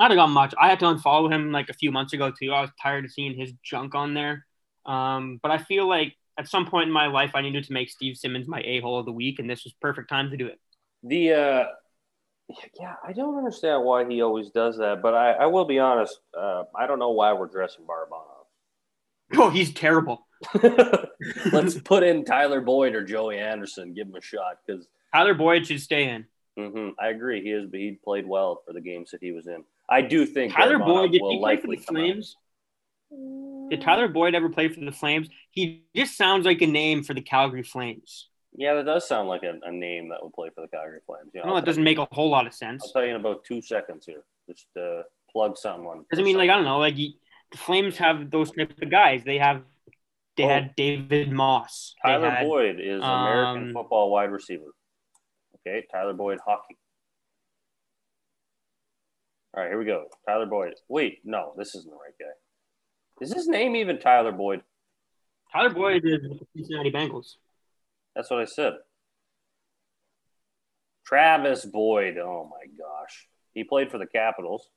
not 0.10 0.16
got 0.16 0.28
much. 0.28 0.54
I 0.60 0.70
had 0.70 0.80
to 0.80 0.86
unfollow 0.86 1.32
him 1.32 1.52
like 1.52 1.70
a 1.70 1.74
few 1.74 1.92
months 1.92 2.14
ago 2.14 2.32
too. 2.32 2.52
I 2.52 2.62
was 2.62 2.72
tired 2.82 3.06
of 3.06 3.12
seeing 3.12 3.38
his 3.38 3.54
junk 3.64 3.96
on 3.96 4.14
there. 4.14 4.46
Um, 4.86 5.40
but 5.42 5.52
I 5.52 5.58
feel 5.58 5.88
like 5.88 6.16
at 6.38 6.48
some 6.48 6.66
point 6.66 6.88
in 6.88 6.94
my 6.94 7.08
life, 7.08 7.32
I 7.36 7.42
needed 7.42 7.66
to 7.66 7.74
make 7.74 7.90
Steve 7.90 8.18
Simmons 8.18 8.48
my 8.48 8.62
a 8.62 8.80
hole 8.82 9.00
of 9.00 9.06
the 9.06 9.12
week, 9.12 9.40
and 9.40 9.50
this 9.50 9.64
was 9.64 9.74
perfect 9.82 10.10
time 10.10 10.32
to 10.32 10.38
do 10.38 10.48
it. 10.48 10.60
The 11.04 11.34
uh, 11.34 11.66
yeah, 12.80 12.96
I 13.06 13.14
don't 13.14 13.38
understand 13.38 13.84
why 13.84 14.08
he 14.08 14.22
always 14.22 14.50
does 14.50 14.78
that, 14.78 15.02
but 15.02 15.14
I, 15.14 15.32
I 15.32 15.46
will 15.48 15.66
be 15.66 15.80
honest. 15.80 16.20
Uh, 16.38 16.64
I 16.76 16.88
don't 16.88 17.00
know 17.00 17.12
why 17.12 17.34
we're 17.34 17.48
dressing 17.48 17.86
Barabanov. 17.86 18.26
Oh, 19.38 19.50
he's 19.50 19.74
terrible. 19.74 20.28
Let's 21.54 21.80
put 21.80 22.04
in 22.04 22.26
Tyler 22.26 22.60
Boyd 22.60 22.96
or 22.96 23.02
Joey 23.02 23.40
Anderson. 23.40 23.94
Give 23.94 24.06
him 24.06 24.16
a 24.16 24.22
shot 24.22 24.58
because 24.68 24.90
Tyler 25.14 25.34
Boyd 25.34 25.66
should 25.66 25.80
stay 25.80 26.10
in. 26.10 26.26
Mm-hmm, 26.60 26.90
I 27.00 27.08
agree. 27.12 27.42
He 27.42 27.52
is. 27.52 27.66
But 27.66 27.80
he 27.80 27.98
played 28.04 28.28
well 28.28 28.62
for 28.68 28.74
the 28.74 28.82
games 28.82 29.12
that 29.12 29.22
he 29.22 29.32
was 29.32 29.48
in. 29.48 29.64
I 29.92 30.02
do 30.02 30.26
think 30.26 30.54
Tyler 30.54 30.80
Boyd 30.80 31.12
did 31.12 31.22
he 31.22 31.38
play 31.38 31.58
for 31.58 31.68
the 31.68 31.76
Flames? 31.76 32.38
Did 33.70 33.82
Tyler 33.82 34.08
Boyd 34.08 34.34
ever 34.34 34.50
play 34.50 34.70
for 34.70 34.80
the 34.80 34.92
Flames? 34.92 35.28
He 35.52 35.84
just 35.94 36.18
sounds 36.18 36.46
like 36.46 36.62
a 36.62 36.68
name 36.68 37.04
for 37.04 37.14
the 37.14 37.22
Calgary 37.22 37.64
Flames. 37.64 38.30
Yeah, 38.54 38.74
that 38.76 38.86
does 38.86 39.08
sound 39.08 39.28
like 39.28 39.44
a, 39.44 39.60
a 39.64 39.72
name 39.72 40.10
that 40.10 40.24
would 40.24 40.34
play 40.34 40.50
for 40.56 40.62
the 40.62 40.68
Calgary 40.70 41.00
Flames. 41.06 41.32
Yeah, 41.34 41.44
no, 41.46 41.58
it 41.58 41.66
doesn't 41.66 41.84
make 41.84 41.98
a 41.98 42.08
whole 42.12 42.30
lot 42.30 42.48
of 42.48 42.54
sense. 42.54 42.84
I'll 42.86 42.92
tell 42.92 43.04
you 43.04 43.12
in 43.12 43.16
about 43.18 43.44
two 43.44 43.62
seconds 43.62 44.06
here. 44.06 44.24
Just 44.50 44.68
uh, 44.78 45.04
plug 45.32 45.58
someone. 45.58 46.06
Doesn't 46.10 46.26
mean 46.26 46.38
like 46.38 46.50
I 46.50 46.56
don't 46.56 46.66
know. 46.66 46.80
Like 46.80 46.96
the 46.96 47.14
Flames 47.56 47.98
have 47.98 48.32
those 48.32 48.52
type 48.52 48.74
of 48.82 48.90
guys. 48.90 49.24
They 49.26 49.38
have. 49.40 49.62
They 50.38 50.44
oh. 50.44 50.50
had 50.50 50.76
David 50.76 51.32
Moss. 51.32 51.96
Tyler 52.06 52.30
had, 52.30 52.48
Boyd 52.48 52.80
is 52.80 53.02
American 53.02 53.68
um, 53.68 53.74
football 53.74 54.10
wide 54.10 54.32
receiver. 54.32 54.72
Okay, 55.68 55.86
Tyler 55.92 56.14
Boyd 56.14 56.40
hockey. 56.46 56.78
All 59.54 59.64
right, 59.64 59.70
here 59.70 59.78
we 59.78 59.86
go. 59.86 60.06
Tyler 60.28 60.46
Boyd. 60.46 60.74
Wait, 60.88 61.20
no, 61.26 61.54
this 61.58 61.76
isn't 61.76 61.90
the 61.90 61.98
right 61.98 62.14
guy. 62.20 62.34
Is 63.20 63.34
his 63.34 63.48
name 63.48 63.76
even 63.76 64.00
Tyler 64.00 64.32
Boyd? 64.32 64.62
Tyler 65.52 65.70
Boyd 65.70 66.04
is 66.06 66.22
the 66.22 66.40
Cincinnati 66.56 66.92
Bengals. 66.92 67.36
That's 68.16 68.30
what 68.30 68.40
I 68.40 68.46
said. 68.46 68.74
Travis 71.06 71.66
Boyd. 71.66 72.18
Oh 72.18 72.50
my 72.50 72.66
gosh. 72.78 73.28
He 73.54 73.64
played 73.66 73.92
for 73.92 73.98
the 73.98 74.08
Capitals. 74.08 74.70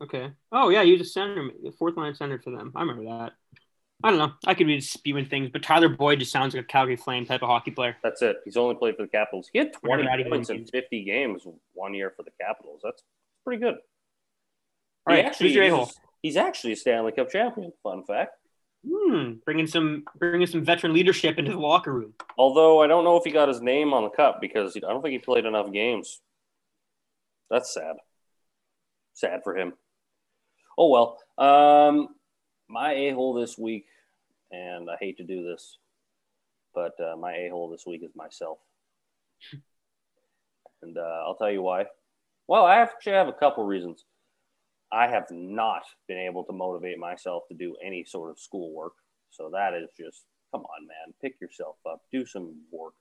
Okay. 0.00 0.30
Oh 0.52 0.68
yeah, 0.68 0.84
he 0.84 0.92
was 0.92 1.00
a 1.00 1.04
center, 1.04 1.50
fourth 1.76 1.96
line 1.96 2.14
center 2.14 2.38
for 2.38 2.50
them. 2.50 2.72
I 2.76 2.80
remember 2.82 3.04
that. 3.04 3.32
I 4.04 4.10
don't 4.10 4.18
know. 4.18 4.32
I 4.46 4.54
could 4.54 4.68
be 4.68 4.80
spewing 4.80 5.26
things, 5.26 5.50
but 5.52 5.64
Tyler 5.64 5.88
Boyd 5.88 6.20
just 6.20 6.30
sounds 6.30 6.54
like 6.54 6.62
a 6.62 6.66
Calgary 6.66 6.94
Flame 6.94 7.26
type 7.26 7.42
of 7.42 7.48
hockey 7.48 7.72
player. 7.72 7.96
That's 8.04 8.22
it. 8.22 8.36
He's 8.44 8.56
only 8.56 8.76
played 8.76 8.94
for 8.96 9.02
the 9.02 9.08
Capitals. 9.08 9.50
He 9.52 9.58
had 9.58 9.72
20 9.72 10.24
points 10.30 10.50
in 10.50 10.64
50 10.66 11.02
games 11.02 11.42
one 11.72 11.94
year 11.94 12.12
for 12.16 12.22
the 12.22 12.30
Capitals. 12.40 12.80
That's 12.84 13.02
pretty 13.48 13.62
good. 13.62 13.76
All 15.06 15.14
right, 15.14 15.24
actually, 15.24 15.54
he's, 15.54 15.98
he's 16.20 16.36
actually 16.36 16.72
a 16.72 16.76
Stanley 16.76 17.12
Cup 17.12 17.30
champion. 17.30 17.72
Fun 17.82 18.04
fact. 18.04 18.32
Hmm, 18.86 19.34
bringing 19.44 19.66
some 19.66 20.04
bringing 20.18 20.46
some 20.46 20.64
veteran 20.64 20.92
leadership 20.92 21.38
into 21.38 21.52
the 21.52 21.58
locker 21.58 21.92
room. 21.92 22.12
Although 22.36 22.82
I 22.82 22.86
don't 22.86 23.04
know 23.04 23.16
if 23.16 23.24
he 23.24 23.30
got 23.30 23.48
his 23.48 23.62
name 23.62 23.94
on 23.94 24.04
the 24.04 24.10
cup 24.10 24.38
because 24.40 24.76
I 24.76 24.80
don't 24.80 25.00
think 25.00 25.12
he 25.12 25.18
played 25.18 25.46
enough 25.46 25.72
games. 25.72 26.20
That's 27.50 27.72
sad. 27.72 27.96
Sad 29.14 29.40
for 29.42 29.56
him. 29.56 29.72
Oh 30.76 30.90
well. 30.90 31.18
Um, 31.38 32.08
my 32.68 32.92
a 32.92 33.10
hole 33.12 33.32
this 33.32 33.56
week, 33.56 33.86
and 34.52 34.90
I 34.90 34.96
hate 35.00 35.16
to 35.16 35.24
do 35.24 35.42
this, 35.42 35.78
but 36.74 36.92
uh, 37.00 37.16
my 37.16 37.32
a 37.32 37.48
hole 37.48 37.70
this 37.70 37.86
week 37.86 38.02
is 38.04 38.14
myself, 38.14 38.58
and 40.82 40.98
uh, 40.98 41.22
I'll 41.26 41.36
tell 41.36 41.50
you 41.50 41.62
why. 41.62 41.86
Well, 42.48 42.64
I 42.64 42.76
actually 42.76 43.12
have 43.12 43.28
a 43.28 43.32
couple 43.32 43.64
reasons. 43.64 44.04
I 44.90 45.06
have 45.06 45.26
not 45.30 45.82
been 46.08 46.18
able 46.18 46.44
to 46.44 46.52
motivate 46.52 46.98
myself 46.98 47.42
to 47.48 47.54
do 47.54 47.76
any 47.84 48.04
sort 48.04 48.30
of 48.30 48.38
schoolwork. 48.38 48.94
So 49.30 49.50
that 49.52 49.74
is 49.74 49.90
just, 49.98 50.24
come 50.52 50.62
on, 50.62 50.86
man, 50.86 51.14
pick 51.20 51.38
yourself 51.40 51.76
up, 51.88 52.00
do 52.10 52.24
some 52.24 52.56
work, 52.72 52.94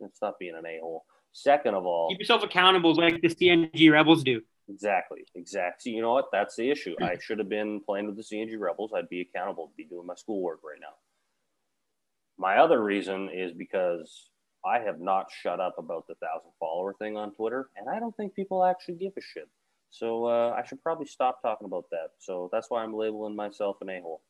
and 0.00 0.10
stop 0.14 0.38
being 0.38 0.54
an 0.56 0.64
a 0.64 0.78
hole. 0.80 1.04
Second 1.32 1.74
of 1.74 1.84
all, 1.84 2.08
keep 2.08 2.18
yourself 2.18 2.42
accountable 2.42 2.94
like 2.94 3.20
the 3.20 3.28
CNG 3.28 3.92
Rebels 3.92 4.24
do. 4.24 4.40
Exactly, 4.70 5.24
exactly. 5.34 5.92
You 5.92 6.00
know 6.00 6.12
what? 6.12 6.26
That's 6.32 6.56
the 6.56 6.70
issue. 6.70 6.94
I 7.02 7.16
should 7.20 7.38
have 7.38 7.48
been 7.48 7.80
playing 7.80 8.06
with 8.06 8.16
the 8.16 8.22
CNG 8.22 8.58
Rebels. 8.58 8.92
I'd 8.94 9.08
be 9.08 9.20
accountable 9.20 9.66
to 9.66 9.72
be 9.76 9.84
doing 9.84 10.06
my 10.06 10.14
schoolwork 10.14 10.60
right 10.64 10.80
now. 10.80 10.94
My 12.38 12.58
other 12.58 12.82
reason 12.82 13.28
is 13.32 13.52
because 13.52 14.30
I 14.68 14.80
have 14.80 15.00
not 15.00 15.26
shut 15.42 15.60
up 15.60 15.76
about 15.78 16.06
the 16.06 16.14
thousand 16.16 16.50
follower 16.60 16.94
thing 16.98 17.16
on 17.16 17.32
Twitter, 17.32 17.70
and 17.76 17.88
I 17.88 17.98
don't 17.98 18.16
think 18.16 18.34
people 18.34 18.64
actually 18.64 18.96
give 18.96 19.12
a 19.16 19.20
shit. 19.20 19.48
So 19.90 20.26
uh, 20.26 20.54
I 20.56 20.66
should 20.66 20.82
probably 20.82 21.06
stop 21.06 21.40
talking 21.42 21.64
about 21.64 21.86
that. 21.90 22.10
So 22.18 22.50
that's 22.52 22.68
why 22.68 22.82
I'm 22.82 22.94
labeling 22.94 23.34
myself 23.34 23.78
an 23.80 23.88
a 23.88 24.00
hole. 24.00 24.20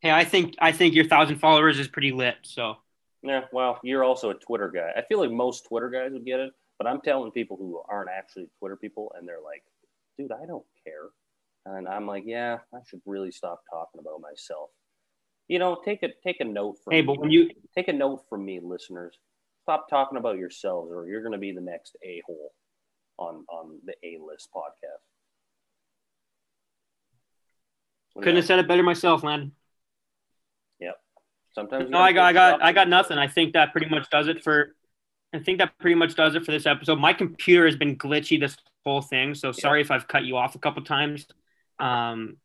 Hey, 0.00 0.10
I 0.10 0.24
think 0.24 0.54
I 0.58 0.72
think 0.72 0.94
your 0.94 1.04
thousand 1.04 1.36
followers 1.36 1.78
is 1.78 1.88
pretty 1.88 2.12
lit. 2.12 2.36
So 2.42 2.76
yeah, 3.22 3.42
well, 3.52 3.80
you're 3.82 4.04
also 4.04 4.30
a 4.30 4.34
Twitter 4.34 4.70
guy. 4.70 4.90
I 4.96 5.02
feel 5.02 5.20
like 5.20 5.30
most 5.30 5.66
Twitter 5.66 5.90
guys 5.90 6.12
would 6.12 6.24
get 6.24 6.40
it, 6.40 6.52
but 6.78 6.86
I'm 6.86 7.00
telling 7.00 7.30
people 7.32 7.56
who 7.56 7.80
aren't 7.88 8.10
actually 8.10 8.48
Twitter 8.58 8.76
people, 8.76 9.12
and 9.16 9.26
they're 9.26 9.42
like, 9.44 9.62
"Dude, 10.16 10.32
I 10.32 10.46
don't 10.46 10.66
care," 10.84 11.08
and 11.66 11.88
I'm 11.88 12.06
like, 12.06 12.24
"Yeah, 12.26 12.58
I 12.72 12.78
should 12.86 13.02
really 13.06 13.32
stop 13.32 13.62
talking 13.70 14.00
about 14.00 14.20
myself." 14.20 14.70
You 15.48 15.58
know, 15.58 15.80
take 15.82 16.02
a 16.02 16.08
take 16.22 16.40
a 16.40 16.44
note 16.44 16.76
from 16.84 16.92
hey, 16.92 17.00
me. 17.00 17.06
but 17.06 17.18
when 17.18 17.30
you 17.30 17.50
take 17.74 17.88
a 17.88 17.92
note 17.92 18.24
from 18.28 18.44
me, 18.44 18.60
listeners, 18.62 19.16
stop 19.62 19.88
talking 19.88 20.18
about 20.18 20.36
yourselves, 20.38 20.92
or 20.92 21.08
you're 21.08 21.22
going 21.22 21.32
to 21.32 21.38
be 21.38 21.52
the 21.52 21.60
next 21.60 21.96
a 22.04 22.22
hole 22.26 22.52
on 23.18 23.44
on 23.48 23.80
the 23.84 23.94
A 24.04 24.18
list 24.22 24.48
podcast. 24.54 25.02
Couldn't 28.14 28.36
have 28.36 28.46
said 28.46 28.58
it 28.58 28.68
better 28.68 28.82
myself, 28.82 29.22
Landon. 29.22 29.52
Yep. 30.80 30.96
Sometimes. 31.52 31.90
No, 31.90 31.98
I 31.98 32.12
got, 32.12 32.24
I 32.24 32.32
got, 32.32 32.62
I 32.62 32.72
got 32.72 32.88
nothing. 32.88 33.18
I 33.18 33.28
think 33.28 33.52
that 33.52 33.72
pretty 33.72 33.88
much 33.88 34.10
does 34.10 34.28
it 34.28 34.42
for. 34.42 34.74
I 35.32 35.38
think 35.38 35.58
that 35.58 35.78
pretty 35.78 35.94
much 35.94 36.14
does 36.14 36.34
it 36.34 36.44
for 36.44 36.52
this 36.52 36.66
episode. 36.66 36.98
My 36.98 37.12
computer 37.12 37.66
has 37.66 37.76
been 37.76 37.96
glitchy 37.96 38.40
this 38.40 38.56
whole 38.84 39.02
thing, 39.02 39.34
so 39.34 39.52
sorry 39.52 39.82
if 39.82 39.90
I've 39.90 40.08
cut 40.08 40.24
you 40.24 40.36
off 40.36 40.54
a 40.54 40.58
couple 40.58 40.82
times. 40.82 41.26
Um, 41.78 42.38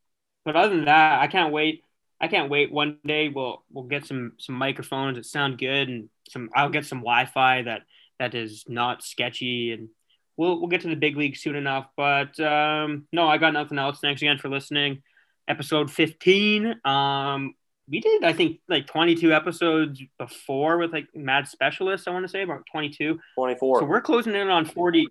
but 0.43 0.55
other 0.55 0.75
than 0.75 0.85
that, 0.85 1.21
I 1.21 1.27
can't 1.27 1.53
wait. 1.53 1.83
I 2.23 2.29
can't 2.29 2.49
wait. 2.49 2.71
One 2.71 2.99
day 3.05 3.27
we'll 3.27 3.65
we'll 3.69 3.83
get 3.83 4.05
some 4.05 4.31
some 4.39 4.55
microphones 4.55 5.17
that 5.17 5.25
sound 5.25 5.57
good, 5.57 5.89
and 5.89 6.09
some 6.29 6.49
I'll 6.55 6.69
get 6.69 6.85
some 6.85 6.99
Wi-Fi 6.99 7.63
that 7.63 7.81
that 8.17 8.33
is 8.33 8.63
not 8.65 9.03
sketchy, 9.03 9.73
and 9.73 9.89
we'll 10.37 10.57
we'll 10.57 10.69
get 10.69 10.79
to 10.81 10.87
the 10.87 10.95
big 10.95 11.17
league 11.17 11.35
soon 11.35 11.57
enough. 11.57 11.87
But 11.97 12.39
um, 12.39 13.09
no, 13.11 13.27
I 13.27 13.37
got 13.37 13.51
nothing 13.51 13.77
else. 13.77 13.99
Thanks 13.99 14.21
again 14.21 14.37
for 14.37 14.47
listening. 14.47 15.03
Episode 15.49 15.91
15. 15.91 16.79
Um, 16.85 17.55
we 17.89 17.99
did, 17.99 18.23
I 18.23 18.31
think, 18.31 18.61
like 18.69 18.87
22 18.87 19.33
episodes 19.33 20.01
before 20.17 20.77
with 20.77 20.93
like 20.93 21.09
Mad 21.13 21.49
Specialists. 21.49 22.07
I 22.07 22.11
want 22.11 22.23
to 22.23 22.29
say 22.29 22.43
about 22.43 22.63
22. 22.71 23.19
24. 23.35 23.79
So 23.79 23.85
we're 23.85 23.99
closing 23.99 24.33
in 24.33 24.47
on 24.47 24.63
40. 24.63 25.09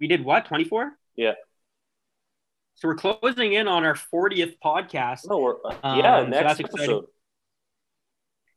We 0.00 0.08
did 0.08 0.24
what? 0.24 0.46
24? 0.46 0.90
Yeah. 1.14 1.34
So 2.80 2.88
we're 2.88 2.94
closing 2.94 3.52
in 3.52 3.68
on 3.68 3.84
our 3.84 3.94
40th 3.94 4.54
podcast. 4.64 5.28
No, 5.28 5.38
we're, 5.38 5.56
uh, 5.66 5.96
yeah, 5.98 6.16
um, 6.16 6.30
next 6.30 6.56
so 6.56 6.64
episode. 6.64 7.04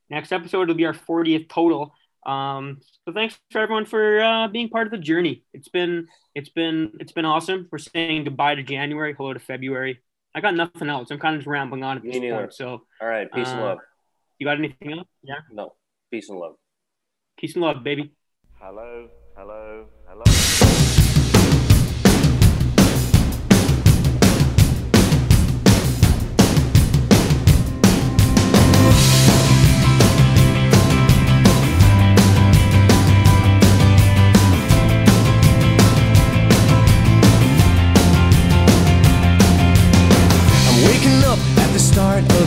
Next 0.10 0.32
episode 0.32 0.70
will 0.70 0.76
be 0.76 0.86
our 0.86 0.94
40th 0.94 1.50
total. 1.50 1.94
Um, 2.26 2.80
so 3.06 3.14
thanks 3.14 3.38
for 3.52 3.60
everyone 3.60 3.86
for 3.86 4.22
uh, 4.24 4.48
being 4.48 4.70
part 4.70 4.88
of 4.88 4.92
the 4.92 4.98
journey. 4.98 5.44
It's 5.54 5.68
been 5.68 6.08
it's 6.34 6.48
been 6.48 6.94
it's 7.02 7.12
been 7.12 7.26
awesome. 7.26 7.68
We're 7.70 7.80
saying 7.80 8.24
goodbye 8.24 8.56
to 8.56 8.64
January, 8.64 9.14
hello 9.14 9.34
to 9.34 9.42
February. 9.42 10.02
I 10.34 10.40
got 10.40 10.56
nothing 10.56 10.88
else. 10.88 11.12
I'm 11.12 11.20
kind 11.20 11.36
of 11.36 11.42
just 11.42 11.48
rambling 11.48 11.84
on 11.84 11.98
at 11.98 12.04
this 12.04 12.18
point. 12.18 12.54
So 12.54 12.84
all 13.02 13.08
right, 13.08 13.30
peace 13.30 13.50
uh, 13.50 13.52
and 13.52 13.62
love. 13.62 13.78
You 14.40 14.48
got 14.48 14.58
anything 14.58 14.94
else? 14.94 15.08
Yeah. 15.22 15.36
No, 15.52 15.74
peace 16.12 16.30
and 16.30 16.40
love. 16.40 16.56
Peace 17.38 17.56
and 17.56 17.62
love, 17.62 17.84
baby. 17.84 18.14
Hello, 18.58 19.10
hello, 19.36 19.88
hello. 20.08 20.83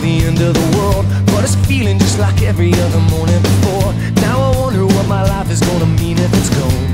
the 0.07 0.25
end 0.25 0.41
of 0.41 0.55
the 0.55 0.69
world, 0.79 1.05
but 1.27 1.43
it's 1.43 1.57
feeling 1.67 1.99
just 1.99 2.19
like 2.19 2.41
every 2.43 2.73
other 2.85 3.03
morning 3.11 3.41
before. 3.43 3.91
Now 4.23 4.37
I 4.49 4.51
wonder 4.61 4.87
what 4.87 5.07
my 5.09 5.23
life 5.23 5.51
is 5.51 5.61
gonna 5.61 5.91
mean 6.01 6.17
if 6.19 6.31
it's 6.39 6.51
gone. 6.59 6.87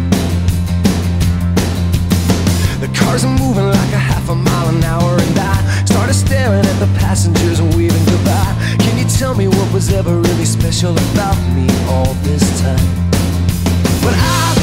The 2.81 2.89
cars 2.99 3.25
are 3.25 3.37
moving 3.45 3.69
like 3.69 3.93
a 3.93 4.03
half 4.11 4.29
a 4.31 4.35
mile 4.35 4.69
an 4.75 4.83
hour, 4.83 5.13
and 5.27 5.39
I 5.39 5.85
started 5.85 6.15
staring 6.15 6.65
at 6.65 6.79
the 6.85 6.91
passengers 7.05 7.59
and 7.61 7.69
waving 7.75 8.05
goodbye. 8.07 8.55
Can 8.85 8.97
you 8.97 9.05
tell 9.05 9.35
me 9.35 9.47
what 9.47 9.69
was 9.73 9.93
ever 9.93 10.15
really 10.29 10.47
special 10.47 10.93
about 11.11 11.39
me 11.57 11.69
all 11.93 12.15
this 12.29 12.45
time? 12.63 12.87
But 14.03 14.15
I 14.17 14.62